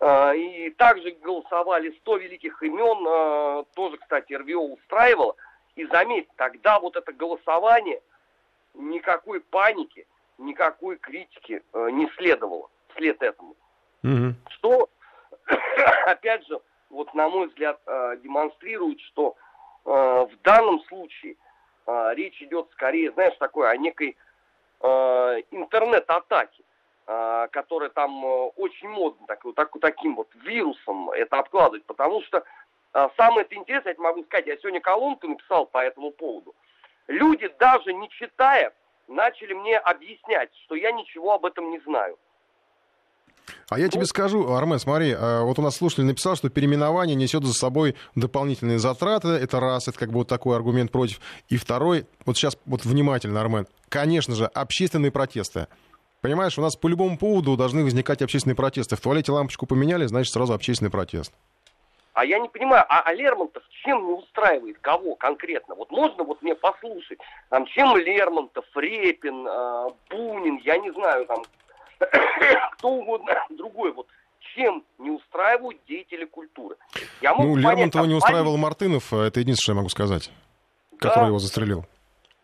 А, 0.00 0.34
и 0.34 0.70
также 0.70 1.12
голосовали 1.22 1.96
100 2.00 2.16
великих 2.16 2.60
имен, 2.62 3.06
а, 3.06 3.64
тоже, 3.74 3.96
кстати, 3.98 4.32
РВО 4.32 4.74
устраивало. 4.74 5.36
И 5.76 5.86
заметь, 5.86 6.28
тогда 6.36 6.80
вот 6.80 6.96
это 6.96 7.12
голосование, 7.12 8.00
никакой 8.74 9.40
паники, 9.40 10.06
никакой 10.38 10.96
критики 10.96 11.62
а, 11.72 11.88
не 11.90 12.08
следовало 12.16 12.68
вслед 12.88 13.22
этому. 13.22 13.54
Угу. 14.02 14.34
Что, 14.50 14.88
опять 16.06 16.44
же, 16.48 16.58
вот 16.94 17.12
на 17.14 17.28
мой 17.28 17.48
взгляд, 17.48 17.80
демонстрирует, 18.22 19.00
что 19.00 19.36
в 19.84 20.30
данном 20.42 20.80
случае 20.84 21.36
а, 21.86 22.14
речь 22.14 22.40
идет 22.40 22.68
скорее, 22.72 23.12
знаешь, 23.12 23.36
такой 23.38 23.70
о 23.70 23.76
некой 23.76 24.16
интернет-атаке, 24.80 26.62
которая 27.06 27.90
там 27.90 28.24
очень 28.56 28.88
модно 28.88 29.26
так, 29.26 29.44
вот, 29.44 29.54
так, 29.54 29.70
таким 29.80 30.14
вот 30.14 30.28
вирусом 30.34 31.10
это 31.10 31.38
обкладывать, 31.38 31.84
потому 31.84 32.22
что 32.22 32.44
самое 33.16 33.42
это 33.42 33.54
интересное, 33.54 33.94
я 33.96 34.02
могу 34.02 34.24
сказать, 34.24 34.46
я 34.46 34.56
сегодня 34.58 34.80
колонку 34.80 35.28
написал 35.28 35.66
по 35.66 35.78
этому 35.78 36.10
поводу. 36.10 36.54
Люди, 37.06 37.48
даже 37.58 37.92
не 37.92 38.08
читая, 38.10 38.74
начали 39.08 39.52
мне 39.54 39.78
объяснять, 39.78 40.50
что 40.64 40.74
я 40.74 40.92
ничего 40.92 41.32
об 41.32 41.46
этом 41.46 41.70
не 41.70 41.78
знаю. 41.80 42.18
А 43.68 43.78
я 43.78 43.88
тебе 43.88 44.04
скажу, 44.06 44.52
Армен, 44.52 44.78
смотри, 44.78 45.10
э, 45.10 45.40
вот 45.42 45.58
у 45.58 45.62
нас 45.62 45.76
слушатель 45.76 46.04
написал, 46.04 46.36
что 46.36 46.48
переименование 46.48 47.14
несет 47.14 47.44
за 47.44 47.52
собой 47.52 47.94
дополнительные 48.14 48.78
затраты. 48.78 49.28
Это 49.28 49.60
раз, 49.60 49.88
это 49.88 49.98
как 49.98 50.10
бы 50.10 50.18
вот 50.18 50.28
такой 50.28 50.56
аргумент 50.56 50.90
против. 50.90 51.20
И 51.48 51.56
второй, 51.56 52.06
вот 52.24 52.36
сейчас 52.36 52.56
вот 52.66 52.84
внимательно, 52.84 53.40
Армен, 53.40 53.66
конечно 53.88 54.34
же, 54.34 54.46
общественные 54.46 55.12
протесты. 55.12 55.66
Понимаешь, 56.20 56.58
у 56.58 56.62
нас 56.62 56.74
по 56.76 56.88
любому 56.88 57.18
поводу 57.18 57.56
должны 57.56 57.84
возникать 57.84 58.22
общественные 58.22 58.56
протесты. 58.56 58.96
В 58.96 59.00
туалете 59.00 59.32
лампочку 59.32 59.66
поменяли, 59.66 60.06
значит, 60.06 60.32
сразу 60.32 60.54
общественный 60.54 60.90
протест. 60.90 61.32
А 62.14 62.24
я 62.24 62.38
не 62.38 62.48
понимаю, 62.48 62.84
а, 62.88 63.02
а 63.02 63.12
Лермонтов 63.12 63.64
чем 63.84 64.06
не 64.06 64.12
устраивает 64.14 64.78
кого 64.80 65.14
конкретно? 65.14 65.74
Вот 65.74 65.90
можно 65.90 66.24
вот 66.24 66.40
мне 66.42 66.54
послушать, 66.54 67.18
там, 67.50 67.66
чем 67.66 67.96
Лермонтов, 67.96 68.64
Репин, 68.74 69.46
э, 69.46 69.88
Бунин, 70.10 70.60
я 70.64 70.78
не 70.78 70.90
знаю, 70.92 71.26
там, 71.26 71.42
кто 72.72 72.88
угодно 72.88 73.34
другой. 73.50 73.92
Вот 73.92 74.06
чем 74.54 74.84
не 74.98 75.10
устраивают 75.10 75.78
деятели 75.86 76.24
культуры. 76.24 76.76
Я 77.20 77.34
ну, 77.34 77.56
Лермонтова 77.56 78.04
не 78.04 78.14
устраивал 78.14 78.56
Мартынов, 78.56 79.12
а 79.12 79.26
это 79.26 79.40
единственное, 79.40 79.64
что 79.64 79.72
я 79.72 79.76
могу 79.76 79.88
сказать, 79.88 80.30
да. 80.92 80.98
который 80.98 81.28
его 81.28 81.38
застрелил. 81.38 81.84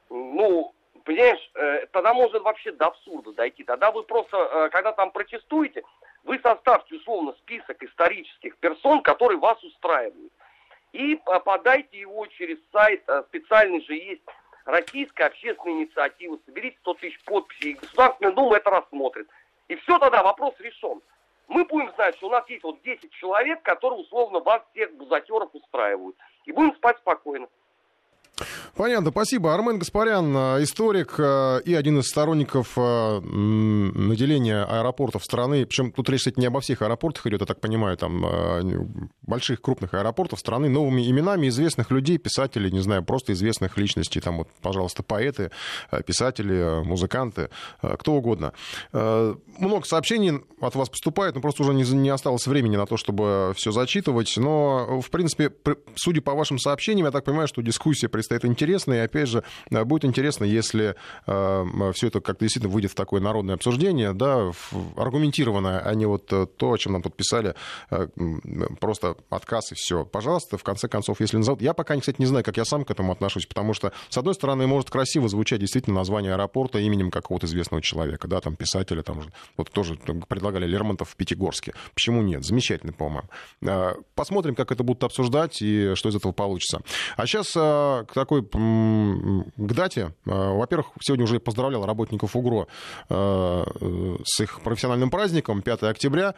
Ну, 0.09 0.73
понимаешь, 1.05 1.51
э, 1.55 1.87
тогда 1.93 2.15
может 2.15 2.43
вообще 2.43 2.73
до 2.73 2.87
абсурда 2.87 3.33
дойти. 3.33 3.65
Тогда 3.65 3.91
вы 3.91 4.03
просто, 4.03 4.37
э, 4.37 4.69
когда 4.71 4.93
там 4.93 5.13
протестуете, 5.13 5.83
вы 6.25 6.39
составьте 6.43 6.97
условно 6.97 7.33
список 7.39 7.83
исторических 7.83 8.57
персон, 8.59 9.03
которые 9.03 9.39
вас 9.39 9.63
устраивают. 9.63 10.33
И 10.93 11.21
подайте 11.45 12.01
его 12.01 12.27
через 12.27 12.59
сайт, 12.73 13.03
э, 13.07 13.23
специальный 13.29 13.81
же 13.85 13.95
есть 13.95 14.23
Российская 14.65 15.25
общественная 15.25 15.85
инициатива, 15.85 16.39
соберите 16.47 16.77
100 16.81 16.95
тысяч 16.95 17.25
подписей, 17.25 17.71
и 17.73 17.75
Государственная 17.75 18.33
Дума 18.33 18.57
это 18.57 18.71
рассмотрит. 18.71 19.29
И 19.71 19.77
все 19.77 20.01
тогда, 20.01 20.25
вопрос 20.25 20.53
решен. 20.59 21.01
Мы 21.47 21.65
будем 21.65 21.95
знать, 21.95 22.17
что 22.17 22.27
у 22.27 22.31
нас 22.31 22.45
есть 22.49 22.65
вот 22.65 22.83
10 22.83 23.13
человек, 23.13 23.63
которые 23.63 24.01
условно 24.01 24.41
вас 24.41 24.63
всех 24.73 24.93
бузатеров 24.95 25.49
устраивают. 25.53 26.17
И 26.45 26.51
будем 26.51 26.75
спать 26.75 26.99
спокойно. 26.99 27.47
Понятно, 28.77 29.11
спасибо. 29.11 29.55
Армен 29.55 29.79
Гаспарян, 29.79 30.37
э, 30.37 30.63
историк 30.63 31.15
э, 31.19 31.61
и 31.65 31.75
один 31.75 31.99
из 31.99 32.09
сторонников 32.09 32.73
э, 32.77 33.21
наделения 33.21 34.65
аэропортов 34.65 35.25
страны. 35.25 35.67
Причем 35.67 35.93
тут 35.93 36.09
речь, 36.09 36.21
кстати, 36.21 36.39
не 36.39 36.47
обо 36.47 36.61
всех 36.61 36.83
аэропортах 36.83 37.27
идет, 37.27 37.41
я 37.41 37.47
так 37.47 37.61
понимаю, 37.61 37.97
там 37.97 38.25
больших 39.23 39.61
крупных 39.61 39.95
аэропортов 39.95 40.39
страны 40.39 40.69
новыми 40.69 41.09
именами 41.09 41.49
известных 41.49 41.91
людей, 41.91 42.19
писателей, 42.19 42.71
не 42.71 42.81
знаю, 42.81 43.03
просто 43.05 43.33
известных 43.33 43.77
личностей, 43.77 44.21
там 44.21 44.39
вот, 44.39 44.49
пожалуйста, 44.63 45.03
поэты, 45.03 45.51
писатели, 46.07 46.83
музыканты, 46.85 47.51
кто 47.81 48.15
угодно. 48.15 48.53
Много 48.93 49.85
сообщений 49.85 50.41
от 50.61 50.75
вас 50.75 50.89
поступает, 50.89 51.35
но 51.35 51.41
просто 51.41 51.63
уже 51.63 51.75
не, 51.75 52.11
осталось 52.11 52.47
времени 52.47 52.77
на 52.77 52.87
то, 52.87 52.97
чтобы 52.97 53.53
все 53.57 53.73
зачитывать. 53.73 54.37
Но, 54.37 55.01
в 55.01 55.11
принципе, 55.11 55.53
судя 55.97 56.21
по 56.21 56.35
вашим 56.35 56.59
сообщениям, 56.59 57.07
я 57.07 57.13
так 57.13 57.25
понимаю, 57.25 57.49
что 57.49 57.63
дискуссия 57.63 58.09
предстоит 58.09 58.45
интересная 58.45 58.60
интересно. 58.61 58.93
И, 58.95 58.99
опять 58.99 59.29
же, 59.29 59.43
будет 59.71 60.05
интересно, 60.05 60.45
если 60.45 60.95
все 61.25 62.07
это 62.07 62.21
как-то 62.21 62.45
действительно 62.45 62.73
выйдет 62.73 62.91
в 62.91 62.95
такое 62.95 63.21
народное 63.21 63.55
обсуждение, 63.55 64.13
да, 64.13 64.53
аргументированное, 64.97 65.81
а 65.81 65.95
не 65.95 66.07
вот 66.07 66.27
то, 66.27 66.73
о 66.73 66.77
чем 66.77 66.93
нам 66.93 67.03
подписали, 67.03 67.55
просто 68.81 69.17
отказ 69.31 69.73
и 69.73 69.75
все. 69.75 70.05
Пожалуйста, 70.05 70.59
в 70.59 70.63
конце 70.63 70.89
концов, 70.89 71.21
если 71.21 71.39
назовут... 71.39 71.63
Я 71.63 71.73
пока, 71.73 71.97
кстати, 71.99 72.17
не 72.19 72.27
знаю, 72.27 72.45
как 72.45 72.57
я 72.57 72.65
сам 72.65 72.85
к 72.85 72.91
этому 72.91 73.13
отношусь, 73.13 73.47
потому 73.47 73.73
что, 73.73 73.93
с 74.09 74.19
одной 74.19 74.35
стороны, 74.35 74.67
может 74.67 74.91
красиво 74.91 75.29
звучать 75.29 75.61
действительно 75.61 75.97
название 75.97 76.35
аэропорта 76.35 76.79
именем 76.79 77.11
какого-то 77.11 77.47
известного 77.47 77.83
человека, 77.83 78.29
да, 78.29 78.41
там 78.41 78.57
писателя, 78.57 79.03
там 79.03 79.23
вот 79.57 79.71
тоже 79.71 79.97
предлагали 80.29 80.67
Лермонтов 80.67 81.11
в 81.11 81.17
Пятигорске. 81.17 81.73
Почему 81.95 82.23
нет? 82.23 82.45
Замечательно, 82.45 82.93
по-моему. 82.93 83.29
Посмотрим, 84.15 84.55
как 84.55 84.73
это 84.73 84.83
будут 84.83 85.05
обсуждать 85.05 85.63
и 85.63 85.95
что 85.95 86.09
из 86.09 86.17
этого 86.17 86.33
получится. 86.33 86.83
А 87.17 87.27
сейчас 87.27 87.53
к 87.53 88.09
такой 88.15 88.43
к 88.53 89.73
дате. 89.73 90.15
А, 90.27 90.55
во-первых, 90.55 90.89
сегодня 91.01 91.25
уже 91.25 91.41
поздравлял 91.41 91.85
работников 91.87 92.37
УГРО 92.37 92.67
с 93.09 94.41
их 94.41 94.61
профессиональным 94.63 95.11
праздником, 95.11 95.63
5 95.63 95.83
октября 95.85 96.35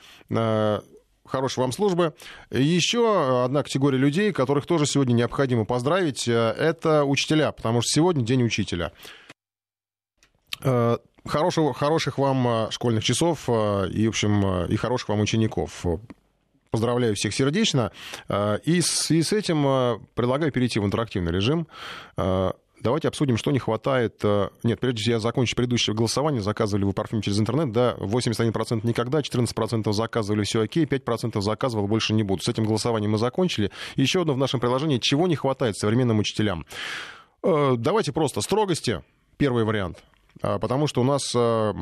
хорошей 1.25 1.61
вам 1.61 1.73
службы. 1.73 2.15
Еще 2.51 3.45
одна 3.45 3.63
категория 3.63 3.99
людей, 3.99 4.33
которых 4.33 4.67
тоже 4.67 4.87
сегодня 4.87 5.13
необходимо 5.15 5.65
поздравить, 5.65 6.27
это 6.27 7.05
учителя, 7.05 7.53
потому 7.53 7.81
что 7.81 7.91
сегодня 7.91 8.25
День 8.25 8.43
учителя. 8.43 8.93
Хорошего, 10.61 11.73
хороших 11.73 12.19
вам 12.19 12.71
школьных 12.73 13.05
часов 13.05 13.49
и, 13.49 14.07
в 14.07 14.09
общем, 14.09 14.67
и 14.67 14.77
хороших 14.77 15.09
вам 15.09 15.21
учеников. 15.21 15.85
Поздравляю 16.73 17.15
всех 17.15 17.35
сердечно. 17.35 17.93
И 18.65 18.81
с, 18.81 19.11
и 19.11 19.23
с 19.23 19.33
этим 19.33 20.07
предлагаю 20.15 20.51
перейти 20.51 20.81
в 20.81 20.85
интерактивный 20.85 21.31
режим. 21.31 21.69
Давайте 22.17 23.07
обсудим, 23.07 23.37
что 23.37 23.53
не 23.53 23.61
хватает. 23.61 24.25
Нет, 24.65 24.81
прежде 24.81 25.05
чем 25.05 25.13
я 25.13 25.21
закончу 25.21 25.55
предыдущее 25.55 25.95
голосование, 25.95 26.41
заказывали 26.41 26.85
вы 26.85 26.93
парфюм 26.95 27.21
через 27.21 27.39
интернет, 27.39 27.71
да, 27.73 27.95
81% 27.99 28.81
никогда, 28.85 29.21
14% 29.21 29.93
заказывали, 29.93 30.43
все 30.45 30.63
окей, 30.63 30.87
5% 30.87 31.41
заказывал, 31.43 31.87
больше 31.87 32.15
не 32.15 32.23
буду. 32.23 32.43
С 32.43 32.49
этим 32.49 32.65
голосованием 32.65 33.13
мы 33.13 33.19
закончили. 33.19 33.71
Еще 33.95 34.23
одно 34.23 34.33
в 34.33 34.39
нашем 34.39 34.59
приложении, 34.59 34.99
чего 34.99 35.29
не 35.29 35.37
хватает 35.37 35.77
современным 35.77 36.19
учителям. 36.19 36.67
Давайте 37.43 38.13
просто 38.13 38.41
строгости, 38.41 39.05
первый 39.37 39.65
вариант. 39.65 40.03
А, 40.41 40.59
потому 40.59 40.87
что 40.87 41.01
у 41.01 41.05
нас 41.05 41.31
а, 41.35 41.73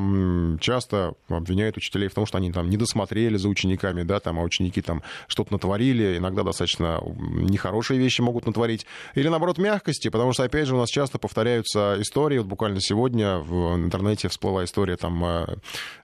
часто 0.60 1.14
обвиняют 1.28 1.76
учителей 1.76 2.08
в 2.08 2.14
том, 2.14 2.26
что 2.26 2.38
они 2.38 2.52
там 2.52 2.68
не 2.68 2.76
досмотрели 2.76 3.36
за 3.36 3.48
учениками, 3.48 4.02
да, 4.02 4.20
там, 4.20 4.38
а 4.38 4.42
ученики 4.42 4.82
там 4.82 5.02
что-то 5.28 5.52
натворили, 5.52 6.18
иногда 6.18 6.42
достаточно 6.42 7.00
нехорошие 7.16 8.00
вещи 8.00 8.20
могут 8.20 8.46
натворить. 8.46 8.86
Или, 9.14 9.28
наоборот, 9.28 9.58
мягкости, 9.58 10.08
потому 10.08 10.32
что, 10.32 10.44
опять 10.44 10.66
же, 10.66 10.74
у 10.74 10.78
нас 10.78 10.88
часто 10.88 11.18
повторяются 11.18 11.96
истории. 12.00 12.38
Вот 12.38 12.46
буквально 12.46 12.80
сегодня 12.80 13.38
в 13.38 13.76
интернете 13.76 14.28
всплыла 14.28 14.64
история, 14.64 14.96
там 14.96 15.24
а, 15.24 15.56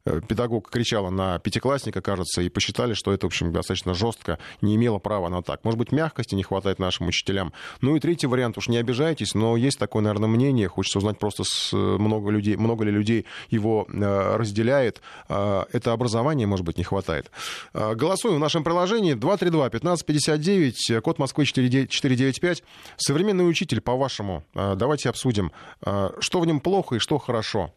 э, 0.04 0.20
педагог 0.26 0.70
кричала 0.70 1.10
на 1.10 1.38
пятиклассника, 1.38 2.00
кажется, 2.00 2.42
и 2.42 2.48
посчитали, 2.48 2.94
что 2.94 3.12
это, 3.12 3.26
в 3.26 3.28
общем, 3.28 3.52
достаточно 3.52 3.94
жестко, 3.94 4.38
не 4.60 4.76
имело 4.76 4.98
права 4.98 5.28
на 5.28 5.42
так. 5.42 5.64
Может 5.64 5.78
быть, 5.78 5.92
мягкости 5.92 6.34
не 6.34 6.42
хватает 6.42 6.78
нашим 6.78 7.08
учителям. 7.08 7.52
Ну 7.80 7.96
и 7.96 8.00
третий 8.00 8.26
вариант, 8.26 8.56
уж 8.58 8.68
не 8.68 8.78
обижайтесь, 8.78 9.34
но 9.34 9.56
есть 9.56 9.78
такое, 9.78 10.02
наверное, 10.02 10.28
мнение, 10.28 10.68
хочется 10.68 10.98
узнать 10.98 11.18
просто 11.18 11.44
с 11.44 11.72
э, 11.72 11.76
много 11.76 12.35
людей, 12.36 12.56
много 12.56 12.84
ли 12.84 12.90
людей 12.90 13.26
его 13.50 13.86
э, 13.88 14.36
разделяет. 14.36 15.00
Э, 15.28 15.64
это 15.72 15.92
образование, 15.92 16.46
может 16.46 16.64
быть, 16.64 16.78
не 16.78 16.84
хватает. 16.84 17.30
Э, 17.74 17.94
голосуем 17.94 18.36
в 18.36 18.40
нашем 18.40 18.64
приложении 18.64 19.14
232-1559, 19.14 21.00
код 21.00 21.18
Москвы 21.18 21.44
495. 21.44 22.62
Современный 22.96 23.48
учитель, 23.48 23.80
по-вашему, 23.80 24.44
давайте 24.54 25.08
обсудим, 25.08 25.52
что 25.80 26.40
в 26.40 26.46
нем 26.46 26.60
плохо 26.60 26.96
и 26.96 26.98
что 26.98 27.18
хорошо. 27.18 27.72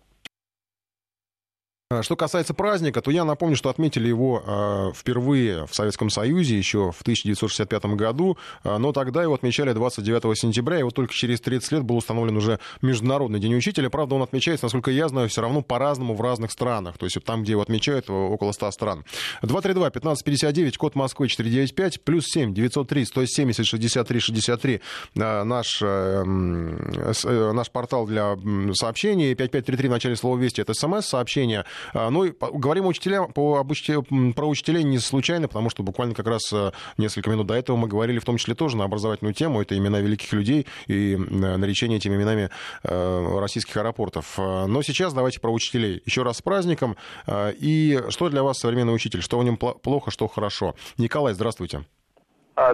Что 2.03 2.15
касается 2.15 2.53
праздника, 2.53 3.01
то 3.01 3.09
я 3.09 3.25
напомню, 3.25 3.55
что 3.55 3.71
отметили 3.71 4.07
его 4.07 4.43
э, 4.45 4.91
впервые 4.95 5.65
в 5.65 5.73
Советском 5.73 6.11
Союзе 6.11 6.55
еще 6.55 6.91
в 6.91 7.01
1965 7.01 7.85
году, 7.95 8.37
э, 8.63 8.77
но 8.77 8.93
тогда 8.93 9.23
его 9.23 9.33
отмечали 9.33 9.73
29 9.73 10.37
сентября, 10.37 10.81
и 10.81 10.83
вот 10.83 10.93
только 10.93 11.15
через 11.15 11.41
30 11.41 11.71
лет 11.71 11.83
был 11.83 11.97
установлен 11.97 12.37
уже 12.37 12.59
Международный 12.83 13.39
день 13.39 13.55
учителя. 13.55 13.89
Правда, 13.89 14.13
он 14.13 14.21
отмечается, 14.21 14.67
насколько 14.67 14.91
я 14.91 15.07
знаю, 15.07 15.29
все 15.29 15.41
равно 15.41 15.63
по-разному 15.63 16.13
в 16.13 16.21
разных 16.21 16.51
странах, 16.51 16.99
то 16.99 17.07
есть 17.07 17.17
там, 17.25 17.41
где 17.41 17.53
его 17.53 17.63
отмечают, 17.63 18.07
около 18.07 18.51
100 18.51 18.69
стран. 18.69 19.03
232-1559, 19.41 20.77
код 20.77 20.93
Москвы 20.93 21.27
495, 21.27 22.03
плюс 22.03 22.25
7 22.27 22.53
903 22.53 23.05
170 23.05 23.65
63 23.65 24.19
63, 24.19 24.81
наш, 25.15 25.79
э, 25.81 26.23
наш 26.23 27.71
портал 27.71 28.05
для 28.05 28.37
сообщений, 28.75 29.33
5533 29.33 29.87
в 29.87 29.91
начале 29.91 30.15
слова 30.15 30.37
«Вести»— 30.37 30.61
это 30.61 30.75
смс-сообщение, 30.75 31.65
а, 31.93 32.09
ну, 32.09 32.31
говорим 32.53 32.85
учителя, 32.85 33.23
по 33.23 33.57
обучте, 33.57 34.01
про 34.35 34.47
учителей 34.47 34.83
не 34.83 34.99
случайно, 34.99 35.47
потому 35.47 35.69
что 35.69 35.83
буквально 35.83 36.15
как 36.15 36.27
раз 36.27 36.41
э, 36.53 36.71
несколько 36.97 37.29
минут 37.29 37.47
до 37.47 37.55
этого 37.55 37.77
мы 37.77 37.87
говорили 37.87 38.19
в 38.19 38.25
том 38.25 38.37
числе 38.37 38.55
тоже 38.55 38.77
на 38.77 38.83
образовательную 38.83 39.33
тему. 39.33 39.61
Это 39.61 39.77
имена 39.77 39.99
великих 39.99 40.31
людей 40.33 40.67
и 40.87 41.15
наречение 41.15 41.97
этими 41.97 42.15
именами 42.15 42.49
э, 42.83 43.39
российских 43.39 43.77
аэропортов. 43.77 44.35
А, 44.37 44.65
но 44.67 44.81
сейчас 44.81 45.13
давайте 45.13 45.39
про 45.39 45.51
учителей. 45.51 46.01
Еще 46.05 46.23
раз 46.23 46.37
с 46.37 46.41
праздником. 46.41 46.97
А, 47.27 47.49
и 47.49 47.99
что 48.09 48.29
для 48.29 48.43
вас 48.43 48.59
современный 48.59 48.93
учитель? 48.93 49.21
Что 49.21 49.39
в 49.39 49.43
нем 49.43 49.57
плохо, 49.57 50.11
что 50.11 50.27
хорошо? 50.27 50.75
Николай, 50.97 51.33
здравствуйте. 51.33 51.81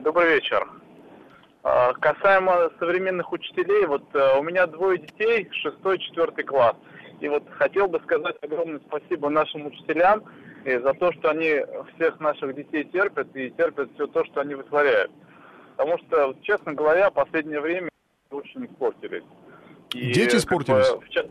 Добрый 0.01 0.35
вечер. 0.35 0.67
Касаемо 1.99 2.69
современных 2.79 3.31
учителей, 3.31 3.87
вот 3.87 4.03
э, 4.13 4.37
у 4.37 4.43
меня 4.43 4.67
двое 4.67 4.99
детей, 4.99 5.49
шестой, 5.51 5.97
четвертый 5.97 6.43
класс. 6.43 6.75
И 7.19 7.29
вот 7.29 7.43
хотел 7.49 7.87
бы 7.87 7.99
сказать 8.01 8.35
огромное 8.41 8.79
спасибо 8.87 9.29
нашим 9.29 9.67
учителям 9.67 10.23
и 10.65 10.77
за 10.77 10.93
то, 10.93 11.11
что 11.13 11.29
они 11.29 11.61
всех 11.95 12.19
наших 12.19 12.55
детей 12.55 12.83
терпят 12.85 13.35
и 13.35 13.51
терпят 13.51 13.89
все 13.95 14.07
то, 14.07 14.25
что 14.25 14.41
они 14.41 14.55
вытворяют. 14.55 15.11
Потому 15.77 15.97
что, 15.99 16.35
честно 16.41 16.73
говоря, 16.73 17.09
в 17.09 17.13
последнее 17.13 17.61
время 17.61 17.89
очень 18.31 18.65
испортились. 18.65 19.23
И, 19.93 20.11
Дети 20.11 20.35
испортились? 20.37 20.89
Бы, 20.91 21.01
в, 21.01 21.09
ча- 21.09 21.27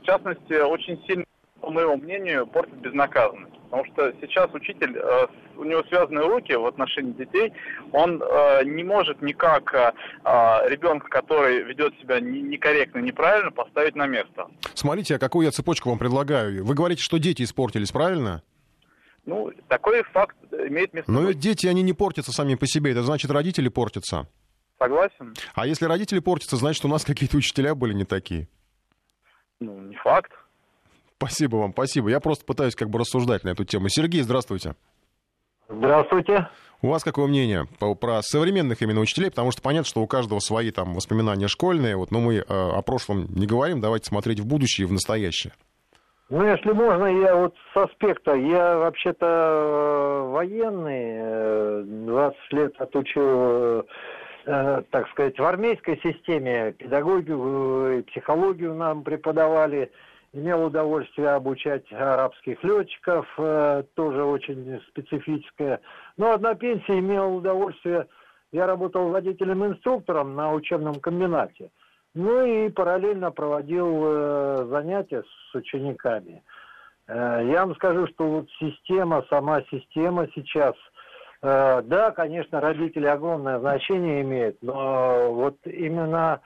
в 0.00 0.04
частности, 0.04 0.54
очень 0.60 1.02
сильно, 1.06 1.24
по 1.60 1.70
моему 1.70 1.96
мнению, 1.96 2.46
портит 2.46 2.76
безнаказанность. 2.76 3.59
Потому 3.70 3.84
что 3.92 4.12
сейчас 4.20 4.52
учитель, 4.52 4.96
э, 4.96 5.26
у 5.56 5.62
него 5.62 5.84
связаны 5.84 6.22
руки 6.22 6.52
в 6.52 6.66
отношении 6.66 7.12
детей, 7.12 7.52
он 7.92 8.20
э, 8.20 8.64
не 8.64 8.82
может 8.82 9.22
никак 9.22 9.72
э, 9.72 9.92
ребенка, 10.68 11.08
который 11.08 11.62
ведет 11.62 11.96
себя 12.00 12.18
некорректно, 12.18 12.98
неправильно, 12.98 13.52
поставить 13.52 13.94
на 13.94 14.08
место. 14.08 14.48
Смотрите, 14.74 15.14
а 15.14 15.18
какую 15.20 15.44
я 15.44 15.52
цепочку 15.52 15.88
вам 15.90 16.00
предлагаю? 16.00 16.64
Вы 16.64 16.74
говорите, 16.74 17.02
что 17.02 17.18
дети 17.18 17.42
испортились, 17.42 17.92
правильно? 17.92 18.42
Ну, 19.24 19.52
такой 19.68 20.02
факт 20.02 20.36
имеет 20.52 20.92
место. 20.92 21.12
Но 21.12 21.22
ведь 21.22 21.38
дети, 21.38 21.68
они 21.68 21.82
не 21.82 21.92
портятся 21.92 22.32
сами 22.32 22.56
по 22.56 22.66
себе, 22.66 22.90
это 22.90 23.04
значит, 23.04 23.30
родители 23.30 23.68
портятся. 23.68 24.26
Согласен. 24.80 25.34
А 25.54 25.66
если 25.66 25.84
родители 25.84 26.18
портятся, 26.18 26.56
значит, 26.56 26.84
у 26.84 26.88
нас 26.88 27.04
какие-то 27.04 27.36
учителя 27.36 27.76
были 27.76 27.92
не 27.92 28.04
такие. 28.04 28.48
Ну, 29.60 29.78
не 29.78 29.94
факт. 29.96 30.32
Спасибо 31.20 31.56
вам, 31.56 31.72
спасибо. 31.72 32.08
Я 32.08 32.18
просто 32.18 32.46
пытаюсь 32.46 32.74
как 32.74 32.88
бы 32.88 32.98
рассуждать 32.98 33.44
на 33.44 33.50
эту 33.50 33.64
тему. 33.64 33.90
Сергей, 33.90 34.22
здравствуйте. 34.22 34.74
Здравствуйте. 35.68 36.48
У 36.80 36.88
вас 36.88 37.04
какое 37.04 37.26
мнение 37.26 37.66
по, 37.78 37.94
про 37.94 38.22
современных 38.22 38.80
именно 38.80 39.00
учителей? 39.00 39.28
Потому 39.28 39.50
что 39.50 39.60
понятно, 39.60 39.86
что 39.86 40.00
у 40.00 40.06
каждого 40.06 40.38
свои 40.38 40.70
там 40.70 40.94
воспоминания 40.94 41.46
школьные, 41.46 41.96
вот, 41.96 42.10
но 42.10 42.20
мы 42.20 42.36
э, 42.36 42.42
о 42.48 42.80
прошлом 42.80 43.26
не 43.34 43.46
говорим, 43.46 43.82
давайте 43.82 44.06
смотреть 44.06 44.40
в 44.40 44.46
будущее 44.46 44.86
и 44.86 44.88
в 44.88 44.92
настоящее. 44.92 45.52
Ну, 46.30 46.42
если 46.42 46.72
можно, 46.72 47.04
я 47.04 47.36
вот 47.36 47.54
с 47.74 47.76
аспекта, 47.76 48.32
я 48.32 48.78
вообще-то 48.78 49.26
э, 49.26 50.30
военный, 50.30 51.84
20 52.06 52.38
э, 52.50 52.56
лет 52.56 52.80
отучил, 52.80 53.84
э, 54.46 54.82
так 54.90 55.06
сказать, 55.10 55.38
в 55.38 55.44
армейской 55.44 56.00
системе, 56.02 56.72
педагогию, 56.72 58.04
психологию 58.04 58.74
нам 58.74 59.02
преподавали, 59.02 59.90
имел 60.32 60.66
удовольствие 60.66 61.30
обучать 61.30 61.90
арабских 61.92 62.62
летчиков, 62.62 63.26
э, 63.38 63.82
тоже 63.94 64.24
очень 64.24 64.80
специфическое. 64.88 65.80
Но 66.16 66.36
на 66.38 66.54
пенсии 66.54 66.98
имел 66.98 67.36
удовольствие, 67.36 68.06
я 68.52 68.66
работал 68.66 69.08
водителем-инструктором 69.08 70.34
на 70.34 70.52
учебном 70.52 70.96
комбинате. 70.96 71.70
Ну 72.14 72.44
и 72.44 72.68
параллельно 72.70 73.30
проводил 73.30 74.02
э, 74.04 74.66
занятия 74.68 75.22
с 75.22 75.54
учениками. 75.54 76.42
Э, 77.06 77.40
я 77.44 77.64
вам 77.64 77.74
скажу, 77.74 78.06
что 78.08 78.28
вот 78.28 78.48
система, 78.58 79.24
сама 79.28 79.62
система 79.70 80.28
сейчас, 80.34 80.74
да, 81.42 82.10
конечно, 82.14 82.60
родители 82.60 83.06
огромное 83.06 83.58
значение 83.60 84.20
имеют, 84.20 84.58
но 84.60 85.32
вот 85.32 85.56
именно 85.64 86.42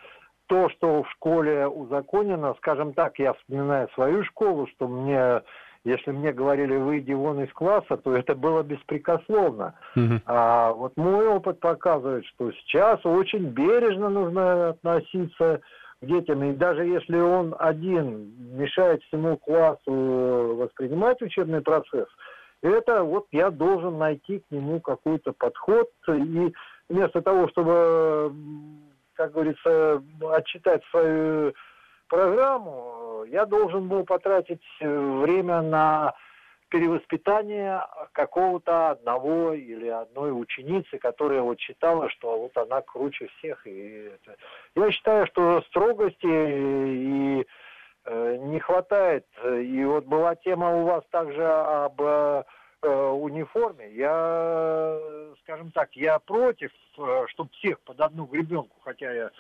то, 0.47 0.69
что 0.71 1.03
в 1.03 1.11
школе 1.11 1.67
узаконено, 1.67 2.55
скажем 2.59 2.93
так, 2.95 3.19
я 3.19 3.33
вспоминаю 3.35 3.89
свою 3.95 4.25
школу, 4.25 4.67
что 4.69 4.89
мне 4.89 5.43
если 5.85 6.13
мне 6.13 6.33
говорили, 6.33 6.77
выйди 6.77 7.13
вон 7.13 7.43
из 7.43 7.53
класса, 7.53 7.99
то 7.99 8.17
это 8.17 8.35
было 8.35 8.63
беспрекословно. 8.63 9.75
Угу. 9.95 10.21
А 10.25 10.73
вот 10.73 10.97
мой 10.97 11.27
опыт 11.27 11.61
показывает, 11.61 12.25
что 12.27 12.51
сейчас 12.53 13.05
очень 13.05 13.51
бережно 13.51 14.09
нужно 14.09 14.71
относиться 14.71 15.61
к 16.01 16.07
детям. 16.07 16.43
И 16.45 16.55
даже 16.55 16.87
если 16.87 17.19
он 17.21 17.55
один 17.59 18.33
мешает 18.57 19.03
всему 19.05 19.37
классу 19.37 20.57
воспринимать 20.57 21.21
учебный 21.21 21.61
процесс, 21.61 22.09
это 22.63 23.03
вот 23.03 23.27
я 23.31 23.51
должен 23.51 23.99
найти 23.99 24.39
к 24.39 24.51
нему 24.51 24.81
какой-то 24.81 25.33
подход. 25.33 25.91
И 26.09 26.55
вместо 26.89 27.21
того, 27.21 27.49
чтобы, 27.49 28.33
как 29.15 29.33
говорится, 29.33 30.03
отчитать 30.33 30.83
свою 30.91 31.55
программу, 32.09 33.25
я 33.29 33.47
должен 33.47 33.89
был 33.89 34.05
потратить 34.05 34.63
время 34.81 35.63
на 35.63 36.15
перевоспитание 36.69 37.81
какого-то 38.13 38.91
одного 38.91 39.53
или 39.53 39.87
одной 39.87 40.33
ученицы, 40.33 40.99
которая 40.99 41.41
вот 41.41 41.61
считала, 41.61 42.09
что 42.11 42.39
вот 42.39 42.57
она 42.57 42.81
круче 42.81 43.29
всех. 43.39 43.65
И 43.67 44.11
это. 44.15 44.37
Я 44.75 44.91
считаю, 44.91 45.27
что 45.29 45.63
строгости 45.69 46.27
и 46.27 47.47
э, 48.07 48.37
не 48.39 48.59
хватает. 48.59 49.25
И 49.45 49.85
вот 49.85 50.07
была 50.07 50.35
тема 50.35 50.75
у 50.77 50.85
вас 50.85 51.05
также 51.11 51.47
об 51.47 52.01
э, 52.85 53.11
униформе. 53.11 53.93
Я, 53.95 54.99
скажем 55.43 55.71
так, 55.73 55.95
я 55.97 56.19
против, 56.19 56.71
э, 56.99 57.25
чтобы 57.29 57.51
всех 57.55 57.81
под 57.81 58.01
одну 58.01 58.27
гребенку, 58.27 58.77
хотя 58.83 59.13
я 59.13 59.31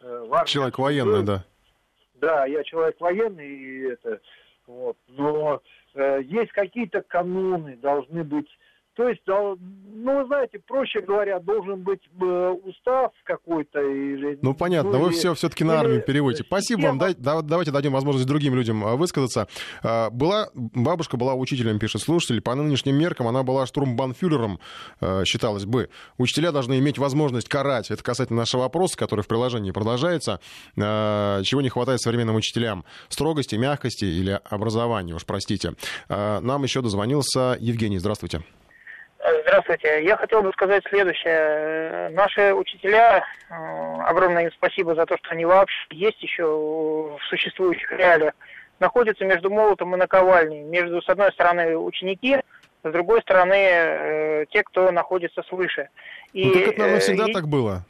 э, 0.00 0.44
Человек 0.46 0.78
военный, 0.78 1.18
был. 1.20 1.26
да. 1.26 1.44
Да, 2.14 2.46
я 2.46 2.62
человек 2.62 3.00
военный, 3.00 3.48
и 3.48 3.90
это, 3.90 4.20
вот, 4.66 4.96
но 5.08 5.60
э, 5.94 6.20
есть 6.22 6.52
какие-то 6.52 7.02
каноны, 7.02 7.76
должны 7.76 8.22
быть 8.22 8.48
то 8.94 9.08
есть, 9.08 9.22
ну, 9.26 10.26
знаете, 10.26 10.58
проще 10.66 11.00
говоря, 11.00 11.40
должен 11.40 11.82
быть 11.82 12.02
э, 12.20 12.54
устав 12.64 13.12
какой-то 13.24 13.80
или... 13.80 14.38
Ну, 14.42 14.54
понятно, 14.54 14.92
ну, 14.92 14.98
вы 14.98 15.10
все 15.12 15.32
все-таки 15.34 15.64
на 15.64 15.80
армию 15.80 16.02
переводите. 16.02 16.44
Спасибо 16.44 16.82
вам, 16.82 16.98
дай, 16.98 17.14
да, 17.14 17.40
давайте 17.40 17.70
дадим 17.70 17.92
возможность 17.92 18.26
другим 18.26 18.54
людям 18.54 18.84
э, 18.84 18.96
высказаться. 18.96 19.48
Э, 19.82 20.10
была, 20.10 20.48
бабушка 20.54 21.16
была 21.16 21.34
учителем, 21.34 21.78
пишет 21.78 22.02
слушатель, 22.02 22.42
по 22.42 22.54
нынешним 22.54 22.96
меркам 22.96 23.28
она 23.28 23.42
была 23.42 23.64
штурмбанфюрером, 23.66 24.58
считалось 25.24 25.64
бы. 25.64 25.88
Учителя 26.18 26.52
должны 26.52 26.78
иметь 26.78 26.98
возможность 26.98 27.48
карать. 27.48 27.90
Это 27.90 28.02
касательно 28.02 28.40
нашего 28.40 28.62
вопроса, 28.62 28.98
который 28.98 29.22
в 29.22 29.28
приложении 29.28 29.70
продолжается. 29.70 30.40
Чего 30.76 31.60
не 31.60 31.68
хватает 31.70 32.00
современным 32.00 32.36
учителям? 32.36 32.84
Строгости, 33.08 33.54
мягкости 33.56 34.04
или 34.04 34.38
образования, 34.44 35.14
уж 35.14 35.24
простите. 35.24 35.74
Нам 36.08 36.62
еще 36.62 36.82
дозвонился 36.82 37.56
Евгений. 37.60 37.98
Здравствуйте. 37.98 38.42
Здравствуйте. 39.22 40.04
Я 40.04 40.16
хотел 40.16 40.42
бы 40.42 40.50
сказать 40.52 40.82
следующее. 40.88 42.08
Наши 42.08 42.52
учителя, 42.54 43.24
э, 43.48 43.54
огромное 44.04 44.44
им 44.44 44.52
спасибо 44.52 44.96
за 44.96 45.06
то, 45.06 45.16
что 45.16 45.30
они 45.30 45.44
вообще 45.44 45.76
есть 45.90 46.20
еще 46.22 46.44
в 46.44 47.20
существующих 47.28 47.92
реалиях, 47.92 48.34
находятся 48.80 49.24
между 49.24 49.48
молотом 49.48 49.94
и 49.94 49.98
наковальней. 49.98 50.62
Между, 50.62 51.00
с 51.00 51.08
одной 51.08 51.30
стороны, 51.32 51.76
ученики, 51.76 52.38
с 52.82 52.90
другой 52.90 53.20
стороны, 53.22 53.54
э, 53.54 54.46
те, 54.50 54.64
кто 54.64 54.90
находится 54.90 55.42
свыше. 55.44 55.88
И, 56.32 56.44
ну, 56.44 56.54
так 56.54 56.62
это, 56.62 56.78
наверное, 56.80 57.00
всегда 57.00 57.28
и... 57.28 57.32
так 57.32 57.46
было. 57.46 57.84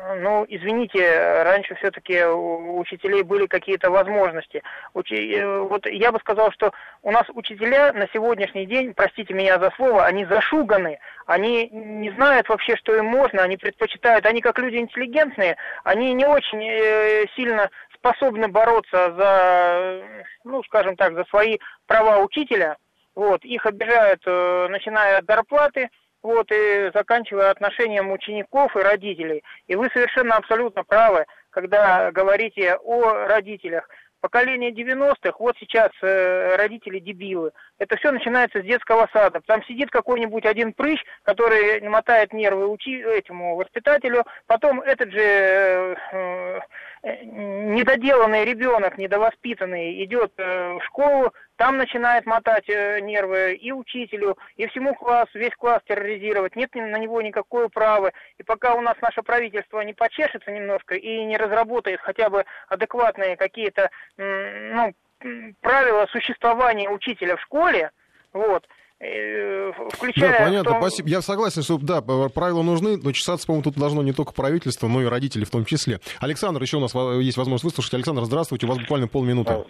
Ну, 0.00 0.46
извините, 0.48 1.42
раньше 1.42 1.74
все-таки 1.74 2.24
у 2.24 2.78
учителей 2.78 3.22
были 3.22 3.46
какие-то 3.46 3.90
возможности. 3.90 4.62
Учи... 4.94 5.34
Э, 5.34 5.58
вот 5.62 5.86
я 5.86 6.12
бы 6.12 6.20
сказал, 6.20 6.52
что 6.52 6.72
у 7.02 7.10
нас 7.10 7.24
учителя 7.34 7.92
на 7.92 8.06
сегодняшний 8.12 8.64
день, 8.66 8.94
простите 8.94 9.34
меня 9.34 9.58
за 9.58 9.72
слово, 9.72 10.06
они 10.06 10.24
зашуганы, 10.24 11.00
они 11.26 11.68
не 11.70 12.10
знают 12.12 12.48
вообще, 12.48 12.76
что 12.76 12.94
им 12.94 13.06
можно, 13.06 13.42
они 13.42 13.56
предпочитают, 13.56 14.24
они 14.24 14.40
как 14.40 14.60
люди 14.60 14.76
интеллигентные, 14.76 15.56
они 15.82 16.14
не 16.14 16.26
очень 16.26 16.62
э, 16.62 17.26
сильно 17.34 17.68
способны 17.94 18.46
бороться 18.46 19.12
за, 19.16 20.02
ну, 20.44 20.62
скажем 20.62 20.94
так, 20.94 21.14
за 21.14 21.24
свои 21.24 21.58
права 21.86 22.18
учителя. 22.18 22.76
Вот, 23.16 23.44
их 23.44 23.66
обижают, 23.66 24.22
э, 24.26 24.68
начиная 24.70 25.18
от 25.18 25.26
зарплаты, 25.26 25.90
вот, 26.22 26.50
и 26.50 26.90
заканчивая 26.94 27.50
отношением 27.50 28.10
учеников 28.10 28.76
и 28.76 28.80
родителей. 28.80 29.42
И 29.66 29.76
вы 29.76 29.88
совершенно 29.92 30.36
абсолютно 30.36 30.84
правы, 30.84 31.26
когда 31.50 32.10
говорите 32.12 32.76
о 32.76 33.26
родителях. 33.26 33.88
Поколение 34.20 34.72
90-х, 34.72 35.36
вот 35.38 35.56
сейчас 35.60 35.90
э, 36.02 36.56
родители 36.56 36.98
дебилы. 36.98 37.52
Это 37.78 37.96
все 37.96 38.10
начинается 38.10 38.60
с 38.60 38.64
детского 38.64 39.08
сада. 39.12 39.40
Там 39.46 39.62
сидит 39.64 39.90
какой-нибудь 39.90 40.44
один 40.44 40.72
прыщ, 40.72 41.00
который 41.22 41.80
мотает 41.88 42.32
нервы 42.32 42.66
учи, 42.66 42.98
этому 42.98 43.56
воспитателю. 43.56 44.24
Потом 44.46 44.80
этот 44.80 45.12
же 45.12 45.20
э, 45.20 46.60
э, 47.02 47.24
недоделанный 47.24 48.44
ребенок, 48.44 48.98
недовоспитанный, 48.98 50.04
идет 50.04 50.32
э, 50.38 50.74
в 50.74 50.84
школу, 50.86 51.32
там 51.56 51.76
начинает 51.76 52.26
мотать 52.26 52.68
э, 52.68 53.00
нервы 53.00 53.54
и 53.54 53.70
учителю, 53.70 54.36
и 54.56 54.66
всему 54.66 54.94
классу, 54.94 55.38
весь 55.38 55.54
класс 55.54 55.80
терроризировать. 55.86 56.56
Нет 56.56 56.74
на 56.74 56.96
него 56.98 57.22
никакой 57.22 57.68
права. 57.68 58.12
И 58.38 58.42
пока 58.42 58.74
у 58.74 58.80
нас 58.80 58.96
наше 59.00 59.22
правительство 59.22 59.80
не 59.82 59.94
почешется 59.94 60.50
немножко 60.50 60.96
и 60.96 61.24
не 61.24 61.36
разработает 61.36 62.00
хотя 62.00 62.28
бы 62.28 62.44
адекватные 62.68 63.36
какие-то 63.36 63.90
ну, 64.16 64.94
правила 65.60 66.06
существования 66.10 66.88
учителя 66.88 67.36
в 67.36 67.40
школе, 67.42 67.90
вот, 68.32 68.64
э, 69.00 69.72
включая... 69.92 70.38
Да, 70.38 70.44
понятно, 70.44 70.72
том... 70.72 70.80
спасибо. 70.82 71.08
Я 71.08 71.22
согласен, 71.22 71.62
что, 71.62 71.78
да, 71.78 72.00
правила 72.00 72.62
нужны, 72.62 72.96
но 72.96 73.12
чесаться, 73.12 73.46
по-моему, 73.46 73.64
тут 73.64 73.74
должно 73.74 74.02
не 74.02 74.12
только 74.12 74.32
правительство, 74.32 74.88
но 74.88 75.02
и 75.02 75.06
родители 75.06 75.44
в 75.44 75.50
том 75.50 75.64
числе. 75.64 76.00
Александр, 76.20 76.62
еще 76.62 76.76
у 76.76 76.80
нас 76.80 76.94
есть 76.94 77.36
возможность 77.36 77.64
выслушать. 77.64 77.94
Александр, 77.94 78.24
здравствуйте, 78.24 78.66
у 78.66 78.68
вас 78.68 78.78
буквально 78.78 79.08
полминуты. 79.08 79.64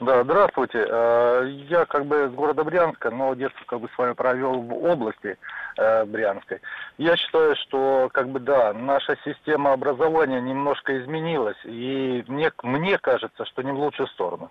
Да, 0.00 0.24
здравствуйте. 0.24 0.86
Э, 0.88 1.48
я 1.68 1.86
как 1.86 2.06
бы 2.06 2.28
с 2.28 2.32
города 2.32 2.64
Брянска, 2.64 3.10
но 3.10 3.34
детство 3.34 3.64
как 3.66 3.80
бы 3.80 3.88
с 3.94 3.98
вами 3.98 4.12
провел 4.12 4.60
в 4.60 4.84
области 4.84 5.38
э, 5.78 6.04
Брянской. 6.04 6.60
Я 6.98 7.16
считаю, 7.16 7.56
что 7.56 8.10
как 8.12 8.28
бы 8.28 8.40
да, 8.40 8.72
наша 8.74 9.16
система 9.24 9.72
образования 9.72 10.40
немножко 10.40 10.98
изменилась, 11.02 11.56
и 11.64 12.24
мне, 12.28 12.52
мне 12.62 12.98
кажется, 12.98 13.44
что 13.46 13.62
не 13.62 13.72
в 13.72 13.78
лучшую 13.78 14.08
сторону. 14.08 14.50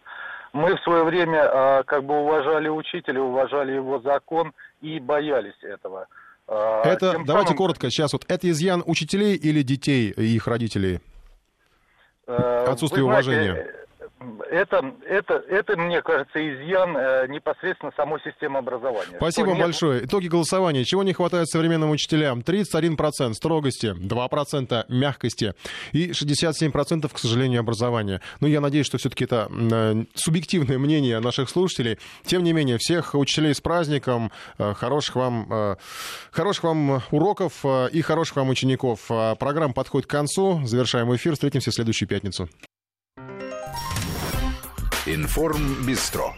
Мы 0.54 0.76
в 0.76 0.82
свое 0.82 1.04
время 1.04 1.44
э, 1.44 1.84
как 1.86 2.04
бы 2.06 2.22
уважали 2.22 2.68
учителя, 2.68 3.22
уважали 3.22 3.74
его 3.74 4.00
закон 4.00 4.54
и 4.82 5.00
боялись 5.00 5.62
этого. 5.62 6.08
Это, 6.48 7.14
Тем 7.14 7.26
давайте 7.26 7.50
самым... 7.50 7.58
коротко, 7.58 7.90
сейчас 7.90 8.14
вот, 8.14 8.24
это 8.28 8.48
изъян 8.50 8.84
учителей 8.86 9.36
или 9.36 9.64
детей 9.64 10.12
и 10.16 10.36
их 10.36 10.46
родителей? 10.46 11.00
Отсутствие 12.28 13.04
Вы 13.04 13.12
знаете, 13.12 13.30
уважения 13.30 13.85
это, 14.50 14.94
это, 15.08 15.44
это, 15.50 15.78
мне 15.78 16.02
кажется, 16.02 16.40
изъян 16.40 16.96
э, 16.96 17.28
непосредственно 17.28 17.92
самой 17.96 18.22
системы 18.22 18.60
образования. 18.60 19.18
Спасибо 19.18 19.48
вам 19.48 19.58
нет... 19.58 19.66
большое. 19.66 20.06
Итоги 20.06 20.28
голосования. 20.28 20.86
Чего 20.86 21.04
не 21.04 21.14
хватает 21.14 21.50
современным 21.50 21.92
учителям? 21.92 22.40
31% 22.40 23.34
строгости, 23.34 23.88
2% 23.88 24.86
мягкости 24.88 25.54
и 25.92 26.12
67%, 26.12 27.14
к 27.14 27.18
сожалению, 27.18 27.60
образования. 27.60 28.22
Ну, 28.40 28.48
я 28.48 28.62
надеюсь, 28.62 28.86
что 28.86 28.98
все-таки 28.98 29.26
это 29.26 29.50
э, 29.52 30.06
субъективное 30.16 30.78
мнение 30.78 31.20
наших 31.20 31.50
слушателей. 31.50 32.00
Тем 32.24 32.44
не 32.44 32.54
менее, 32.54 32.78
всех 32.78 33.16
учителей 33.16 33.54
с 33.54 33.62
праздником, 33.62 34.32
э, 34.58 34.74
хороших 34.74 35.16
вам, 35.16 35.48
э, 35.52 35.76
хороших 36.32 36.64
вам 36.64 37.02
уроков 37.12 37.54
э, 37.64 37.90
и 37.92 38.02
хороших 38.02 38.38
вам 38.38 38.50
учеников. 38.50 39.08
Программа 39.08 39.74
подходит 39.74 40.08
к 40.08 40.12
концу. 40.12 40.62
Завершаем 40.66 41.14
эфир. 41.16 41.34
Встретимся 41.34 41.72
в 41.72 41.74
следующую 41.74 42.08
пятницу. 42.08 42.48
Информ 45.08 45.86
Бистро. 45.86 46.34